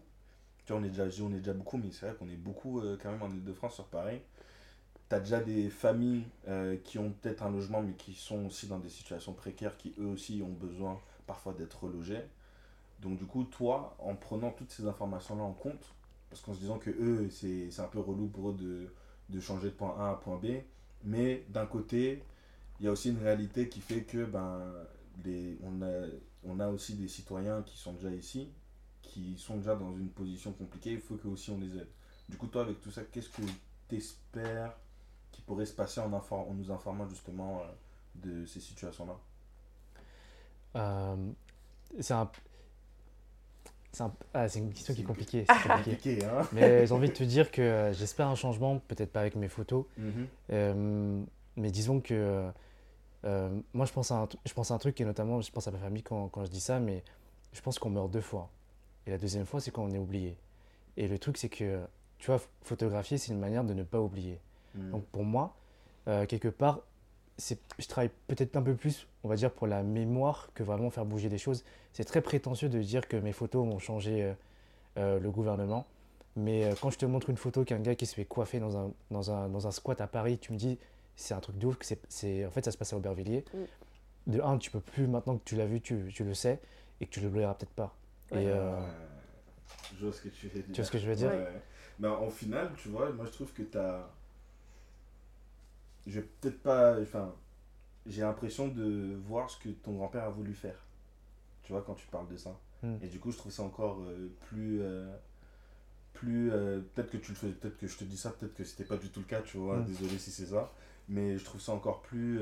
Tu 0.65 0.73
vois, 0.73 0.81
on 0.81 0.85
est 0.85 0.89
déjà, 0.89 1.05
on 1.23 1.31
est 1.33 1.39
déjà 1.39 1.53
beaucoup, 1.53 1.77
mais 1.77 1.91
c'est 1.91 2.07
vrai 2.07 2.15
qu'on 2.17 2.29
est 2.29 2.37
beaucoup 2.37 2.81
quand 3.01 3.11
même 3.11 3.23
en 3.23 3.29
Ile-de-France 3.29 3.75
sur 3.75 3.85
Paris. 3.85 4.19
Tu 5.09 5.15
as 5.15 5.19
déjà 5.19 5.39
des 5.39 5.69
familles 5.69 6.25
euh, 6.47 6.77
qui 6.83 6.97
ont 6.97 7.11
peut-être 7.11 7.43
un 7.43 7.51
logement, 7.51 7.81
mais 7.81 7.93
qui 7.93 8.13
sont 8.13 8.45
aussi 8.45 8.67
dans 8.67 8.79
des 8.79 8.89
situations 8.89 9.33
précaires, 9.33 9.77
qui 9.77 9.93
eux 9.99 10.07
aussi 10.07 10.41
ont 10.43 10.53
besoin 10.53 10.99
parfois 11.27 11.53
d'être 11.53 11.83
relogés. 11.83 12.23
Donc 13.01 13.17
du 13.17 13.25
coup, 13.25 13.43
toi, 13.43 13.95
en 13.99 14.15
prenant 14.15 14.51
toutes 14.51 14.71
ces 14.71 14.87
informations-là 14.87 15.43
en 15.43 15.53
compte, 15.53 15.93
parce 16.29 16.41
qu'en 16.41 16.53
se 16.53 16.59
disant 16.59 16.79
que 16.79 16.89
eux, 16.89 17.29
c'est 17.29 17.79
un 17.79 17.87
peu 17.87 17.99
relou 17.99 18.27
pour 18.27 18.49
eux 18.49 18.55
de, 18.55 18.87
de 19.29 19.39
changer 19.39 19.67
de 19.69 19.73
point 19.73 19.95
A 19.99 20.11
à 20.11 20.15
point 20.15 20.37
B, 20.37 20.61
mais 21.03 21.45
d'un 21.49 21.65
côté, 21.65 22.23
il 22.79 22.85
y 22.85 22.89
a 22.89 22.91
aussi 22.91 23.09
une 23.09 23.19
réalité 23.19 23.69
qui 23.69 23.81
fait 23.81 24.03
que 24.03 24.25
ben, 24.25 24.59
les, 25.23 25.57
on, 25.63 25.81
a, 25.81 26.07
on 26.43 26.59
a 26.59 26.67
aussi 26.67 26.95
des 26.95 27.07
citoyens 27.07 27.61
qui 27.61 27.77
sont 27.77 27.93
déjà 27.93 28.09
ici, 28.09 28.49
qui 29.01 29.37
sont 29.37 29.57
déjà 29.57 29.75
dans 29.75 29.95
une 29.95 30.09
position 30.09 30.51
compliquée, 30.51 30.93
il 30.93 30.99
faut 30.99 31.15
que 31.15 31.27
aussi 31.27 31.51
on 31.51 31.59
les 31.59 31.77
aide. 31.77 31.87
Du 32.27 32.37
coup, 32.37 32.47
toi, 32.47 32.63
avec 32.63 32.81
tout 32.81 32.91
ça, 32.91 33.03
qu'est-ce 33.03 33.29
que 33.29 33.43
tu 33.87 33.95
espères 33.95 34.75
pourrait 35.45 35.65
se 35.65 35.73
passer 35.73 35.99
en, 36.01 36.09
nous 36.53 36.71
informant 36.71 37.07
justement 37.07 37.61
euh, 37.61 37.65
de 38.15 38.45
ces 38.45 38.59
situations-là 38.59 39.15
Euh, 40.75 41.15
c'est 41.99 42.13
un... 42.13 42.29
C'est 43.91 44.03
un- 44.03 44.13
ah, 44.33 44.47
une 44.57 44.73
question 44.73 44.93
qui 44.93 45.01
est 45.01 45.05
compliquée. 45.05 45.45
c'est 45.47 45.69
compliqué. 45.69 45.95
Compliqué, 45.95 46.25
hein 46.25 46.41
Mais 46.51 46.85
j'ai 46.85 46.93
envie 46.93 47.07
de 47.07 47.13
te 47.13 47.23
dire 47.23 47.49
que 47.49 47.91
j'espère 47.93 48.27
un 48.27 48.35
changement, 48.35 48.79
peut-être 48.79 49.11
pas 49.13 49.21
avec 49.21 49.35
mes 49.35 49.47
photos, 49.47 49.85
Mhm. 49.97 50.27
euh, 50.51 51.23
mais 51.55 51.71
disons 51.71 52.01
que 52.01 52.49
euh, 53.23 53.61
moi 53.73 53.85
je 53.85 53.93
pense, 53.93 54.11
à 54.11 54.17
un, 54.23 54.27
je 54.45 54.53
pense 54.53 54.69
à 54.71 54.73
un 54.73 54.77
truc 54.79 54.99
et 54.99 55.05
notamment 55.05 55.39
je 55.41 55.49
pense 55.51 55.67
à 55.67 55.71
ma 55.71 55.79
famille 55.79 56.03
quand, 56.03 56.27
quand 56.27 56.43
je 56.43 56.51
dis 56.51 56.59
ça, 56.59 56.79
mais 56.81 57.03
je 57.53 57.61
pense 57.61 57.79
qu'on 57.79 57.89
meurt 57.89 58.11
deux 58.11 58.19
fois. 58.21 58.49
Et 59.07 59.11
la 59.11 59.17
deuxième 59.17 59.45
fois, 59.45 59.61
c'est 59.61 59.71
quand 59.71 59.83
on 59.83 59.91
est 59.91 59.97
oublié. 59.97 60.35
Et 60.97 61.07
le 61.07 61.17
truc, 61.17 61.37
c'est 61.37 61.47
que, 61.49 61.79
tu 62.17 62.27
vois, 62.27 62.41
photographier, 62.63 63.17
c'est 63.17 63.31
une 63.31 63.39
manière 63.39 63.63
de 63.63 63.73
ne 63.73 63.83
pas 63.83 63.99
oublier. 64.01 64.39
Mhm. 64.75 64.91
Donc 64.91 65.05
pour 65.05 65.23
moi, 65.23 65.55
euh, 66.07 66.25
quelque 66.25 66.47
part, 66.47 66.81
je 67.37 67.87
travaille 67.87 68.11
peut-être 68.27 68.55
un 68.55 68.61
peu 68.61 68.75
plus, 68.75 69.07
on 69.23 69.27
va 69.27 69.35
dire, 69.35 69.51
pour 69.51 69.67
la 69.67 69.83
mémoire 69.83 70.49
que 70.53 70.63
vraiment 70.63 70.89
faire 70.89 71.05
bouger 71.05 71.29
des 71.29 71.37
choses. 71.37 71.63
C'est 71.93 72.05
très 72.05 72.21
prétentieux 72.21 72.69
de 72.69 72.81
dire 72.81 73.07
que 73.07 73.17
mes 73.17 73.33
photos 73.33 73.65
ont 73.67 73.79
changé 73.79 74.23
euh, 74.23 74.33
euh, 74.97 75.19
le 75.19 75.31
gouvernement. 75.31 75.85
Mais 76.37 76.65
euh, 76.65 76.73
quand 76.79 76.89
je 76.89 76.97
te 76.97 77.05
montre 77.05 77.29
une 77.29 77.37
photo 77.37 77.63
qu'un 77.63 77.79
gars 77.79 77.95
qui 77.95 78.05
se 78.05 78.15
fait 78.15 78.25
coiffer 78.25 78.59
dans 78.59 78.77
un, 78.77 78.91
dans 79.11 79.31
un, 79.31 79.49
dans 79.49 79.67
un 79.67 79.71
squat 79.71 79.99
à 80.01 80.07
Paris, 80.07 80.37
tu 80.37 80.53
me 80.53 80.57
dis, 80.57 80.77
c'est 81.15 81.33
un 81.33 81.39
truc 81.39 81.57
de 81.57 81.67
ouf, 81.67 81.77
que 81.77 81.85
c'est, 82.09 82.45
en 82.45 82.51
fait 82.51 82.63
ça 82.65 82.71
se 82.71 82.77
passe 82.77 82.93
à 82.93 82.97
Aubervilliers. 82.97 83.45
Mm. 83.53 84.31
De 84.31 84.41
un, 84.41 84.57
tu 84.57 84.71
peux 84.71 84.79
plus, 84.79 85.07
maintenant 85.07 85.37
que 85.37 85.43
tu 85.45 85.55
l'as 85.55 85.65
vu, 85.65 85.81
tu, 85.81 86.11
tu 86.13 86.23
le 86.23 86.33
sais, 86.33 86.59
et 86.99 87.05
que 87.05 87.11
tu 87.11 87.19
l'oublieras 87.21 87.53
peut-être 87.53 87.73
pas. 87.73 87.95
Ouais. 88.31 88.43
Et, 88.43 88.47
euh. 88.47 88.79
Je 89.97 90.05
vois 90.05 90.13
ce 90.13 90.21
que 90.21 90.29
tu 90.29 90.47
veux 90.47 90.53
dire. 90.53 90.65
tu 90.67 90.73
vois 90.73 90.83
ce 90.85 90.91
que 90.91 90.97
je 90.97 91.07
veux 91.07 91.15
dire? 91.15 91.29
Ouais. 91.29 91.47
Mais 91.99 92.07
en 92.07 92.29
final, 92.29 92.71
tu 92.75 92.89
vois, 92.89 93.11
moi 93.11 93.25
je 93.25 93.31
trouve 93.31 93.53
que 93.53 93.63
tu 93.63 93.77
as. 93.77 94.09
Je 96.07 96.19
vais 96.19 96.27
peut-être 96.41 96.61
pas. 96.61 96.99
Enfin, 97.01 97.33
j'ai 98.05 98.21
l'impression 98.21 98.67
de 98.67 99.15
voir 99.25 99.49
ce 99.49 99.57
que 99.59 99.69
ton 99.69 99.93
grand-père 99.95 100.23
a 100.25 100.29
voulu 100.29 100.53
faire. 100.53 100.77
Tu 101.63 101.71
vois, 101.73 101.81
quand 101.81 101.95
tu 101.95 102.07
parles 102.07 102.27
de 102.27 102.37
ça. 102.37 102.57
Hmm. 102.83 102.95
Et 103.01 103.07
du 103.07 103.19
coup, 103.19 103.31
je 103.31 103.37
trouve 103.37 103.51
ça 103.51 103.63
encore 103.63 103.99
euh, 104.01 104.29
plus. 104.47 104.81
euh, 104.81 105.11
plus 106.13 106.51
euh, 106.51 106.79
peut-être 106.93 107.11
que 107.11 107.17
tu 107.17 107.31
le 107.31 107.35
fais, 107.37 107.49
peut-être 107.49 107.77
que 107.77 107.87
je 107.87 107.97
te 107.97 108.03
dis 108.05 108.17
ça, 108.17 108.31
peut-être 108.31 108.53
que 108.55 108.63
c'était 108.63 108.85
pas 108.85 108.97
du 108.97 109.09
tout 109.09 109.19
le 109.19 109.25
cas, 109.25 109.41
tu 109.41 109.57
vois, 109.57 109.77
Hmm. 109.79 109.85
désolé 109.85 110.17
si 110.17 110.31
c'est 110.31 110.45
ça. 110.47 110.71
Mais 111.09 111.37
je 111.37 111.43
trouve 111.45 111.59
ça 111.61 111.73
encore 111.73 112.01
plus. 112.03 112.39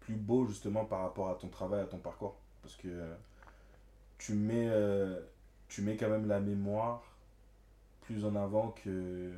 plus 0.00 0.14
beau 0.16 0.46
justement 0.46 0.84
par 0.84 1.00
rapport 1.00 1.30
à 1.30 1.34
ton 1.34 1.48
travail, 1.48 1.80
à 1.82 1.86
ton 1.86 1.98
parcours. 1.98 2.36
Parce 2.62 2.76
que 2.76 2.88
tu 4.18 4.34
mets, 4.34 4.70
tu 5.68 5.82
mets 5.82 5.96
quand 5.96 6.08
même 6.10 6.26
la 6.28 6.40
mémoire 6.40 7.02
plus 8.02 8.24
en 8.24 8.36
avant 8.36 8.70
que. 8.70 9.32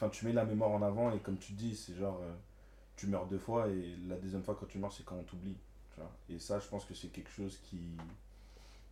Enfin, 0.00 0.08
tu 0.10 0.26
mets 0.26 0.32
la 0.32 0.44
mémoire 0.46 0.70
en 0.70 0.82
avant 0.82 1.12
et 1.12 1.20
comme 1.20 1.38
tu 1.38 1.52
dis, 1.52 1.76
c'est 1.76 1.94
genre. 1.94 2.20
euh, 2.22 2.32
tu 2.96 3.06
meurs 3.08 3.26
deux 3.28 3.38
fois 3.38 3.68
et 3.68 3.96
la 4.08 4.16
deuxième 4.18 4.42
fois 4.44 4.56
quand 4.58 4.66
tu 4.66 4.78
meurs, 4.78 4.92
c'est 4.92 5.04
quand 5.04 5.16
on 5.16 5.24
t'oublie. 5.24 5.58
Et 6.30 6.38
ça, 6.38 6.58
je 6.60 6.68
pense 6.68 6.84
que 6.86 6.94
c'est 6.94 7.08
quelque 7.08 7.30
chose 7.30 7.58
qui. 7.64 7.96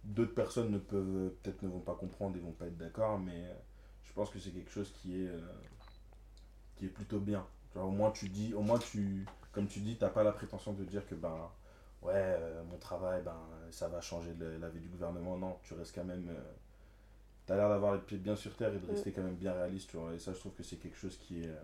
D'autres 0.04 0.34
personnes 0.34 0.70
ne 0.70 0.78
peuvent. 0.78 1.30
Peut-être 1.42 1.62
ne 1.62 1.68
vont 1.68 1.80
pas 1.80 1.94
comprendre 1.94 2.36
et 2.36 2.40
vont 2.40 2.52
pas 2.52 2.66
être 2.66 2.76
d'accord, 2.78 3.18
mais 3.18 3.44
euh, 3.46 3.54
je 4.04 4.12
pense 4.12 4.30
que 4.30 4.38
c'est 4.38 4.50
quelque 4.50 4.70
chose 4.70 4.92
qui 4.92 5.22
est. 5.22 5.28
euh, 5.28 5.40
qui 6.76 6.86
est 6.86 6.88
plutôt 6.88 7.20
bien. 7.20 7.46
Au 7.76 7.90
moins, 7.90 8.10
tu 8.10 8.28
dis. 8.28 8.54
Au 8.54 8.62
moins, 8.62 8.78
tu. 8.78 9.26
Comme 9.52 9.66
tu 9.66 9.80
dis, 9.80 9.96
t'as 9.98 10.08
pas 10.10 10.22
la 10.22 10.32
prétention 10.32 10.72
de 10.72 10.84
dire 10.84 11.06
que 11.08 11.14
ben 11.14 11.50
ouais, 12.02 12.12
euh, 12.14 12.62
mon 12.70 12.78
travail, 12.78 13.22
ben, 13.24 13.36
ça 13.70 13.88
va 13.88 14.00
changer 14.00 14.34
la 14.60 14.68
vie 14.68 14.80
du 14.80 14.88
gouvernement. 14.88 15.36
Non, 15.38 15.58
tu 15.62 15.74
restes 15.74 15.94
quand 15.94 16.04
même. 16.04 16.28
Euh, 16.28 16.52
tu 17.48 17.52
as 17.54 17.56
l'air 17.56 17.68
d'avoir 17.70 17.94
les 17.94 18.00
pieds 18.00 18.18
bien 18.18 18.36
sur 18.36 18.54
terre 18.56 18.74
et 18.74 18.78
de 18.78 18.86
Mm. 18.86 18.90
rester 18.90 19.10
quand 19.10 19.22
même 19.22 19.34
bien 19.36 19.52
réaliste. 19.54 19.88
Tu 19.90 19.96
vois, 19.96 20.12
et 20.14 20.18
ça, 20.18 20.32
je 20.34 20.38
trouve 20.38 20.52
que 20.52 20.62
c'est 20.62 20.76
quelque 20.76 20.96
chose 20.98 21.16
qui 21.16 21.42
est, 21.42 21.48
euh, 21.48 21.56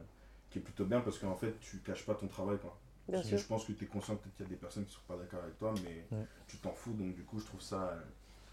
qui 0.51 0.59
est 0.59 0.63
plutôt 0.63 0.87
bien 0.87 1.01
parce 1.03 1.19
qu'en 1.19 1.37
fait, 1.37 1.61
tu 1.61 1.79
caches 1.81 2.07
pas 2.07 2.15
ton 2.15 2.27
travail. 2.27 2.57
Quoi. 2.59 2.77
Bien 3.07 3.19
Parce 3.19 3.31
que 3.31 3.37
sûr. 3.37 3.39
je 3.39 3.47
pense 3.47 3.65
que 3.67 3.73
tu 3.73 3.85
es 3.85 3.87
conscient 3.87 4.17
peut-être 4.17 4.35
qu'il 4.37 4.47
y 4.47 4.49
a 4.49 4.51
des 4.51 4.57
personnes 4.57 4.87
qui 4.87 4.93
sont 4.95 5.01
pas 5.07 5.17
d'accord 5.17 5.41
avec 5.43 5.59
toi, 5.59 5.75
mais 5.85 6.07
Ouais. 6.17 6.25
tu 6.49 6.57
t'en 6.57 6.73
fous. 6.73 6.95
Donc, 6.95 7.15
du 7.15 7.23
coup, 7.23 7.39
je 7.39 7.45
trouve 7.45 7.61
ça, 7.61 7.99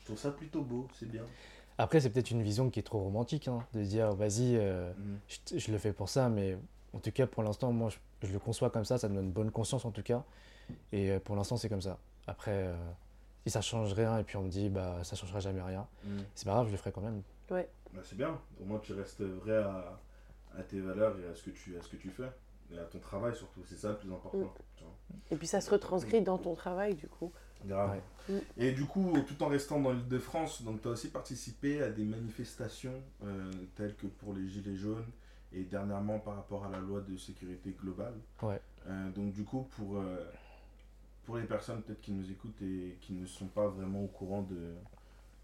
je 0.02 0.06
trouve 0.06 0.18
ça 0.18 0.32
plutôt 0.32 0.62
beau. 0.62 0.88
C'est 1.00 1.10
bien. 1.10 1.24
Après, 1.78 2.02
c'est 2.02 2.10
peut-être 2.10 2.32
une 2.32 2.44
vision 2.44 2.70
qui 2.70 2.80
est 2.80 2.84
trop 2.84 3.00
romantique, 3.02 3.48
hein, 3.48 3.66
de 3.74 3.82
dire 3.82 4.14
vas-y, 4.14 4.58
euh, 4.58 4.92
Mhm. 4.94 5.20
je, 5.54 5.58
je 5.58 5.72
le 5.72 5.78
fais 5.78 5.94
pour 5.94 6.10
ça, 6.10 6.28
mais 6.28 6.58
en 6.94 7.00
tout 7.00 7.12
cas, 7.14 7.28
pour 7.28 7.44
l'instant, 7.44 7.72
moi, 7.72 7.90
je, 7.90 8.28
je 8.28 8.34
le 8.34 8.40
conçois 8.40 8.70
comme 8.70 8.84
ça, 8.86 8.98
ça 8.98 9.08
me 9.08 9.16
donne 9.16 9.32
bonne 9.32 9.52
conscience 9.52 9.86
en 9.86 9.92
tout 9.92 10.04
cas. 10.04 10.26
Et 10.92 11.12
euh, 11.12 11.20
pour 11.22 11.38
l'instant, 11.38 11.56
c'est 11.56 11.70
comme 11.70 11.82
ça. 11.82 11.98
Après, 12.28 12.52
euh, 12.68 12.76
si 13.44 13.50
ça 13.50 13.62
change 13.62 13.94
rien 13.94 14.18
et 14.20 14.24
puis 14.24 14.38
on 14.38 14.44
me 14.44 14.50
dit 14.50 14.70
bah 14.70 15.04
ça 15.04 15.16
changera 15.16 15.40
jamais 15.40 15.62
rien, 15.62 15.88
Mhm. 16.04 16.24
c'est 16.36 16.46
pas 16.46 16.52
grave, 16.54 16.68
je 16.68 16.72
le 16.72 16.78
ferai 16.78 16.92
quand 16.92 17.02
même. 17.02 17.22
Bah, 17.50 18.00
c'est 18.04 18.16
bien. 18.18 18.40
Au 18.62 18.64
moins, 18.64 18.80
tu 18.80 18.94
restes 18.94 19.22
vrai 19.22 19.58
à, 19.58 20.00
à 20.58 20.64
tes 20.64 20.80
valeurs 20.80 21.20
et 21.20 21.28
à 21.28 21.36
ce, 21.36 21.44
que 21.44 21.50
tu, 21.50 21.78
à 21.78 21.82
ce 21.82 21.90
que 21.90 21.98
tu 21.98 22.10
fais. 22.10 22.32
Et 22.74 22.80
à 22.80 22.84
ton 22.86 23.00
travail 23.00 23.36
surtout. 23.36 23.60
C'est 23.68 23.76
ça 23.76 23.90
le 23.90 23.98
plus 23.98 24.10
important. 24.14 24.38
Mm. 24.38 24.50
tu 24.78 24.84
vois. 24.86 24.94
Et 25.30 25.36
puis 25.36 25.48
ça 25.48 25.60
se 25.60 25.70
retranscrit 25.70 26.22
dans 26.22 26.38
ton 26.38 26.56
travail, 26.56 26.96
du 26.96 27.08
coup. 27.10 27.34
Grave. 27.66 28.00
Ouais. 28.30 28.36
Mm. 28.36 28.40
Et 28.58 28.72
du 28.72 28.86
coup, 28.86 29.12
tout 29.28 29.44
en 29.44 29.48
restant 29.50 29.82
dans 29.82 29.92
l'île 29.92 30.08
de 30.08 30.20
France, 30.20 30.62
donc 30.62 30.82
tu 30.82 30.88
as 30.88 30.92
aussi 30.92 31.10
participé 31.10 31.84
à 31.84 31.90
des 31.90 32.06
manifestations 32.06 33.04
euh, 33.26 33.52
telles 33.76 33.96
que 33.98 34.08
pour 34.08 34.34
les 34.34 34.48
Gilets 34.48 34.78
jaunes 34.78 35.04
et 35.52 35.64
dernièrement 35.66 36.20
par 36.20 36.38
rapport 36.38 36.64
à 36.64 36.70
la 36.70 36.80
loi 36.80 37.02
de 37.02 37.18
sécurité 37.18 37.72
globale. 37.78 38.14
Ouais. 38.42 38.62
Euh, 38.88 39.10
donc 39.12 39.34
du 39.34 39.44
coup, 39.44 39.68
pour, 39.76 39.98
euh, 39.98 40.32
pour 41.32 41.40
les 41.40 41.48
personnes 41.48 41.82
peut-être 41.82 42.02
qui 42.02 42.12
nous 42.12 42.30
écoutent 42.30 42.62
et 42.62 42.98
qui 43.00 43.14
ne 43.14 43.26
sont 43.26 43.48
pas 43.48 43.66
vraiment 43.66 44.04
au 44.04 44.08
courant 44.08 44.42
de, 44.42 44.74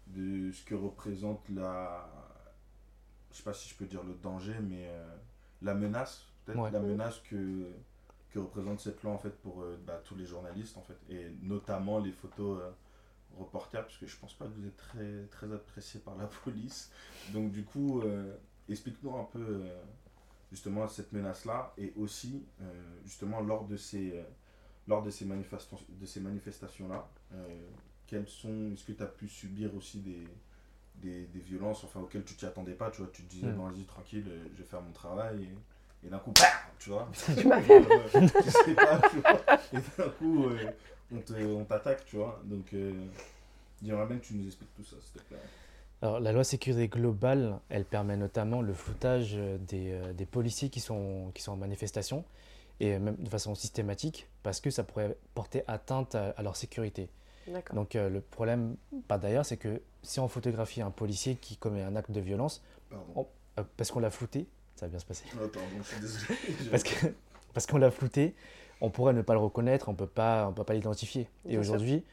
de 0.08 0.52
ce 0.52 0.62
que 0.62 0.74
représente 0.74 1.40
la... 1.48 2.06
Je 3.32 3.38
sais 3.38 3.42
pas 3.42 3.54
si 3.54 3.70
je 3.70 3.74
peux 3.74 3.86
dire 3.86 4.02
le 4.04 4.12
danger, 4.12 4.56
mais 4.60 4.86
euh, 4.86 5.16
la 5.62 5.72
menace, 5.72 6.26
peut-être 6.44 6.58
Ouais. 6.58 6.70
la 6.70 6.80
menace 6.80 7.20
que, 7.20 7.70
que 8.30 8.38
représente 8.38 8.80
cette 8.80 9.02
loi 9.02 9.12
en 9.14 9.18
fait 9.18 9.30
pour 9.40 9.62
euh, 9.62 9.78
bah, 9.86 9.98
tous 10.04 10.14
les 10.14 10.26
journalistes 10.26 10.76
en 10.76 10.82
fait, 10.82 10.98
et 11.08 11.30
notamment 11.40 12.00
les 12.00 12.12
photos 12.12 12.60
euh, 12.60 12.70
reporters, 13.38 13.84
parce 13.84 13.96
que 13.96 14.06
je 14.06 14.16
pense 14.18 14.34
pas 14.34 14.44
que 14.44 14.50
vous 14.60 14.66
êtes 14.66 14.76
très, 14.76 15.24
très 15.30 15.50
apprécié 15.50 16.00
par 16.00 16.16
la 16.16 16.26
police. 16.44 16.90
Donc 17.32 17.50
du 17.50 17.64
coup, 17.64 18.02
euh, 18.02 18.36
explique-nous 18.68 19.16
un 19.16 19.24
peu 19.24 19.40
euh, 19.40 19.82
justement 20.52 20.86
cette 20.86 21.12
menace-là, 21.12 21.72
et 21.78 21.94
aussi 21.96 22.44
euh, 22.60 22.64
justement 23.06 23.40
lors 23.40 23.64
de 23.66 23.78
ces, 23.78 24.22
lors 24.88 25.02
de 25.02 25.10
ces, 25.10 25.24
manifestations, 25.26 25.78
de 26.00 26.06
ces 26.06 26.20
manifestations-là, 26.20 27.06
euh, 27.34 27.46
quelles 28.06 28.26
sont, 28.26 28.72
est-ce 28.72 28.84
que 28.84 28.92
tu 28.92 29.02
as 29.02 29.06
pu 29.06 29.28
subir 29.28 29.74
aussi 29.76 29.98
des, 29.98 30.26
des, 30.96 31.26
des 31.26 31.40
violences 31.40 31.84
enfin, 31.84 32.00
auxquelles 32.00 32.24
tu 32.24 32.34
t'y 32.34 32.46
attendais 32.46 32.72
pas, 32.72 32.90
tu 32.90 33.02
vois, 33.02 33.10
tu 33.12 33.22
te 33.22 33.30
disais, 33.30 33.48
Mm. 33.48 33.56
bon, 33.56 33.68
vas-y, 33.68 33.84
tranquille, 33.84 34.24
euh, 34.28 34.44
je 34.56 34.62
vais 34.62 34.68
faire 34.68 34.80
mon 34.80 34.92
travail, 34.92 35.44
et, 35.44 36.06
et 36.06 36.10
d'un 36.10 36.18
coup, 36.18 36.32
bam, 36.32 36.46
tu 36.78 36.90
vois, 36.90 37.08
Tu 37.36 37.46
euh, 37.46 38.08
sais 38.42 38.74
pas, 38.74 39.00
tu 39.10 39.18
vois, 39.20 39.42
et 39.74 39.76
d'un 39.98 40.08
coup, 40.10 40.44
euh, 40.46 40.58
on 41.12 41.18
te- 41.20 41.32
on 41.54 41.64
t'attaque, 41.64 42.04
tu 42.06 42.16
vois, 42.16 42.40
donc 42.44 42.72
euh, 42.72 42.92
j'aimerais 43.84 44.06
bien 44.06 44.18
que 44.18 44.24
tu 44.24 44.34
nous 44.34 44.46
expliques 44.46 44.74
tout 44.74 44.84
ça, 44.84 44.96
s'il 45.02 45.20
te 45.20 45.26
plaît. 45.28 45.38
Alors, 46.00 46.20
la 46.20 46.32
loi 46.32 46.44
sécurité 46.44 46.88
globale, 46.88 47.58
elle 47.68 47.84
permet 47.84 48.16
notamment 48.16 48.62
le 48.62 48.72
floutage 48.72 49.34
des, 49.68 49.90
euh, 49.92 50.12
des 50.12 50.26
policiers 50.26 50.70
qui 50.70 50.78
sont, 50.80 51.30
qui 51.34 51.42
sont 51.42 51.52
en 51.52 51.56
manifestation, 51.56 52.24
et 52.80 52.98
même 52.98 53.16
de 53.16 53.28
façon 53.28 53.54
systématique, 53.54 54.28
parce 54.42 54.60
que 54.60 54.70
ça 54.70 54.84
pourrait 54.84 55.16
porter 55.34 55.62
atteinte 55.66 56.14
à, 56.14 56.30
à 56.30 56.42
leur 56.42 56.56
sécurité. 56.56 57.08
Donc, 57.72 57.96
euh, 57.96 58.08
le 58.10 58.20
problème, 58.20 58.76
pas 59.06 59.18
d'ailleurs, 59.18 59.46
c'est 59.46 59.56
que 59.56 59.80
si 60.02 60.20
on 60.20 60.28
photographie 60.28 60.82
un 60.82 60.90
policier 60.90 61.36
qui 61.36 61.56
commet 61.56 61.82
un 61.82 61.96
acte 61.96 62.10
de 62.10 62.20
violence, 62.20 62.62
euh, 62.92 63.62
parce 63.76 63.90
qu'on 63.90 64.00
l'a 64.00 64.10
flouté, 64.10 64.46
ça 64.76 64.86
va 64.86 64.90
bien 64.90 64.98
se 64.98 65.06
passer, 65.06 65.24
Oh, 65.34 65.48
pardon, 65.48 65.68
je 65.82 65.88
suis 65.88 66.00
désolé. 66.00 66.34
Parce 66.70 66.82
que 66.82 67.14
parce 67.54 67.66
qu'on 67.66 67.78
l'a 67.78 67.90
flouté, 67.90 68.34
on 68.80 68.90
pourrait 68.90 69.14
ne 69.14 69.22
pas 69.22 69.32
le 69.32 69.40
reconnaître, 69.40 69.88
on 69.88 69.94
peut 69.94 70.06
pas, 70.06 70.46
on 70.48 70.52
peut 70.52 70.64
pas 70.64 70.74
l'identifier. 70.74 71.28
Et 71.48 71.58
aujourd'hui, 71.58 72.04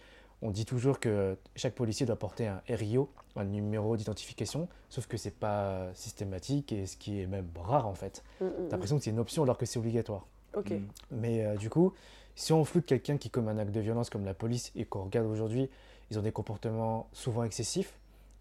on 0.41 0.49
dit 0.49 0.65
toujours 0.65 0.99
que 0.99 1.37
chaque 1.55 1.75
policier 1.75 2.05
doit 2.05 2.15
porter 2.15 2.47
un 2.47 2.61
RIO, 2.67 3.11
un 3.35 3.43
numéro 3.43 3.95
d'identification, 3.95 4.67
sauf 4.89 5.05
que 5.05 5.17
c'est 5.17 5.37
pas 5.37 5.93
systématique 5.93 6.71
et 6.71 6.87
ce 6.87 6.97
qui 6.97 7.21
est 7.21 7.27
même 7.27 7.47
rare 7.55 7.87
en 7.87 7.93
fait. 7.93 8.23
Mm, 8.39 8.45
mm, 8.45 8.49
T'as 8.49 8.61
mm. 8.61 8.69
l'impression 8.71 8.97
que 8.97 9.03
c'est 9.03 9.11
une 9.11 9.19
option 9.19 9.43
alors 9.43 9.57
que 9.57 9.65
c'est 9.65 9.77
obligatoire. 9.77 10.25
Ok. 10.55 10.71
Mm. 10.71 10.87
Mais 11.11 11.45
euh, 11.45 11.55
du 11.55 11.69
coup, 11.69 11.93
si 12.35 12.53
on 12.53 12.65
floute 12.65 12.85
quelqu'un 12.85 13.17
qui 13.17 13.29
commet 13.29 13.51
un 13.51 13.57
acte 13.57 13.71
de 13.71 13.79
violence 13.79 14.09
comme 14.09 14.25
la 14.25 14.33
police 14.33 14.71
et 14.75 14.85
qu'on 14.85 15.03
regarde 15.03 15.27
aujourd'hui, 15.27 15.69
ils 16.11 16.19
ont 16.19 16.21
des 16.21 16.31
comportements 16.31 17.07
souvent 17.13 17.43
excessifs 17.43 17.93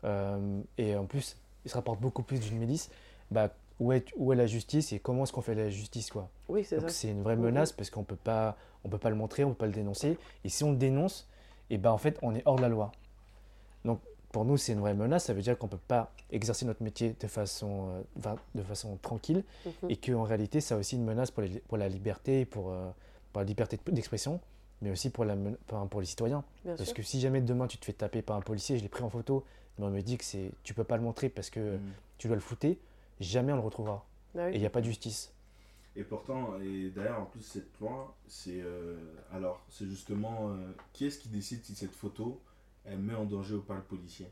euh, 0.04 0.60
et 0.78 0.96
en 0.96 1.04
plus, 1.04 1.36
ils 1.64 1.70
se 1.70 1.74
rapportent 1.74 2.00
beaucoup 2.00 2.22
plus 2.22 2.40
d'une 2.40 2.58
milice. 2.58 2.90
Bah, 3.30 3.50
où 3.80 3.92
est, 3.92 4.12
où 4.16 4.32
est 4.32 4.36
la 4.36 4.46
justice 4.46 4.92
et 4.92 4.98
comment 4.98 5.24
est-ce 5.24 5.32
qu'on 5.32 5.42
fait 5.42 5.54
la 5.54 5.70
justice 5.70 6.10
quoi? 6.10 6.28
Oui, 6.48 6.64
c'est 6.64 6.80
ça. 6.80 6.88
C'est 6.88 7.10
une 7.10 7.22
vraie 7.22 7.36
menace 7.36 7.72
parce 7.72 7.90
qu'on 7.90 8.04
peut 8.04 8.16
pas, 8.16 8.56
on 8.84 8.88
peut 8.88 8.98
pas 8.98 9.10
le 9.10 9.16
montrer, 9.16 9.44
on 9.44 9.50
peut 9.50 9.56
pas 9.56 9.66
le 9.66 9.72
dénoncer. 9.72 10.16
Et 10.44 10.48
si 10.48 10.62
on 10.62 10.70
le 10.70 10.76
dénonce, 10.76 11.28
et 11.70 11.78
ben 11.78 11.90
en 11.90 11.98
fait 11.98 12.18
on 12.22 12.34
est 12.34 12.42
hors 12.44 12.56
de 12.56 12.62
la 12.62 12.68
loi. 12.68 12.92
Donc 13.84 14.00
pour 14.34 14.44
nous 14.44 14.56
c'est 14.56 14.72
une 14.72 14.80
vraie 14.80 14.94
menace. 14.94 15.26
Ça 15.26 15.32
veut 15.32 15.42
dire 15.42 15.56
qu'on 15.56 15.68
peut 15.68 15.78
pas 15.88 16.12
exercer 16.32 16.66
notre 16.66 16.82
métier 16.82 17.14
de 17.20 17.26
façon, 17.28 18.02
euh, 18.26 18.34
de 18.56 18.62
façon 18.64 18.98
tranquille 19.00 19.44
Mhm. 19.64 19.90
et 19.90 19.96
qu'en 19.96 20.24
réalité 20.24 20.60
ça 20.60 20.74
a 20.74 20.78
aussi 20.78 20.96
une 20.96 21.04
menace 21.04 21.30
pour, 21.30 21.44
les- 21.44 21.60
pour 21.60 21.78
la 21.78 21.88
liberté, 21.88 22.44
pour, 22.44 22.70
euh, 22.72 22.90
pour 23.32 23.40
la 23.42 23.46
liberté 23.46 23.78
d'expression, 23.86 24.40
mais 24.82 24.90
aussi 24.90 25.10
pour, 25.10 25.24
la, 25.24 25.36
les 25.36 26.06
citoyens. 26.06 26.42
Bien 26.64 26.74
Parce 26.74 26.88
sûr. 26.88 26.94
que 26.94 27.02
si 27.02 27.20
jamais 27.20 27.40
demain 27.40 27.68
tu 27.68 27.78
te 27.78 27.84
fais 27.84 27.92
taper 27.92 28.22
par 28.22 28.36
un 28.36 28.40
policier, 28.40 28.76
je 28.76 28.82
l'ai 28.82 28.88
pris 28.88 29.04
en 29.04 29.08
photo, 29.08 29.44
mais 29.78 29.84
on 29.86 29.90
me 29.90 30.00
dit 30.02 30.18
que 30.18 30.24
c'est, 30.24 30.50
tu 30.64 30.74
peux 30.74 30.84
pas 30.84 30.96
le 30.96 31.02
montrer 31.04 31.28
parce 31.28 31.48
que 31.48 31.76
Mm. 31.76 31.80
tu 32.18 32.26
dois 32.26 32.34
le 32.36 32.42
flouter, 32.42 32.78
jamais 33.20 33.52
on 33.52 33.56
le 33.56 33.62
retrouvera. 33.62 34.04
Ah 34.36 34.46
oui. 34.46 34.52
Et 34.52 34.54
il 34.56 34.60
n'y 34.60 34.66
a 34.66 34.70
pas 34.70 34.80
de 34.80 34.86
justice. 34.86 35.30
Et 35.96 36.02
pourtant, 36.02 36.58
et 36.60 36.90
d'ailleurs, 36.90 37.20
en 37.20 37.26
plus, 37.26 37.42
cette 37.42 37.78
loi, 37.80 38.12
c'est. 38.26 38.60
euh, 38.60 38.96
alors, 39.32 39.60
c'est 39.70 39.86
justement. 39.86 40.48
euh, 40.48 40.72
qui 40.92 41.06
est-ce 41.06 41.20
qui 41.20 41.28
décide 41.28 41.64
si 41.64 41.76
cette 41.76 41.94
photo, 41.94 42.40
elle 42.84 42.98
met 42.98 43.14
en 43.14 43.24
danger 43.24 43.54
ou 43.54 43.62
pas 43.62 43.74
le 43.76 43.82
policier 43.82 44.26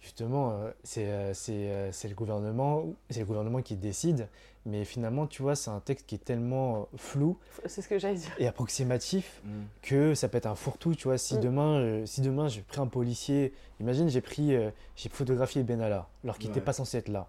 Justement, 0.00 0.50
euh, 0.52 0.70
c'est 0.84 1.06
euh, 1.10 1.34
c'est, 1.34 1.68
euh, 1.70 1.90
c'est 1.90 2.08
le 2.08 2.14
gouvernement, 2.14 2.84
c'est 3.10 3.20
le 3.20 3.24
gouvernement 3.26 3.60
qui 3.62 3.74
décide, 3.76 4.28
mais 4.64 4.84
finalement, 4.84 5.26
tu 5.26 5.42
vois, 5.42 5.56
c'est 5.56 5.70
un 5.70 5.80
texte 5.80 6.06
qui 6.06 6.14
est 6.14 6.24
tellement 6.24 6.88
flou 6.96 7.38
C'est 7.66 7.82
ce 7.82 7.88
que 7.88 7.98
j'allais 7.98 8.16
dire. 8.16 8.30
et 8.38 8.46
approximatif 8.46 9.42
que 9.82 10.14
ça 10.14 10.28
peut 10.28 10.38
être 10.38 10.46
un 10.46 10.54
fourre-tout, 10.54 10.94
tu 10.94 11.04
vois. 11.08 11.18
Si 11.18 11.36
Mm. 11.36 11.40
demain, 11.40 12.06
si 12.06 12.20
demain 12.20 12.46
j'ai 12.46 12.60
pris 12.60 12.78
un 12.80 12.86
policier, 12.86 13.52
imagine 13.80 14.08
j'ai 14.08 14.20
pris, 14.20 14.54
j'ai 14.94 15.08
photographié 15.08 15.64
Benalla, 15.64 16.08
alors 16.22 16.38
qu'il 16.38 16.50
n'était 16.50 16.60
Ouais. 16.60 16.64
pas 16.66 16.72
censé 16.74 16.98
être 16.98 17.08
là. 17.08 17.26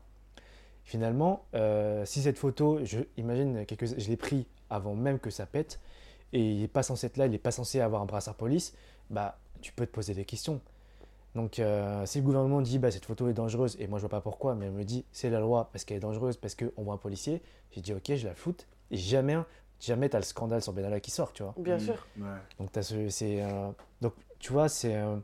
Finalement, 0.84 1.46
euh, 1.56 2.06
si 2.06 2.22
cette 2.22 2.38
photo, 2.38 2.80
je 2.84 3.00
imagine 3.18 3.66
quelques, 3.66 4.00
je 4.00 4.08
l'ai 4.08 4.18
pris 4.18 4.46
avant 4.70 4.94
même 4.94 5.20
que 5.20 5.30
ça 5.30 5.46
pète 5.46 5.80
et 6.32 6.42
il 6.52 6.60
n'est 6.62 6.68
pas 6.68 6.84
censé 6.84 7.08
être 7.08 7.18
là, 7.18 7.26
il 7.26 7.32
n'est 7.32 7.38
pas 7.40 7.52
censé 7.52 7.80
avoir 7.80 8.02
un 8.02 8.06
brassard 8.06 8.36
police, 8.36 8.74
bah 9.10 9.40
tu 9.62 9.72
peux 9.74 9.86
te 9.86 9.92
poser 9.92 10.14
des 10.14 10.26
questions. 10.26 10.62
Donc 11.36 11.60
euh, 11.60 12.06
si 12.06 12.20
le 12.20 12.24
gouvernement 12.24 12.62
dit 12.62 12.80
bah 12.80 12.90
cette 12.90 13.06
photo 13.06 13.28
est 13.30 13.34
dangereuse 13.34 13.76
et 13.80 13.88
moi 13.88 14.00
je 14.00 14.02
vois 14.04 14.10
pas 14.10 14.22
pourquoi, 14.22 14.56
mais 14.56 14.66
elle 14.68 14.72
me 14.72 14.84
dit 14.84 15.06
c'est 15.12 15.30
la 15.30 15.40
loi 15.40 15.70
parce 15.72 15.86
qu'elle 15.86 15.98
est 15.98 16.02
dangereuse 16.02 16.38
parce 16.38 16.56
qu'on 16.56 16.84
voit 16.84 16.94
un 16.96 16.98
policier, 16.98 17.42
j'ai 17.72 17.82
dit 17.82 17.94
ok 17.94 18.16
je 18.16 18.28
la 18.28 18.34
floute 18.34 18.66
et 18.92 18.98
jamais 18.98 19.38
jamais 19.80 20.10
t'as 20.10 20.18
le 20.18 20.24
scandale 20.24 20.64
sur 20.64 20.74
Benalla 20.74 21.00
qui 21.00 21.12
sort, 21.12 21.34
tu 21.34 21.44
vois. 21.44 21.54
Bien 21.58 21.76
Mm. 21.78 21.80
sûr. 21.82 22.08
Ouais. 22.18 22.26
Donc, 22.58 22.72
t'as 22.72 22.82
ce- 22.82 23.10
c'est, 23.10 23.44
euh, 23.44 23.70
donc 24.02 24.14
tu 24.40 24.52
vois, 24.52 24.70
c'est. 24.70 24.96
euh, 24.96 25.18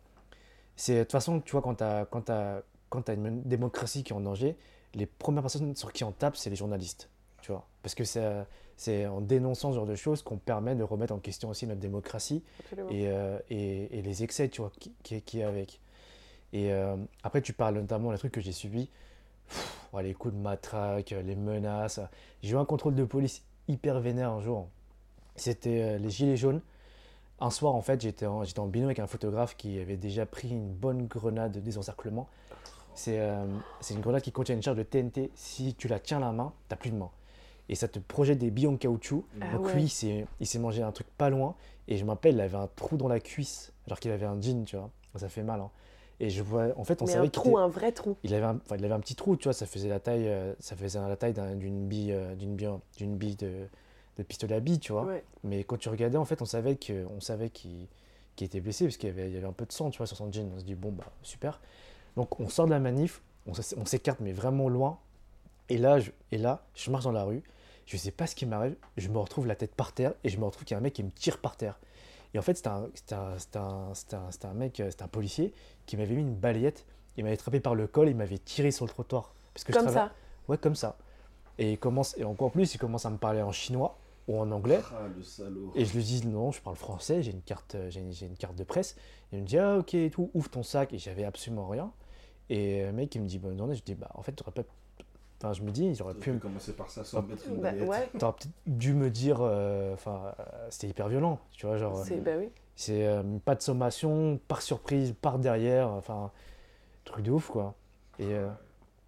c'est- 0.76 0.98
de 1.00 1.04
toute 1.04 1.12
façon, 1.14 1.40
tu 1.42 1.54
vois, 1.54 1.62
quand 1.64 1.82
as, 1.82 2.06
t'as- 2.24 2.62
quand 2.90 3.02
t'as 3.02 3.14
une 3.16 3.42
démocratie 3.44 4.04
qui 4.04 4.14
est 4.14 4.16
en 4.16 4.22
danger, 4.22 4.56
les 4.94 5.08
premières 5.08 5.42
personnes 5.42 5.76
sur 5.76 5.92
qui 5.92 6.04
on 6.04 6.12
tape, 6.12 6.36
c'est 6.36 6.52
les 6.52 6.56
journalistes. 6.56 7.10
Tu 7.42 7.52
vois 7.52 7.66
Parce 7.82 7.96
que 7.96 8.04
c'est, 8.04 8.46
c'est 8.76 9.05
en 9.05 9.21
dénonçant 9.21 9.71
ce 9.71 9.76
genre 9.76 9.86
de 9.86 9.95
choses 9.95 10.21
qu'on 10.21 10.38
permet 10.38 10.76
de 10.76 10.84
remettre 10.84 11.13
en 11.13 11.19
question 11.19 11.49
aussi 11.49 11.67
notre 11.67 11.80
démocratie 11.80 12.43
et, 12.89 13.07
euh, 13.07 13.38
et, 13.49 13.99
et 13.99 14.01
les 14.01 14.24
excès 14.24 14.49
tu 14.49 14.61
vois, 14.61 14.71
qui, 14.80 14.91
qui, 15.03 15.21
qui 15.21 15.39
est 15.39 15.43
avec. 15.43 15.80
Et 16.53 16.71
euh, 16.71 16.95
après, 17.24 17.41
tu 17.41 17.51
parles 17.51 17.76
notamment 17.76 18.11
des 18.11 18.17
trucs 18.17 18.32
que 18.32 18.41
j'ai 18.41 18.51
subis. 18.51 18.89
Pff, 19.47 19.89
les 20.01 20.13
coups 20.13 20.34
de 20.34 20.39
matraque, 20.39 21.09
les 21.11 21.36
menaces. 21.36 21.99
J'ai 22.41 22.53
eu 22.53 22.57
un 22.57 22.65
contrôle 22.65 22.95
de 22.95 23.03
police 23.03 23.43
hyper 23.67 23.99
vénère 23.99 24.32
un 24.32 24.41
jour. 24.41 24.67
C'était 25.36 25.82
euh, 25.82 25.97
les 25.97 26.09
gilets 26.09 26.38
jaunes. 26.38 26.61
Un 27.39 27.49
soir, 27.49 27.76
en 27.76 27.82
fait, 27.82 27.99
j'étais 28.01 28.28
en, 28.28 28.43
j'étais 28.43 28.59
en 28.59 28.67
binôme 28.67 28.88
avec 28.89 28.99
un 28.99 29.07
photographe 29.07 29.57
qui 29.57 29.80
avait 29.80 29.97
déjà 29.97 30.26
pris 30.26 30.49
une 30.49 30.71
bonne 30.71 31.07
grenade 31.07 31.51
de 31.51 31.59
désencerclement. 31.59 32.30
C'est 32.93 33.19
euh, 33.19 33.45
c'est 33.82 33.95
une 33.95 34.01
grenade 34.01 34.21
qui 34.21 34.32
contient 34.32 34.55
une 34.55 34.61
charge 34.61 34.78
de 34.78 34.84
TNT. 34.84 35.32
Si 35.34 35.74
tu 35.74 35.88
la 35.88 35.99
tiens 35.99 36.19
la 36.19 36.32
main, 36.32 36.53
t'as 36.69 36.76
plus 36.76 36.91
de 36.91 36.95
main. 36.95 37.09
Et 37.70 37.76
ça 37.76 37.88
te 37.88 37.97
projette 37.99 38.39
des 38.39 38.51
billes 38.51 38.68
en 38.68 38.76
caoutchouc. 38.78 39.24
Ah 39.41 39.53
Donc 39.53 39.66
ouais. 39.68 39.74
lui, 39.76 39.84
il 40.39 40.45
s'est- 40.45 40.59
mangé 40.59 40.82
un 40.84 40.91
truc 40.91 41.07
pas 41.18 41.30
loin. 41.30 41.55
Et 41.88 41.97
je 41.97 42.05
m'appelle, 42.05 42.36
il 42.36 42.41
avait 42.41 42.57
un 42.57 42.70
trou 42.76 42.97
dans 42.97 43.07
la 43.07 43.20
cuisse, 43.20 43.72
alors 43.88 43.99
qu'il 43.99 44.11
avait 44.11 44.26
un 44.26 44.39
jean, 44.41 44.64
tu 44.66 44.76
vois. 44.78 44.89
Ça 45.16 45.30
fait 45.30 45.43
mal. 45.43 45.59
hein. 45.61 45.70
Et 46.20 46.30
je 46.30 46.41
vois, 46.43 46.68
en 46.78 46.84
fait, 46.84 47.01
on 47.01 47.05
Mais 47.05 47.14
savait 47.14 47.28
un 47.28 47.30
trou, 47.30 47.49
était- 47.51 47.57
un 47.59 47.68
vrai 47.68 47.91
trou. 47.91 48.16
il 48.24 48.34
avait, 48.34 48.45
un, 48.45 48.55
enfin, 48.57 48.76
il 48.78 48.86
avait 48.86 48.93
un 48.93 48.99
petit 48.99 49.16
trou, 49.16 49.36
tu 49.36 49.45
vois, 49.45 49.53
ça 49.53 49.66
faisait 49.66 49.89
la 49.89 49.99
taille, 49.99 50.28
euh, 50.28 50.53
ça 50.59 50.76
faisait 50.76 50.99
la 50.99 51.16
taille 51.18 51.34
d'un- 51.34 51.55
d'une 51.55 51.88
bille, 51.88 52.11
euh, 52.14 52.36
d'une 52.36 52.55
bille, 52.55 52.70
d'une 52.97 53.16
bille 53.18 53.36
de, 53.36 53.68
de 54.18 54.24
pistolet 54.24 54.55
à 54.55 54.59
billes, 54.59 54.80
tu 54.80 54.91
vois. 54.91 55.05
Ouais. 55.05 55.24
Mais 55.43 55.64
quand 55.64 55.78
tu 55.78 55.89
regardais, 55.89 56.18
en 56.18 56.26
fait, 56.26 56.41
on 56.41 56.45
savait 56.45 56.76
que, 56.76 57.05
on 57.16 57.20
savait 57.20 57.49
qu'il 57.49 57.88
était 58.39 58.61
blessé 58.61 58.86
parce 58.86 58.97
qu'il 58.97 59.09
y 59.09 59.14
y 59.34 59.38
avait 59.38 59.43
un 59.45 59.51
peu 59.53 59.66
de 59.66 59.72
sang, 59.72 59.89
tu 59.89 59.97
vois, 59.97 60.07
sur 60.07 60.16
son 60.18 60.32
jean. 60.32 60.49
On 60.55 60.59
se 60.59 60.64
dit 60.66 60.76
bon 60.76 60.91
bah 60.91 61.05
super. 61.24 61.59
Donc 62.16 62.39
on 62.39 62.47
sort 62.47 62.66
de 62.66 62.72
la 62.72 62.80
manif, 62.80 63.22
on 63.47 63.86
s'écarte 63.86 64.20
mais 64.20 64.32
vraiment 64.34 64.70
loin. 64.70 64.99
Et 65.70 65.78
là, 65.78 65.99
je, 65.99 66.11
et 66.32 66.38
là, 66.38 66.66
je 66.76 66.91
marche 66.91 67.03
dans 67.05 67.11
la 67.11 67.24
rue 67.24 67.43
Je 67.86 67.97
sais 67.97 68.11
pas 68.11 68.28
ce 68.28 68.36
qui 68.36 68.45
m'arrive. 68.45 68.76
Je 68.97 69.07
me 69.09 69.18
retrouve 69.18 69.47
la 69.47 69.55
tête 69.55 69.76
par 69.76 69.93
terre 69.93 70.14
et 70.24 70.30
je 70.30 70.38
me 70.39 70.45
retrouve 70.45 70.66
qu'il 70.66 70.74
y 70.74 70.76
a 70.76 70.80
un 70.80 70.82
mec 70.82 70.93
qui 70.93 71.03
me 71.03 71.11
tire 71.11 71.39
par 71.39 71.55
terre. 71.57 71.80
Et 72.34 72.39
en 72.39 72.41
fait, 72.41 72.55
c'était 72.55 72.70
un, 72.70 72.89
un, 73.11 73.36
un, 73.55 74.30
un- 74.43 74.53
mec, 74.53 74.80
euh, 74.80 74.89
c'était 74.89 75.03
un 75.03 75.07
policier 75.07 75.53
qui 75.86 75.97
m'avait 75.97 76.16
mis 76.16 76.22
une 76.22 76.36
balayette. 76.36 76.86
Il 77.16 77.24
m'avait 77.24 77.36
attrapé 77.36 77.59
par 77.59 77.76
le 77.76 77.86
col 77.88 78.07
et 78.07 78.11
il 78.11 78.18
m'avait 78.18 78.39
tiré 78.39 78.72
sur 78.72 78.86
le 78.86 78.89
trottoir. 78.89 79.34
Parce 79.53 79.64
que 79.64 79.74
je 79.74 79.78
Comme 79.78 79.89
ça. 79.89 80.11
Ouais, 80.47 80.57
comme 80.57 80.76
ça. 80.76 80.97
Et, 81.59 81.74
il 81.74 81.78
commence, 81.80 82.18
et 82.18 82.24
encore 82.24 82.51
plus, 82.51 82.74
il 82.74 82.80
commence 82.80 83.05
à 83.05 83.11
me 83.11 83.18
parler 83.18 83.41
en 83.43 83.51
chinois 83.51 83.99
ou 84.28 84.39
en 84.39 84.49
anglais. 84.51 84.80
Ah, 84.91 85.07
le 85.16 85.22
salaud. 85.22 85.72
Et 85.76 85.86
je 85.86 85.93
lui 85.95 86.03
dis 86.03 86.26
non, 86.26 86.51
je 86.51 86.59
parle 86.61 86.76
français, 86.76 87.22
j'ai 87.22 87.32
une 87.32 87.41
carte, 87.43 87.76
euh, 87.76 87.89
j'ai 87.91 87.99
une, 87.99 88.11
j'ai 88.11 88.26
une 88.26 88.38
carte 88.38 88.55
de 88.55 88.64
presse. 88.64 88.95
Et 89.32 89.38
il 89.38 89.43
me 89.43 89.47
dit 89.47 89.59
ah 89.59 89.78
ok 89.78 89.93
et 89.93 90.09
tout, 90.09 90.32
ouvre 90.34 90.49
ton 90.49 90.64
sac. 90.64 90.91
Et 90.93 90.97
j'avais 90.97 91.26
absolument 91.26 91.68
rien. 91.68 91.91
Et 92.49 92.84
le 92.84 92.91
mec 92.93 93.14
il 93.16 93.22
me 93.22 93.28
dit 93.28 93.38
bonne 93.38 93.57
journée. 93.57 93.76
Je 93.76 93.84
dis 93.84 93.93
bah 93.95 94.09
en 94.16 94.24
fait 94.24 94.32
t'aurais 94.32 94.51
pas, 94.51 94.64
enfin 95.44 95.54
je 95.54 95.62
me 95.62 95.72
dis 95.72 95.94
j'aurais 95.94 96.14
T'aurais 96.14 96.38
pu, 96.38 96.39
commencer 96.39 96.74
par 96.74 96.89
ça 96.89 97.04
sans 97.04 97.22
mettre 97.24 97.44
une 97.50 97.60
Bah, 97.60 97.72
baguette. 97.72 97.89
ouais, 97.89 98.10
t'aurais 98.18 98.34
peut-être 98.34 98.54
dû 98.66 98.94
me 98.94 99.10
dire, 99.10 99.38
euh, 99.41 99.94
enfin 99.94 100.34
euh, 100.39 100.68
c'était 100.70 100.88
hyper 100.88 101.10
violent, 101.10 101.39
tu 101.52 101.66
vois 101.66 101.78
genre 101.78 101.98
c'est 102.06 102.18
bah 102.18 102.32
oui. 102.38 102.50
c'est 102.76 103.06
euh, 103.06 103.22
pas 103.44 103.56
de 103.56 103.62
sommation, 103.62 104.39
par 104.48 104.62
surprise, 104.62 105.14
par 105.22 105.39
derrière, 105.39 105.89
enfin 105.89 106.32
truc 107.04 107.26
de 107.26 107.32
ouf 107.32 107.48
quoi. 107.50 107.76
Et 108.20 108.34
euh, 108.34 108.48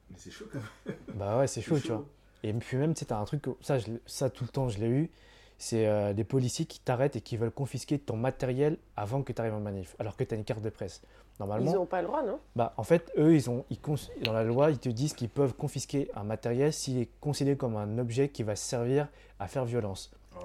Mais 0.10 0.18
c'est 0.18 0.32
chaud 0.32 0.46
quand 0.52 0.60
même. 0.60 0.98
bah 1.14 1.38
ouais 1.40 1.48
c'est 1.48 1.62
chaud, 1.62 1.80
tu 1.80 1.88
vois. 1.92 2.04
Et 2.44 2.54
puis 2.54 2.78
même, 2.78 2.94
tu 2.94 3.00
sais, 3.00 3.06
t'as 3.06 3.18
un 3.18 3.26
truc, 3.26 3.42
que- 3.42 3.56
ça, 3.62 3.80
je 3.80 3.88
ça 4.06 4.30
tout 4.30 4.44
le 4.44 4.50
temps, 4.50 4.70
je 4.70 4.78
l'ai 4.80 4.88
eu, 4.88 5.10
c'est 5.58 5.88
euh, 5.88 6.14
des 6.14 6.24
policiers 6.24 6.66
qui 6.66 6.80
t'arrêtent 6.80 7.16
et 7.16 7.22
qui 7.22 7.38
veulent 7.38 7.52
confisquer 7.52 7.98
ton 7.98 8.18
matériel 8.18 8.78
avant 8.96 9.24
que 9.24 9.34
tu 9.34 9.42
arrives 9.42 9.54
en 9.56 9.60
manif, 9.62 9.96
alors 10.00 10.16
que 10.16 10.24
tu 10.24 10.34
as 10.36 10.38
une 10.38 10.44
carte 10.44 10.62
de 10.62 10.70
presse. 10.70 11.02
Normalement, 11.40 11.72
Ils 11.72 11.76
n'ont 11.76 11.86
pas 11.86 12.02
le 12.02 12.08
droit, 12.08 12.24
non? 12.24 12.40
Bah, 12.56 12.74
en 12.78 12.84
fait, 12.84 13.12
eux, 13.18 13.36
ils 13.36 13.50
ont, 13.50 13.66
ils 13.70 13.80
cons- 13.80 13.96
dans 14.24 14.32
la 14.34 14.44
loi, 14.44 14.72
ils 14.72 14.80
te 14.80 14.88
disent 14.90 15.14
qu'ils 15.14 15.30
peuvent 15.30 15.54
confisquer 15.54 16.10
un 16.16 16.24
matériel 16.24 16.72
s'il 16.72 16.98
est 16.98 17.10
considéré 17.20 17.58
comme 17.58 17.76
un 17.76 17.98
objet 17.98 18.30
qui 18.30 18.44
va 18.44 18.56
servir 18.56 19.10
à 19.40 19.48
faire 19.48 19.66
violence. 19.66 20.12
Ah, 20.34 20.40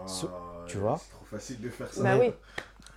tu 0.66 0.78
vois? 0.78 0.98
C'est 0.98 1.10
trop 1.12 1.24
facile 1.26 1.60
de 1.60 1.68
faire 1.68 1.92
ça. 1.92 2.02
Bah 2.02 2.16
oui. 2.18 2.32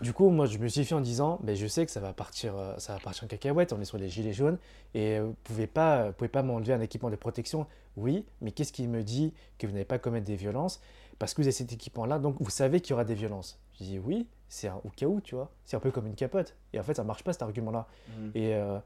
Du 0.02 0.12
coup, 0.12 0.30
moi, 0.32 0.48
je 0.48 0.58
me 0.58 0.68
suis 0.68 0.84
fait 0.84 0.96
en 0.96 1.02
disant, 1.02 1.40
ben, 1.44 1.56
je 1.56 1.68
sais 1.68 1.86
que 1.86 1.92
ça 1.92 2.00
va 2.00 2.14
partir, 2.14 2.58
euh, 2.58 2.74
ça 2.78 2.94
va 2.94 3.00
partir 3.00 3.24
en 3.24 3.28
cacahuète. 3.28 3.72
On 3.74 3.80
est 3.80 3.86
sur 3.86 3.98
les 3.98 4.10
gilets 4.10 4.34
jaunes 4.34 4.58
et 4.96 5.20
vous 5.20 5.36
pouvez 5.44 5.68
pas, 5.68 6.08
vous 6.08 6.14
pouvez 6.14 6.28
pas 6.30 6.42
m'enlever 6.44 6.74
un 6.74 6.82
équipement 6.82 7.10
de 7.12 7.16
protection. 7.16 7.68
Oui, 7.96 8.26
mais 8.42 8.52
qu'est-ce 8.52 8.74
qui 8.74 8.88
me 8.88 9.04
dit 9.04 9.34
que 9.60 9.68
vous 9.68 9.72
n'allez 9.74 9.86
pas 9.86 10.00
commettre 10.00 10.26
des 10.26 10.36
violences? 10.36 10.82
Parce 11.20 11.34
que 11.34 11.42
vous 11.42 11.48
avez 11.48 11.52
cet 11.54 11.72
équipement-là, 11.72 12.18
donc 12.20 12.36
vous 12.40 12.50
savez 12.50 12.82
qu'il 12.82 12.90
y 12.92 12.94
aura 12.94 13.06
des 13.06 13.14
violences. 13.14 13.60
Je 13.80 13.84
dis 13.86 14.00
oui, 14.00 14.28
c'est 14.50 14.68
un 14.68 14.80
au 14.84 14.90
cas 14.90 15.06
où, 15.08 15.20
tu 15.22 15.36
vois. 15.36 15.52
C'est 15.64 15.76
un 15.76 15.80
peu 15.80 15.92
comme 15.92 16.06
une 16.08 16.16
capote. 16.16 16.56
Et 16.74 16.80
en 16.80 16.84
fait, 16.84 16.94
ça 16.94 17.04
marche 17.04 17.24
pas 17.24 17.34
cet 17.34 17.42
argument-là. 17.42 17.88
Mm. 18.10 18.30
Et, 18.36 18.54
euh, 18.56 18.80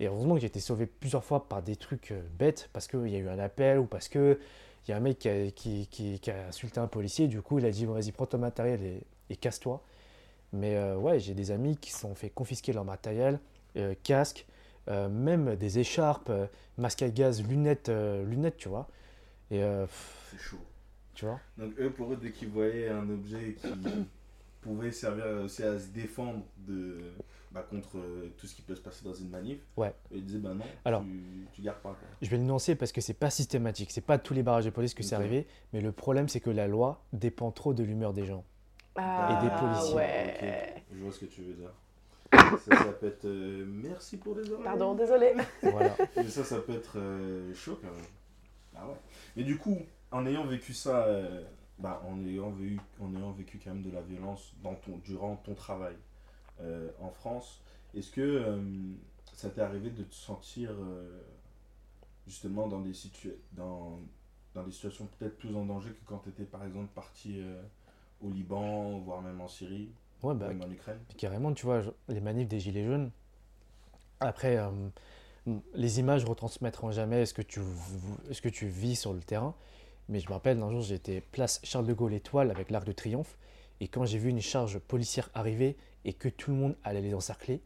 et 0.00 0.06
heureusement 0.06 0.34
que 0.34 0.40
j'ai 0.40 0.46
été 0.48 0.60
sauvé 0.60 0.86
plusieurs 0.86 1.24
fois 1.24 1.48
par 1.48 1.62
des 1.62 1.76
trucs 1.76 2.10
euh, 2.12 2.20
bêtes 2.38 2.68
parce 2.72 2.86
qu'il 2.88 3.08
y 3.08 3.16
a 3.16 3.18
eu 3.18 3.28
un 3.28 3.38
appel 3.38 3.78
ou 3.78 3.86
parce 3.86 4.08
que 4.08 4.38
il 4.86 4.90
y 4.90 4.94
a 4.94 4.96
un 4.98 5.00
mec 5.00 5.18
qui 5.18 5.28
a, 5.30 5.50
qui, 5.50 5.86
qui- 5.86 6.20
qui 6.20 6.30
a 6.30 6.48
insulté 6.48 6.78
un 6.78 6.86
policier. 6.88 7.26
Du 7.28 7.40
coup, 7.42 7.58
il 7.58 7.64
a 7.64 7.70
dit 7.70 7.86
vas-y, 7.86 8.12
prends 8.12 8.26
ton 8.26 8.38
matériel 8.38 8.82
et, 8.82 9.02
et 9.30 9.36
casse-toi. 9.36 9.82
Mais 10.52 10.76
euh, 10.76 10.96
ouais, 10.96 11.18
j'ai 11.20 11.32
des 11.34 11.50
amis 11.50 11.76
qui 11.78 11.90
se 11.90 12.00
sont 12.00 12.14
fait 12.14 12.28
confisquer 12.30 12.72
leur 12.72 12.84
matériel, 12.84 13.40
casque, 14.04 14.46
même 14.86 15.56
des 15.56 15.78
écharpes, 15.80 16.28
euh, 16.30 16.46
masque 16.78 17.02
à 17.02 17.08
gaz, 17.08 17.42
lunettes, 17.42 17.88
lunettes, 17.88 18.58
tu 18.58 18.68
vois. 18.68 18.86
Et 19.50 19.62
euh, 19.62 19.86
C'est 20.30 20.38
chaud. 20.38 20.58
tu 21.14 21.24
vois. 21.24 21.40
Donc 21.58 21.72
eux, 21.80 21.90
pour 21.90 22.12
eux, 22.12 22.16
dès 22.20 22.30
qu'ils 22.30 22.48
voyaient 22.50 22.88
un 22.90 23.08
objet 23.08 23.56
qui 23.60 23.66
pouvait 24.64 24.90
servir 24.92 25.24
aussi 25.44 25.62
à 25.62 25.78
se 25.78 25.88
défendre 25.88 26.42
de, 26.58 26.98
bah, 27.52 27.64
contre 27.68 27.98
euh, 27.98 28.32
tout 28.36 28.46
ce 28.46 28.54
qui 28.54 28.62
peut 28.62 28.74
se 28.74 28.80
passer 28.80 29.04
dans 29.04 29.12
une 29.14 29.28
manif, 29.28 29.58
Ouais. 29.76 29.94
ils 30.10 30.24
disaient 30.24 30.38
bah 30.38 30.54
non, 30.54 30.64
Alors. 30.84 31.02
tu, 31.02 31.46
tu 31.52 31.62
gardes 31.62 31.78
pas. 31.78 31.90
Quoi. 31.90 32.08
Je 32.22 32.28
vais 32.30 32.36
le 32.38 32.42
nuancer 32.44 32.74
parce 32.74 32.90
que 32.92 33.00
c'est 33.00 33.14
pas 33.14 33.30
systématique. 33.30 33.90
C'est 33.92 34.00
pas 34.00 34.18
tous 34.18 34.34
les 34.34 34.42
barrages 34.42 34.64
de 34.64 34.70
police 34.70 34.94
que 34.94 35.02
c'est 35.02 35.14
arrivé. 35.14 35.46
Mais 35.72 35.80
le 35.80 35.92
problème, 35.92 36.28
c'est 36.28 36.40
que 36.40 36.50
la 36.50 36.66
loi 36.66 37.02
dépend 37.12 37.50
trop 37.50 37.74
de 37.74 37.82
l'humeur 37.84 38.12
des 38.12 38.24
gens. 38.24 38.44
Ah, 38.96 39.40
des 39.42 39.50
policiers. 39.66 39.94
Ouais. 39.94 40.82
Je 40.92 40.98
vois 41.02 41.12
ce 41.12 41.20
que 41.20 41.26
tu 41.26 41.42
veux 41.42 41.54
dire. 41.54 41.70
Ça, 42.32 42.76
ça 42.76 42.92
peut 42.92 43.06
être 43.06 43.24
euh, 43.26 43.64
merci 43.66 44.16
pour 44.16 44.34
les 44.36 44.50
oreilles. 44.50 44.64
Pardon, 44.64 44.94
désolé. 44.94 45.34
Voilà. 45.62 45.96
Mais 46.16 46.24
ça, 46.28 46.42
ça 46.44 46.58
peut 46.60 46.72
être 46.74 46.98
euh, 46.98 47.52
chaud 47.54 47.78
quand 47.80 47.90
même. 47.92 48.04
Ah 48.76 48.86
ouais. 48.88 48.96
Mais 49.36 49.44
du 49.44 49.56
coup, 49.58 49.78
en 50.10 50.26
ayant 50.26 50.44
vécu 50.46 50.72
ça, 50.74 51.04
euh, 51.06 51.42
bah, 51.78 52.02
en, 52.08 52.24
ayant 52.26 52.50
vécu, 52.50 52.80
en 53.00 53.14
ayant 53.14 53.32
vécu 53.32 53.60
quand 53.62 53.70
même 53.74 53.82
de 53.82 53.90
la 53.90 54.00
violence 54.00 54.52
dans 54.62 54.74
ton, 54.74 54.98
durant 55.04 55.36
ton 55.36 55.54
travail 55.54 55.96
euh, 56.60 56.90
en 57.00 57.10
France, 57.10 57.60
est-ce 57.94 58.10
que 58.10 58.20
euh, 58.20 58.60
ça 59.32 59.50
t'est 59.50 59.60
arrivé 59.60 59.90
de 59.90 60.02
te 60.04 60.14
sentir 60.14 60.70
euh, 60.72 61.20
justement 62.26 62.68
dans 62.68 62.80
des, 62.80 62.92
situa- 62.92 63.34
dans, 63.52 63.98
dans 64.54 64.62
des 64.62 64.72
situations 64.72 65.08
peut-être 65.18 65.36
plus 65.36 65.54
en 65.54 65.64
danger 65.64 65.90
que 65.90 66.04
quand 66.06 66.18
tu 66.18 66.30
étais 66.30 66.44
par 66.44 66.64
exemple 66.64 66.88
parti 66.94 67.40
au 68.22 68.30
Liban, 68.30 68.98
voire 69.00 69.20
même 69.20 69.40
en 69.40 69.48
Syrie, 69.48 69.90
Ouais, 70.22 70.34
bah, 70.34 70.48
même 70.48 70.62
en 70.62 70.70
Ukraine? 70.70 70.98
carrément, 71.18 71.52
tu 71.52 71.66
vois, 71.66 71.82
je- 71.82 71.90
les 72.08 72.20
manifs 72.20 72.48
des 72.48 72.60
Gilets 72.60 72.84
jaunes. 72.86 73.10
Après, 74.20 74.58
les 75.74 76.00
images 76.00 76.24
retransmettront 76.24 76.90
jamais 76.92 77.26
ce 77.26 77.34
que, 77.34 77.42
tu, 77.42 77.60
ce 78.30 78.40
que 78.40 78.48
tu 78.48 78.66
vis 78.66 78.96
sur 78.96 79.12
le 79.12 79.20
terrain. 79.20 79.54
Mais 80.08 80.20
je 80.20 80.28
me 80.28 80.32
rappelle, 80.34 80.60
un 80.62 80.70
jour, 80.70 80.82
j'étais 80.82 81.20
place 81.20 81.60
Charles 81.64 81.86
de 81.86 81.92
Gaulle 81.94 82.14
Étoile 82.14 82.50
avec 82.50 82.70
l'Arc 82.70 82.86
de 82.86 82.92
Triomphe. 82.92 83.36
Et 83.80 83.88
quand 83.88 84.04
j'ai 84.04 84.18
vu 84.18 84.28
une 84.30 84.40
charge 84.40 84.78
policière 84.78 85.30
arriver 85.34 85.76
et 86.04 86.12
que 86.12 86.28
tout 86.28 86.50
le 86.50 86.56
monde 86.56 86.76
allait 86.84 87.00
les 87.00 87.14
encercler, 87.14 87.60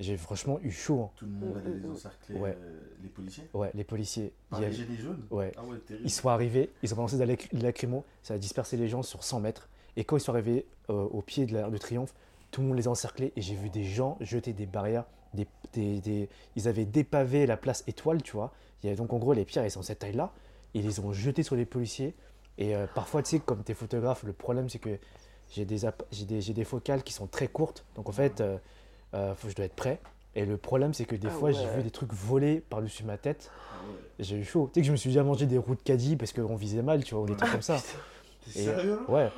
j'ai 0.00 0.16
franchement 0.16 0.58
eu 0.62 0.70
chaud. 0.70 1.02
hein. 1.04 1.10
Tout 1.16 1.24
le 1.24 1.30
monde 1.30 1.56
allait 1.56 1.76
les 1.78 1.88
encercler, 1.88 2.34
Ouais. 2.38 2.56
euh, 2.60 2.80
les 3.02 3.08
policiers? 3.08 3.44
Ouais, 3.54 3.70
les 3.74 3.84
policiers. 3.84 4.32
Par 4.50 4.60
les 4.60 4.72
gilets 4.72 4.96
jaunes? 4.96 5.24
Ouais, 5.30 5.52
Ah 5.56 5.64
ouais. 5.64 5.78
Ils 6.04 6.10
sont 6.10 6.28
arrivés, 6.28 6.70
ils 6.82 6.92
ont 6.92 6.96
balancé 6.96 7.16
des 7.16 7.24
lac- 7.24 7.48
des 7.54 7.62
lacrymos, 7.62 8.04
ça 8.22 8.34
a 8.34 8.38
dispersé 8.38 8.76
les 8.76 8.88
gens 8.88 9.02
sur 9.02 9.22
100 9.24 9.40
mètres. 9.40 9.68
Et 9.96 10.04
quand 10.04 10.16
ils 10.16 10.20
sont 10.20 10.32
arrivés 10.32 10.66
euh, 10.90 10.92
au 11.04 11.22
pied 11.22 11.46
de 11.46 11.54
l'Arc 11.54 11.70
de 11.70 11.78
Triomphe, 11.78 12.14
tout 12.50 12.60
le 12.60 12.66
monde 12.68 12.76
les 12.76 12.86
a 12.88 12.90
encerclés 12.90 13.32
et 13.36 13.40
j'ai 13.40 13.54
vu 13.54 13.70
des 13.70 13.84
gens 13.84 14.18
jeter 14.20 14.52
des 14.52 14.66
barrières. 14.66 15.04
Des, 15.32 15.46
des- 15.72 16.00
des- 16.00 16.28
ils 16.56 16.68
avaient 16.68 16.84
dépavé 16.84 17.46
la 17.46 17.56
place 17.56 17.82
étoile, 17.86 18.22
tu 18.22 18.32
vois. 18.32 18.52
Il 18.82 18.86
y 18.86 18.88
avait 18.90 18.96
donc 18.96 19.12
en 19.14 19.18
gros 19.18 19.32
les 19.32 19.44
pierres, 19.46 19.64
elles 19.64 19.70
sont 19.70 19.82
cette 19.82 20.00
taille-là. 20.00 20.32
Ils 20.74 20.84
les 20.84 21.00
ont 21.00 21.12
jetés 21.12 21.42
sur 21.42 21.56
les 21.56 21.64
policiers. 21.66 22.14
Et 22.58 22.74
euh, 22.74 22.86
parfois, 22.94 23.22
tu 23.22 23.30
sais, 23.30 23.38
comme 23.38 23.62
tu 23.64 23.72
es 23.72 23.74
photographe, 23.74 24.22
le 24.22 24.32
problème 24.32 24.68
c'est 24.68 24.78
que 24.78 24.98
j'ai 25.50 25.64
des, 25.64 25.80
des, 26.24 26.40
des 26.40 26.64
focales 26.64 27.02
qui 27.02 27.12
sont 27.12 27.26
très 27.26 27.48
courtes. 27.48 27.84
Donc 27.94 28.08
en 28.08 28.12
fait, 28.12 28.40
euh, 28.40 28.58
euh, 29.14 29.34
faut, 29.34 29.48
je 29.48 29.54
dois 29.54 29.66
être 29.66 29.76
prêt. 29.76 30.00
Et 30.34 30.44
le 30.44 30.56
problème 30.56 30.92
c'est 30.92 31.04
que 31.06 31.16
des 31.16 31.28
Ah 31.28 31.30
fois, 31.30 31.50
j'ai 31.52 31.66
vu 31.76 31.82
des 31.82 31.90
trucs 31.90 32.12
voler 32.12 32.60
par-dessus 32.60 33.04
ma 33.04 33.16
tête. 33.16 33.50
Ah. 33.54 33.76
J'ai 34.18 34.36
eu 34.36 34.44
chaud. 34.44 34.68
Tu 34.72 34.74
sais 34.74 34.80
que 34.82 34.86
je 34.86 34.92
me 34.92 34.96
suis 34.96 35.10
déjà 35.10 35.22
mangé 35.22 35.46
des 35.46 35.58
roues 35.58 35.74
de 35.74 35.82
caddie 35.82 36.16
parce 36.16 36.32
qu'on 36.32 36.56
visait 36.56 36.82
mal, 36.82 37.04
tu 37.04 37.14
vois, 37.14 37.24
ou 37.24 37.26
des 37.26 37.36
trucs 37.36 37.52
comme 37.52 37.62
ça. 37.62 37.78
T'es 38.52 38.62
sérieux? 38.64 39.00
Ouais, 39.08 39.30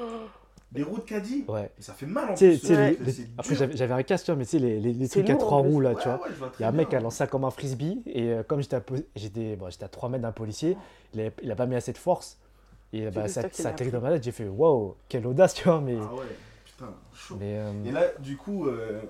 Des 0.71 0.83
roues 0.83 0.99
de 0.99 1.03
caddie 1.03 1.45
ouais. 1.49 1.71
Mais 1.79 1.83
ça 1.83 1.95
fait 1.95 2.05
mal 2.07 2.31
en 2.31 2.35
Tu 2.35 2.49
plus. 2.49 2.61
tu 2.61 2.67
sais, 2.67 2.77
ouais. 2.77 2.91
les- 3.01 3.05
les- 3.07 3.13
C'est 3.13 3.29
après, 3.39 3.55
j'avais 3.75 3.95
un 3.95 4.03
casque, 4.03 4.27
tu 4.27 4.31
vois, 4.33 4.37
mais 4.39 4.45
tu 4.45 4.51
sais, 4.51 4.59
les, 4.59 4.79
les, 4.81 5.09
trucs 5.09 5.31
à 5.31 5.37
trois 5.37 5.59
roues, 5.63 5.81
là, 5.81 5.93
Ouais, 5.95 6.03
tu 6.03 6.09
vois. 6.09 6.21
Il 6.59 6.63
y 6.63 6.65
a 6.65 6.69
un 6.69 6.73
mec 6.73 6.91
qui 6.91 6.97
a 6.97 7.01
lancé 7.01 7.17
ça 7.19 7.27
comme 7.27 7.45
un 7.45 7.51
frisbee, 7.51 8.03
et 8.05 8.33
euh, 8.33 8.43
comme 8.43 8.61
j'étais 8.61 8.77
à, 8.77 8.81
bon, 8.81 9.03
j'étais 9.17 9.57
à 9.85 9.89
3 9.89 10.09
mètres 10.11 10.23
d'un 10.23 10.33
policier, 10.33 10.77
il 11.15 11.21
a, 11.23 11.31
il 11.43 11.51
a 11.51 11.57
pas 11.57 11.65
mis 11.67 11.75
assez 11.75 11.93
de 11.95 11.99
force. 11.99 12.39
Et 12.93 13.11
bah, 13.11 13.29
ça, 13.29 13.43
ça 13.43 13.49
a 13.49 13.63
l'as 13.65 13.71
atterri 13.71 13.91
pris. 13.91 13.99
dans 13.99 14.03
ma 14.03 14.11
tête, 14.13 14.25
j'ai 14.25 14.33
fait 14.33 14.47
waouh, 14.49 14.95
quelle 15.09 15.27
audace, 15.27 15.55
tu 15.55 15.65
vois. 15.65 15.81
Mais, 15.81 15.97
Ah 16.01 16.15
ouais, 16.15 16.27
putain, 16.67 16.95
chaud. 17.15 17.37
mais 17.41 17.59
euh, 17.59 17.85
Et 17.85 17.91
là, 17.91 18.05
du 18.19 18.37
coup, 18.37 18.67
euh, 18.67 19.01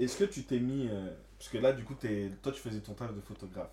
est-ce 0.00 0.16
que 0.16 0.24
tu 0.24 0.42
t'es 0.44 0.58
mis. 0.58 0.88
euh, 0.88 1.10
parce 1.38 1.48
que 1.50 1.58
là, 1.58 1.72
du 1.72 1.84
coup, 1.84 1.94
toi, 1.94 2.52
tu 2.52 2.60
faisais 2.60 2.80
ton 2.80 2.94
taf 2.94 3.14
de 3.14 3.20
photographe. 3.20 3.70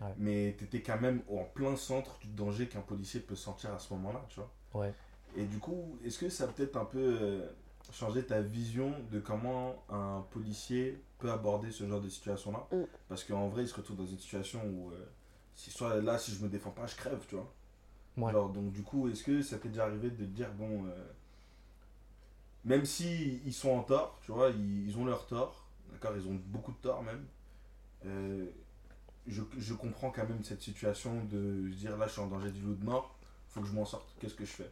Ouais. 0.00 0.08
Mais 0.18 0.56
t'étais 0.58 0.80
quand 0.82 1.00
même 1.00 1.22
en 1.30 1.44
plein 1.44 1.76
centre 1.76 2.18
du 2.20 2.26
danger 2.28 2.66
qu'un 2.66 2.80
policier 2.80 3.20
peut 3.20 3.36
sentir 3.36 3.72
à 3.72 3.78
ce 3.78 3.92
moment-là, 3.94 4.24
tu 4.28 4.40
vois. 4.40 4.50
ouais. 4.74 4.92
Et 5.36 5.44
du 5.44 5.58
coup, 5.58 5.98
est-ce 6.04 6.18
que 6.18 6.28
ça 6.28 6.44
a 6.44 6.46
peut-être 6.48 6.76
un 6.76 6.84
peu 6.84 6.98
euh, 7.20 7.46
changé 7.92 8.24
ta 8.24 8.40
vision 8.40 8.94
de 9.10 9.20
comment 9.20 9.82
un 9.88 10.24
policier 10.30 11.00
peut 11.18 11.30
aborder 11.30 11.70
ce 11.70 11.86
genre 11.86 12.00
de 12.00 12.08
situation-là? 12.08 12.66
Mm. 12.72 12.82
Parce 13.08 13.24
qu'en 13.24 13.48
vrai, 13.48 13.62
il 13.62 13.68
se 13.68 13.74
retrouve 13.74 13.96
dans 13.96 14.06
une 14.06 14.18
situation 14.18 14.60
où, 14.64 14.90
euh, 14.90 15.06
si 15.54 15.70
soit 15.70 16.00
là, 16.00 16.18
si 16.18 16.32
je 16.32 16.42
me 16.42 16.48
défends 16.48 16.70
pas, 16.70 16.86
je 16.86 16.96
crève, 16.96 17.20
tu 17.28 17.36
vois? 17.36 17.52
Ouais. 18.18 18.32
Genre, 18.32 18.50
donc, 18.50 18.72
du 18.72 18.82
coup, 18.82 19.08
est-ce 19.08 19.22
que 19.24 19.42
ça 19.42 19.58
t'est 19.58 19.68
déjà 19.68 19.84
arrivé 19.84 20.10
de 20.10 20.16
te 20.16 20.22
dire, 20.22 20.52
bon, 20.52 20.84
euh, 20.86 20.90
même 22.64 22.84
si 22.84 23.40
ils 23.44 23.54
sont 23.54 23.70
en 23.70 23.82
tort, 23.82 24.18
tu 24.24 24.32
vois, 24.32 24.50
ils, 24.50 24.88
ils 24.88 24.98
ont 24.98 25.04
leur 25.04 25.26
tort, 25.26 25.66
d'accord, 25.92 26.12
ils 26.16 26.28
ont 26.28 26.38
beaucoup 26.46 26.72
de 26.72 26.76
tort 26.78 27.02
même, 27.02 27.24
euh, 28.06 28.46
je, 29.26 29.42
je 29.56 29.74
comprends 29.74 30.10
quand 30.10 30.28
même 30.28 30.42
cette 30.44 30.62
situation 30.62 31.24
de 31.24 31.70
se 31.70 31.76
dire, 31.76 31.96
là, 31.96 32.06
je 32.06 32.12
suis 32.12 32.20
en 32.20 32.26
danger 32.26 32.50
de 32.50 32.58
vie 32.58 32.66
ou 32.66 32.74
de 32.74 32.84
mort, 32.84 33.16
faut 33.48 33.60
que 33.60 33.66
je 33.66 33.72
m'en 33.72 33.84
sorte, 33.84 34.14
qu'est-ce 34.20 34.34
que 34.34 34.44
je 34.44 34.50
fais? 34.50 34.70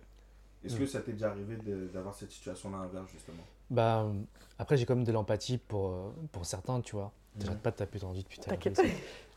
Est-ce 0.65 0.77
que 0.77 0.87
ça 0.87 1.01
t'est 1.01 1.13
déjà 1.13 1.31
arrivé 1.31 1.57
d'avoir 1.93 2.15
cette 2.15 2.31
situation-là 2.33 2.79
inverse, 2.79 3.11
justement? 3.13 3.43
Bah, 3.71 4.03
euh, 4.03 4.13
après, 4.59 4.77
j'ai 4.77 4.85
quand 4.85 4.95
même 4.97 5.05
de 5.05 5.13
l'empathie 5.13 5.59
pour, 5.59 5.89
euh, 5.89 6.11
pour 6.33 6.45
certains, 6.45 6.81
tu 6.81 6.97
vois. 6.97 7.13
J'arrête 7.41 7.61
pas 7.63 7.71
de 7.71 7.77
taper 7.77 7.99
dans 7.99 8.09
le 8.11 8.15
vide, 8.17 8.27
putain. 8.29 8.51
T'inquiète. 8.51 8.81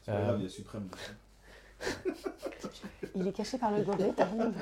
Euh, 0.10 0.26
grave, 0.26 0.40
il 0.40 0.44
y 0.44 0.46
a 0.48 0.50
Suprême. 0.50 0.90
Il 3.16 3.28
est 3.28 3.32
caché 3.32 3.58
par 3.58 3.72
le 3.72 3.84
gobelet, 3.84 4.12
t'arrives. 4.14 4.54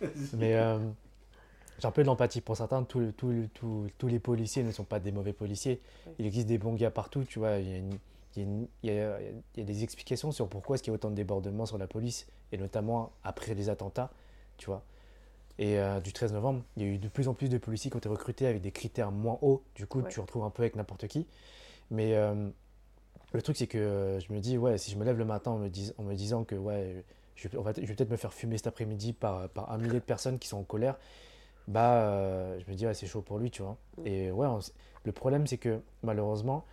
Mais 0.34 0.54
euh, 0.56 0.78
j'ai 1.78 1.86
un 1.86 1.90
peu 1.90 2.02
de 2.02 2.06
l'empathie 2.06 2.40
pour 2.40 2.56
certains. 2.56 2.82
Tous, 2.84 3.12
tous- 3.12 3.48
tous- 3.54 3.88
tous 3.96 4.06
les 4.08 4.18
policiers 4.18 4.62
ne 4.62 4.72
sont 4.72 4.84
pas 4.84 4.98
des 5.00 5.12
mauvais 5.12 5.32
policiers. 5.32 5.80
Oui. 6.06 6.12
Il 6.18 6.26
existe 6.26 6.46
des 6.48 6.58
bons 6.58 6.74
gars 6.74 6.90
partout. 6.90 7.24
Tu 7.24 7.38
vois, 7.38 7.56
il 7.58 7.68
y 7.68 7.74
a, 7.74 7.78
une- 7.78 7.98
il 8.36 8.42
y 8.42 8.44
a 8.44 8.48
une- 8.48 8.68
il 8.82 8.92
y 8.92 8.98
a- 8.98 9.20
il 9.20 9.58
y 9.58 9.60
a 9.60 9.64
des 9.64 9.82
explications 9.84 10.32
sur 10.32 10.48
pourquoi 10.48 10.74
est-ce 10.74 10.82
qu'il 10.82 10.90
y 10.90 10.94
a 10.94 10.96
autant 10.96 11.10
de 11.10 11.14
débordements 11.14 11.66
sur 11.66 11.78
la 11.78 11.86
police, 11.86 12.26
et 12.52 12.58
notamment 12.58 13.12
après 13.22 13.54
les 13.54 13.68
attentats. 13.68 14.10
tu 14.56 14.66
vois. 14.66 14.82
Et 15.58 15.78
euh, 15.78 16.00
du 16.00 16.12
13 16.12 16.32
novembre, 16.32 16.62
il 16.76 16.82
y 16.82 16.86
a 16.86 16.88
eu 16.88 16.98
de 16.98 17.08
plus 17.08 17.28
en 17.28 17.34
plus 17.34 17.48
de 17.48 17.58
policiers 17.58 17.90
qui 17.90 17.96
ont 17.96 18.00
été 18.00 18.08
recrutés 18.08 18.46
avec 18.46 18.60
des 18.60 18.72
critères 18.72 19.12
moins 19.12 19.38
hauts. 19.40 19.62
Du 19.76 19.86
coup, 19.86 20.00
Ouais. 20.00 20.10
tu 20.10 20.18
retrouves 20.20 20.44
un 20.44 20.50
peu 20.50 20.62
avec 20.62 20.74
n'importe 20.74 21.06
qui. 21.06 21.26
Mais 21.90 22.14
euh, 22.14 22.48
le 23.32 23.42
truc, 23.42 23.56
c'est 23.56 23.66
que 23.68 23.78
euh, 23.78 24.20
je 24.20 24.32
me 24.32 24.40
dis, 24.40 24.58
ouais, 24.58 24.78
si 24.78 24.90
je 24.90 24.96
me 24.96 25.04
lève 25.04 25.16
le 25.18 25.24
matin 25.24 25.52
en 25.52 25.58
me, 25.58 25.68
dis- 25.68 25.92
en 25.98 26.02
me 26.02 26.14
disant 26.14 26.42
que, 26.44 26.56
ouais, 26.56 27.04
je 27.36 27.46
vais, 27.48 27.56
on 27.58 27.62
va- 27.62 27.72
je 27.72 27.80
vais 27.82 27.94
peut-être 27.94 28.10
me 28.10 28.16
faire 28.16 28.32
fumer 28.34 28.56
cet 28.56 28.66
après-midi 28.66 29.12
par, 29.12 29.48
par 29.50 29.70
un 29.70 29.78
millier 29.78 29.94
de 29.94 30.04
personnes 30.04 30.38
qui 30.40 30.48
sont 30.48 30.58
en 30.58 30.62
colère, 30.64 30.98
bah, 31.68 31.94
euh, 32.02 32.58
je 32.64 32.70
me 32.70 32.76
dis, 32.76 32.84
ouais, 32.86 32.94
c'est 32.94 33.06
chaud 33.06 33.22
pour 33.22 33.38
lui, 33.38 33.50
tu 33.52 33.62
vois. 33.62 33.76
Mm. 33.98 34.06
Et 34.06 34.30
ouais, 34.32 34.46
on 34.48 34.58
le 35.04 35.12
problème, 35.12 35.46
c'est 35.46 35.58
que 35.58 35.80
malheureusement, 36.02 36.64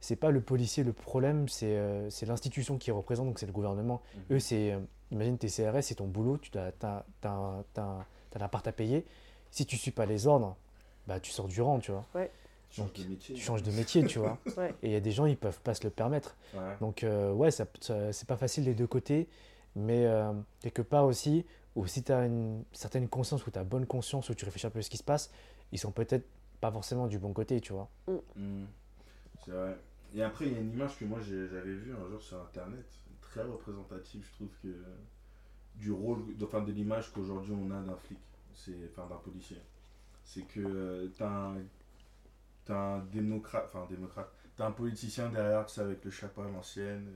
c'est 0.00 0.14
pas 0.16 0.30
le 0.30 0.40
policier 0.40 0.84
le 0.84 0.92
problème, 0.92 1.48
c'est 1.48 1.76
euh, 1.76 2.08
l'institution 2.26 2.78
qui 2.78 2.90
représente, 2.92 3.26
donc 3.26 3.38
c'est 3.40 3.46
le 3.46 3.52
gouvernement. 3.52 4.00
Mhm. 4.30 4.36
Eux, 4.36 4.38
c'est, 4.38 4.72
euh, 4.74 4.78
imagine 5.10 5.38
tes 5.38 5.48
CRS, 5.48 5.82
c'est 5.82 5.96
ton 5.96 6.06
boulot, 6.06 6.38
tu 6.38 6.56
as, 6.56 6.70
t'as 6.70 7.02
un- 7.24 7.64
t'as 8.30 8.38
l'appart 8.38 8.66
à 8.66 8.72
payer. 8.72 9.04
Si 9.50 9.66
tu 9.66 9.76
suis 9.76 9.90
pas 9.90 10.06
les 10.06 10.26
ordres, 10.26 10.56
bah, 11.06 11.20
tu 11.20 11.30
sors 11.30 11.48
du 11.48 11.60
rang, 11.62 11.78
tu 11.80 11.90
vois. 11.92 12.04
Tu 12.70 12.76
changes 12.82 12.86
Donc, 12.86 12.96
de 13.04 13.08
métier. 13.08 13.34
Tu 13.34 13.40
changes 13.40 13.62
de 13.62 13.70
métier, 13.72 14.04
tu 14.06 14.18
vois. 14.18 14.38
Ouais. 14.56 14.74
Et 14.82 14.88
il 14.88 14.92
y 14.92 14.96
a 14.96 15.00
des 15.00 15.12
gens, 15.12 15.24
ils 15.26 15.36
peuvent 15.38 15.60
pas 15.62 15.74
se 15.74 15.84
le 15.84 15.90
permettre. 15.90 16.36
Ouais. 16.54 16.76
Donc, 16.80 17.02
euh, 17.02 17.32
ouais, 17.32 17.50
ça, 17.50 17.66
ça- 17.80 18.12
c'est 18.12 18.28
pas 18.28 18.36
facile 18.36 18.64
des 18.64 18.74
deux 18.74 18.86
côtés, 18.86 19.26
mais 19.74 20.04
euh, 20.06 20.32
quelque 20.60 20.82
part 20.82 21.04
aussi, 21.06 21.46
où 21.76 21.86
si 21.86 22.02
tu 22.02 22.12
as 22.12 22.26
une 22.26 22.62
certaine 22.72 23.08
conscience, 23.08 23.46
ou 23.46 23.50
tu 23.50 23.58
as 23.58 23.64
bonne 23.64 23.86
conscience, 23.86 24.28
où 24.28 24.34
tu 24.34 24.44
réfléchis 24.44 24.66
un 24.66 24.70
peu 24.70 24.80
à 24.80 24.82
ce 24.82 24.90
qui 24.90 24.98
se 24.98 25.04
passe, 25.04 25.30
ils 25.72 25.78
sont 25.78 25.92
peut-être 25.92 26.26
pas 26.60 26.70
forcément 26.70 27.06
du 27.06 27.18
bon 27.18 27.32
côté, 27.32 27.60
tu 27.60 27.72
vois. 27.72 27.88
Hmm. 28.36 28.64
C'est 29.44 29.52
vrai. 29.52 29.76
Et 30.14 30.22
après, 30.22 30.46
il 30.46 30.52
y 30.52 30.56
a 30.56 30.60
une 30.60 30.72
image 30.72 30.98
que 30.98 31.04
moi 31.04 31.20
j'avais 31.20 31.72
vue 31.74 31.94
un 31.94 32.08
jour 32.10 32.20
sur 32.20 32.40
internet, 32.40 32.84
très 33.20 33.42
représentative, 33.42 34.26
je 34.26 34.32
trouve 34.34 34.48
que 34.62 34.68
du 35.76 35.92
rôle, 35.92 36.36
de, 36.36 36.44
enfin, 36.44 36.62
de 36.62 36.72
l'image 36.72 37.12
qu'aujourd'hui 37.12 37.52
on 37.52 37.70
a 37.70 37.80
d'un 37.82 37.96
flic, 37.96 38.18
c'est, 38.54 38.74
enfin 38.90 39.06
d'un 39.08 39.20
policier. 39.20 39.58
C'est 40.24 40.42
que 40.42 40.60
euh, 40.60 41.08
t'as 41.16 41.28
un, 41.30 41.56
t'as 42.64 42.96
un 42.96 42.98
démocrate, 43.06 43.64
enfin 43.66 43.84
un 43.84 43.86
démocrate, 43.94 44.30
t'as 44.56 44.66
un 44.66 44.72
politicien 44.72 45.28
derrière, 45.30 45.66
tu 45.66 45.74
sais, 45.74 45.80
avec 45.80 46.04
le 46.04 46.10
chapeau 46.10 46.42
à 46.42 46.48
l'ancienne, 46.50 47.08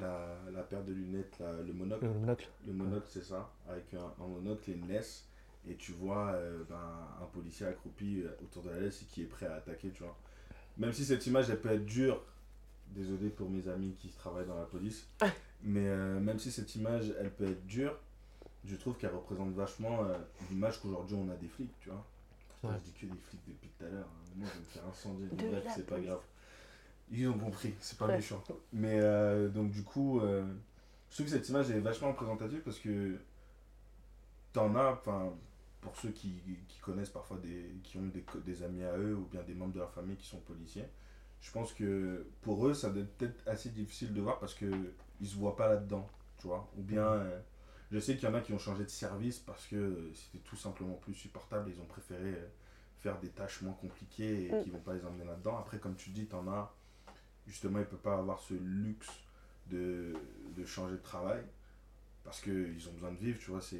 euh, 0.00 0.44
la, 0.46 0.50
la 0.52 0.62
paire 0.62 0.84
de 0.84 0.92
lunettes, 0.92 1.36
la- 1.40 1.62
le 1.62 1.72
monocle. 1.72 2.04
Le 2.06 2.12
monocle. 2.12 2.48
Le 2.66 2.72
monocle, 2.72 3.06
c'est 3.10 3.24
ça, 3.24 3.50
avec 3.68 3.92
un, 3.94 4.12
un 4.22 4.26
monocle 4.26 4.70
et 4.70 4.74
une 4.74 4.86
laisse, 4.88 5.26
et 5.68 5.74
tu 5.76 5.92
vois 5.92 6.28
euh, 6.32 6.62
ben, 6.68 7.08
un 7.22 7.26
policier 7.26 7.66
accroupi 7.66 8.22
euh, 8.22 8.30
autour 8.42 8.62
de 8.62 8.70
la 8.70 8.80
laisse 8.80 9.02
et 9.02 9.06
qui 9.06 9.22
est 9.22 9.26
prêt 9.26 9.46
à 9.46 9.54
attaquer, 9.56 9.90
tu 9.90 10.02
vois. 10.02 10.16
Même 10.76 10.92
si 10.92 11.04
cette 11.04 11.26
image, 11.26 11.50
elle 11.50 11.60
peut 11.60 11.70
être 11.72 11.84
dure, 11.84 12.22
désolé 12.88 13.30
pour 13.30 13.50
mes 13.50 13.66
amis 13.68 13.94
qui 13.98 14.08
travaillent 14.10 14.46
dans 14.46 14.58
la 14.58 14.64
police, 14.66 15.08
mais 15.62 15.86
euh, 15.86 16.20
même 16.20 16.38
si 16.38 16.50
cette 16.52 16.74
image, 16.76 17.12
elle 17.18 17.30
peut 17.32 17.48
être 17.48 17.66
dure, 17.66 17.96
je 18.64 18.76
trouve 18.76 18.96
qu'elle 18.96 19.14
représente 19.14 19.52
vachement 19.54 20.04
euh, 20.04 20.16
l'image 20.50 20.80
qu'aujourd'hui 20.80 21.16
on 21.16 21.28
a 21.30 21.36
des 21.36 21.48
flics, 21.48 21.72
tu 21.80 21.88
vois. 21.90 22.04
Putain. 22.60 22.74
Je 22.74 22.90
dis 22.90 22.92
que 22.92 23.06
des 23.06 23.20
flics 23.20 23.40
depuis 23.46 23.68
tout 23.78 23.84
à 23.84 23.88
l'heure, 23.88 24.06
hein. 24.08 24.30
moi 24.36 24.48
je 24.48 24.54
vais 24.54 24.60
me 24.60 24.64
faire 24.64 24.86
incendier, 24.86 25.26
De 25.28 25.36
bref, 25.50 25.64
la 25.64 25.70
c'est 25.74 25.86
pas 25.86 25.94
police. 25.94 26.08
grave. 26.08 26.20
Ils 27.10 27.28
ont 27.28 27.38
compris, 27.38 27.74
c'est 27.80 27.96
pas 27.98 28.06
Ouais. 28.06 28.16
méchant. 28.16 28.42
Mais 28.72 28.98
euh, 29.00 29.48
donc 29.48 29.70
du 29.70 29.82
coup, 29.82 30.20
euh, 30.20 30.44
je 31.10 31.14
trouve 31.14 31.26
que 31.26 31.32
cette 31.32 31.48
image 31.48 31.70
est 31.70 31.80
vachement 31.80 32.08
représentative 32.08 32.60
parce 32.60 32.78
que 32.78 33.16
t'en 34.52 34.74
as, 34.76 34.92
enfin, 34.92 35.32
pour 35.80 35.96
ceux 35.96 36.10
qui, 36.10 36.34
qui 36.68 36.78
connaissent 36.80 37.10
parfois 37.10 37.38
des, 37.38 37.70
qui 37.82 37.98
ont 37.98 38.06
des, 38.08 38.22
co- 38.22 38.40
des 38.40 38.62
amis 38.62 38.82
à 38.82 38.96
eux 38.98 39.14
ou 39.14 39.26
bien 39.30 39.42
des 39.42 39.54
membres 39.54 39.72
de 39.72 39.78
leur 39.78 39.92
famille 39.92 40.16
qui 40.16 40.26
sont 40.26 40.40
policiers, 40.40 40.84
je 41.40 41.50
pense 41.52 41.72
que 41.72 42.26
pour 42.42 42.66
eux, 42.66 42.74
ça 42.74 42.90
doit 42.90 43.02
être 43.02 43.16
peut-être 43.16 43.48
assez 43.48 43.70
difficile 43.70 44.12
de 44.12 44.20
voir 44.20 44.38
parce 44.38 44.54
que 44.54 44.66
ils 45.20 45.26
se 45.28 45.36
voient 45.36 45.56
pas 45.56 45.68
là-dedans, 45.68 46.08
tu 46.38 46.46
vois. 46.46 46.68
Ou 46.76 46.82
bien, 46.82 47.04
euh, 47.06 47.38
je 47.90 47.98
sais 47.98 48.16
qu'il 48.16 48.28
y 48.28 48.30
en 48.30 48.34
a 48.34 48.40
qui 48.40 48.52
ont 48.52 48.58
changé 48.58 48.84
de 48.84 48.88
service 48.90 49.38
parce 49.38 49.66
que 49.66 49.76
euh, 49.76 50.12
c'était 50.14 50.42
tout 50.44 50.56
simplement 50.56 50.94
plus 50.94 51.14
supportable. 51.14 51.70
Ils 51.74 51.80
ont 51.80 51.86
préféré 51.86 52.30
euh, 52.30 52.46
faire 52.98 53.18
des 53.20 53.28
tâches 53.28 53.62
moins 53.62 53.72
compliquées 53.74 54.48
et 54.48 54.52
Mm. 54.52 54.62
qui 54.64 54.70
vont 54.70 54.80
pas 54.80 54.94
les 54.94 55.04
emmener 55.04 55.24
là-dedans. 55.24 55.56
Après, 55.58 55.78
comme 55.78 55.94
tu 55.96 56.10
dis, 56.10 56.26
t'en 56.26 56.46
as, 56.48 56.72
justement, 57.46 57.78
ils 57.78 57.84
peuvent 57.86 57.98
pas 58.00 58.18
avoir 58.18 58.40
ce 58.40 58.54
luxe 58.54 59.08
de, 59.70 60.14
de 60.56 60.64
changer 60.64 60.94
de 60.96 61.02
travail 61.02 61.42
parce 62.24 62.40
qu'ils 62.40 62.88
ont 62.88 62.92
besoin 62.92 63.12
de 63.12 63.16
vivre, 63.18 63.38
tu 63.38 63.50
vois. 63.50 63.60
C'est. 63.60 63.78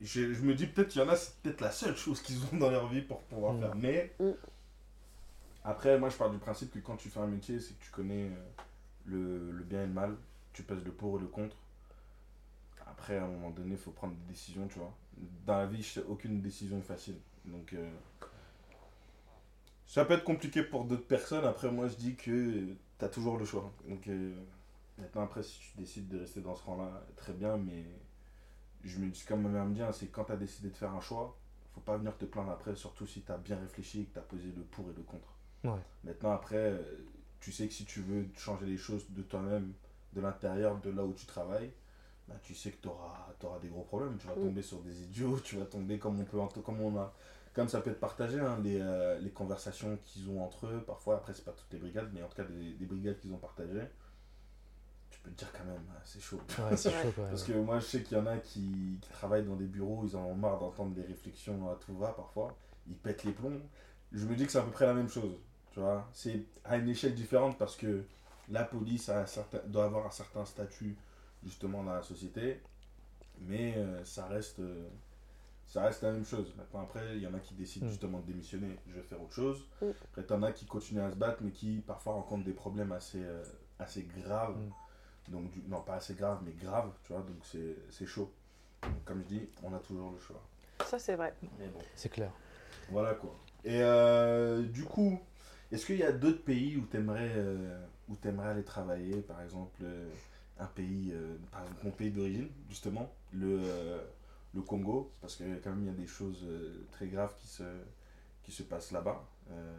Je, 0.00 0.32
je 0.34 0.42
me 0.42 0.54
dis 0.54 0.66
peut-être 0.66 0.88
qu'il 0.88 1.00
y 1.00 1.04
en 1.04 1.08
a, 1.08 1.16
c'est 1.16 1.34
peut-être 1.42 1.60
la 1.62 1.70
seule 1.70 1.96
chose 1.96 2.20
qu'ils 2.22 2.38
ont 2.52 2.58
dans 2.58 2.70
leur 2.70 2.88
vie 2.88 3.02
pour 3.02 3.20
pouvoir 3.22 3.54
Mm. 3.54 3.60
faire. 3.60 3.74
Mais 3.76 4.14
Mm. 4.20 4.30
Après, 5.68 5.98
moi, 5.98 6.08
je 6.08 6.16
pars 6.16 6.30
du 6.30 6.38
principe 6.38 6.72
que 6.72 6.78
quand 6.78 6.96
tu 6.96 7.10
fais 7.10 7.20
un 7.20 7.26
métier, 7.26 7.60
c'est 7.60 7.74
que 7.78 7.84
tu 7.84 7.90
connais 7.90 8.30
euh, 8.30 8.62
le, 9.04 9.50
le 9.52 9.64
bien 9.64 9.82
et 9.82 9.86
le 9.86 9.92
mal, 9.92 10.16
tu 10.54 10.62
pèses 10.62 10.82
le 10.82 10.92
pour 10.92 11.18
et 11.18 11.20
le 11.20 11.26
contre. 11.26 11.56
Après, 12.86 13.18
à 13.18 13.24
un 13.24 13.28
moment 13.28 13.50
donné, 13.50 13.72
il 13.72 13.76
faut 13.76 13.90
prendre 13.90 14.14
des 14.14 14.32
décisions, 14.32 14.66
tu 14.66 14.78
vois. 14.78 14.94
Dans 15.44 15.58
la 15.58 15.66
vie, 15.66 15.82
je 15.82 16.00
sais, 16.00 16.04
aucune 16.08 16.40
décision 16.40 16.78
est 16.78 16.82
facile. 16.82 17.18
Donc, 17.44 17.74
euh, 17.74 17.90
ça 19.86 20.06
peut 20.06 20.14
être 20.14 20.24
compliqué 20.24 20.62
pour 20.62 20.86
d'autres 20.86 21.06
personnes. 21.06 21.44
Après, 21.44 21.70
moi, 21.70 21.86
je 21.86 21.96
dis 21.96 22.16
que 22.16 22.64
tu 22.98 23.04
as 23.04 23.10
toujours 23.10 23.36
le 23.36 23.44
choix. 23.44 23.70
Donc, 23.86 24.08
euh, 24.08 24.34
maintenant, 24.96 25.24
après, 25.24 25.42
si 25.42 25.60
tu 25.60 25.76
décides 25.76 26.08
de 26.08 26.20
rester 26.20 26.40
dans 26.40 26.54
ce 26.54 26.64
rang-là, 26.64 27.04
très 27.14 27.34
bien, 27.34 27.58
mais 27.58 27.84
je 28.84 28.98
me 29.00 29.10
dis, 29.10 29.22
comme 29.28 29.42
ma 29.42 29.50
mère 29.50 29.66
me 29.66 29.78
hein, 29.82 29.92
c'est 29.92 30.06
quand 30.06 30.24
tu 30.24 30.32
as 30.32 30.36
décidé 30.36 30.70
de 30.70 30.76
faire 30.76 30.94
un 30.94 31.00
choix, 31.02 31.36
faut 31.74 31.82
pas 31.82 31.98
venir 31.98 32.16
te 32.16 32.24
plaindre 32.24 32.52
après, 32.52 32.74
surtout 32.74 33.06
si 33.06 33.20
tu 33.20 33.30
as 33.30 33.36
bien 33.36 33.58
réfléchi 33.58 34.00
et 34.00 34.04
que 34.06 34.14
tu 34.14 34.18
as 34.18 34.22
posé 34.22 34.46
le 34.56 34.62
pour 34.62 34.88
et 34.88 34.94
le 34.94 35.02
contre. 35.02 35.37
Ouais. 35.64 35.80
Maintenant, 36.04 36.32
après, 36.32 36.56
euh, 36.56 36.78
tu 37.40 37.52
sais 37.52 37.66
que 37.68 37.74
si 37.74 37.84
tu 37.84 38.00
veux 38.00 38.26
changer 38.36 38.66
les 38.66 38.76
choses 38.76 39.04
de 39.10 39.22
toi-même, 39.22 39.72
de 40.14 40.20
l'intérieur, 40.20 40.78
de 40.80 40.90
là 40.90 41.04
où 41.04 41.12
tu 41.12 41.26
travailles, 41.26 41.72
bah, 42.28 42.34
tu 42.42 42.54
sais 42.54 42.70
que 42.70 42.82
tu 42.82 42.88
auras, 42.88 43.58
des 43.62 43.68
gros 43.68 43.82
problèmes. 43.82 44.16
Tu 44.18 44.26
vas 44.26 44.34
Mm. 44.34 44.42
tomber 44.42 44.62
sur 44.62 44.80
des 44.80 45.02
idiots, 45.02 45.38
tu 45.44 45.56
vas 45.56 45.64
tomber 45.66 45.98
comme 45.98 46.20
on 46.20 46.24
peut, 46.24 46.60
comme 46.60 46.80
on 46.80 46.96
a, 46.98 47.12
comme 47.54 47.68
ça 47.68 47.80
peut 47.80 47.90
être 47.90 48.00
partagé, 48.00 48.38
hein, 48.40 48.58
les, 48.62 48.78
euh, 48.80 49.18
les 49.18 49.30
conversations 49.30 49.98
qu'ils 50.04 50.28
ont 50.30 50.42
entre 50.44 50.66
eux. 50.66 50.82
Parfois, 50.86 51.16
après, 51.16 51.34
c'est 51.34 51.44
pas 51.44 51.52
toutes 51.52 51.72
les 51.72 51.78
brigades, 51.78 52.10
mais 52.12 52.22
en 52.22 52.28
tout 52.28 52.36
cas, 52.36 52.44
des, 52.44 52.74
des 52.74 52.86
brigades 52.86 53.18
qu'ils 53.18 53.32
ont 53.32 53.38
partagées. 53.38 53.88
Tu 55.10 55.18
peux 55.20 55.30
te 55.30 55.38
dire 55.38 55.52
quand 55.52 55.64
même, 55.64 55.82
ah, 55.90 56.00
c'est 56.04 56.20
chaud. 56.20 56.40
Ouais, 56.58 56.76
c'est 56.76 56.90
Ouais. 56.90 57.02
chaud, 57.02 57.12
quoi. 57.12 57.26
Parce 57.28 57.42
que 57.42 57.52
moi, 57.52 57.78
je 57.80 57.84
sais 57.84 58.02
qu'il 58.02 58.16
y 58.16 58.20
en 58.20 58.26
a 58.26 58.36
qui, 58.38 58.98
qui 59.00 59.10
travaillent 59.10 59.44
dans 59.44 59.56
des 59.56 59.66
bureaux, 59.66 60.02
ils 60.04 60.16
en 60.16 60.24
ont 60.26 60.34
marre 60.34 60.58
d'entendre 60.58 60.94
des 60.94 61.02
réflexions 61.02 61.70
à 61.70 61.76
tout 61.76 61.96
va 61.96 62.12
parfois. 62.12 62.56
Ils 62.86 62.96
pètent 62.96 63.24
les 63.24 63.32
plombs. 63.32 63.60
Je 64.12 64.24
me 64.26 64.34
dis 64.36 64.46
que 64.46 64.52
c'est 64.52 64.58
à 64.58 64.62
peu 64.62 64.70
près 64.70 64.86
la 64.86 64.94
même 64.94 65.08
chose. 65.08 65.32
Tu 65.78 65.84
vois, 65.84 66.08
c'est 66.12 66.40
à 66.64 66.76
une 66.76 66.88
échelle 66.88 67.14
différente 67.14 67.56
parce 67.56 67.76
que 67.76 68.02
la 68.48 68.64
police 68.64 69.08
a 69.10 69.20
un 69.20 69.26
certain, 69.26 69.60
doit 69.66 69.84
avoir 69.84 70.06
un 70.08 70.10
certain 70.10 70.44
statut 70.44 70.96
justement 71.44 71.84
dans 71.84 71.92
la 71.94 72.02
société, 72.02 72.60
mais 73.42 73.74
euh, 73.76 74.04
ça 74.04 74.26
reste, 74.26 74.58
euh, 74.58 74.88
ça 75.68 75.84
reste 75.84 76.02
la 76.02 76.10
même 76.10 76.24
chose. 76.24 76.52
Maintenant, 76.56 76.80
après, 76.80 77.14
il 77.16 77.22
y 77.22 77.28
en 77.28 77.34
a 77.34 77.38
qui 77.38 77.54
décident 77.54 77.86
Mm. 77.86 77.90
justement 77.90 78.18
de 78.18 78.24
démissionner, 78.26 78.76
je 78.88 78.94
vais 78.94 79.02
faire 79.02 79.22
autre 79.22 79.34
chose. 79.34 79.64
Mm. 79.80 79.86
Après, 80.10 80.22
t'en 80.24 80.42
as 80.42 80.50
qui 80.50 80.66
continuent 80.66 81.02
à 81.02 81.12
se 81.12 81.16
battre, 81.16 81.38
mais 81.42 81.52
qui 81.52 81.76
parfois 81.86 82.14
rencontrent 82.14 82.44
des 82.44 82.52
problèmes 82.54 82.90
assez, 82.90 83.22
euh, 83.22 83.44
assez 83.78 84.02
graves. 84.02 84.56
Mm. 84.58 85.30
Donc, 85.30 85.50
du- 85.52 85.62
non, 85.68 85.80
pas 85.82 85.94
assez 85.94 86.14
graves, 86.14 86.40
mais 86.44 86.54
graves, 86.60 86.90
tu 87.04 87.12
vois, 87.12 87.22
donc 87.22 87.36
c'est 87.44 87.76
c'est 87.90 88.06
chaud. 88.06 88.32
Donc, 88.82 89.04
comme 89.04 89.20
je 89.22 89.28
dis, 89.28 89.48
on 89.62 89.72
a 89.72 89.78
toujours 89.78 90.10
le 90.10 90.18
choix. 90.18 90.42
Ça, 90.86 90.98
c'est 90.98 91.14
vrai. 91.14 91.32
Bon. 91.40 91.78
C'est 91.94 92.08
clair. 92.08 92.32
Voilà 92.90 93.14
quoi. 93.14 93.38
Et 93.64 93.80
euh, 93.82 94.62
du 94.62 94.82
coup, 94.84 95.20
est-ce 95.70 95.86
qu'il 95.86 95.96
y 95.96 96.02
a 96.02 96.12
d'autres 96.12 96.42
pays 96.44 96.76
où 96.76 96.86
tu 96.90 96.96
aimerais, 96.96 97.32
aller 98.44 98.64
travailler 98.64 99.20
Par 99.22 99.40
exemple, 99.42 99.80
euh, 99.82 100.08
un 100.58 100.66
pays, 100.66 101.12
euh, 101.12 101.36
par 101.52 101.62
exemple 101.62 101.80
mon 101.84 101.90
pays 101.92 102.10
d'origine, 102.10 102.48
justement, 102.68 103.10
le, 103.32 103.58
euh, 103.62 104.02
le 104.54 104.62
Congo, 104.62 105.12
parce 105.20 105.36
que 105.36 105.44
quand 105.62 105.70
même 105.70 105.82
il 105.82 105.86
y 105.86 105.90
a 105.90 105.92
des 105.92 106.06
choses 106.06 106.42
euh, 106.44 106.84
très 106.92 107.06
graves 107.08 107.34
qui 107.38 107.46
se, 107.46 107.62
qui 108.42 108.52
se 108.52 108.62
passent 108.62 108.92
là-bas. 108.92 109.24
Euh, 109.50 109.76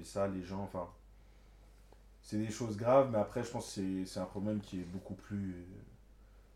et 0.00 0.04
ça, 0.04 0.26
les 0.28 0.42
gens, 0.42 0.62
enfin, 0.62 0.88
c'est 2.22 2.38
des 2.38 2.50
choses 2.50 2.76
graves, 2.76 3.10
mais 3.10 3.18
après, 3.18 3.44
je 3.44 3.50
pense 3.50 3.74
que 3.74 4.04
c'est- 4.04 4.20
un 4.20 4.24
problème 4.26 4.60
qui 4.60 4.80
est 4.80 4.84
beaucoup 4.84 5.14
plus. 5.14 5.52
euh, 5.54 5.64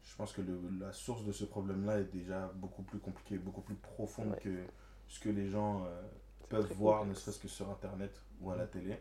je 0.05 0.15
pense 0.17 0.33
que 0.33 0.41
le- 0.41 0.61
la 0.81 0.93
source 0.93 1.25
de 1.25 1.33
ce 1.33 1.45
problème-là 1.45 1.99
est 2.01 2.05
déjà 2.13 2.51
beaucoup 2.55 2.83
plus 2.83 2.99
compliquée, 3.01 3.39
beaucoup 3.39 3.61
plus 3.61 3.75
profonde 3.75 4.31
Ouais. 4.31 4.39
que 4.39 4.63
ce 5.09 5.19
que 5.21 5.29
les 5.29 5.49
gens 5.51 5.85
euh, 5.85 6.03
peuvent 6.49 6.73
voir, 6.75 7.05
ne 7.05 7.13
serait-ce 7.15 7.41
que 7.41 7.49
sur 7.49 7.69
Internet 7.71 8.23
ou 8.41 8.51
à 8.51 8.57
la 8.57 8.67
télé. 8.67 8.99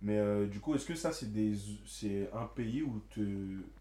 Mais 0.00 0.18
euh, 0.18 0.46
du 0.46 0.58
coup, 0.60 0.74
est-ce 0.74 0.86
que 0.86 0.94
ça, 0.96 1.12
c'est 1.12 1.32
des, 1.32 1.52
c'est 1.86 2.28
un 2.32 2.46
pays 2.46 2.82
où, 2.82 3.00
te, 3.10 3.20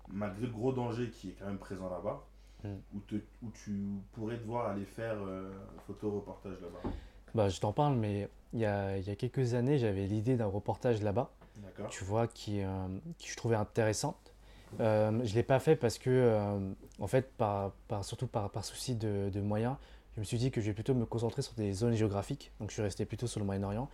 malgré 0.09 0.45
le 0.45 0.51
gros 0.53 0.71
danger 0.71 1.09
qui 1.09 1.29
est 1.29 1.35
quand 1.39 1.47
même 1.47 1.57
présent 1.57 1.89
là-bas, 1.89 2.25
Mm. 2.63 2.67
où, 2.93 2.99
te, 2.99 3.15
où 3.41 3.49
tu 3.49 3.71
pourrais 4.11 4.37
devoir 4.37 4.67
aller 4.69 4.85
faire 4.85 5.15
euh, 5.17 5.51
un 5.75 5.81
photo-reportage 5.87 6.61
là-bas? 6.61 6.91
Bah, 7.33 7.49
je 7.49 7.59
t'en 7.59 7.73
parle, 7.73 7.95
mais 7.95 8.29
il 8.53 8.59
y 8.59 8.65
a, 8.65 8.99
y 8.99 9.09
a 9.09 9.15
quelques 9.15 9.55
années, 9.55 9.79
j'avais 9.79 10.05
l'idée 10.05 10.35
d'un 10.35 10.45
reportage 10.45 11.01
là-bas, 11.01 11.31
D'accord 11.55 11.89
tu 11.89 12.03
vois, 12.03 12.27
qui, 12.27 12.61
euh, 12.61 12.69
qui 13.17 13.29
je 13.29 13.35
trouvais 13.35 13.55
intéressante. 13.55 14.31
Euh, 14.79 15.09
je 15.23 15.31
ne 15.31 15.35
l'ai 15.35 15.43
pas 15.43 15.59
fait 15.59 15.75
parce 15.75 15.97
que, 15.97 16.11
euh, 16.11 16.71
en 16.99 17.07
fait, 17.07 17.31
par, 17.35 17.71
par- 17.87 18.05
surtout 18.05 18.27
par, 18.27 18.51
par 18.51 18.63
souci 18.63 18.95
de, 18.95 19.31
de 19.33 19.41
moyens, 19.41 19.75
je 20.15 20.19
me 20.19 20.25
suis 20.25 20.37
dit 20.37 20.51
que 20.51 20.61
je 20.61 20.67
vais 20.67 20.73
plutôt 20.75 20.93
me 20.93 21.05
concentrer 21.07 21.41
sur 21.41 21.53
des 21.55 21.73
zones 21.73 21.95
géographiques. 21.95 22.51
Donc, 22.59 22.69
je 22.69 22.73
suis 22.75 22.83
resté 22.83 23.05
plutôt 23.05 23.25
sur 23.25 23.39
le 23.39 23.45
Moyen-Orient. 23.47 23.89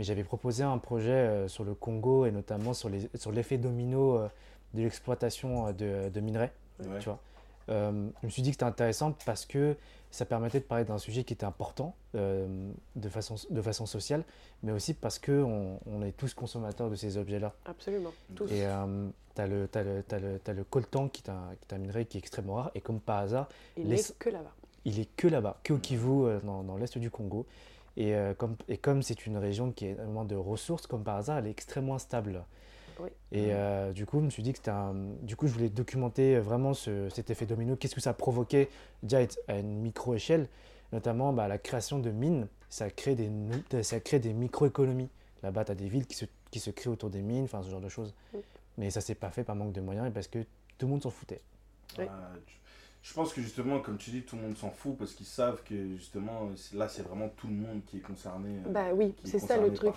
Mais 0.00 0.04
j'avais 0.04 0.24
proposé 0.24 0.62
un 0.64 0.78
projet 0.78 1.10
euh, 1.12 1.46
sur 1.46 1.62
le 1.62 1.74
Congo 1.74 2.24
et 2.24 2.30
notamment 2.30 2.72
sur 2.72 2.88
les- 2.88 3.10
sur 3.16 3.32
l'effet 3.32 3.58
domino 3.58 4.16
euh, 4.16 4.28
de 4.72 4.80
l'exploitation 4.80 5.66
euh, 5.66 5.72
de, 5.72 6.08
de 6.08 6.20
minerais. 6.20 6.52
Ouais. 6.82 6.98
tu 7.00 7.04
vois. 7.10 7.18
euh, 7.68 8.08
je 8.22 8.26
me 8.26 8.30
suis 8.30 8.40
dit 8.40 8.48
que 8.48 8.54
c'était 8.54 8.64
intéressant 8.64 9.12
parce 9.26 9.44
que 9.44 9.76
ça 10.10 10.24
permettait 10.24 10.60
de 10.60 10.64
parler 10.64 10.86
d'un 10.86 10.96
sujet 10.96 11.22
qui 11.22 11.34
était 11.34 11.44
important 11.44 11.94
euh, 12.14 12.70
de, 12.96 13.08
façon, 13.10 13.34
de 13.50 13.60
façon 13.60 13.84
sociale, 13.84 14.24
mais 14.62 14.72
aussi 14.72 14.94
parce 14.94 15.18
qu'on 15.18 15.78
on 15.84 16.00
est 16.00 16.12
tous 16.12 16.32
consommateurs 16.32 16.88
de 16.88 16.94
ces 16.96 17.18
objets-là. 17.18 17.52
Absolument, 17.66 18.12
tous. 18.34 18.50
Et 18.50 18.60
tu 19.34 19.42
as, 19.42 19.46
le, 19.46 19.68
as, 19.74 19.82
le, 19.82 20.02
as, 20.10 20.18
le, 20.18 20.40
as 20.46 20.52
le 20.54 20.64
coltan 20.64 21.08
qui 21.10 21.22
est, 21.26 21.28
un, 21.30 21.50
qui 21.60 21.66
est 21.68 21.74
un 21.74 21.78
minerai 21.78 22.06
qui 22.06 22.16
est 22.16 22.20
extrêmement 22.20 22.54
rare, 22.54 22.70
et 22.74 22.80
comme 22.80 23.00
par 23.00 23.18
hasard... 23.18 23.50
Il 23.76 23.86
n'est 23.88 24.00
que 24.18 24.30
là-bas. 24.30 24.52
Il 24.86 24.98
est 24.98 25.14
que 25.14 25.28
là-bas, 25.28 25.58
que 25.62 25.74
au 25.74 25.78
Kivu, 25.78 26.40
dans, 26.42 26.62
dans 26.62 26.78
l'est 26.78 26.96
du 26.96 27.10
Congo. 27.10 27.44
Et, 27.96 28.14
comme, 28.38 28.56
et 28.68 28.78
comme 28.78 29.02
c'est 29.02 29.26
une 29.26 29.36
région 29.36 29.72
qui 29.72 29.86
est 29.86 29.90
énormément 29.90 30.24
de 30.24 30.36
ressources, 30.36 30.86
comme 30.86 31.02
par 31.02 31.16
hasard, 31.16 31.38
elle 31.38 31.46
est 31.46 31.50
extrêmement 31.50 31.96
instable. 31.96 32.44
Et 33.32 33.52
euh, 33.52 33.92
du 33.92 34.06
coup, 34.06 34.20
je 34.20 34.24
me 34.24 34.30
suis 34.30 34.42
dit 34.42 34.52
que 34.52 34.58
c'était 34.58 34.70
un... 34.70 34.94
Du 35.22 35.36
coup, 35.36 35.46
je 35.46 35.52
voulais 35.52 35.68
documenter 35.70 36.38
vraiment 36.38 36.74
ce, 36.74 37.08
cet 37.08 37.30
effet 37.30 37.46
domino. 37.46 37.76
Qu'est-ce 37.76 37.94
que 37.94 38.00
ça 38.00 38.12
provoquait 38.12 38.68
déjà 39.02 39.20
à 39.48 39.58
une 39.58 39.80
micro-échelle, 39.80 40.48
notamment 40.92 41.32
bah, 41.32 41.48
la 41.48 41.58
création 41.58 41.98
de 41.98 42.10
mines. 42.10 42.46
Ça 42.68 42.90
crée 42.90 43.14
des, 43.14 43.30
ça 43.82 44.00
crée 44.00 44.18
des 44.18 44.32
micro-économies. 44.32 45.08
Là-bas, 45.42 45.64
tu 45.64 45.72
as 45.72 45.74
des 45.74 45.88
villes 45.88 46.06
qui 46.06 46.14
se, 46.16 46.26
qui 46.50 46.60
se 46.60 46.70
créent 46.70 46.90
autour 46.90 47.10
des 47.10 47.22
mines, 47.22 47.44
enfin 47.44 47.62
ce 47.62 47.70
genre 47.70 47.80
de 47.80 47.88
choses. 47.88 48.14
Mais 48.76 48.90
ça 48.90 49.00
s'est 49.00 49.14
pas 49.14 49.30
fait 49.30 49.44
par 49.44 49.56
manque 49.56 49.72
de 49.72 49.80
moyens 49.80 50.06
et 50.06 50.10
parce 50.10 50.28
que 50.28 50.40
tout 50.78 50.86
le 50.86 50.88
monde 50.88 51.02
s'en 51.02 51.10
foutait. 51.10 51.40
Ah, 51.98 52.32
je 53.02 53.14
pense 53.14 53.32
que 53.32 53.40
justement, 53.40 53.80
comme 53.80 53.96
tu 53.96 54.10
dis, 54.10 54.22
tout 54.22 54.36
le 54.36 54.42
monde 54.42 54.56
s'en 54.58 54.70
fout 54.70 54.96
parce 54.98 55.14
qu'ils 55.14 55.26
savent 55.26 55.62
que 55.64 55.96
justement, 55.96 56.50
là, 56.74 56.86
c'est 56.86 57.02
vraiment 57.02 57.28
tout 57.28 57.46
le 57.46 57.54
monde 57.54 57.80
qui 57.86 57.96
est 57.96 58.00
concerné. 58.00 58.50
Euh, 58.66 58.70
bah 58.70 58.88
oui, 58.92 59.14
c'est 59.24 59.38
ça 59.38 59.56
le 59.56 59.72
truc. 59.72 59.94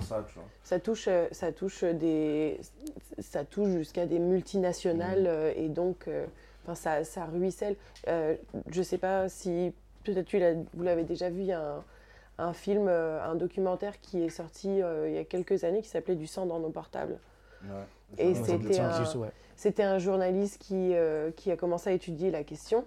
Ça, 0.63 0.79
touche, 0.79 1.07
euh, 1.09 1.27
ça 1.31 1.51
touche 1.51 1.83
des, 1.83 2.59
ça 3.19 3.43
touche 3.43 3.69
jusqu'à 3.69 4.05
des 4.05 4.19
multinationales 4.19 5.23
mmh. 5.23 5.27
euh, 5.27 5.53
et 5.57 5.67
donc, 5.67 6.09
enfin, 6.63 6.75
ça, 6.75 7.03
ça 7.03 7.25
ruisselle. 7.25 7.75
je 8.07 8.81
sais 8.81 8.97
pas 8.97 9.27
si 9.27 9.73
peut-être 10.05 10.27
tu 10.27 10.41
vous 10.73 10.83
l'avez 10.83 11.03
déjà 11.03 11.29
vu, 11.29 11.41
il 11.41 11.47
y 11.47 11.51
a 11.51 11.75
un, 11.75 11.83
un 12.37 12.53
film, 12.53 12.87
un 12.87 13.35
documentaire 13.35 13.99
qui 13.99 14.23
est 14.23 14.29
sorti 14.29 14.77
il 14.77 15.13
y 15.13 15.17
a 15.17 15.25
quelques 15.25 15.65
années 15.65 15.81
qui 15.81 15.89
s'appelait 15.89 16.15
Du 16.15 16.27
sang 16.27 16.45
dans 16.45 16.59
nos 16.59 16.69
portables. 16.69 17.17
et 18.17 18.33
c'était 18.33 18.79
un, 18.79 19.03
c'était 19.55 19.83
un 19.83 19.99
journaliste 19.99 20.59
qui, 20.59 20.93
qui 21.35 21.51
a 21.51 21.57
commencé 21.57 21.89
à 21.89 21.93
étudier 21.93 22.31
la 22.31 22.43
question. 22.43 22.85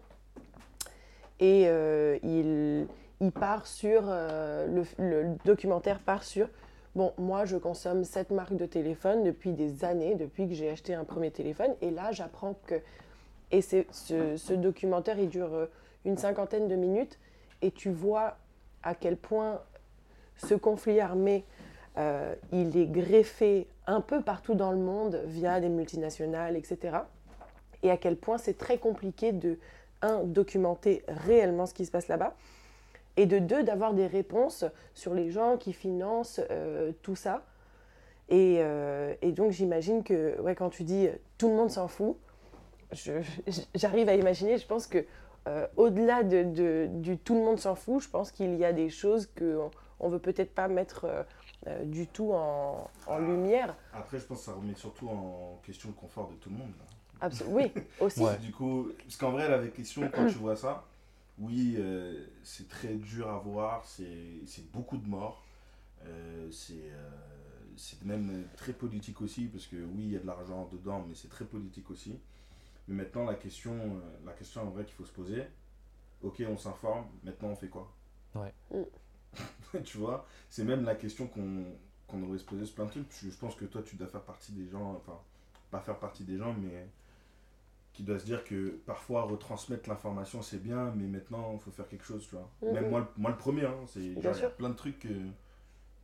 Et 1.38 1.64
euh, 1.66 2.18
il, 2.22 2.86
il, 3.20 3.32
part 3.32 3.66
sur, 3.66 4.04
euh, 4.06 4.84
le, 4.98 5.36
documentaire 5.44 5.98
part 5.98 6.24
sur, 6.24 6.48
bon, 6.94 7.12
moi 7.18 7.44
je 7.44 7.56
consomme 7.56 8.04
cette 8.04 8.30
marque 8.30 8.56
de 8.56 8.64
téléphone 8.64 9.22
depuis 9.22 9.52
des 9.52 9.84
années, 9.84 10.14
depuis 10.14 10.48
que 10.48 10.54
j'ai 10.54 10.70
acheté 10.70 10.94
un 10.94 11.04
premier 11.04 11.30
téléphone, 11.30 11.74
et 11.82 11.90
là 11.90 12.10
j'apprends 12.12 12.54
que, 12.66 12.76
et 13.50 13.60
ce, 13.60 13.84
ce, 13.92 14.54
documentaire 14.54 15.18
il 15.18 15.28
dure 15.28 15.52
euh, 15.52 15.66
une 16.06 16.16
cinquantaine 16.16 16.68
de 16.68 16.74
minutes, 16.74 17.18
et 17.60 17.70
tu 17.70 17.90
vois 17.90 18.38
à 18.82 18.94
quel 18.94 19.16
point 19.16 19.60
ce 20.38 20.54
conflit 20.54 21.00
armé, 21.00 21.44
il 22.53 22.76
est 22.76 22.86
greffé 22.86 23.66
un 23.86 24.01
peu 24.01 24.20
partout 24.20 24.55
dans 24.55 24.72
le 24.72 24.78
monde 24.78 25.22
via 25.26 25.61
des 25.61 25.68
multinationales, 25.68 26.57
etc. 26.57 26.99
Et 27.82 27.90
à 27.90 27.97
quel 27.97 28.16
point 28.16 28.38
c'est 28.38 28.59
très 28.59 28.78
compliqué 28.78 29.32
de 29.32 29.59
un, 30.03 30.24
documenter 30.24 31.03
réellement 31.09 31.66
ce 31.66 31.74
qui 31.74 31.86
se 31.86 31.90
passe 31.90 32.09
là-bas, 32.09 32.34
et 33.16 33.26
de 33.26 33.38
deux, 33.38 33.62
d'avoir 33.62 33.94
des 33.94 34.07
réponses 34.07 34.64
sur 34.94 35.14
les 35.14 35.30
gens 35.30 35.57
qui 35.57 35.72
financent 35.72 36.40
euh, 36.51 36.92
tout 37.03 37.16
ça. 37.16 37.44
Euh, 38.32 39.14
et, 39.22 39.32
donc 39.32 39.53
j'imagine 39.53 40.03
que 40.03 40.38
ouais, 40.40 40.55
quand 40.55 40.68
tu 40.70 40.82
dis 40.82 41.09
tout 41.38 41.49
le 41.49 41.55
monde 41.55 41.70
s'en 41.70 41.88
fout, 41.88 42.16
j'arrive 43.74 44.09
à 44.09 44.14
imaginer, 44.14 44.59
je 44.59 44.66
pense 44.66 44.86
que 44.86 45.05
euh, 45.49 45.66
au-delà 45.76 46.24
de, 46.24 46.86
du 46.90 47.18
tout 47.18 47.34
le 47.34 47.40
monde 47.40 47.59
s'en 47.59 47.74
fout, 47.74 48.03
je 48.03 48.09
pense 48.09 48.32
qu'il 48.32 48.57
y 48.57 48.64
a 48.64 48.72
des 48.72 48.90
choses 48.90 49.26
qu'on 49.26 49.70
on 50.01 50.09
veut 50.09 50.18
peut-être 50.18 50.53
pas 50.53 50.66
mettre 50.68 51.07
du 51.84 52.06
tout 52.06 52.32
en, 52.32 52.90
en, 53.06 53.18
lumière. 53.18 53.76
Après, 53.92 54.18
je 54.18 54.24
pense 54.24 54.38
que 54.38 54.44
ça 54.44 54.52
remet 54.52 54.74
surtout 54.74 55.08
en 55.08 55.60
question 55.64 55.88
le 55.88 55.94
confort 55.94 56.28
de 56.28 56.34
tout 56.36 56.50
le 56.50 56.56
monde. 56.56 56.72
Oui, 57.48 57.72
aussi. 58.00 58.22
Du 58.40 58.52
coup, 58.52 58.88
parce 58.98 59.16
qu'en 59.16 59.30
vrai, 59.30 59.48
la 59.48 59.66
question, 59.68 60.08
quand 60.12 60.26
tu 60.26 60.34
vois 60.34 60.56
ça, 60.56 60.84
oui, 61.38 61.76
euh, 61.78 62.26
c'est 62.42 62.68
très 62.68 62.94
dur 62.94 63.28
à 63.28 63.38
voir, 63.38 63.84
c'est 63.84 64.72
beaucoup 64.72 64.96
de 64.96 65.06
morts, 65.06 65.44
euh, 66.06 66.50
euh, 66.70 67.10
c'est 67.76 68.04
même 68.04 68.46
très 68.56 68.72
politique 68.72 69.20
aussi, 69.20 69.46
parce 69.46 69.66
que 69.66 69.76
oui, 69.76 70.04
il 70.04 70.10
y 70.12 70.16
a 70.16 70.20
de 70.20 70.26
l'argent 70.26 70.68
dedans, 70.72 71.04
mais 71.06 71.14
c'est 71.14 71.28
très 71.28 71.44
politique 71.44 71.90
aussi. 71.90 72.18
Mais 72.88 73.02
maintenant, 73.02 73.24
la 73.24 73.34
question, 73.34 74.00
la 74.24 74.32
question 74.32 74.62
en 74.62 74.70
vrai 74.70 74.84
qu'il 74.84 74.94
faut 74.94 75.04
se 75.04 75.12
poser, 75.12 75.44
ok, 76.22 76.42
on 76.48 76.56
s'informe, 76.56 77.06
maintenant 77.24 77.48
on 77.48 77.56
fait 77.56 77.68
quoi? 77.68 77.92
Ouais. 78.34 78.52
Mm. 78.70 78.84
tu 79.84 79.99
vois, 79.99 80.26
c'est 80.49 80.64
même 80.64 80.84
la 80.84 80.95
question 80.95 81.26
qu'on 81.26 82.22
aurait 82.22 82.39
se 82.39 82.45
poser 82.45 82.64
sur 82.64 82.74
plein 82.74 82.87
de 82.87 82.91
trucs. 82.91 83.07
Je, 83.22 83.37
pense 83.37 83.55
que 83.55 83.64
toi, 83.64 83.82
tu 83.82 83.97
dois 83.97 84.07
faire 84.07 84.22
partie 84.22 84.53
des 84.53 84.68
gens, 84.68 84.95
enfin, 84.97 85.18
pas 85.70 85.80
faire 85.80 85.99
partie 85.99 86.24
des 86.24 86.39
gens, 86.39 86.55
mais 86.55 86.89
qui 87.93 88.03
doit 88.03 88.18
se 88.18 88.26
dire 88.26 88.45
que 88.45 88.78
parfois 88.84 89.22
retransmettre 89.22 89.89
l'information 89.89 90.43
c'est 90.43 90.62
bien, 90.62 90.93
mais 90.95 91.07
maintenant 91.07 91.53
il 91.55 91.61
faut 91.61 91.70
faire 91.70 91.89
quelque 91.89 92.05
chose, 92.05 92.26
tu 92.28 92.37
vois. 92.37 92.51
Mhm. 92.62 92.72
Même 92.72 92.91
moi, 92.91 93.12
moi 93.16 93.30
le 93.30 93.39
premier, 93.39 93.64
hein, 93.64 93.78
c'est 93.87 94.14
plein 94.57 94.68
de 94.68 94.74
trucs 94.74 94.99
que, 94.99 95.09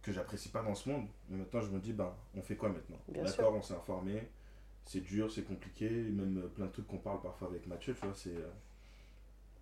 que 0.00 0.10
j'apprécie 0.10 0.48
pas 0.48 0.62
dans 0.62 0.74
ce 0.74 0.88
monde, 0.88 1.06
mais 1.28 1.36
maintenant 1.36 1.60
je 1.60 1.70
me 1.70 1.78
dis, 1.78 1.92
ben, 1.92 2.10
on 2.34 2.40
fait 2.40 2.56
quoi 2.56 2.70
maintenant? 2.70 2.96
D'accord, 3.08 3.54
on 3.54 3.60
s'est 3.60 3.74
informé, 3.74 4.26
c'est 4.86 5.00
dur, 5.00 5.30
c'est 5.30 5.42
compliqué, 5.42 5.90
même 5.90 6.38
euh, 6.38 6.48
plein 6.48 6.66
de 6.66 6.72
trucs 6.72 6.86
qu'on 6.86 6.98
parle 6.98 7.20
parfois 7.20 7.48
avec 7.48 7.66
Mathieu, 7.66 7.94
tu 7.94 8.06
vois, 8.06 8.14
c'est. 8.14 8.36
Euh, 8.36 8.50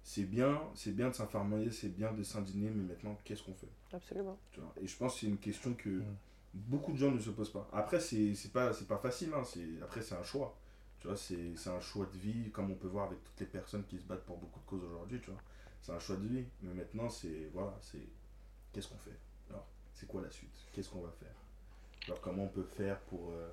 c'est 0.02 0.24
bien, 0.24 0.60
c'est 0.74 0.94
bien 0.94 1.08
de 1.08 1.14
s'informer, 1.14 1.70
c'est 1.70 1.88
bien 1.88 2.12
de 2.12 2.22
s'indigner, 2.22 2.70
mais 2.70 2.82
maintenant, 2.82 3.16
qu'est-ce 3.24 3.42
qu'on 3.42 3.54
fait? 3.54 3.68
Absolument. 3.92 4.38
Tu 4.52 4.60
vois 4.60 4.72
Et 4.80 4.86
je 4.86 4.96
pense 4.96 5.14
que 5.14 5.20
c'est 5.20 5.26
une 5.26 5.38
question 5.38 5.74
que 5.74 6.02
beaucoup 6.54 6.92
de 6.92 6.98
gens 6.98 7.10
ne 7.10 7.18
se 7.18 7.30
posent 7.30 7.52
pas. 7.52 7.68
Après, 7.72 8.00
c'est 8.00 8.34
pas, 8.52 8.70
pas 8.88 8.98
facile, 8.98 9.30
hein, 9.34 9.42
après, 9.82 10.02
c'est 10.02 10.14
un 10.14 10.22
choix. 10.22 10.56
Tu 11.00 11.06
vois, 11.06 11.16
c'est 11.16 11.54
un 11.68 11.80
choix 11.80 12.06
de 12.06 12.18
vie, 12.18 12.50
comme 12.50 12.70
on 12.70 12.74
peut 12.74 12.88
voir 12.88 13.06
avec 13.06 13.22
toutes 13.24 13.40
les 13.40 13.46
personnes 13.46 13.84
qui 13.84 13.98
se 13.98 14.04
battent 14.04 14.24
pour 14.24 14.36
beaucoup 14.36 14.60
de 14.60 14.66
causes 14.66 14.84
aujourd'hui, 14.84 15.20
tu 15.20 15.30
vois. 15.30 15.40
C'est 15.80 15.92
un 15.92 15.98
choix 15.98 16.16
de 16.16 16.26
vie. 16.26 16.44
Mais 16.62 16.74
maintenant, 16.74 17.08
c'est, 17.08 17.48
voilà, 17.54 17.74
c'est, 17.80 18.06
qu'est-ce 18.72 18.88
qu'on 18.88 18.98
fait? 18.98 19.18
Alors, 19.48 19.66
c'est 19.94 20.06
quoi 20.06 20.20
la 20.20 20.30
suite? 20.30 20.52
Qu'est-ce 20.72 20.90
qu'on 20.90 21.00
va 21.00 21.12
faire? 21.12 21.34
Alors, 22.06 22.20
comment 22.20 22.44
on 22.44 22.48
peut 22.48 22.64
faire 22.64 23.00
pour, 23.00 23.30
euh, 23.30 23.48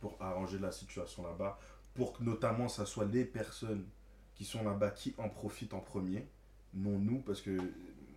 pour 0.00 0.16
arranger 0.20 0.58
la 0.58 0.70
situation 0.70 1.24
là-bas 1.24 1.58
Pour 1.94 2.12
que, 2.12 2.22
notamment, 2.22 2.68
ça 2.68 2.86
soit 2.86 3.06
les 3.06 3.24
personnes 3.24 3.84
qui 4.34 4.44
sont 4.44 4.62
là-bas 4.64 4.90
qui 4.90 5.14
en 5.18 5.28
profitent 5.28 5.74
en 5.74 5.80
premier, 5.80 6.26
non 6.74 6.98
nous, 6.98 7.20
parce 7.20 7.40
que 7.40 7.56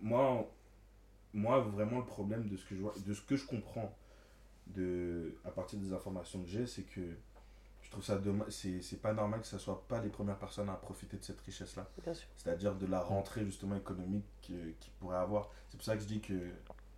moi, 0.00 0.50
moi 1.32 1.60
vraiment, 1.60 1.98
le 1.98 2.06
problème 2.06 2.48
de 2.48 2.56
ce 2.56 2.64
que 2.64 2.74
je 2.74 2.80
vois, 2.80 2.94
de 3.06 3.14
ce 3.14 3.22
que 3.22 3.36
je 3.36 3.46
comprends 3.46 3.94
de, 4.66 5.34
à 5.44 5.50
partir 5.50 5.78
des 5.78 5.92
informations 5.92 6.42
que 6.42 6.48
j'ai, 6.48 6.66
c'est 6.66 6.82
que 6.82 7.16
je 7.82 7.90
trouve 7.90 8.04
ça 8.04 8.18
dommage. 8.18 8.50
C'est 8.50 9.00
pas 9.00 9.14
normal 9.14 9.40
que 9.40 9.46
ce 9.46 9.58
soit 9.58 9.86
pas 9.88 10.02
les 10.02 10.10
premières 10.10 10.38
personnes 10.38 10.68
à 10.68 10.74
profiter 10.74 11.16
de 11.16 11.24
cette 11.24 11.40
richesse-là. 11.40 11.88
C'est-à-dire 12.36 12.74
de 12.74 12.86
la 12.86 13.00
rentrée 13.00 13.44
justement 13.44 13.76
économique 13.76 14.26
qu'ils 14.42 14.74
pourraient 15.00 15.16
avoir. 15.16 15.50
C'est 15.70 15.76
pour 15.76 15.86
ça 15.86 15.96
que 15.96 16.02
je 16.02 16.06
dis 16.06 16.20
que 16.20 16.50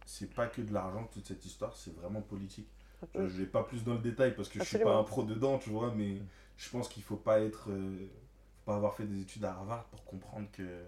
c'est 0.05 0.35
pas 0.35 0.49
que 0.49 0.63
de 0.63 0.73
l'argent 0.73 1.09
toute 1.13 1.27
cette 1.27 1.45
histoire, 1.45 1.77
c'est 1.77 1.95
vraiment 1.95 2.23
politique. 2.23 2.67
Je, 3.15 3.21
vais 3.21 3.47
pas 3.47 3.63
plus 3.63 3.85
dans 3.85 3.95
le 3.95 4.01
détail 4.01 4.35
parce 4.35 4.49
que 4.49 4.59
je 4.59 4.65
suis 4.65 4.79
pas 4.79 4.97
un 4.97 5.05
pro 5.05 5.23
dedans, 5.23 5.59
tu 5.59 5.71
vois, 5.71 5.95
mais 5.95 6.21
je 6.57 6.69
pense 6.71 6.89
qu'il 6.89 7.03
faut 7.03 7.17
pas 7.17 7.41
être. 7.41 7.71
Euh, 7.71 8.09
pas 8.65 8.77
avoir 8.77 8.95
fait 8.95 9.05
des 9.05 9.21
études 9.23 9.45
à 9.45 9.53
Harvard 9.53 9.85
pour 9.85 10.05
comprendre 10.05 10.49
que, 10.53 10.83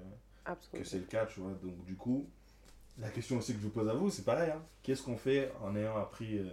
que 0.73 0.85
c'est 0.85 0.99
le 0.99 1.05
cas, 1.05 1.27
tu 1.27 1.41
vois. 1.41 1.53
Donc 1.63 1.85
du 1.85 1.97
coup, 1.97 2.29
la 2.99 3.11
question 3.11 3.39
aussi 3.39 3.53
que 3.53 3.59
je 3.59 3.65
vous 3.65 3.71
pose 3.71 3.89
à 3.89 3.95
vous, 3.95 4.11
c'est 4.11 4.25
pareil. 4.25 4.51
Hein. 4.51 4.63
Qu'est-ce 4.83 5.03
qu'on 5.03 5.17
fait 5.17 5.53
en 5.63 5.75
ayant 5.77 5.97
appris. 5.97 6.39
Euh, 6.39 6.51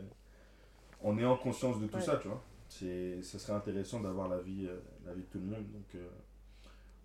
en 1.03 1.17
ayant 1.17 1.37
conscience 1.37 1.79
de 1.79 1.87
tout 1.87 2.01
ça, 2.01 2.17
tu 2.17 2.27
vois? 2.27 2.41
C'est 2.67 3.21
ce 3.23 3.39
serait 3.39 3.53
intéressant 3.53 3.99
d'avoir 3.99 4.27
la 4.27 4.39
vie 4.39 4.67
euh, 4.67 4.79
la 5.05 5.13
vie 5.13 5.23
de 5.23 5.27
tout 5.27 5.39
le 5.39 5.45
monde 5.45 5.65
donc 5.71 5.95
euh, 5.95 6.07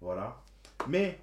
voilà 0.01 0.43
mais 0.89 1.19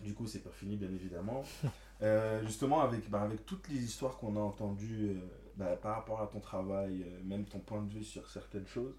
du 0.00 0.14
coup 0.14 0.26
c'est 0.26 0.38
pas 0.38 0.50
fini 0.50 0.76
bien 0.76 0.90
évidemment 0.90 1.44
euh, 2.02 2.42
justement 2.46 2.80
avec 2.80 3.10
bah, 3.10 3.20
avec 3.20 3.44
toutes 3.44 3.68
les 3.68 3.76
histoires 3.76 4.16
qu'on 4.16 4.34
a 4.36 4.40
entendues 4.40 5.20
bah, 5.56 5.76
par 5.76 5.96
rapport 5.96 6.22
à 6.22 6.26
ton 6.26 6.40
travail 6.40 7.04
même 7.22 7.44
ton 7.44 7.58
point 7.58 7.82
de 7.82 7.92
vue 7.92 8.04
sur 8.04 8.26
certaines 8.30 8.66
choses 8.66 8.94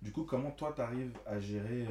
du 0.00 0.12
coup 0.12 0.24
comment 0.24 0.50
toi 0.50 0.72
tu 0.74 0.80
arrives 0.80 1.12
à 1.26 1.38
gérer 1.38 1.86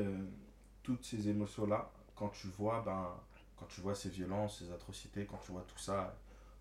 toutes 0.83 1.03
ces 1.03 1.29
émotions 1.29 1.65
là 1.65 1.91
quand 2.15 2.29
tu 2.29 2.47
vois 2.47 2.81
ben 2.85 3.09
quand 3.57 3.67
tu 3.67 3.81
vois 3.81 3.95
ces 3.95 4.09
violences 4.09 4.59
ces 4.59 4.71
atrocités 4.71 5.25
quand 5.25 5.39
tu 5.45 5.51
vois 5.51 5.65
tout 5.67 5.77
ça 5.77 6.15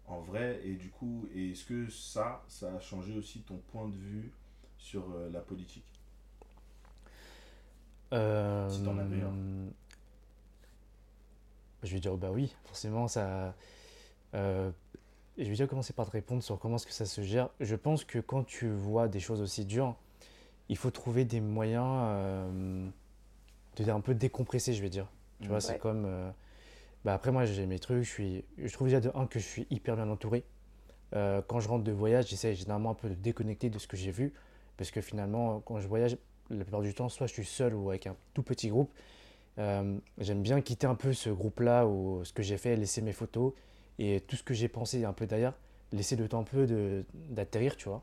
en 0.07 0.21
vrai 0.21 0.61
et 0.64 0.75
du 0.75 0.91
coup 0.91 1.29
est-ce 1.35 1.64
que 1.64 1.89
ça 1.89 2.43
ça 2.49 2.75
a 2.75 2.81
changé 2.81 3.16
aussi 3.16 3.41
ton 3.41 3.57
point 3.57 3.89
de 3.89 3.97
vue 3.97 4.33
sur 4.81 5.05
euh, 5.14 5.31
la 5.31 5.41
politique? 5.41 5.85
Si 8.12 8.83
t'en 8.83 8.99
avais 8.99 9.23
un. 9.23 9.71
Je 11.83 11.95
vais 11.95 12.01
dire 12.01 12.16
bah 12.16 12.31
oui, 12.33 12.55
forcément 12.64 13.07
ça. 13.07 13.55
Euh, 14.35 14.71
je 15.39 15.45
vais 15.45 15.51
déjà 15.51 15.66
commencer 15.66 15.93
par 15.93 16.07
te 16.07 16.11
répondre 16.11 16.43
sur 16.43 16.59
comment 16.59 16.77
est-ce 16.77 16.87
que 16.87 16.93
ça 16.93 17.07
se 17.07 17.23
gère. 17.23 17.51
Je 17.61 17.77
pense 17.77 18.05
que 18.05 18.18
quand 18.18 18.45
tu 18.45 18.68
vois 18.68 19.09
des 19.09 19.21
choses 19.21 19.41
aussi 19.41 19.64
dures, 19.64 19.95
il 20.68 20.77
faut 20.77 20.91
trouver 20.91 21.25
des 21.25 21.41
moyens 21.41 22.53
de 23.77 23.91
un 23.91 24.01
peu 24.01 24.14
décompresser, 24.14 24.73
je 24.73 24.83
vais 24.83 24.91
dire. 24.91 25.07
Tu 25.41 25.49
vois, 25.49 25.61
c'est 25.61 25.79
comme. 25.79 26.05
euh, 26.07 26.31
bah 27.05 27.14
après, 27.14 27.33
moi, 27.33 27.45
j'ai 27.47 27.66
mes 27.66 27.79
trucs. 27.79 28.03
Je, 28.03 28.11
suis, 28.11 28.45
je 28.59 28.73
trouve 28.73 28.89
déjà 28.89 29.01
de 29.01 29.11
un 29.14 29.27
que 29.27 29.39
je 29.39 29.45
suis 29.47 29.66
hyper 29.71 29.97
bien 29.97 30.09
entouré. 30.11 30.45
Euh, 31.16 31.41
quand 31.47 31.61
je 31.61 31.68
rentre 31.68 31.85
de 31.85 31.93
voyage, 31.93 32.29
j'essaie 32.29 32.55
généralement 32.55 32.91
un 32.91 32.95
peu 32.95 33.09
de 33.09 33.14
déconnecter 33.14 33.71
de 33.71 33.79
ce 33.79 33.87
que 33.89 33.97
j'ai 33.97 34.11
vu. 34.11 34.33
Parce 34.77 34.91
que 34.91 35.01
finalement, 35.01 35.61
quand 35.61 35.81
je 35.81 35.89
voyage, 35.89 36.16
la 36.51 36.64
plupart 36.64 36.83
du 36.83 36.95
temps, 36.95 37.09
soit 37.09 37.27
je 37.27 37.33
suis 37.33 37.45
seul 37.45 37.75
ou 37.75 37.91
avec 37.91 38.07
un 38.07 38.16
tout 38.35 38.43
petit 38.43 38.68
groupe. 38.68 38.91
Euh, 39.59 39.99
J'aime 40.18 40.43
bien 40.43 40.61
quitter 40.61 40.87
un 40.87 40.95
peu 40.95 41.12
ce 41.12 41.31
groupe-là 41.31 41.87
ou 41.87 42.25
ce 42.25 42.33
que 42.33 42.43
j'ai 42.43 42.57
fait, 42.59 42.77
laisser 42.77 43.03
mes 43.03 43.12
photos 43.12 43.53
et 43.99 44.21
tout 44.21 44.37
ce 44.37 44.43
que 44.43 44.55
j'ai 44.55 44.68
pensé 44.68 45.05
un 45.05 45.12
peu 45.12 45.27
derrière, 45.27 45.55
laisser 45.93 46.16
le 46.16 46.29
temps 46.29 46.41
un 46.41 46.45
peu 46.45 47.05
d'atterrir, 47.31 47.77
tu 47.77 47.89
vois. 47.89 48.03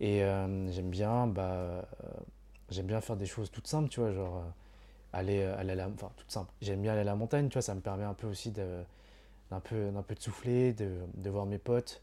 Et 0.00 0.22
euh, 0.24 0.70
j'aime 0.72 0.90
bien, 0.90 1.26
bah, 1.26 1.86
j'aime 2.70 2.86
bien 2.86 3.00
faire 3.00 3.16
des 3.16 3.26
choses 3.26 3.50
toutes 3.50 3.66
simples, 3.66 3.88
tu 3.88 4.00
vois, 4.00 4.12
genre 4.12 4.38
euh, 4.38 4.50
aller, 5.12 5.40
euh, 5.42 5.56
aller 5.58 5.72
à 5.72 5.74
la, 5.76 5.88
enfin 5.88 6.10
toutes 6.16 6.30
simples. 6.30 6.52
J'aime 6.62 6.82
bien 6.82 6.92
aller 6.92 7.02
à 7.02 7.04
la 7.04 7.14
montagne, 7.14 7.48
tu 7.48 7.54
vois, 7.54 7.62
ça 7.62 7.74
me 7.74 7.80
permet 7.80 8.04
un 8.04 8.14
peu 8.14 8.26
aussi 8.26 8.50
de, 8.50 8.82
d'un 9.50 9.60
peu, 9.60 9.90
d'un 9.90 10.02
peu 10.02 10.14
de 10.14 10.20
souffler, 10.20 10.72
de, 10.72 10.90
de 11.14 11.30
voir 11.30 11.46
mes 11.46 11.58
potes, 11.58 12.02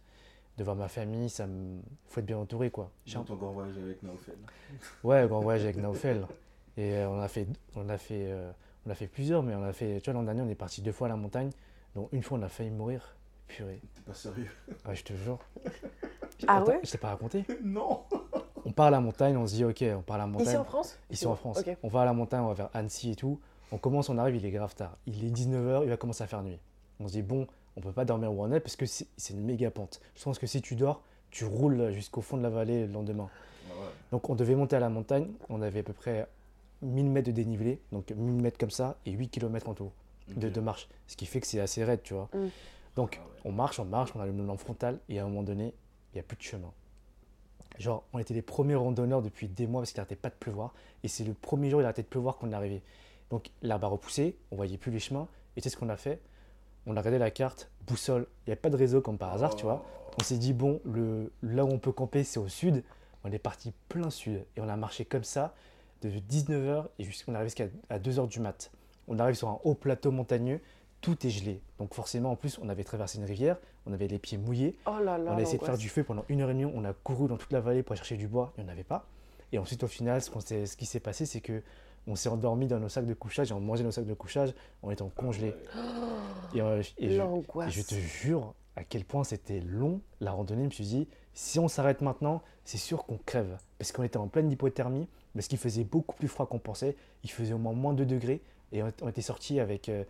de 0.57 0.63
voir 0.63 0.75
ma 0.75 0.87
famille. 0.87 1.29
Ça 1.29 1.47
me, 1.47 1.79
faut 2.07 2.19
être 2.19 2.25
bien 2.25 2.37
entouré, 2.37 2.69
quoi. 2.71 2.89
J'ai 3.05 3.17
un- 3.17 3.25
J'ai 3.27 3.33
encore 3.33 3.51
voyagé 3.51 3.81
avec 3.81 4.03
Naofel. 4.03 4.35
Ouais, 5.03 5.27
grand 5.27 5.41
voyage 5.41 5.63
avec 5.63 5.77
Naufel. 5.77 6.25
Et 6.77 6.93
euh, 6.93 7.09
on 7.09 7.19
a 7.19 7.27
fait, 7.27 7.47
on 7.75 7.89
a 7.89 7.97
fait, 7.97 8.31
euh, 8.31 8.51
on 8.85 8.89
a 8.89 8.95
fait 8.95 9.07
plusieurs, 9.07 9.43
mais 9.43 9.53
on 9.55 9.63
a 9.63 9.73
fait, 9.73 9.99
tu 10.01 10.09
vois, 10.09 10.19
l'an 10.19 10.23
dernier, 10.25 10.41
on 10.41 10.49
est 10.49 10.55
parti 10.55 10.81
deux 10.81 10.91
fois 10.93 11.07
à 11.07 11.09
la 11.09 11.15
montagne. 11.17 11.49
Donc 11.95 12.07
une 12.13 12.23
fois, 12.23 12.37
on 12.37 12.41
a 12.43 12.49
failli 12.49 12.69
mourir. 12.69 13.15
Purée. 13.47 13.81
T'es 13.95 14.01
pas 14.01 14.13
sérieux 14.13 14.49
Ouais, 14.87 14.95
je 14.95 15.03
te 15.03 15.11
jure. 15.13 15.37
Ah 16.47 16.57
Attends, 16.59 16.71
ouais? 16.71 16.79
Je 16.83 16.91
t'ai 16.91 16.97
pas 16.97 17.09
raconté? 17.09 17.43
Non 17.63 18.05
On 18.65 18.71
part 18.71 18.87
à 18.87 18.91
la 18.91 19.01
montagne, 19.01 19.37
on 19.37 19.47
se 19.47 19.55
dit, 19.55 19.65
ok, 19.65 19.83
on 19.97 20.01
part 20.01 20.15
à 20.15 20.19
la 20.19 20.27
montagne. 20.27 20.47
Ici 20.47 20.57
en 20.57 20.63
France 20.63 20.99
Ici 21.09 21.25
en 21.27 21.35
France. 21.35 21.63
On 21.83 21.87
va 21.87 22.01
à 22.01 22.05
la 22.05 22.13
montagne, 22.13 22.41
on 22.41 22.47
va 22.47 22.53
vers 22.53 22.69
Annecy 22.73 23.11
et 23.11 23.15
tout. 23.15 23.39
On 23.71 23.77
commence, 23.77 24.09
on 24.09 24.17
arrive, 24.17 24.35
il 24.35 24.45
est 24.45 24.51
grave 24.51 24.75
tard. 24.75 24.97
Il 25.07 25.25
est 25.25 25.29
19h, 25.29 25.83
il 25.83 25.89
va 25.89 25.97
commencer 25.97 26.23
à 26.23 26.27
faire 26.27 26.43
nuit. 26.43 26.59
On 26.99 27.07
se 27.07 27.13
dit, 27.13 27.21
bon, 27.21 27.47
on 27.77 27.81
peut 27.81 27.91
pas 27.91 28.05
dormir 28.05 28.31
où 28.31 28.43
on 28.43 28.51
est 28.51 28.59
parce 28.59 28.75
que 28.75 28.85
c'est 28.85 29.07
une 29.29 29.41
méga 29.41 29.71
pente. 29.71 30.01
Je 30.15 30.23
pense 30.23 30.39
que 30.39 30.47
si 30.47 30.61
tu 30.61 30.75
dors, 30.75 31.01
tu 31.29 31.45
roules 31.45 31.91
jusqu'au 31.91 32.21
fond 32.21 32.37
de 32.37 32.43
la 32.43 32.49
vallée 32.49 32.85
le 32.85 32.93
lendemain. 32.93 33.29
Ah 33.69 33.73
ouais. 33.73 33.87
Donc 34.11 34.29
on 34.29 34.35
devait 34.35 34.55
monter 34.55 34.75
à 34.75 34.79
la 34.79 34.89
montagne, 34.89 35.27
on 35.49 35.61
avait 35.61 35.79
à 35.79 35.83
peu 35.83 35.93
près 35.93 36.27
1000 36.81 37.09
mètres 37.09 37.27
de 37.27 37.31
dénivelé, 37.31 37.79
donc 37.91 38.11
1000 38.11 38.41
mètres 38.41 38.57
comme 38.57 38.71
ça 38.71 38.97
et 39.05 39.11
8 39.11 39.29
km 39.29 39.69
en 39.69 39.73
tout 39.73 39.91
de, 40.35 40.59
marche, 40.59 40.87
ce 41.07 41.15
qui 41.15 41.25
fait 41.25 41.41
que 41.41 41.47
c'est 41.47 41.59
assez 41.59 41.83
raide, 41.83 42.01
tu 42.03 42.13
vois. 42.13 42.29
Mm. 42.33 42.47
Donc 42.95 43.19
Ah 43.19 43.25
ouais. 43.25 43.41
on 43.45 43.51
marche, 43.51 43.79
on 43.79 43.85
marche, 43.85 44.11
on 44.15 44.19
a 44.19 44.25
le 44.25 44.31
lampe 44.45 44.59
frontal 44.59 44.99
et 45.09 45.19
à 45.19 45.23
un 45.23 45.27
moment 45.27 45.43
donné, 45.43 45.73
il 46.13 46.15
n'y 46.15 46.19
a 46.19 46.23
plus 46.23 46.37
de 46.37 46.41
chemin. 46.41 46.71
Genre, 47.81 48.03
on 48.13 48.19
était 48.19 48.33
les 48.33 48.41
premiers 48.41 48.75
randonneurs 48.75 49.21
depuis 49.21 49.47
des 49.47 49.65
mois 49.65 49.81
parce 49.81 49.91
qu'il 49.91 49.99
n'arrêtait 49.99 50.15
pas 50.15 50.29
de 50.29 50.35
pleuvoir 50.35 50.73
et 51.03 51.07
c'est 51.07 51.23
le 51.23 51.33
premier 51.33 51.69
jour 51.69 51.81
il 51.81 51.83
arrêtait 51.83 52.03
de 52.03 52.07
pleuvoir 52.07 52.37
qu'on 52.37 52.51
est 52.51 52.55
arrivé. 52.55 52.83
Donc 53.31 53.49
l'herbe 53.63 53.83
a 53.83 53.87
repoussé, 53.87 54.37
on 54.51 54.55
voyait 54.55 54.77
plus 54.77 54.91
les 54.91 54.99
chemins 54.99 55.27
et 55.55 55.61
tu 55.61 55.63
sais 55.63 55.73
ce 55.73 55.77
qu'on 55.77 55.89
a 55.89 55.97
fait? 55.97 56.21
On 56.85 56.95
a 56.95 56.99
regardé 56.99 57.17
la 57.17 57.31
carte, 57.31 57.71
boussole, 57.87 58.27
il 58.45 58.49
n'y 58.49 58.53
avait 58.53 58.61
pas 58.61 58.69
de 58.69 58.77
réseau 58.77 59.01
comme 59.01 59.17
par 59.17 59.33
hasard, 59.33 59.55
tu 59.55 59.63
vois. 59.63 59.83
On 60.19 60.23
s'est 60.23 60.37
dit, 60.37 60.53
bon, 60.53 60.81
le, 60.83 61.31
là 61.41 61.63
où 61.63 61.69
on 61.69 61.79
peut 61.79 61.91
camper, 61.91 62.23
c'est 62.23 62.39
au 62.39 62.47
sud. 62.47 62.83
On 63.23 63.31
est 63.31 63.39
parti 63.39 63.71
plein 63.87 64.09
sud 64.09 64.45
et 64.55 64.61
on 64.61 64.67
a 64.69 64.75
marché 64.75 65.05
comme 65.05 65.23
ça 65.23 65.53
de 66.01 66.09
19h 66.09 66.85
et 66.99 67.03
jusqu'à 67.03 67.31
on 67.31 67.33
est 67.33 67.37
arrivé 67.37 67.49
jusqu'à 67.49 67.67
à 67.89 67.99
2h 67.99 68.27
du 68.27 68.39
mat. 68.39 68.71
On 69.07 69.19
arrive 69.19 69.35
sur 69.35 69.49
un 69.49 69.59
haut 69.63 69.75
plateau 69.75 70.11
montagneux, 70.11 70.59
tout 71.01 71.25
est 71.25 71.29
gelé. 71.29 71.61
Donc 71.77 71.93
forcément, 71.93 72.31
en 72.31 72.35
plus, 72.35 72.59
on 72.61 72.69
avait 72.69 72.83
traversé 72.83 73.17
une 73.17 73.25
rivière, 73.25 73.57
on 73.85 73.93
avait 73.93 74.07
les 74.07 74.19
pieds 74.19 74.37
mouillés. 74.37 74.75
Oh 74.85 74.97
là 75.03 75.17
là. 75.17 75.31
on 75.33 75.37
a 75.37 75.41
essayé 75.41 75.57
de 75.57 75.63
faire 75.63 75.77
du 75.77 75.89
feu 75.89 76.03
pendant 76.03 76.23
une 76.29 76.41
heure 76.41 76.49
et 76.49 76.53
demie. 76.53 76.65
On 76.65 76.85
a 76.85 76.93
couru 76.93 77.27
dans 77.27 77.37
toute 77.37 77.51
la 77.53 77.61
vallée 77.61 77.83
pour 77.83 77.93
aller 77.93 77.97
chercher 77.99 78.17
du 78.17 78.27
bois, 78.27 78.53
il 78.57 78.63
n'y 78.63 78.69
en 78.69 78.73
avait 78.73 78.83
pas. 78.83 79.05
Et 79.51 79.57
ensuite, 79.57 79.83
au 79.83 79.87
final, 79.87 80.21
ce, 80.21 80.31
ce 80.65 80.77
qui 80.77 80.85
s'est 80.85 80.99
passé, 80.99 81.25
c'est 81.25 81.41
que 81.41 81.61
on 82.07 82.15
s'est 82.15 82.29
endormi 82.29 82.67
dans 82.67 82.79
nos 82.79 82.89
sacs 82.89 83.05
de 83.05 83.13
couchage 83.13 83.51
et 83.51 83.53
on 83.53 83.59
mangeait 83.59 83.83
nos 83.83 83.91
sacs 83.91 84.05
de 84.07 84.13
couchage 84.13 84.53
en 84.81 84.89
étant 84.91 85.09
congelés. 85.09 85.53
Et, 86.55 86.61
euh, 86.61 86.79
et 86.79 86.83
je- 86.83 86.93
et 87.13 87.17
L'angoisse. 87.17 87.71
je 87.71 87.81
te 87.81 87.95
jure 87.95 88.53
à 88.75 88.83
quel 88.83 89.05
point 89.05 89.23
c'était 89.23 89.59
long 89.59 90.01
la 90.19 90.31
randonnée. 90.31 90.61
Je 90.63 90.67
me 90.67 90.71
suis 90.71 90.83
dit, 90.85 91.07
si 91.33 91.59
on 91.59 91.67
s'arrête 91.67 92.01
maintenant, 92.01 92.41
c'est 92.65 92.77
sûr 92.79 93.05
qu'on 93.05 93.17
crève. 93.17 93.57
Parce 93.77 93.91
qu'on 93.91 94.03
était 94.03 94.17
en 94.17 94.27
pleine 94.27 94.49
hypothermie, 94.51 95.07
parce 95.35 95.47
qu'il 95.47 95.57
faisait 95.59 95.83
beaucoup 95.83 96.15
plus 96.15 96.27
froid 96.27 96.45
qu'on 96.47 96.59
pensait. 96.59 96.95
Il 97.23 97.29
faisait 97.31 97.53
au 97.53 97.57
moins 97.59 97.73
moins 97.73 97.93
2 97.93 98.05
degrés. 98.05 98.41
Et 98.71 98.81
on, 98.81 98.91
on 99.03 99.09
était 99.09 99.21
sortis 99.21 99.59
avec, 99.59 99.89
euh, 99.89 100.03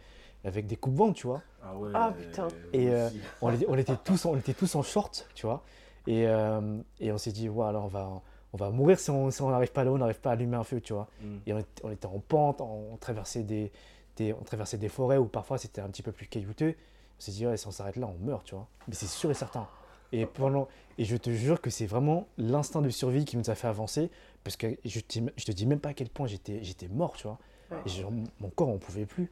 avec 0.43 0.67
des 0.67 0.75
coupes 0.75 0.95
vent, 0.95 1.13
tu 1.13 1.27
vois. 1.27 1.41
Ah 1.63 1.75
ouais. 1.75 1.91
Ah, 1.93 2.13
putain. 2.17 2.47
Et, 2.73 2.89
euh. 2.89 3.09
On 3.41 3.51
était, 3.53 3.65
on 3.67 3.77
était 3.77 3.95
tous, 4.03 4.25
on 4.25 4.35
était 4.37 4.53
tous 4.53 4.73
en 4.75 4.81
short, 4.81 5.27
tu 5.35 5.45
vois. 5.45 5.63
Et, 6.07 6.25
euh, 6.27 6.79
et 6.99 7.11
on 7.11 7.17
s'est 7.17 7.31
dit, 7.31 7.47
ouais, 7.49 7.65
alors 7.67 7.85
on 7.85 7.89
va, 7.89 8.21
on 8.53 8.57
va 8.57 8.69
mourir 8.71 8.99
si 8.99 9.09
on 9.11 9.29
si 9.29 9.41
on 9.41 9.49
n'arrive 9.51 9.71
pas 9.71 9.83
là-haut, 9.83 9.95
on 9.95 9.99
n'arrive 9.99 10.19
pas 10.19 10.31
à 10.31 10.33
allumer 10.33 10.57
un 10.57 10.63
feu, 10.63 10.81
tu 10.81 10.93
vois. 10.93 11.07
Mm. 11.21 11.35
Et 11.45 11.53
on, 11.53 11.59
était- 11.59 11.81
on 11.85 11.91
était 11.91 12.07
en 12.07 12.19
pente, 12.19 12.61
on, 12.61 12.93
on 12.93 12.97
traversait 12.97 13.43
des, 13.43 13.71
des- 14.17 14.33
on 14.33 14.43
traversait 14.43 14.77
des 14.77 14.89
forêts 14.89 15.17
où 15.17 15.25
parfois 15.25 15.57
c'était 15.59 15.81
un 15.81 15.89
petit 15.89 16.01
peu 16.01 16.11
plus 16.11 16.25
caillouteux. 16.27 16.75
On 17.19 17.21
s'est 17.21 17.31
dit, 17.31 17.45
ouais, 17.45 17.55
si 17.57 17.67
on 17.67 17.71
s'arrête 17.71 17.97
là, 17.97 18.07
on 18.07 18.25
meurt, 18.25 18.43
tu 18.45 18.55
vois. 18.55 18.67
Mais 18.87 18.95
c'est 18.95 19.05
sûr 19.07 19.29
et 19.29 19.35
certain. 19.35 19.67
Et, 20.11 20.25
pendant, 20.25 20.67
et 20.97 21.05
je 21.05 21.15
te 21.15 21.29
jure 21.29 21.61
que 21.61 21.69
c'est 21.69 21.85
vraiment 21.85 22.27
l'instinct 22.37 22.81
de 22.81 22.89
survie 22.89 23.23
qui 23.23 23.37
nous 23.37 23.49
a 23.49 23.55
fait 23.55 23.67
avancer. 23.67 24.09
Parce 24.43 24.57
que 24.57 24.75
je 24.83 24.99
te, 24.99 25.19
je 25.37 25.45
te 25.45 25.51
dis 25.51 25.65
même 25.67 25.79
pas 25.79 25.89
à 25.89 25.93
quel 25.93 26.09
point 26.09 26.25
j'étais 26.25 26.63
j'étais 26.63 26.87
mort, 26.87 27.13
tu 27.13 27.27
vois. 27.27 27.37
Ouais. 27.69 27.77
Et 27.85 27.89
genre, 27.89 28.11
mon 28.39 28.49
corps, 28.49 28.67
on 28.69 28.79
pouvait 28.79 29.05
plus. 29.05 29.31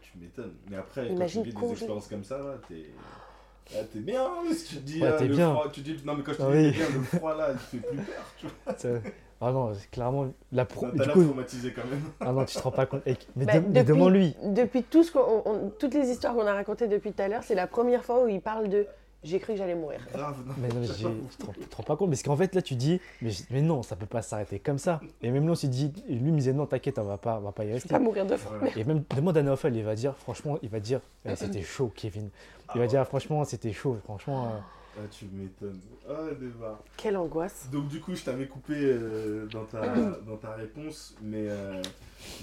Tu 0.00 0.18
m'étonnes. 0.18 0.54
Mais 0.70 0.76
après, 0.76 1.08
Imagine 1.08 1.42
quand 1.44 1.50
tu 1.50 1.56
vis 1.56 1.66
des 1.66 1.72
expériences 1.72 2.08
comme 2.08 2.24
ça, 2.24 2.38
là, 2.38 2.54
t'es. 2.68 2.90
Là, 3.74 3.82
t'es 3.92 3.98
bien, 4.00 4.22
hein, 4.24 4.52
si 4.54 4.64
tu 4.64 4.74
te 4.76 4.80
dis. 4.80 5.00
Ouais, 5.02 5.08
ah, 5.08 5.16
t'es 5.18 5.26
le 5.26 5.34
bien. 5.34 5.52
Froid, 5.52 5.70
tu 5.72 5.80
dis, 5.80 5.96
non, 6.04 6.14
mais 6.14 6.22
quand 6.22 6.32
je 6.32 6.36
te 6.38 6.42
Ah 6.42 6.50
dis 6.52 6.56
oui. 6.58 6.70
bien, 6.72 6.86
le 6.94 7.02
froid 7.18 7.34
là, 7.36 7.48
il 7.52 7.56
te 7.56 7.62
fait 7.62 7.76
plus 7.78 7.96
peur, 7.96 8.24
tu 8.38 8.46
vois. 8.46 9.00
Ah 9.38 9.52
non, 9.52 9.74
c'est 9.74 9.90
clairement, 9.90 10.32
la 10.50 10.64
pro- 10.64 10.86
T'as 10.86 10.92
du 10.92 10.98
l'air 10.98 11.12
coup, 11.12 11.22
traumatisé 11.24 11.70
quand 11.74 11.84
même. 11.90 12.00
ah 12.20 12.32
non, 12.32 12.46
tu 12.46 12.56
te 12.56 12.62
rends 12.62 12.70
pas 12.70 12.86
compte. 12.86 13.02
Mais, 13.04 13.14
Bah, 13.44 13.52
de- 13.52 13.58
mais 13.66 13.66
depuis- 13.80 13.84
demande-lui. 13.84 14.34
Depuis 14.44 14.82
tout 14.82 15.02
ce 15.04 15.12
qu'on- 15.12 15.42
on- 15.44 15.68
toutes 15.78 15.92
les 15.92 16.08
histoires 16.08 16.32
qu'on 16.34 16.46
a 16.46 16.54
racontées 16.54 16.88
depuis 16.88 17.12
tout 17.12 17.20
à 17.20 17.28
l'heure, 17.28 17.42
c'est 17.42 17.54
la 17.54 17.66
première 17.66 18.02
fois 18.02 18.24
où 18.24 18.28
il 18.28 18.40
parle 18.40 18.70
de 18.70 18.86
j'ai 19.26 19.38
cru 19.38 19.52
que 19.52 19.58
j'allais 19.58 19.74
mourir. 19.74 20.00
Grave, 20.12 20.36
non. 20.46 20.54
Mais 20.58 20.68
non, 20.68 20.76
mais 20.80 20.86
tu, 20.94 21.02
te 21.02 21.06
rends, 21.06 21.52
tu 21.52 21.66
te 21.66 21.76
rends 21.76 21.82
pas 21.82 21.96
compte, 21.96 22.10
parce 22.10 22.22
qu'en 22.22 22.36
fait 22.36 22.54
là 22.54 22.62
tu 22.62 22.74
dis, 22.74 23.00
mais, 23.22 23.62
non, 23.62 23.82
ça 23.82 23.96
peut 23.96 24.06
pas 24.06 24.22
s'arrêter 24.22 24.58
comme 24.58 24.78
ça. 24.78 25.00
Et 25.22 25.30
même 25.30 25.46
là 25.46 25.52
on 25.52 25.56
s'est 25.56 25.68
dit, 25.68 25.92
lui 26.08 26.16
il 26.16 26.32
me 26.32 26.38
disait 26.38 26.52
non, 26.52 26.66
t'inquiète, 26.66 26.98
on 26.98 27.04
va 27.04 27.18
pas, 27.18 27.36
on 27.38 27.40
va 27.42 27.52
pas 27.52 27.64
y 27.64 27.66
Je 27.66 27.70
vais 27.70 27.74
rester. 27.74 27.88
pas 27.90 27.98
mourir 27.98 28.24
de 28.26 28.36
faim. 28.36 28.50
Voilà. 28.58 28.76
Et 28.78 28.84
même 28.84 29.04
demande 29.14 29.36
à 29.36 29.42
Naofel, 29.42 29.74
il 29.76 29.84
va 29.84 29.94
dire, 29.94 30.14
franchement, 30.16 30.58
il 30.62 30.68
va 30.68 30.80
dire, 30.80 31.00
Eh, 31.24 31.36
c'était 31.36 31.62
chaud, 31.62 31.92
Kevin. 31.94 32.30
Il 32.74 32.80
va 32.80 32.86
dire, 32.86 33.06
franchement, 33.06 33.44
c'était 33.44 33.72
chaud, 33.72 33.96
franchement. 34.04 34.46
euh, 34.46 34.58
Ah, 34.98 35.06
tu 35.10 35.26
m'étonnes. 35.32 35.80
Ah, 36.08 36.32
débat. 36.40 36.78
Quelle 36.96 37.16
angoisse. 37.16 37.68
Donc, 37.70 37.88
du 37.88 38.00
coup, 38.00 38.14
je 38.14 38.24
t'avais 38.24 38.46
coupé 38.46 38.74
euh, 38.76 39.46
dans, 39.52 39.64
ta, 39.64 39.82
dans 40.26 40.36
ta 40.36 40.52
réponse. 40.54 41.14
Mais 41.22 41.44
euh, 41.48 41.82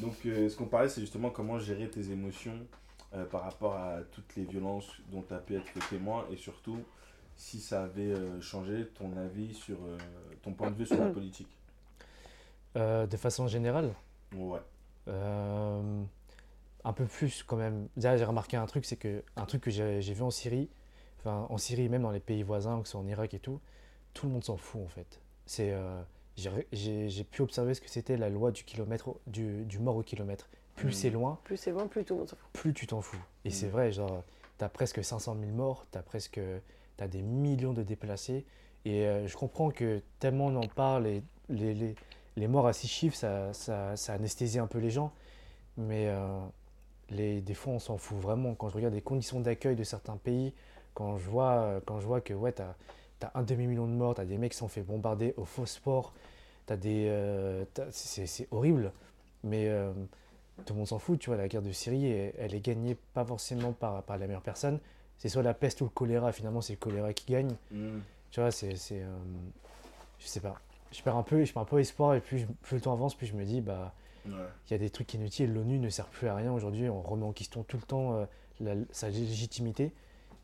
donc, 0.01 0.13
euh, 0.25 0.47
ce 0.49 0.55
qu'on 0.55 0.65
parlait, 0.65 0.87
c'est 0.87 1.01
justement 1.01 1.29
comment 1.31 1.57
gérer 1.59 1.89
tes 1.89 2.11
émotions 2.11 2.53
euh, 3.13 3.25
par 3.25 3.43
rapport 3.43 3.75
à 3.75 3.99
toutes 4.11 4.35
les 4.35 4.43
violences 4.45 4.91
dont 5.11 5.21
tu 5.21 5.33
as 5.33 5.39
pu 5.39 5.55
être 5.55 5.89
témoin. 5.89 6.25
Et 6.31 6.37
surtout, 6.37 6.79
si 7.37 7.59
ça 7.59 7.83
avait 7.83 8.11
euh, 8.13 8.39
changé 8.41 8.87
ton 8.95 9.15
avis 9.17 9.53
sur 9.53 9.77
euh, 9.85 9.97
ton 10.41 10.53
point 10.53 10.71
de 10.71 10.75
vue 10.75 10.85
sur 10.85 10.97
la 10.99 11.09
politique. 11.09 11.47
euh, 12.75 13.05
de 13.07 13.17
façon 13.17 13.47
générale, 13.47 13.93
Ouais. 14.35 14.59
euh, 15.07 16.03
un 16.83 16.93
peu 16.93 17.05
plus 17.05 17.43
quand 17.43 17.55
même. 17.57 17.87
Déjà, 17.95 18.17
j'ai 18.17 18.25
remarqué 18.25 18.57
un 18.57 18.65
truc, 18.65 18.85
c'est 18.85 18.95
que 18.97 19.23
un 19.35 19.45
truc 19.45 19.61
que 19.61 19.71
j'ai 19.71 19.99
vu 20.13 20.21
en 20.23 20.31
Syrie, 20.31 20.69
enfin 21.19 21.45
en 21.49 21.57
Syrie, 21.57 21.87
même 21.89 22.01
dans 22.01 22.11
les 22.11 22.19
pays 22.19 22.43
voisins, 22.43 22.79
que 22.81 22.87
ce 22.87 22.93
soit 22.93 23.01
en 23.01 23.07
Irak 23.07 23.33
et 23.33 23.39
tout, 23.39 23.59
tout 24.13 24.25
le 24.27 24.33
monde 24.33 24.43
s'en 24.43 24.57
fout 24.57 24.81
en 24.83 24.87
fait. 24.89 25.21
C'est, 25.45 25.71
euh, 25.71 26.01
j'ai- 26.35 27.23
pu 27.25 27.41
observer 27.41 27.73
ce 27.75 27.81
que 27.81 27.89
c'était 27.89 28.17
la 28.17 28.29
loi 28.29 28.51
du 28.51 28.63
kilomètre, 28.63 29.15
du 29.27 29.79
mort 29.79 29.97
au 29.97 30.03
kilomètre. 30.03 30.49
Plus 30.75 30.87
Mhm. 30.87 30.93
c'est 30.93 31.09
loin, 31.11 31.39
Plus 31.43 31.57
c'est 31.57 31.71
loin, 31.71 31.87
plus 31.87 32.03
tout 32.03 32.13
le 32.13 32.19
monde 32.19 32.29
s'en 32.29 32.35
fout. 32.35 32.49
plus 32.53 32.73
tu 32.73 32.87
t'en 32.87 33.01
fous. 33.01 33.21
Et 33.45 33.51
c'est 33.51 33.67
Mhm. 33.67 33.71
vrai, 33.71 33.91
genre, 33.91 34.23
t'as 34.57 34.69
presque 34.69 35.03
500 35.03 35.35
000 35.39 35.51
morts, 35.51 35.85
t'as 35.91 36.01
presque, 36.01 36.39
t'as 36.97 37.07
des 37.07 37.21
millions 37.21 37.73
de 37.73 37.83
déplacés. 37.83 38.45
Et 38.85 39.05
euh, 39.05 39.27
je 39.27 39.37
comprends 39.37 39.69
que 39.69 40.01
tellement 40.19 40.47
on 40.47 40.55
en 40.55 40.67
parle, 40.67 41.07
et 41.07 41.23
les, 41.49 41.73
les, 41.73 41.95
les 42.35 42.47
morts 42.47 42.67
à 42.67 42.73
six 42.73 42.87
chiffres, 42.87 43.15
ça, 43.15 43.53
ça, 43.53 43.95
ça 43.95 44.13
anesthésie 44.13 44.59
un 44.59 44.67
peu 44.67 44.79
les 44.79 44.89
gens. 44.89 45.13
Mais 45.77 46.07
euh, 46.07 46.39
les, 47.09 47.41
des 47.41 47.53
fois, 47.53 47.73
on 47.73 47.79
s'en 47.79 47.97
fout 47.97 48.17
vraiment. 48.17 48.55
Quand 48.55 48.69
je 48.69 48.75
regarde 48.75 48.93
les 48.93 49.01
conditions 49.01 49.39
d'accueil 49.39 49.75
de 49.75 49.83
certains 49.83 50.17
pays, 50.17 50.53
quand 50.93 51.17
je 51.17 51.29
vois, 51.29 51.81
quand 51.85 51.99
je 51.99 52.05
vois 52.07 52.21
que 52.21 52.33
ouais, 52.33 52.51
t'as 52.51 52.75
as 53.21 53.31
un 53.39 53.43
demi-million 53.43 53.85
de 53.87 53.91
morts, 53.93 54.15
t'as 54.15 54.25
des 54.25 54.37
mecs 54.37 54.51
qui 54.51 54.57
sont 54.57 54.67
fait 54.67 54.81
bombarder 54.81 55.33
au 55.37 55.45
phosphore, 55.45 56.13
t'as 56.65 56.75
des, 56.75 57.05
euh, 57.07 57.63
c'est 57.91 58.25
c'est 58.27 58.47
horrible. 58.51 58.91
Mais 59.45 59.67
tout 60.65 60.73
le 60.73 60.77
monde 60.79 60.87
s'en 60.87 60.99
fout, 60.99 61.19
tu 61.19 61.29
vois, 61.29 61.37
la 61.37 61.47
guerre 61.47 61.61
de 61.61 61.71
Syrie, 61.71 62.05
elle, 62.07 62.33
elle 62.37 62.55
est 62.55 62.59
gagnée 62.59 62.95
pas 63.13 63.25
forcément 63.25 63.71
par, 63.73 64.03
par 64.03 64.17
la 64.17 64.27
meilleure 64.27 64.41
personne. 64.41 64.79
C'est 65.17 65.29
soit 65.29 65.43
la 65.43 65.53
peste 65.53 65.81
ou 65.81 65.85
le 65.85 65.89
choléra, 65.89 66.31
finalement 66.31 66.61
c'est 66.61 66.73
le 66.73 66.79
choléra 66.79 67.13
qui 67.13 67.31
gagne. 67.31 67.55
Mm. 67.71 67.99
Tu 68.31 68.39
vois, 68.39 68.51
c'est... 68.51 68.75
euh, 68.91 69.17
je 70.19 70.27
sais 70.27 70.39
pas. 70.39 70.55
Je 70.91 71.01
perds 71.01 71.15
un 71.17 71.23
peu, 71.23 71.43
je 71.43 71.51
perds 71.53 71.63
un 71.63 71.65
peu 71.65 71.79
espoir 71.79 72.13
et 72.15 72.21
plus, 72.21 72.45
plus 72.61 72.75
le 72.75 72.81
temps 72.81 72.93
avance, 72.93 73.15
plus 73.15 73.27
je 73.27 73.33
me 73.33 73.45
dis, 73.45 73.61
bah, 73.61 73.93
Ouais. 74.25 74.31
il 74.67 74.71
y 74.71 74.73
a 74.75 74.77
des 74.77 74.89
trucs 74.89 75.13
inutiles, 75.15 75.51
l'ONU 75.53 75.79
ne 75.79 75.89
sert 75.89 76.05
plus 76.07 76.29
à 76.29 76.35
rien 76.35 76.53
aujourd'hui, 76.53 76.87
on 76.89 77.01
remet 77.01 77.25
en 77.25 77.33
question 77.33 77.63
tout 77.63 77.75
le 77.75 77.83
temps 77.83 78.13
euh, 78.15 78.25
la- 78.61 78.75
sa 78.91 79.09
légitimité. 79.09 79.91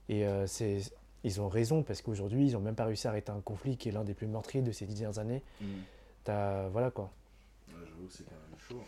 Et 0.09 0.25
euh, 0.27 0.45
c'est, 0.47 0.79
ils 1.23 1.39
ont 1.39 1.47
raison, 1.47 1.81
parce 1.83 2.01
qu'aujourd'hui, 2.01 2.47
ils 2.47 2.53
n'ont 2.53 2.59
même 2.59 2.75
pas 2.75 2.83
réussi 2.83 3.07
à 3.07 3.11
arrêter 3.11 3.31
un 3.31 3.39
conflit 3.39 3.77
qui 3.77 3.87
est 3.87 3.91
l'un 3.93 4.03
des 4.03 4.13
plus 4.13 4.27
meurtriers 4.27 4.61
de 4.63 4.71
ces 4.73 4.85
dix 4.85 4.95
dernières 4.95 5.19
années. 5.19 5.41
Mm. 5.61 5.65
T'as, 6.25 6.67
voilà 6.67 6.91
quoi. 6.91 7.09
Ouais, 7.69 7.75
J'avoue 7.85 8.07
que 8.07 8.11
c'est 8.13 8.23
quand 8.25 8.31
même 8.49 8.59
chaud. 8.59 8.81
hein. 8.81 8.85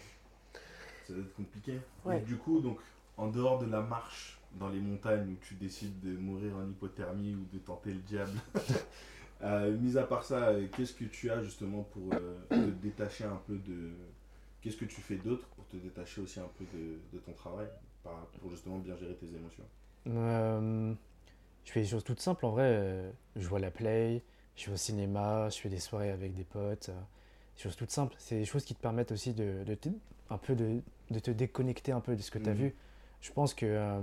Ça 1.11 1.17
doit 1.17 1.25
être 1.25 1.35
compliqué. 1.35 1.79
Ouais. 2.05 2.17
Donc, 2.19 2.25
du 2.25 2.37
coup, 2.37 2.59
donc, 2.59 2.79
en 3.17 3.27
dehors 3.27 3.59
de 3.59 3.65
la 3.69 3.81
marche 3.81 4.39
dans 4.59 4.69
les 4.69 4.79
montagnes 4.79 5.31
où 5.31 5.35
tu 5.45 5.55
décides 5.55 5.99
de 6.01 6.17
mourir 6.17 6.55
en 6.57 6.67
hypothermie 6.69 7.35
ou 7.35 7.45
de 7.53 7.59
tenter 7.59 7.91
le 7.93 7.99
diable, 7.99 8.37
euh, 9.43 9.77
mis 9.77 9.97
à 9.97 10.03
part 10.03 10.23
ça, 10.23 10.49
euh, 10.49 10.67
qu'est-ce 10.75 10.93
que 10.93 11.05
tu 11.05 11.29
as 11.29 11.41
justement 11.43 11.83
pour 11.83 12.03
euh, 12.13 12.37
te 12.49 12.69
détacher 12.81 13.23
un 13.25 13.39
peu 13.47 13.55
de. 13.57 13.91
Qu'est-ce 14.61 14.77
que 14.77 14.85
tu 14.85 15.01
fais 15.01 15.15
d'autre 15.15 15.47
pour 15.55 15.65
te 15.67 15.77
détacher 15.77 16.21
aussi 16.21 16.39
un 16.39 16.49
peu 16.57 16.65
de, 16.77 16.99
de 17.13 17.19
ton 17.19 17.33
travail 17.33 17.67
par- 18.03 18.27
pour 18.39 18.51
justement 18.51 18.77
bien 18.77 18.95
gérer 18.95 19.15
tes 19.15 19.27
émotions? 19.35 19.63
Euh, 20.07 20.93
je 21.65 21.71
fais 21.71 21.81
des 21.81 21.87
choses 21.87 22.03
toutes 22.03 22.19
simples 22.19 22.45
en 22.45 22.51
vrai. 22.51 23.11
Je 23.35 23.47
vois 23.47 23.59
la 23.59 23.71
play, 23.71 24.23
je 24.55 24.67
vais 24.67 24.73
au 24.73 24.77
cinéma, 24.77 25.49
je 25.49 25.59
fais 25.59 25.69
des 25.69 25.79
soirées 25.79 26.11
avec 26.11 26.33
des 26.33 26.43
potes. 26.43 26.91
Euh, 27.61 27.63
Des 27.63 27.69
choses 27.69 27.75
toutes 27.75 27.91
simples. 27.91 28.15
C'est 28.17 28.37
des 28.39 28.45
choses 28.45 28.65
qui 28.65 28.75
te 28.75 28.81
permettent 28.81 29.11
aussi 29.11 29.33
de, 29.33 29.63
de 29.65 29.75
te, 29.75 29.89
un 30.29 30.37
peu 30.37 30.55
de, 30.55 30.81
de 31.11 31.19
te 31.19 31.31
déconnecter 31.31 31.91
un 31.91 31.99
peu 31.99 32.15
de 32.15 32.21
ce 32.21 32.31
que 32.31 32.39
tu 32.39 32.49
as 32.49 32.53
Mhm. 32.53 32.57
vu. 32.59 32.75
Je 33.21 33.31
pense 33.31 33.53
que 33.53 33.65
euh, 33.65 34.01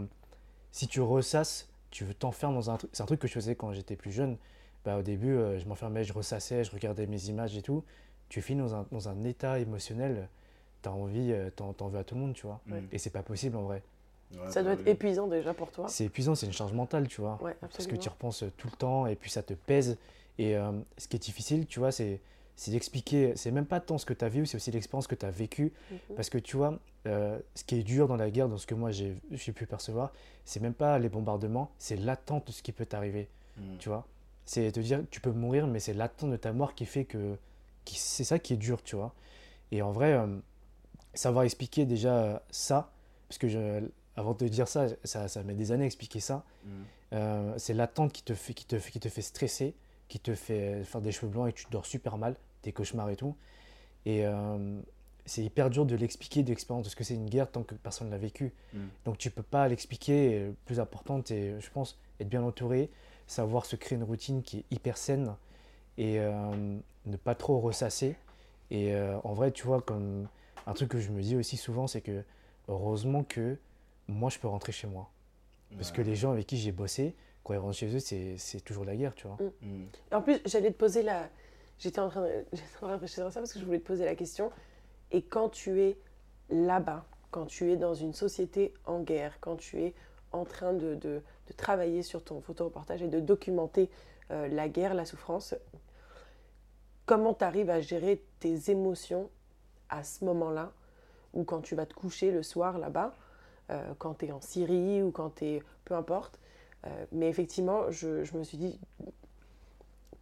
si 0.73 0.87
tu 0.87 1.01
ressasses, 1.01 1.69
tu 1.91 2.05
veux 2.05 2.15
t'enfermer 2.15 2.55
dans 2.57 2.71
un 2.71 2.77
truc. 2.77 2.91
C'est 2.93 3.03
un 3.03 3.07
truc 3.07 3.21
que 3.21 3.29
je 3.29 3.33
faisais 3.33 3.55
quand 3.55 3.73
j'étais 3.73 3.97
plus 3.97 4.13
jeune. 4.13 4.37
Bah, 4.85 4.97
au 4.99 5.03
début, 5.03 5.35
euh, 5.35 5.59
je 5.59 5.67
m'enfermais, 5.67 6.05
je 6.05 6.13
ressassais, 6.13 6.63
je 6.65 6.71
regardais 6.71 7.07
mes 7.07 7.25
images 7.27 7.57
et 7.57 7.63
tout. 7.63 7.83
Tu 8.29 8.41
finis 8.43 8.61
dans 8.61 8.75
un, 8.75 8.87
dans 8.93 9.09
un 9.09 9.25
état 9.25 9.59
émotionnel, 9.59 10.29
tu 10.83 10.89
as 10.89 10.93
envie, 10.93 11.33
euh, 11.33 11.51
t'en, 11.51 11.73
t'en 11.73 11.89
veux 11.89 11.99
à 11.99 12.05
tout 12.05 12.15
le 12.15 12.21
monde, 12.21 12.35
tu 12.35 12.47
vois. 12.47 12.61
Ouais. 12.71 12.81
Mm. 12.83 12.89
Et 12.93 12.99
c'est 12.99 13.11
pas 13.11 13.23
possible 13.23 13.57
en 13.57 13.63
vrai. 13.63 13.83
Ouais, 14.35 14.51
Ça 14.51 14.63
doit 14.63 14.73
être 14.75 14.87
épuisant 14.87 15.27
déjà 15.27 15.55
pour 15.55 15.73
toi. 15.73 15.89
C'est 15.89 16.05
épuisant, 16.05 16.35
c'est 16.35 16.47
une 16.47 16.53
charge 16.53 16.75
mentale, 16.75 17.09
tu 17.09 17.23
vois. 17.23 17.39
Ouais, 17.43 17.57
Parce 17.61 17.87
que 17.87 17.97
tu 17.97 18.05
y 18.07 18.09
repenses 18.09 18.45
tout 18.59 18.69
le 18.71 18.77
temps 18.77 19.07
et 19.07 19.17
puis 19.17 19.31
ça 19.31 19.43
te 19.43 19.55
pèse. 19.55 19.97
Et 20.37 20.55
euh, 20.57 20.71
ce 20.99 21.09
qui 21.09 21.17
est 21.17 21.21
difficile, 21.21 21.67
tu 21.67 21.79
vois, 21.81 21.91
c'est 21.91 22.21
c'est 22.61 22.73
d'expliquer, 22.73 23.35
c'est 23.37 23.53
même 23.53 23.67
pas 23.67 23.79
tant 23.79 23.99
ce 23.99 24.05
que 24.05 24.13
tu 24.13 24.25
as 24.25 24.29
vu, 24.29 24.45
c'est 24.45 24.57
aussi 24.57 24.73
l'expérience 24.73 25.07
que 25.07 25.15
tu 25.15 25.25
as 25.25 25.31
vécue. 25.31 25.73
Mhm. 25.93 25.99
Parce 26.17 26.29
que 26.29 26.39
tu 26.39 26.57
vois, 26.57 26.77
euh, 27.07 27.39
ce 27.55 27.63
qui 27.63 27.77
est 27.77 27.85
dur 27.85 28.09
dans 28.09 28.17
la 28.17 28.31
guerre, 28.31 28.49
dans 28.49 28.59
ce 28.59 28.67
que 28.67 28.75
moi 28.75 28.91
j'ai 28.91 29.15
pu 29.55 29.65
percevoir, 29.65 30.13
c'est 30.45 30.59
même 30.61 30.75
pas 30.75 30.99
les 30.99 31.09
bombardements, 31.09 31.71
c'est 31.79 31.95
l'attente 31.97 32.49
de 32.49 32.53
ce 32.53 32.63
qui 32.63 32.73
peut 32.73 32.85
t'arriver, 32.85 33.29
Mm. 33.59 33.77
tu 33.79 33.89
vois? 33.89 34.07
C'est 34.45 34.73
te 34.73 34.81
dire, 34.81 35.03
tu 35.11 35.21
peux 35.21 35.31
mourir, 35.31 35.67
mais 35.69 35.79
c'est 35.79 35.95
l'attente 35.95 36.31
de 36.33 36.37
ta 36.37 36.53
mort 36.53 36.75
qui 36.75 36.85
fait 36.85 37.05
que. 37.05 37.37
qui- 37.85 37.99
C'est 37.99 38.25
ça 38.25 38.39
qui 38.41 38.55
est 38.55 38.57
dur, 38.57 38.83
tu 38.83 38.97
vois? 38.97 39.15
Et 39.71 39.81
en 39.83 39.93
vrai, 39.93 40.13
euh, 40.15 40.27
savoir 41.15 41.45
expliquer 41.45 41.87
déjà 41.87 42.15
euh, 42.17 42.39
ça, 42.51 42.91
parce 43.29 43.39
que 43.39 43.49
je- 43.49 43.89
avant 44.17 44.33
de 44.33 44.39
te 44.39 44.45
dire 44.47 44.67
ça, 44.69 44.87
ça, 45.05 45.29
ça 45.29 45.43
met 45.45 45.55
des 45.55 45.71
années 45.73 45.85
à 45.85 45.87
expliquer 45.87 46.21
ça. 46.21 46.45
Mm. 46.65 46.71
Euh, 47.15 47.55
c'est 47.57 47.73
l'attente 47.75 48.13
qui 48.13 48.23
te, 48.25 48.35
fait, 48.35 48.53
qui, 48.55 48.65
te, 48.67 48.79
fait- 48.79 48.91
qui 48.91 49.01
te 49.01 49.09
fait 49.09 49.23
stresser, 49.23 49.75
qui 50.09 50.19
te 50.19 50.35
fait 50.35 50.83
faire 50.85 51.01
des 51.01 51.13
cheveux 51.13 51.29
blancs 51.31 51.49
et 51.49 51.53
que 51.53 51.59
tu 51.61 51.67
dors 51.71 51.87
super 51.87 52.17
mal, 52.19 52.35
des 52.63 52.73
cauchemars 52.73 53.11
et 53.11 53.17
tout. 53.17 53.37
Et 54.07 54.27
euh, 54.27 54.81
c'est 55.27 55.43
hyper 55.43 55.71
dur 55.71 55.87
de 55.87 55.95
l'expliquer, 55.97 56.43
de 56.43 56.49
l'expérience 56.49 56.85
de 56.85 56.91
ce 56.91 56.97
que 56.97 57.05
c'est 57.05 57.15
une 57.15 57.29
guerre 57.29 57.51
tant 57.51 57.63
que 57.63 57.75
personne 57.75 58.09
ne 58.09 58.13
l'a 58.13 58.19
vécu. 58.19 58.53
Mm. 58.73 58.79
Donc 59.05 59.19
tu 59.19 59.31
peux 59.31 59.43
pas 59.43 59.69
l'expliquer. 59.69 60.41
Le 60.41 60.55
plus 60.65 60.81
important, 60.81 61.21
c'est, 61.25 61.61
je 61.61 61.71
pense, 61.71 61.99
être 62.21 62.29
bien 62.29 62.43
entouré, 62.43 62.91
savoir 63.27 63.67
se 63.67 63.77
créer 63.77 63.97
une 63.97 64.05
routine 64.05 64.43
qui 64.43 64.59
est 64.59 64.65
hyper 64.71 64.97
saine 64.97 65.35
et 65.99 66.19
euh, 66.21 66.79
ne 67.07 67.17
pas 67.17 67.35
trop 67.35 67.59
ressasser. 67.61 68.17
Et 68.71 68.95
euh, 68.95 69.19
en 69.25 69.35
vrai, 69.35 69.51
tu 69.51 69.67
vois, 69.67 69.81
comme 69.81 70.29
un 70.67 70.73
truc 70.75 70.91
que 70.91 71.01
je 71.01 71.11
me 71.11 71.23
dis 71.23 71.37
aussi 71.37 71.57
souvent, 71.57 71.87
c'est 71.87 72.01
que 72.01 72.23
heureusement 72.69 73.25
que 73.25 73.57
moi, 74.09 74.31
je 74.31 74.39
peux 74.39 74.49
rentrer 74.49 74.73
chez 74.73 74.87
moi. 74.87 75.11
Parce 75.77 75.93
que 75.93 76.01
les 76.01 76.17
gens 76.17 76.33
avec 76.33 76.47
qui 76.47 76.57
j'ai 76.57 76.73
bossé, 76.73 77.15
quand 77.45 77.53
ils 77.53 77.59
rentrent 77.59 77.77
chez 77.77 77.95
eux, 77.95 77.99
c'est 77.99 78.39
c'est 78.39 78.61
toujours 78.61 78.87
la 78.87 78.97
guerre, 78.97 79.15
tu 79.15 79.27
vois. 79.27 79.37
Mm. 79.61 79.85
Et 80.11 80.15
En 80.15 80.23
plus, 80.23 80.41
j'allais 80.47 80.71
te 80.71 80.79
poser 80.79 81.03
la. 81.03 81.29
J'étais 81.81 82.01
en 82.01 82.09
train 82.09 82.23
de, 82.23 82.45
réfléchir 82.83 83.27
à 83.27 83.31
ça 83.31 83.41
parce 83.41 83.53
que 83.53 83.61
je 83.61 83.65
voulais 83.65 83.79
te 83.79 83.87
poser 83.87 84.05
la 84.05 84.17
question. 84.17 84.51
Et 85.11 85.23
quand 85.23 85.49
tu 85.49 85.81
es 85.81 85.97
là-bas, 86.51 87.05
quand 87.31 87.47
tu 87.47 87.71
es 87.71 87.77
dans 87.77 87.95
une 87.95 88.13
société 88.13 88.75
en 88.85 89.01
guerre, 89.01 89.39
quand 89.41 89.57
tu 89.57 89.81
es 89.83 89.95
en 90.33 90.45
train 90.45 90.73
de, 90.73 91.23
travailler 91.57 92.03
sur 92.03 92.23
ton 92.23 92.41
photoreportage 92.41 93.03
et 93.03 93.09
de 93.09 93.21
documenter 93.21 93.91
euh, 94.31 94.49
la 94.49 94.69
guerre, 94.69 94.95
la 94.95 95.05
souffrance, 95.05 95.55
comment 97.07 97.33
tu 97.33 97.45
arrives 97.45 97.71
à 97.71 97.81
gérer 97.81 98.23
tes 98.41 98.71
émotions 98.71 99.31
à 99.89 100.05
ce 100.05 100.25
moment-là 100.25 100.73
ou 101.33 101.45
quand 101.45 101.61
tu 101.61 101.75
vas 101.75 101.87
te 101.87 101.95
coucher 101.95 102.31
le 102.31 102.43
soir 102.43 102.79
là-bas, 102.79 103.15
euh, 103.71 103.95
quand 103.99 104.15
tu 104.15 104.27
es 104.27 104.33
en 104.33 104.41
Syrie 104.41 105.03
ou 105.03 105.11
quand 105.11 105.37
tu 105.37 105.45
es. 105.45 105.63
peu 105.85 105.95
importe. 105.95 106.39
Euh, 106.87 107.07
mais 107.13 107.29
effectivement, 107.29 107.91
je 107.91 108.37
me 108.37 108.45
suis 108.45 108.59
dit 108.59 108.79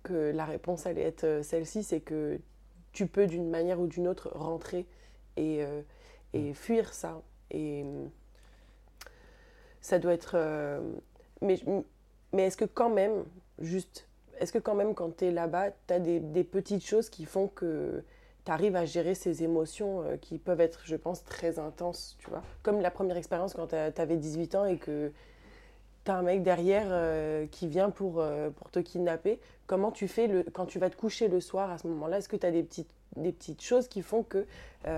que 0.07 0.33
la 0.33 0.45
réponse 0.45 0.87
allait 0.87 1.03
être 1.03 1.25
euh, 1.25 1.43
celle-ci, 1.43 1.83
c'est 1.83 2.01
que 2.01 2.39
tu 2.93 3.07
peux 3.07 3.27
d'une 3.27 3.51
manière 3.51 3.81
ou 3.81 3.87
d'une 3.89 4.09
autre 4.09 4.31
rentrer 4.35 4.87
et, 5.37 5.63
euh, 5.65 5.83
et 6.33 6.55
fuir 6.55 6.95
ça. 6.95 7.21
Et 7.51 7.83
euh, 7.85 8.07
ça 9.81 9.99
doit 9.99 10.15
être... 10.15 10.33
euh, 10.35 10.81
mais 11.43 11.59
mais 12.33 12.47
est-ce 12.47 12.57
que 12.57 12.65
quand 12.65 12.91
même, 12.91 13.25
juste, 13.59 14.09
est-ce 14.41 14.53
que 14.53 14.59
quand 14.59 14.75
même 14.75 14.95
quand 14.95 15.17
tu 15.17 15.27
es 15.27 15.31
là-bas, 15.31 15.71
tu 15.87 15.95
as 15.95 16.01
des, 16.01 16.21
des 16.21 16.45
petites 16.45 16.85
choses 16.85 17.09
qui 17.09 17.25
font 17.25 17.49
que 17.49 18.03
tu 18.45 18.53
arrives 18.53 18.77
à 18.77 18.85
gérer 18.85 19.15
ces 19.15 19.43
émotions 19.43 20.03
euh, 20.03 20.17
qui 20.17 20.39
peuvent 20.39 20.61
être, 20.61 20.81
je 20.85 20.97
pense, 20.97 21.25
très 21.25 21.59
intenses, 21.59 22.17
tu 22.19 22.29
vois? 22.31 22.43
Comme 22.63 22.81
la 22.81 22.91
première 22.91 23.17
expérience 23.17 23.55
quand 23.55 23.69
tu 23.69 23.77
avais 24.01 24.17
18 24.17 24.55
ans 24.55 24.65
et 24.67 24.79
que 24.79 25.13
tu 26.07 26.11
as 26.11 26.17
un 26.17 26.23
mec 26.23 26.43
derrière 26.43 26.87
euh, 26.89 27.47
qui 27.47 27.69
vient 27.69 27.91
pour, 27.91 28.21
euh, 28.21 28.51
pour 28.51 28.71
te 28.71 28.79
kidnapper. 28.79 29.39
Comment 29.67 29.91
tu 29.93 30.09
fais 30.09 30.27
le, 30.27 30.43
quand 30.45 30.67
tu 30.67 30.79
vas 30.79 30.89
te 30.91 30.97
coucher 30.97 31.29
le 31.29 31.41
soir 31.41 31.71
à 31.71 31.79
ce 31.79 31.87
moment-là 31.89 32.19
Est-ce 32.19 32.29
que 32.29 32.37
tu 32.37 32.47
as 32.47 32.51
des 32.51 32.63
petites, 32.63 32.91
des 33.17 33.33
petites 33.33 33.63
choses 33.63 33.89
qui 33.89 34.01
font 34.03 34.23
que 34.23 34.47
tu 34.85 34.91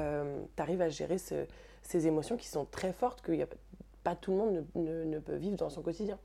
arrives 0.63 0.83
à 0.83 0.89
gérer 0.89 1.19
ce- 1.19 1.47
ces 1.83 2.07
émotions 2.07 2.37
qui 2.37 2.47
sont 2.49 2.67
très 2.67 2.93
fortes, 2.93 3.21
que 3.23 3.33
y 3.33 3.43
a, 3.43 3.47
pas 4.05 4.15
tout 4.15 4.31
le 4.33 4.37
monde 4.37 4.65
ne, 4.75 4.81
ne- 4.83 5.05
ne 5.05 5.19
peut 5.19 5.37
vivre 5.37 5.57
dans 5.57 5.71
son 5.71 5.83
quotidien? 5.83 6.19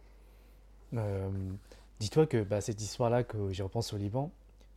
Euh, 0.93 1.29
Dis-toi 1.99 2.27
que 2.27 2.43
bah, 2.43 2.59
cette 2.59 2.81
histoire-là, 2.81 3.23
que 3.23 3.49
j'y 3.51 3.61
repense 3.61 3.93
au 3.93 3.97
Liban, 3.97 4.29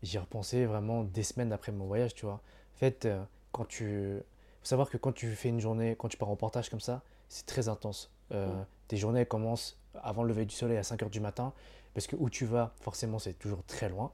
j'y 0.03 0.19
repensais 0.19 0.65
vraiment 0.65 1.03
des 1.03 1.25
semaines 1.25 1.53
après 1.53 1.73
mon 1.73 1.87
voyage, 1.87 2.15
tu 2.15 2.25
vois. 2.27 2.35
En 2.75 2.79
fait, 2.79 3.05
euh, 3.05 3.21
quand 3.53 3.65
tu... 3.67 4.19
faut 4.61 4.67
savoir 4.67 4.89
que 4.91 4.97
quand 4.97 5.13
tu 5.13 5.29
fais 5.31 5.49
une 5.49 5.59
journée, 5.61 5.97
quand 5.99 6.09
tu 6.09 6.17
pars 6.17 6.29
en 6.29 6.33
reportage 6.33 6.69
comme 6.71 6.81
ça, 6.81 7.03
c'est 7.29 7.47
très 7.47 7.69
intense. 7.69 8.13
Euh. 8.33 8.47
Tes 8.87 8.97
journées 8.97 9.27
commencent 9.27 9.77
avant 10.03 10.23
le 10.23 10.29
lever 10.31 10.45
du 10.45 10.55
soleil 10.55 10.77
à 10.77 10.83
5h 10.83 11.11
du 11.11 11.21
matin, 11.21 11.53
parce 11.95 12.07
que 12.07 12.17
où 12.17 12.29
tu 12.31 12.45
vas, 12.45 12.73
forcément, 12.81 13.19
c'est 13.19 13.35
toujours 13.35 13.65
très 13.65 13.89
loin. 13.89 14.11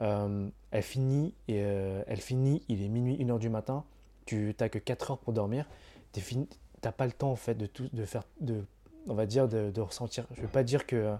Euh, 0.00 0.48
elle 0.70 0.82
finit, 0.82 1.34
et, 1.48 1.62
euh, 1.62 2.02
elle 2.06 2.20
finit, 2.20 2.62
il 2.68 2.82
est 2.82 2.88
minuit, 2.88 3.16
1h 3.16 3.38
du 3.38 3.48
matin, 3.48 3.84
tu 4.26 4.54
n'as 4.58 4.68
que 4.68 4.78
4 4.78 5.12
heures 5.12 5.18
pour 5.18 5.32
dormir, 5.32 5.66
tu 6.12 6.20
n'as 6.82 6.92
pas 6.92 7.06
le 7.06 7.12
temps 7.12 7.30
en 7.30 7.36
fait 7.36 7.54
de, 7.54 7.66
tout, 7.66 7.88
de 7.92 8.04
faire, 8.04 8.24
de, 8.40 8.64
on 9.06 9.14
va 9.14 9.26
dire, 9.26 9.48
de, 9.48 9.70
de 9.70 9.80
ressentir. 9.80 10.26
Je 10.32 10.40
ne 10.40 10.46
veux 10.46 10.52
pas 10.52 10.62
dire 10.62 10.86
que, 10.86 11.14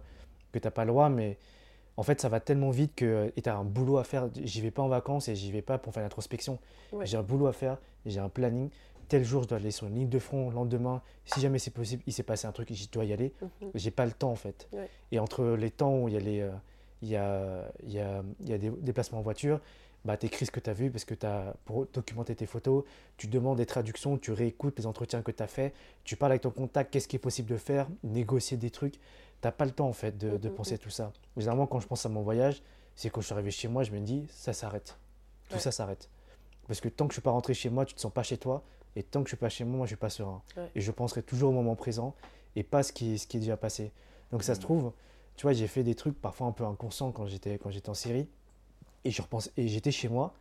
que 0.53 0.59
tu 0.59 0.66
n'as 0.66 0.70
pas 0.70 0.85
le 0.85 0.91
droit, 0.91 1.09
mais 1.09 1.39
en 1.97 2.03
fait 2.03 2.20
ça 2.20 2.29
va 2.29 2.41
tellement 2.41 2.70
vite 2.70 2.95
que 2.95 3.33
tu 3.37 3.49
as 3.49 3.57
un 3.57 3.65
boulot 3.65 3.99
à 3.99 4.05
faire. 4.05 4.29
J'y 4.43 4.61
vais 4.61 4.70
pas 4.70 4.83
en 4.83 4.89
vacances 4.89 5.29
et 5.29 5.37
j'y 5.37 5.53
vais 5.53 5.62
pas 5.62 5.79
pour 5.79 5.93
faire 5.93 6.03
l'introspection. 6.03 6.59
Ouais. 6.93 7.07
J'ai 7.07 7.16
un 7.16 7.23
boulot 7.23 7.47
à 7.47 7.53
faire, 7.53 7.79
j'ai 8.07 8.20
un 8.20 8.29
planning. 8.29 8.70
Tel 9.12 9.24
jour, 9.26 9.43
je 9.43 9.48
dois 9.48 9.59
aller 9.59 9.70
sur 9.70 9.86
une 9.89 9.94
ligne 9.97 10.09
de 10.09 10.18
front. 10.18 10.48
Le 10.48 10.55
lendemain, 10.55 11.02
si 11.26 11.39
jamais 11.39 11.59
c'est 11.59 11.70
possible, 11.70 12.02
il 12.06 12.14
s'est 12.14 12.22
passé 12.22 12.47
un 12.47 12.52
truc 12.52 12.70
et 12.70 12.74
je 12.74 12.89
dois 12.90 13.05
y 13.05 13.12
aller. 13.12 13.34
Mhm. 13.43 13.70
J'ai 13.74 13.90
pas 13.90 14.06
le 14.06 14.12
temps 14.12 14.30
en 14.30 14.36
fait. 14.36 14.66
Ouais. 14.72 14.89
Et 15.10 15.18
entre 15.18 15.44
les 15.48 15.70
temps 15.70 15.98
où 15.98 16.09
il 16.09 16.14
y 16.14 16.16
a, 16.16 16.20
les, 16.20 16.40
euh, 16.40 16.51
il 17.02 17.10
y 17.10 17.16
a, 17.16 17.70
il 17.82 17.93
y 17.93 18.01
a, 18.01 18.22
il 18.40 18.48
y 18.48 18.55
a 18.55 18.56
des 18.59 18.70
déplacements 18.70 19.18
en 19.18 19.22
voiture, 19.22 19.60
bah, 20.06 20.16
tu 20.16 20.24
écris 20.24 20.47
ce 20.47 20.51
que 20.51 20.60
tu 20.60 20.70
as 20.70 20.72
vu 20.72 20.90
parce 20.90 21.05
que 21.05 21.12
tu 21.12 21.26
as 21.26 21.55
pour 21.66 21.84
documenter 21.93 22.34
tes 22.34 22.47
photos, 22.47 22.84
tu 23.18 23.26
demandes 23.26 23.59
des 23.59 23.66
traductions, 23.66 24.16
tu 24.16 24.32
réécoutes 24.32 24.78
les 24.78 24.86
entretiens 24.86 25.20
que 25.20 25.30
tu 25.30 25.43
as 25.43 25.47
fait, 25.47 25.74
tu 26.05 26.16
parles 26.16 26.32
avec 26.32 26.40
ton 26.40 26.51
contact, 26.51 26.90
qu'est-ce 26.90 27.06
qui 27.06 27.16
est 27.16 27.18
possible 27.18 27.51
de 27.51 27.59
faire, 27.59 27.89
négocier 28.05 28.56
des 28.56 28.70
trucs. 28.70 28.94
Tu 28.94 28.98
n'as 29.44 29.52
pas 29.52 29.66
le 29.66 29.72
temps 29.72 29.89
en 29.89 29.93
fait 29.93 30.16
de, 30.16 30.39
de 30.39 30.48
Mhm, 30.48 30.55
penser 30.55 30.78
tout 30.78 30.89
ça. 30.89 31.12
Généralement, 31.36 31.66
quand 31.66 31.80
je 31.80 31.86
pense 31.86 32.06
à 32.06 32.09
mon 32.09 32.22
voyage, 32.22 32.62
c'est 32.97 33.10
quand 33.10 33.20
je 33.20 33.26
suis 33.26 33.34
arrivé 33.34 33.51
chez 33.51 33.68
moi, 33.68 33.82
je 33.82 33.90
me 33.90 34.01
dis 34.01 34.24
ça 34.30 34.55
s'arrête. 34.55 34.97
Tout 35.51 35.56
Ouais. 35.56 35.60
ça 35.60 35.70
s'arrête. 35.70 36.09
Parce 36.66 36.80
que 36.80 36.89
tant 36.89 37.06
que 37.09 37.12
je 37.12 37.16
suis 37.16 37.22
pas 37.22 37.30
rentré 37.32 37.52
chez 37.52 37.68
moi, 37.68 37.84
tu 37.84 37.93
te 37.93 38.01
sens 38.01 38.10
pas 38.10 38.22
chez 38.22 38.39
toi. 38.39 38.62
Et 38.97 39.02
tant 39.02 39.20
que 39.23 39.27
je 39.28 39.31
suis 39.31 39.36
pas 39.39 39.48
chez 39.48 39.64
moi, 39.64 39.77
moi 39.78 39.86
je 39.86 39.90
suis 39.90 39.97
pas 39.97 40.10
serein. 40.10 40.43
Ouais. 40.56 40.70
Et 40.74 40.81
je 40.81 40.90
penserai 40.90 41.23
toujours 41.23 41.51
au 41.51 41.52
moment 41.52 41.74
présent 41.77 42.14
et 42.56 42.62
pas 42.62 42.82
ce 42.82 42.93
qui, 42.93 43.19
ce 43.19 43.27
qui 43.27 43.39
est 43.39 43.40
déjà 43.40 43.56
passé. 43.56 43.90
Donc 44.31 44.43
ça 44.43 44.55
se 44.55 44.60
Mhm. 44.60 44.64
trouve, 44.64 44.93
tu 45.36 45.43
vois, 45.43 45.52
j'ai 45.52 45.66
fait 45.66 45.82
des 45.82 45.94
trucs 45.94 46.20
parfois 46.20 46.47
un 46.47 46.52
peu 46.52 46.64
inconscients 46.64 47.10
quand 47.12 47.27
j'étais 47.27 47.59
quand 47.59 47.70
j'étais 47.70 47.89
en 47.89 47.94
Syrie. 47.94 48.28
Et 49.05 49.10
je 49.10 49.20
repense 49.23 49.51
et 49.56 49.66
j'étais 49.69 49.90
chez 49.90 50.09
moi. 50.09 50.35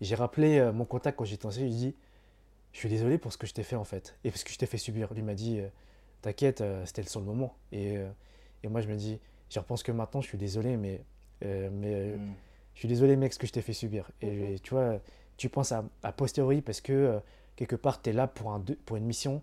J'ai 0.00 0.14
rappelé 0.14 0.58
euh, 0.58 0.72
mon 0.72 0.84
contact 0.84 1.18
quand 1.18 1.24
j'étais 1.24 1.46
en 1.46 1.50
Syrie. 1.50 1.66
Je 1.70 1.74
lui 1.76 1.86
ai 1.86 1.90
dit, 1.90 1.96
je 2.72 2.78
suis 2.78 2.88
désolé 2.88 3.18
pour 3.18 3.32
ce 3.32 3.38
que 3.38 3.46
je 3.46 3.54
t'ai 3.54 3.62
fait 3.62 3.76
en 3.76 3.84
fait 3.84 4.16
et 4.24 4.30
parce 4.30 4.44
que 4.44 4.52
je 4.52 4.58
t'ai 4.58 4.66
fait 4.66 4.78
subir. 4.78 5.12
Lui 5.14 5.22
m'a 5.22 5.34
dit, 5.34 5.58
euh, 5.60 5.68
t'inquiète, 6.22 6.60
euh, 6.60 6.84
c'était 6.86 7.02
le 7.02 7.20
moment. 7.22 7.54
Et, 7.72 7.96
euh, 7.96 8.08
et 8.62 8.68
moi 8.68 8.80
je 8.80 8.88
me 8.88 8.94
dis, 8.96 9.18
je 9.50 9.58
repense 9.58 9.82
que 9.82 9.92
maintenant 9.92 10.20
je 10.20 10.28
suis 10.28 10.38
désolé, 10.38 10.76
mais 10.76 11.00
euh, 11.44 11.68
mais 11.72 11.94
euh, 11.94 12.16
Mm. 12.16 12.32
je 12.74 12.78
suis 12.78 12.88
désolé 12.88 13.16
mec 13.16 13.32
ce 13.32 13.38
que 13.38 13.46
je 13.46 13.52
t'ai 13.52 13.62
fait 13.62 13.72
subir. 13.74 14.10
Et, 14.22 14.30
Mhm. 14.30 14.58
tu 14.60 14.70
vois, 14.74 14.98
tu 15.36 15.48
penses 15.50 15.72
à, 15.72 15.84
à 16.02 16.12
posteriori 16.12 16.62
parce 16.62 16.80
que 16.80 16.92
euh, 16.92 17.18
quelque 17.56 17.76
part 17.76 18.00
tu 18.02 18.10
es 18.10 18.12
là 18.12 18.26
pour, 18.26 18.52
un, 18.52 18.62
pour 18.84 18.96
une 18.96 19.04
mission 19.04 19.42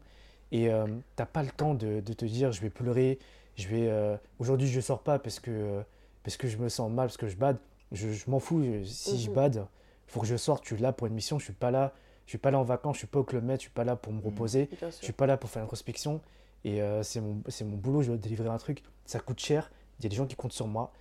et 0.52 0.69
euh, 0.69 0.85
t'as 1.15 1.26
pas 1.26 1.44
le 1.44 1.49
temps 1.49 1.73
de, 1.73 1.99
de 1.99 2.14
te 2.14 2.26
dire 2.26 2.52
je 2.52 2.61
vais 2.61 2.69
pleurer, 2.69 3.19
je 3.57 3.68
vais 3.68 3.88
euh, 3.90 4.15
aujourd'hui 4.40 4.68
je 4.68 4.80
sors 4.80 5.02
pas 5.02 5.19
parce 5.19 5.40
que 5.40 5.52
euh, 5.52 5.81
parce 6.23 6.38
que 6.38 6.48
je 6.48 6.57
me 6.57 6.69
sens 6.69 6.90
mal, 6.91 7.07
parce 7.07 7.18
que 7.18 7.27
je 7.27 7.35
bade. 7.35 7.57
Je, 7.91 8.11
je 8.11 8.30
m'en 8.30 8.40
fous, 8.40 8.64
je- 8.64 8.84
si 8.85 9.19
je 9.19 9.27
Mhm. 9.30 9.35
bade, 9.35 9.68
faut 10.07 10.22
que 10.22 10.26
je 10.26 10.38
sorte, 10.38 10.64
je 10.64 10.73
suis 10.73 10.81
là 10.81 10.94
pour 10.94 11.06
une 11.07 11.14
mission, 11.14 11.38
je 11.38 11.44
suis 11.45 11.53
pas 11.53 11.69
là 11.72 11.91
Je 12.26 12.30
suis 12.31 12.38
pas 12.38 12.49
là 12.52 12.57
en 12.60 12.64
vacances, 12.64 12.95
je 12.95 12.99
suis 12.99 13.07
pas 13.07 13.19
au 13.19 13.23
Club 13.26 13.44
Med, 13.44 13.57
je 13.57 13.64
suis 13.64 13.69
pas 13.69 13.84
là 13.84 13.98
pour 13.98 14.14
me 14.14 14.19
Mhm. 14.19 14.26
reposer, 14.26 14.69
je 15.02 15.03
suis 15.03 15.11
pas 15.14 15.26
là 15.27 15.35
pour 15.35 15.49
faire 15.49 15.60
une 15.61 15.65
introspection. 15.65 16.22
Et 16.64 16.81
euh, 16.81 17.03
c'est 17.03 17.19
mon, 17.19 17.41
c'est 17.49 17.65
mon 17.65 17.76
boulot, 17.76 18.02
je 18.02 18.07
dois 18.07 18.18
délivrer 18.18 18.48
un 18.48 18.57
truc. 18.57 18.81
Ça 19.06 19.19
coûte 19.19 19.40
cher, 19.41 19.69
il 19.99 20.03
y 20.03 20.06
a 20.06 20.10
des 20.10 20.15
gens 20.15 20.26
qui 20.26 20.35
comptent 20.38 20.53
sur 20.53 20.65
moi. 20.68 20.94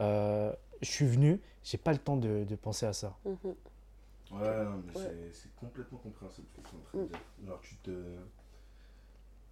Euh, 0.00 0.50
je 0.80 0.90
suis 0.90 1.06
venu, 1.06 1.38
j'ai 1.62 1.76
pas 1.76 1.92
le 1.92 1.98
temps 1.98 2.16
de, 2.16 2.44
de 2.44 2.54
penser 2.56 2.86
à 2.86 2.94
ça. 2.94 3.14
Mhm. 3.26 3.54
Ouais, 4.32 4.64
non, 4.64 4.82
mais 4.86 4.96
Ouais. 4.98 5.06
c'est- 5.32 5.32
c'est 5.42 5.54
complètement 5.56 5.98
compréhensible 5.98 6.46
ce 6.54 6.60
que 6.60 6.68
tu 6.68 6.74
es 6.74 6.78
en 6.78 6.82
train 6.82 6.98
Mm. 6.98 7.02
de 7.02 7.08
dire. 7.08 7.18
Genre, 7.46 7.60
tu 7.60 7.76
te, 7.76 7.90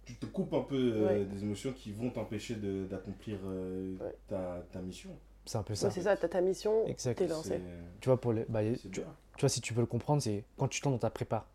tu 0.05 0.15
te 0.15 0.25
coupes 0.25 0.53
un 0.53 0.61
peu 0.63 0.75
euh, 0.95 1.07
Ouais. 1.07 1.25
des 1.25 1.43
émotions 1.43 1.73
qui 1.73 1.91
vont 1.91 2.09
t'empêcher 2.09 2.55
de- 2.55 2.85
d'accomplir 2.85 3.37
euh, 3.45 3.97
Ouais. 3.99 4.15
ta, 4.27 4.63
ta 4.71 4.81
mission. 4.81 5.09
C'est 5.45 5.57
un 5.57 5.63
peu 5.63 5.73
Ouais, 5.73 5.75
ça. 5.77 5.89
c'est 5.91 6.01
ça, 6.01 6.15
t'as 6.15 6.27
ta 6.27 6.41
mission, 6.41 6.85
t'es 6.85 7.27
lancé. 7.27 7.49
C'est 7.49 7.61
Tu 8.01 8.09
vois, 8.09 8.19
pour 8.19 8.33
les, 8.33 8.45
bah, 8.49 8.61
tu, 8.91 9.01
vois, 9.39 9.49
si 9.49 9.61
tu 9.61 9.73
veux 9.73 9.81
le 9.81 9.87
comprendre, 9.87 10.21
c'est 10.21 10.43
quand 10.57 10.67
tu 10.67 10.79
tombes 10.81 10.93
dans 10.93 10.99
ta 10.99 11.09
prépa. 11.09 11.45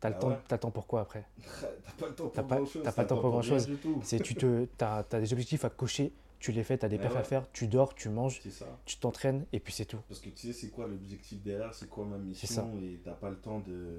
T'as 0.00 0.10
le, 0.10 0.16
Ah 0.20 0.26
ouais. 0.26 0.36
le 0.50 0.58
temps 0.58 0.70
pour 0.70 0.86
quoi 0.86 1.00
après? 1.02 1.24
T'as 1.38 1.92
pas 1.98 2.06
le 2.08 2.14
temps 2.14 2.24
pour 2.28 2.32
pas- 2.46 2.56
grand 2.56 2.66
chose. 2.66 2.82
t'as 2.84 2.92
pas 2.92 3.02
le 3.02 3.08
temps 3.08 3.20
pour 3.20 3.30
grand-chose. 3.30 3.68
C'est 4.02 4.20
tu 4.20 4.34
te, 4.34 4.66
as, 4.80 5.02
des 5.04 5.32
objectifs 5.32 5.64
à 5.64 5.70
cocher, 5.70 6.12
tu 6.38 6.52
les 6.52 6.64
fais, 6.64 6.78
tu 6.78 6.84
as 6.84 6.88
des 6.88 6.96
Eh 6.96 7.00
perfs 7.00 7.16
à 7.16 7.22
faire, 7.22 7.50
tu 7.52 7.66
dors, 7.68 7.94
tu 7.94 8.08
manges, 8.08 8.40
tu 8.84 8.98
t'entraînes 8.98 9.46
et 9.52 9.60
puis 9.60 9.72
c'est 9.72 9.84
tout. 9.86 9.98
Parce 10.08 10.20
que 10.20 10.30
tu 10.30 10.46
sais, 10.48 10.52
c'est 10.52 10.70
quoi 10.70 10.86
l'objectif 10.86 11.42
derrière, 11.42 11.74
c'est 11.74 11.88
quoi 11.88 12.04
ma 12.04 12.18
C'est 12.32 12.46
ça. 12.46 12.62
mission, 12.62 12.78
et 12.80 13.00
t'as 13.04 13.12
pas 13.14 13.30
le 13.30 13.36
temps 13.36 13.60
de, 13.60 13.98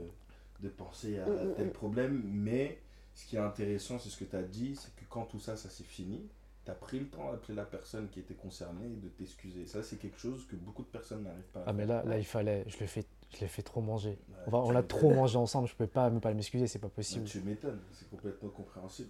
de 0.61 0.69
penser 0.69 1.19
à 1.19 1.25
Mm, 1.27 1.31
mm, 1.33 1.53
tel 1.55 1.67
mm. 1.67 1.71
problème. 1.71 2.21
Mais 2.25 2.79
ce 3.13 3.25
qui 3.25 3.35
est 3.35 3.39
intéressant, 3.39 3.99
c'est 3.99 4.09
ce 4.09 4.17
que 4.17 4.25
tu 4.25 4.35
as 4.35 4.43
dit, 4.43 4.75
c'est 4.75 4.93
que 4.95 5.05
quand 5.09 5.25
tout 5.25 5.39
ça, 5.39 5.57
ça 5.57 5.69
s'est 5.69 5.83
fini, 5.83 6.21
tu 6.65 6.71
as 6.71 6.75
pris 6.75 6.99
le 6.99 7.07
temps 7.09 7.31
d'appeler 7.31 7.55
la 7.55 7.65
personne 7.65 8.09
qui 8.09 8.19
était 8.19 8.35
concernée 8.35 8.85
et 8.85 8.95
de 8.97 9.09
t'excuser. 9.09 9.65
Ça, 9.65 9.83
c'est 9.83 9.97
quelque 9.97 10.19
chose 10.19 10.45
que 10.47 10.55
beaucoup 10.55 10.83
de 10.83 10.87
personnes 10.87 11.23
n'arrivent 11.23 11.43
pas 11.53 11.61
à 11.61 11.63
Ah 11.67 11.73
mais 11.73 11.85
là, 11.85 12.03
là 12.05 12.17
il 12.17 12.25
fallait, 12.25 12.63
je 12.67 12.77
l'ai 12.79 12.87
fait, 12.87 13.07
je 13.33 13.39
l'ai 13.41 13.47
fait 13.47 13.63
trop 13.63 13.81
manger. 13.81 14.17
Ouais, 14.29 14.35
On, 14.45 14.51
va- 14.51 14.59
tu 14.59 14.63
on 14.65 14.71
l'a 14.71 14.83
trop 14.83 15.09
mangé 15.11 15.37
ensemble, 15.37 15.67
je 15.67 15.75
peux 15.75 15.87
pas 15.87 16.09
même 16.09 16.21
pas 16.21 16.33
m'excuser, 16.33 16.67
c'est 16.67 16.79
pas 16.79 16.89
possible. 16.89 17.25
Tu 17.25 17.41
m'étonnes, 17.41 17.79
c'est 17.93 18.09
complètement 18.09 18.49
compréhensible. 18.49 19.09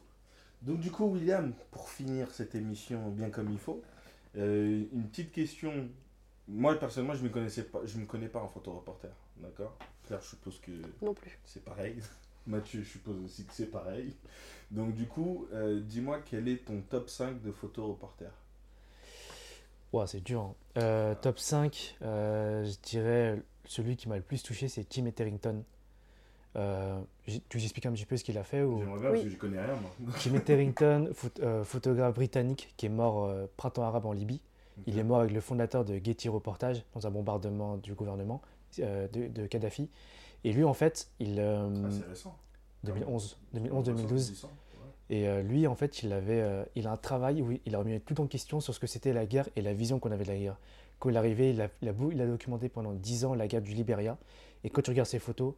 Donc 0.62 0.80
du 0.80 0.92
coup, 0.92 1.06
William, 1.06 1.54
pour 1.72 1.90
finir 1.90 2.32
cette 2.32 2.56
émission 2.56 3.10
bien 3.10 3.30
comme 3.30 3.52
il 3.52 3.58
faut, 3.60 3.82
euh, 4.38 4.86
une 4.92 5.08
petite 5.08 5.32
question. 5.32 5.90
Moi, 6.48 6.80
personnellement, 6.80 7.14
je 7.14 7.24
ne 7.24 7.28
me, 7.28 7.34
connaissais 7.34 7.64
pas- 7.64 7.82
je 7.86 7.98
me 7.98 8.06
connais 8.06 8.30
pas 8.30 8.40
en 8.40 8.48
photoreporter, 8.48 9.10
d'accord? 9.38 9.78
Claire, 10.06 10.22
je 10.22 10.28
suppose 10.30 10.60
que 10.60 10.72
Non 11.02 11.14
plus. 11.14 11.38
c'est 11.46 11.64
pareil. 11.64 11.98
Mathieu, 12.48 12.82
je 12.82 12.88
suppose 12.90 13.22
aussi 13.26 13.44
que 13.46 13.54
c'est 13.54 13.66
pareil. 13.70 14.16
Donc 14.72 14.94
du 14.96 15.06
coup, 15.06 15.48
euh, 15.54 15.82
dis-moi 15.82 16.22
quel 16.24 16.48
est 16.48 16.64
ton 16.66 16.82
top 16.82 17.10
5 17.10 17.42
de 17.42 17.52
photoreporter 17.52 18.30
Ouah, 19.94 20.08
c'est 20.08 20.22
dur. 20.22 20.42
hein. 20.42 20.56
Euh, 20.78 21.16
top 21.16 21.40
5, 21.40 21.98
euh, 22.02 22.64
je 22.64 22.78
dirais 22.90 23.42
celui 23.66 23.96
qui 23.98 24.08
m'a 24.10 24.16
le 24.18 24.22
plus 24.22 24.44
touché, 24.44 24.68
c'est 24.70 24.88
Tim 24.88 25.06
Etherington. 25.06 25.64
Euh, 26.58 27.00
tu 27.50 27.58
expliques 27.60 27.86
un 27.86 27.92
petit 27.92 28.06
peu 28.06 28.18
ce 28.18 28.24
qu'il 28.24 28.38
a 28.38 28.44
fait 28.44 28.64
ou... 28.64 28.80
J'aimerais 28.80 29.00
bien 29.00 29.10
Oui. 29.12 29.16
parce 29.18 29.24
que 29.26 29.30
je 29.32 29.38
connais 29.38 29.62
rien, 29.62 29.76
moi. 29.76 30.14
Tim 30.20 30.34
Etherington, 30.36 31.10
phot- 31.14 31.40
euh, 31.42 31.64
photographe 31.64 32.16
britannique 32.16 32.74
qui 32.78 32.88
est 32.88 32.90
mort 32.90 33.26
euh, 33.26 33.46
printemps 33.58 33.84
arabe 33.84 34.06
en 34.06 34.14
Libye. 34.14 34.42
Il 34.86 34.98
est 35.00 35.04
mort 35.04 35.20
avec 35.22 35.32
le 35.34 35.42
fondateur 35.42 35.86
de 35.86 36.00
Getty 36.04 36.30
Reportage 36.30 36.84
dans 36.94 37.06
un 37.08 37.10
bombardement 37.12 37.78
du 37.78 37.94
gouvernement 37.96 38.42
euh, 38.80 39.08
de, 39.08 39.28
de 39.28 39.48
Kadhafi. 39.48 39.90
Et 40.44 40.54
lui, 40.54 40.64
en 40.64 40.74
fait, 40.74 41.10
il, 41.20 41.40
euh, 41.40 41.68
Ah, 41.86 41.90
c'est 41.92 42.08
récent. 42.08 42.38
2011, 42.84 43.38
Ouais, 43.54 43.60
2011-2012. 43.62 44.12
récent, 44.30 44.48
ouais. 44.48 45.16
Et 45.18 45.28
euh, 45.28 45.42
lui, 45.42 45.66
en 45.68 45.74
fait, 45.76 46.04
il 46.04 46.14
avait, 46.14 46.42
euh, 46.42 46.64
il 46.76 46.86
a 46.88 46.92
un 46.92 46.98
travail 46.98 47.42
où 47.42 47.58
il 47.66 47.76
a 47.76 47.80
remis 47.80 48.00
tout 48.02 48.22
en 48.22 48.28
question 48.28 48.60
sur 48.60 48.74
ce 48.74 48.80
que 48.80 48.86
c'était 48.88 49.14
la 49.14 49.26
guerre 49.26 49.50
et 49.56 49.62
la 49.62 49.74
vision 49.74 50.00
qu'on 50.00 50.12
avait 50.12 50.26
de 50.26 50.30
la 50.32 50.38
guerre. 50.38 50.58
Quand 51.00 51.10
il 51.10 51.16
est 51.16 51.20
arrivé, 51.20 51.50
il 51.52 51.62
a, 51.62 51.70
il 51.82 51.90
a, 51.90 51.94
beau- 51.94 52.12
il 52.12 52.22
a 52.22 52.28
documenté 52.28 52.70
pendant 52.70 52.94
10 52.94 53.26
ans 53.26 53.34
la 53.34 53.48
guerre 53.48 53.62
du 53.64 53.74
Libéria. 53.74 54.18
Et 54.64 54.70
quand 54.70 54.82
tu 54.84 54.92
regardes 54.92 55.10
ses 55.10 55.20
photos, 55.20 55.54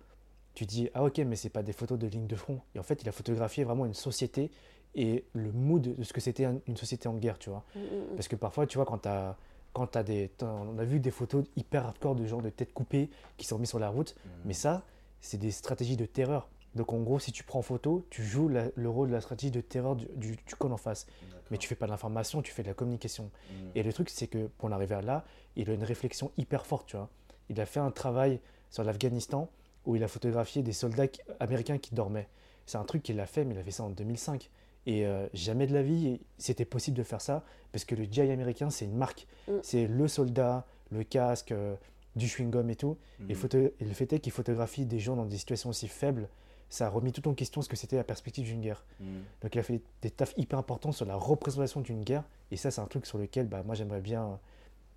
tu 0.59 0.65
dis 0.65 0.89
ah 0.93 1.05
ok, 1.05 1.19
mais 1.19 1.37
c'est 1.37 1.47
pas 1.49 1.63
des 1.63 1.71
photos 1.71 1.97
de 1.97 2.05
ligne 2.07 2.27
de 2.27 2.35
front. 2.35 2.59
Et 2.75 2.79
en 2.79 2.83
fait, 2.83 3.01
il 3.01 3.07
a 3.07 3.13
photographié 3.13 3.63
vraiment 3.63 3.85
une 3.85 3.93
société 3.93 4.51
et 4.93 5.23
le 5.31 5.53
mood 5.53 5.81
de 5.95 6.03
ce 6.03 6.11
que 6.11 6.19
c'était 6.19 6.43
un- 6.43 6.59
une 6.67 6.75
société 6.75 7.07
en 7.07 7.13
guerre, 7.13 7.39
tu 7.39 7.49
vois. 7.49 7.63
Mm, 7.75 7.79
mm, 7.79 7.83
mm. 7.83 8.15
Parce 8.17 8.27
que 8.27 8.35
parfois, 8.35 8.67
tu 8.67 8.77
vois, 8.77 8.85
quand 8.85 8.97
tu 8.97 9.07
as, 9.07 9.37
quand 9.71 9.87
t'as 9.87 10.03
des, 10.03 10.27
t'as- 10.37 10.47
on 10.51 10.77
a 10.77 10.83
vu 10.83 10.99
des 10.99 11.11
photos 11.11 11.45
hyper 11.55 11.85
hardcore 11.85 12.15
de 12.15 12.25
gens 12.25 12.41
de 12.41 12.49
tête 12.49 12.73
coupée 12.73 13.09
qui 13.37 13.47
sont 13.47 13.57
mis 13.57 13.67
sur 13.67 13.79
la 13.79 13.87
route. 13.87 14.15
Mais 14.43 14.51
ça, 14.53 14.83
c'est 15.21 15.37
des 15.37 15.51
stratégies 15.51 15.95
de 15.95 16.05
terreur. 16.05 16.49
Donc 16.75 16.91
en 16.91 16.99
gros, 16.99 17.19
si 17.19 17.31
tu 17.31 17.45
prends 17.45 17.61
photo, 17.61 18.05
tu 18.09 18.21
joues 18.25 18.49
la- 18.49 18.67
le 18.75 18.89
rôle 18.89 19.07
de 19.07 19.13
la 19.13 19.21
stratégie 19.21 19.51
de 19.51 19.61
terreur 19.61 19.95
du, 19.95 20.07
du, 20.17 20.31
du 20.35 20.43
en 20.59 20.75
face. 20.75 21.05
D'accord. 21.21 21.39
Mais 21.51 21.57
tu 21.57 21.69
fais 21.69 21.75
pas 21.75 21.85
de 21.85 21.91
l'information, 21.91 22.41
tu 22.41 22.51
fais 22.51 22.63
de 22.63 22.67
la 22.67 22.73
communication. 22.73 23.31
Et 23.75 23.83
le 23.83 23.93
truc, 23.93 24.09
c'est 24.09 24.27
que 24.27 24.47
pour 24.57 24.67
en 24.67 24.73
arriver 24.73 24.95
à 24.95 25.01
là, 25.01 25.23
il 25.55 25.69
a 25.69 25.73
une 25.73 25.85
réflexion 25.85 26.31
hyper 26.37 26.65
forte, 26.65 26.87
tu 26.87 26.97
vois. 26.97 27.09
Il 27.47 27.61
a 27.61 27.65
fait 27.65 27.79
un 27.79 27.91
travail 27.91 28.41
sur 28.71 28.83
l'Afghanistan 28.83 29.49
où 29.85 29.95
il 29.95 30.03
a 30.03 30.07
photographié 30.07 30.61
des 30.61 30.73
soldats 30.73 31.07
américains 31.39 31.77
qui 31.77 31.95
dormaient. 31.95 32.27
C'est 32.65 32.77
un 32.77 32.83
truc 32.83 33.03
qu'il 33.03 33.19
a 33.19 33.25
fait, 33.25 33.45
mais 33.45 33.55
il 33.55 33.57
a 33.59 33.63
fait 33.63 33.71
ça 33.71 33.83
en 33.83 33.89
2005. 33.89 34.49
Et 34.85 35.05
euh, 35.05 35.27
jamais 35.33 35.67
de 35.67 35.73
la 35.73 35.81
vie, 35.83 36.19
c'était 36.37 36.65
possible 36.65 36.97
de 36.97 37.03
faire 37.03 37.21
ça, 37.21 37.43
parce 37.71 37.85
que 37.85 37.95
le 37.95 38.05
GI 38.05 38.21
américain, 38.21 38.69
c'est 38.69 38.85
une 38.85 38.95
marque. 38.95 39.27
Mm. 39.47 39.53
C'est 39.63 39.87
le 39.87 40.07
soldat, 40.07 40.65
le 40.91 41.03
casque, 41.03 41.51
euh, 41.51 41.75
du 42.15 42.27
chewing-gum 42.27 42.69
et 42.69 42.75
tout. 42.75 42.97
Et, 43.29 43.33
photo- 43.35 43.57
et 43.57 43.85
le 43.85 43.93
fait 43.93 44.11
est 44.13 44.19
qu'il 44.19 44.31
photographie 44.31 44.85
des 44.85 44.99
gens 44.99 45.15
dans 45.15 45.25
des 45.25 45.37
situations 45.37 45.69
aussi 45.69 45.87
faibles, 45.87 46.27
ça 46.69 46.85
a 46.85 46.89
remis 46.89 47.11
tout 47.11 47.27
en 47.27 47.33
question 47.33 47.61
ce 47.61 47.69
que 47.69 47.75
c'était 47.75 47.95
la 47.95 48.03
perspective 48.03 48.45
d'une 48.45 48.61
guerre. 48.61 48.83
Mhm. 48.99 49.07
Donc 49.41 49.55
il 49.55 49.59
a 49.59 49.63
fait 49.63 49.81
des 50.01 50.11
tafs 50.11 50.33
hyper 50.37 50.59
importants 50.59 50.91
sur 50.91 51.05
la 51.05 51.15
représentation 51.15 51.81
d'une 51.81 52.03
guerre. 52.03 52.23
Et 52.51 52.57
ça, 52.57 52.69
c'est 52.71 52.81
un 52.81 52.85
truc 52.85 53.05
sur 53.05 53.17
lequel 53.17 53.47
bah, 53.47 53.63
moi 53.65 53.73
j'aimerais 53.75 54.01
bien, 54.01 54.39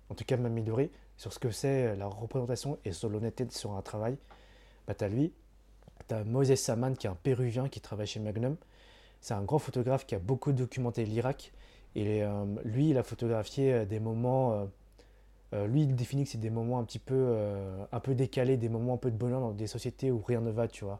en 0.09 0.15
tout 0.15 0.23
cas, 0.23 0.37
m'améliorer 0.37 0.91
sur 1.17 1.33
ce 1.33 1.39
que 1.39 1.49
c'est 1.51 1.87
euh, 1.87 1.95
la 1.95 2.07
représentation 2.07 2.77
et 2.85 2.91
sur 2.91 3.09
l'honnêteté 3.09 3.47
sur 3.49 3.73
un 3.73 3.81
travail. 3.81 4.17
Bah, 4.87 4.93
tu 4.93 5.05
lui, 5.07 5.33
tu 6.07 6.15
as 6.15 6.55
Saman 6.55 6.95
qui 6.95 7.07
est 7.07 7.09
un 7.09 7.15
Péruvien 7.15 7.69
qui 7.69 7.81
travaille 7.81 8.07
chez 8.07 8.19
Magnum. 8.19 8.57
C'est 9.21 9.33
un 9.33 9.43
grand 9.43 9.59
photographe 9.59 10.05
qui 10.05 10.15
a 10.15 10.19
beaucoup 10.19 10.51
documenté 10.51 11.05
l'Irak. 11.05 11.53
Et 11.95 12.23
euh, 12.23 12.45
lui, 12.65 12.89
il 12.89 12.97
a 12.97 13.03
photographié 13.03 13.73
euh, 13.73 13.85
des 13.85 13.99
moments. 13.99 14.67
euh, 15.53 15.67
lui, 15.67 15.83
il 15.83 15.95
définit 15.95 16.23
que 16.25 16.31
c'est 16.31 16.39
des 16.39 16.49
moments 16.49 16.79
un 16.79 16.83
petit 16.83 16.99
peu, 16.99 17.37
décalés, 18.09 18.57
des 18.57 18.69
moments 18.69 18.95
un 18.95 18.97
peu 18.97 19.11
de 19.11 19.17
bonheur 19.17 19.39
dans 19.39 19.51
des 19.51 19.67
sociétés 19.67 20.11
où 20.11 20.21
rien 20.21 20.41
ne 20.41 20.51
va, 20.51 20.67
tu 20.67 20.83
vois. 20.83 20.99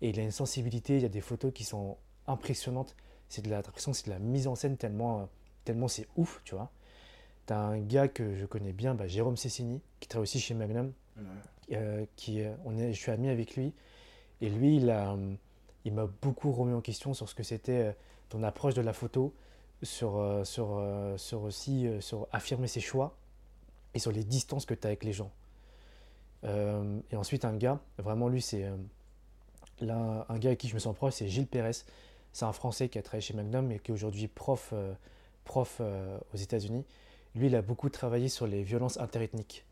Et 0.00 0.10
il 0.10 0.20
a 0.20 0.22
une 0.22 0.30
sensibilité, 0.30 0.96
il 0.96 1.02
y 1.02 1.06
a 1.06 1.08
des 1.08 1.20
photos 1.20 1.52
qui 1.52 1.64
sont 1.64 1.96
impressionnantes. 2.26 2.94
C'est 3.28 3.42
de 3.42 3.50
la, 3.50 3.62
c'est 3.76 4.06
de 4.06 4.10
la 4.10 4.18
mise 4.20 4.46
en 4.46 4.54
scène 4.54 4.76
tellement, 4.76 5.28
tellement 5.64 5.88
c'est 5.88 6.06
ouf, 6.16 6.40
tu 6.44 6.54
vois. 6.54 6.70
T'as 7.46 7.58
un 7.58 7.78
gars 7.80 8.08
que 8.08 8.34
je 8.36 8.46
connais 8.46 8.72
bien, 8.72 8.94
bah, 8.94 9.06
Jérôme 9.08 9.36
Cessini, 9.36 9.80
qui 10.00 10.08
travaille 10.08 10.24
aussi 10.24 10.38
chez 10.40 10.54
Magnum. 10.54 10.92
Euh, 11.72 12.06
qui, 12.16 12.42
euh, 12.42 12.54
on 12.64 12.78
est, 12.78 12.94
je 12.94 12.98
suis 12.98 13.12
ami 13.12 13.28
avec 13.28 13.56
lui. 13.56 13.74
Et 14.40 14.48
lui, 14.48 14.76
il 14.76 14.90
a, 14.90 15.12
euh, 15.12 15.34
il 15.84 15.92
m'a 15.92 16.06
beaucoup 16.06 16.50
remis 16.50 16.72
en 16.72 16.80
question 16.80 17.12
sur 17.12 17.28
ce 17.28 17.34
que 17.34 17.42
c'était 17.42 17.94
ton 18.28 18.42
approche 18.42 18.74
de 18.74 18.80
la 18.80 18.92
photo, 18.92 19.34
sur, 19.82 20.42
sur, 20.44 20.82
sur 21.16 21.42
aussi 21.42 21.88
sur 22.00 22.26
affirmer 22.32 22.66
ses 22.66 22.80
choix 22.80 23.16
et 23.94 23.98
sur 23.98 24.12
les 24.12 24.24
distances 24.24 24.66
que 24.66 24.74
tu 24.74 24.86
as 24.86 24.88
avec 24.88 25.04
les 25.04 25.12
gens. 25.12 25.30
Et 26.42 27.16
ensuite, 27.16 27.44
un 27.44 27.56
gars, 27.56 27.80
vraiment 27.96 28.28
lui, 28.28 28.42
c'est 28.42 28.70
là, 29.80 30.26
un 30.28 30.38
gars 30.38 30.50
avec 30.50 30.58
qui 30.58 30.68
je 30.68 30.74
me 30.74 30.78
sens 30.78 30.94
proche, 30.94 31.14
c'est 31.14 31.28
Gilles 31.28 31.46
Pérez. 31.46 31.84
C'est 32.32 32.44
un 32.44 32.52
Français 32.52 32.88
qui 32.88 32.98
a 32.98 33.02
travaillé 33.02 33.22
chez 33.22 33.34
Magnum 33.34 33.70
et 33.72 33.78
qui 33.78 33.92
est 33.92 33.94
aujourd'hui 33.94 34.28
prof, 34.28 34.74
prof 35.44 35.80
aux 36.34 36.36
États-Unis. 36.36 36.84
Lui, 37.34 37.46
il 37.46 37.54
a 37.54 37.62
beaucoup 37.62 37.88
travaillé 37.88 38.28
sur 38.28 38.46
les 38.46 38.62
violences 38.62 38.98
interethniques, 38.98 39.64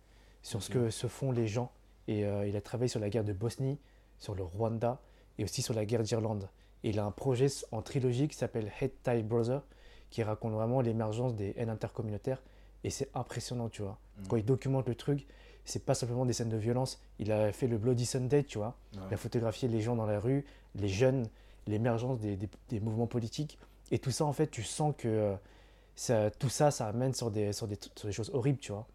sur 0.47 0.63
ce 0.63 0.69
Ok. 0.71 0.75
que 0.75 0.91
se 0.91 1.07
font 1.09 1.33
les 1.33 1.47
gens. 1.49 1.73
Et 2.09 2.25
euh, 2.25 2.47
il 2.47 2.57
a 2.57 2.61
travaillé 2.61 2.89
sur 2.89 3.01
la 3.01 3.11
guerre 3.11 3.25
de 3.25 3.33
Bosnie, 3.33 3.79
sur 4.19 4.35
le 4.37 4.45
Rwanda 4.45 5.01
et 5.39 5.45
aussi 5.45 5.61
sur 5.61 5.75
la 5.75 5.85
guerre 5.85 6.03
d'Irlande. 6.05 6.49
Et 6.85 6.91
il 6.91 6.99
a 7.01 7.05
un 7.05 7.11
projet 7.11 7.49
en 7.73 7.83
trilogie 7.83 8.29
qui 8.29 8.37
s'appelle 8.37 8.71
Head 8.81 8.93
Tie 9.03 9.23
Brother, 9.25 9.63
qui 10.11 10.23
raconte 10.23 10.53
vraiment 10.53 10.81
l'émergence 10.81 11.35
des 11.35 11.53
haines 11.57 11.69
intercommunautaires. 11.71 12.43
Et 12.85 12.91
c'est 12.91 13.11
impressionnant, 13.15 13.69
tu 13.69 13.83
vois. 13.83 13.99
Mhm. 14.19 14.29
Quand 14.29 14.37
il 14.37 14.45
documente 14.45 14.87
le 14.89 14.95
truc, 14.95 15.27
c'est 15.65 15.85
pas 15.85 15.95
simplement 15.95 16.25
des 16.25 16.33
scènes 16.33 16.49
de 16.49 16.57
violence. 16.57 17.01
Il 17.19 17.33
a 17.33 17.51
fait 17.53 17.67
le 17.67 17.77
Bloody 17.77 18.07
Sunday, 18.07 18.45
tu 18.45 18.59
vois. 18.59 18.77
Ouais. 18.95 19.01
Il 19.11 19.15
a 19.15 19.17
photographié 19.17 19.69
les 19.69 19.81
gens 19.81 19.97
dans 19.97 20.07
la 20.07 20.21
rue, 20.21 20.45
les 20.77 20.89
jeunes, 20.89 21.27
l'émergence 21.67 22.21
des, 22.21 22.37
des- 22.37 22.49
des 22.69 22.79
mouvements 22.79 23.09
politiques. 23.09 23.59
Et 23.91 23.99
tout 23.99 24.13
ça, 24.13 24.25
en 24.25 24.33
fait, 24.33 24.47
tu 24.49 24.63
sens 24.63 24.95
que 24.97 25.09
euh, 25.09 25.35
ça, 25.97 26.31
tout 26.31 26.49
ça, 26.49 26.71
ça 26.71 26.87
amène 26.87 27.15
sur 27.15 27.33
des, 27.33 27.53
sur 27.53 27.67
des, 27.67 27.77
sur 27.97 28.07
des 28.07 28.13
choses 28.13 28.31
horribles, 28.33 28.59
tu 28.61 28.71
vois. 28.71 28.87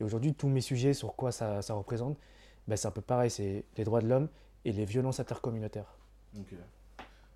Et 0.00 0.04
aujourd'hui, 0.04 0.34
tous 0.34 0.48
mes 0.48 0.62
sujets, 0.62 0.94
sur 0.94 1.14
quoi 1.14 1.30
ça, 1.30 1.60
ça 1.62 1.74
représente, 1.74 2.18
ben, 2.66 2.76
c'est 2.76 2.88
un 2.88 2.92
peu 2.92 3.02
pareil. 3.02 3.30
C'est 3.30 3.64
les 3.76 3.84
droits 3.84 4.00
de 4.00 4.08
l'homme 4.08 4.28
et 4.64 4.72
les 4.72 4.84
violences 4.86 5.20
intercommunautaires. 5.20 5.94
Ok. 6.38 6.54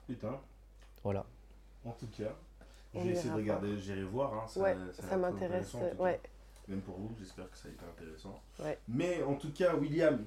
Putain, 0.07 0.41
Voilà. 1.03 1.25
en 1.85 1.93
tout 1.93 2.07
cas, 2.09 2.35
vais 2.95 3.09
essayer 3.11 3.31
de 3.31 3.35
regarder, 3.37 3.79
j'irai 3.79 4.05
voir. 4.05 4.35
Hein, 4.35 4.47
ça, 4.47 4.61
Ouais, 4.61 4.77
ça 4.93 5.17
m'intéresse. 5.17 5.75
Ouais. 5.99 6.21
Même 6.69 6.81
pour 6.81 6.97
vous, 6.97 7.11
j'espère 7.19 7.51
que 7.51 7.57
ça 7.59 7.69
a 7.69 7.71
été 7.71 7.85
intéressant. 7.85 8.41
Ouais. 8.63 8.79
Mais 8.89 9.23
en 9.23 9.35
tout 9.35 9.53
cas, 9.53 9.75
William, 9.75 10.25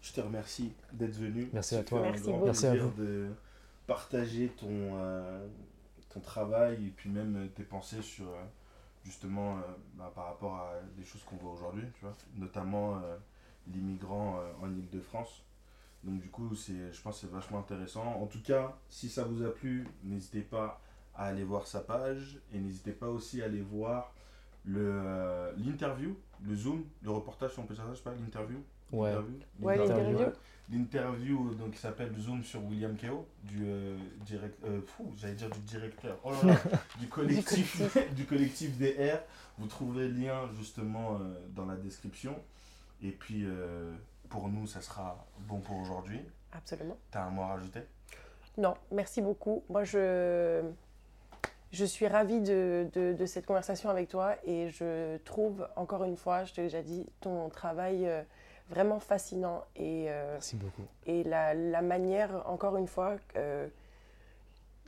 je 0.00 0.12
te 0.12 0.20
remercie 0.20 0.72
d'être 0.92 1.14
venu. 1.14 1.48
Merci 1.52 1.76
à 1.76 1.84
toi. 1.84 2.00
Merci 2.02 2.22
grand 2.22 2.32
beaucoup. 2.32 2.44
Merci 2.46 2.66
à 2.66 2.70
plaisir 2.70 2.88
vous. 2.88 3.02
de 3.02 3.28
partager 3.86 4.48
ton, 4.48 4.68
euh, 4.70 5.46
ton 6.08 6.20
travail 6.20 6.86
et 6.86 6.90
puis 6.90 7.10
même 7.10 7.48
tes 7.54 7.62
pensées 7.62 8.02
sur 8.02 8.28
euh, 8.28 8.42
justement 9.06 9.56
euh, 9.56 9.60
bah, 9.94 10.10
par 10.14 10.26
rapport 10.26 10.56
à 10.56 10.72
des 10.96 11.04
choses 11.04 11.22
qu'on 11.22 11.36
voit 11.36 11.52
aujourd'hui, 11.52 11.84
tu 11.94 12.00
vois, 12.04 12.14
notamment 12.34 12.96
euh, 12.96 13.16
l'immigrant 13.68 14.38
euh, 14.38 14.52
en 14.66 14.68
Ile-de-France. 14.70 15.44
Donc 16.02 16.20
du 16.20 16.28
coup, 16.28 16.54
c'est, 16.54 16.92
je 16.92 17.00
pense 17.02 17.20
que 17.20 17.26
c'est 17.26 17.32
vachement 17.32 17.60
intéressant. 17.60 18.04
En 18.20 18.26
tout 18.26 18.42
cas, 18.42 18.76
si 18.88 19.08
ça 19.08 19.24
vous 19.24 19.44
a 19.44 19.50
plu, 19.50 19.86
n'hésitez 20.02 20.42
pas 20.42 20.80
à 21.14 21.26
aller 21.26 21.44
voir 21.44 21.66
sa 21.66 21.80
page 21.80 22.40
et 22.52 22.58
n'hésitez 22.58 22.92
pas 22.92 23.08
aussi 23.08 23.42
à 23.42 23.46
aller 23.46 23.62
voir 23.62 24.12
le, 24.64 24.80
euh, 25.04 25.52
l'interview, 25.56 26.16
le 26.42 26.54
Zoom, 26.54 26.84
le 27.02 27.10
reportage, 27.10 27.52
si 27.52 27.58
on 27.60 27.64
peut 27.64 27.74
dire 27.74 27.84
ça, 27.84 27.90
je 27.92 27.98
sais 27.98 28.02
pas, 28.02 28.14
l'interview? 28.14 28.58
Ouais. 28.92 29.10
L'interview? 29.10 29.38
Ouais, 29.62 29.76
l'interview. 29.76 30.18
L'interview 30.72 31.54
donc, 31.54 31.72
qui 31.72 31.78
s'appelle 31.78 32.12
Zoom 32.18 32.42
sur 32.42 32.64
William 32.64 32.96
Keo, 32.96 33.26
du, 33.44 33.62
euh, 33.66 33.96
direct, 34.22 34.58
euh, 34.64 34.80
fou, 34.84 35.12
j'allais 35.16 35.34
dire 35.34 35.48
du 35.50 35.60
directeur, 35.60 36.18
oh 36.24 36.32
là 36.32 36.54
là, 36.54 36.56
du 36.98 37.06
collectif, 37.06 37.80
du 38.16 38.24
collectif 38.24 38.76
DR. 38.76 39.18
Vous 39.58 39.68
trouverez 39.68 40.08
le 40.08 40.14
lien 40.14 40.48
justement 40.58 41.14
euh, 41.20 41.38
dans 41.54 41.66
la 41.66 41.76
description. 41.76 42.34
Et 43.02 43.10
puis, 43.12 43.46
pour 44.30 44.48
nous, 44.48 44.66
ça 44.66 44.80
sera 44.80 45.24
bon 45.40 45.60
pour 45.60 45.76
aujourd'hui. 45.76 46.20
Absolument. 46.52 46.96
T'as 47.10 47.24
un 47.24 47.30
mot 47.30 47.42
à 47.42 47.48
rajouter? 47.48 47.80
Non, 48.56 48.74
merci 48.90 49.20
beaucoup. 49.20 49.62
Moi, 49.68 49.84
je, 49.84 50.62
je 51.72 51.84
suis 51.84 52.08
ravie 52.08 52.40
de, 52.40 52.88
de- 52.94 53.12
de 53.12 53.26
cette 53.26 53.44
conversation 53.44 53.90
avec 53.90 54.08
toi 54.08 54.34
et 54.46 54.70
je 54.70 55.18
trouve, 55.18 55.68
encore 55.76 56.04
une 56.04 56.16
fois, 56.16 56.44
je 56.44 56.54
te 56.54 56.60
l'ai 56.62 56.68
déjà 56.68 56.82
dit, 56.82 57.06
ton 57.20 57.50
travail 57.50 58.08
vraiment 58.70 58.98
fascinant 59.00 59.64
et, 59.76 60.06
euh, 60.08 60.32
Merci 60.32 60.56
beaucoup. 60.56 60.82
et 61.06 61.22
la, 61.24 61.54
la 61.54 61.82
manière, 61.82 62.42
encore 62.48 62.76
une 62.76 62.88
fois, 62.88 63.16
euh, 63.36 63.68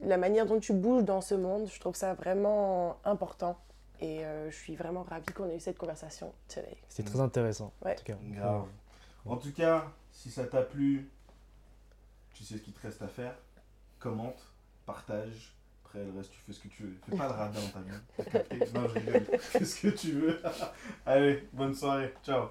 la 0.01 0.17
manière 0.17 0.47
dont 0.47 0.61
tu 0.61 0.73
bouges 0.73 1.05
dans 1.05 1.21
ce 1.21 1.35
monde, 1.35 1.69
je 1.73 1.79
trouve 1.81 1.95
ça 1.95 2.15
vraiment 2.15 2.99
important. 3.05 3.59
Et 4.01 4.25
euh, 4.25 4.49
je 4.51 4.57
suis 4.57 4.77
vraiment 4.77 5.03
ravie 5.03 5.27
qu'on 5.27 5.49
ait 5.49 5.57
eu 5.57 5.61
cette 5.61 5.79
conversation 5.79 6.33
today. 6.49 6.77
C'était 6.89 7.11
très 7.11 7.21
intéressant. 7.21 7.73
Ouais. 7.85 7.93
En 7.93 7.97
tout 7.97 8.05
cas. 8.05 8.17
Grave. 8.23 8.67
En 9.27 9.37
tout 9.37 9.53
cas, 9.53 9.87
si 10.13 10.31
ça 10.31 10.45
t'a 10.45 10.63
plu, 10.63 11.11
tu 12.33 12.45
sais 12.45 12.59
ce 12.59 12.63
qu'il 12.63 12.73
te 12.73 12.81
reste 12.81 13.03
à 13.03 13.09
faire. 13.09 13.35
Commente, 13.99 14.41
partage. 14.87 15.57
Après, 15.85 16.05
le 16.05 16.17
reste, 16.17 16.31
tu 16.31 16.39
fais 16.47 16.53
ce 16.53 16.61
que 16.61 16.69
tu 16.69 16.83
veux. 16.85 16.97
Fais 17.09 17.17
pas 17.17 17.27
le 17.27 17.33
radin 17.33 17.61
dans 17.61 17.69
ta 17.69 17.81
vie. 17.81 18.69
T'as 18.73 18.79
Non, 18.81 18.89
je 18.89 18.95
rigole. 19.01 19.39
Fais 19.41 19.65
ce 19.65 19.81
que 19.81 19.89
tu 19.89 20.13
veux. 20.13 20.41
Allez, 21.07 21.49
bonne 21.53 21.75
soirée. 21.75 22.15
Ciao. 22.23 22.51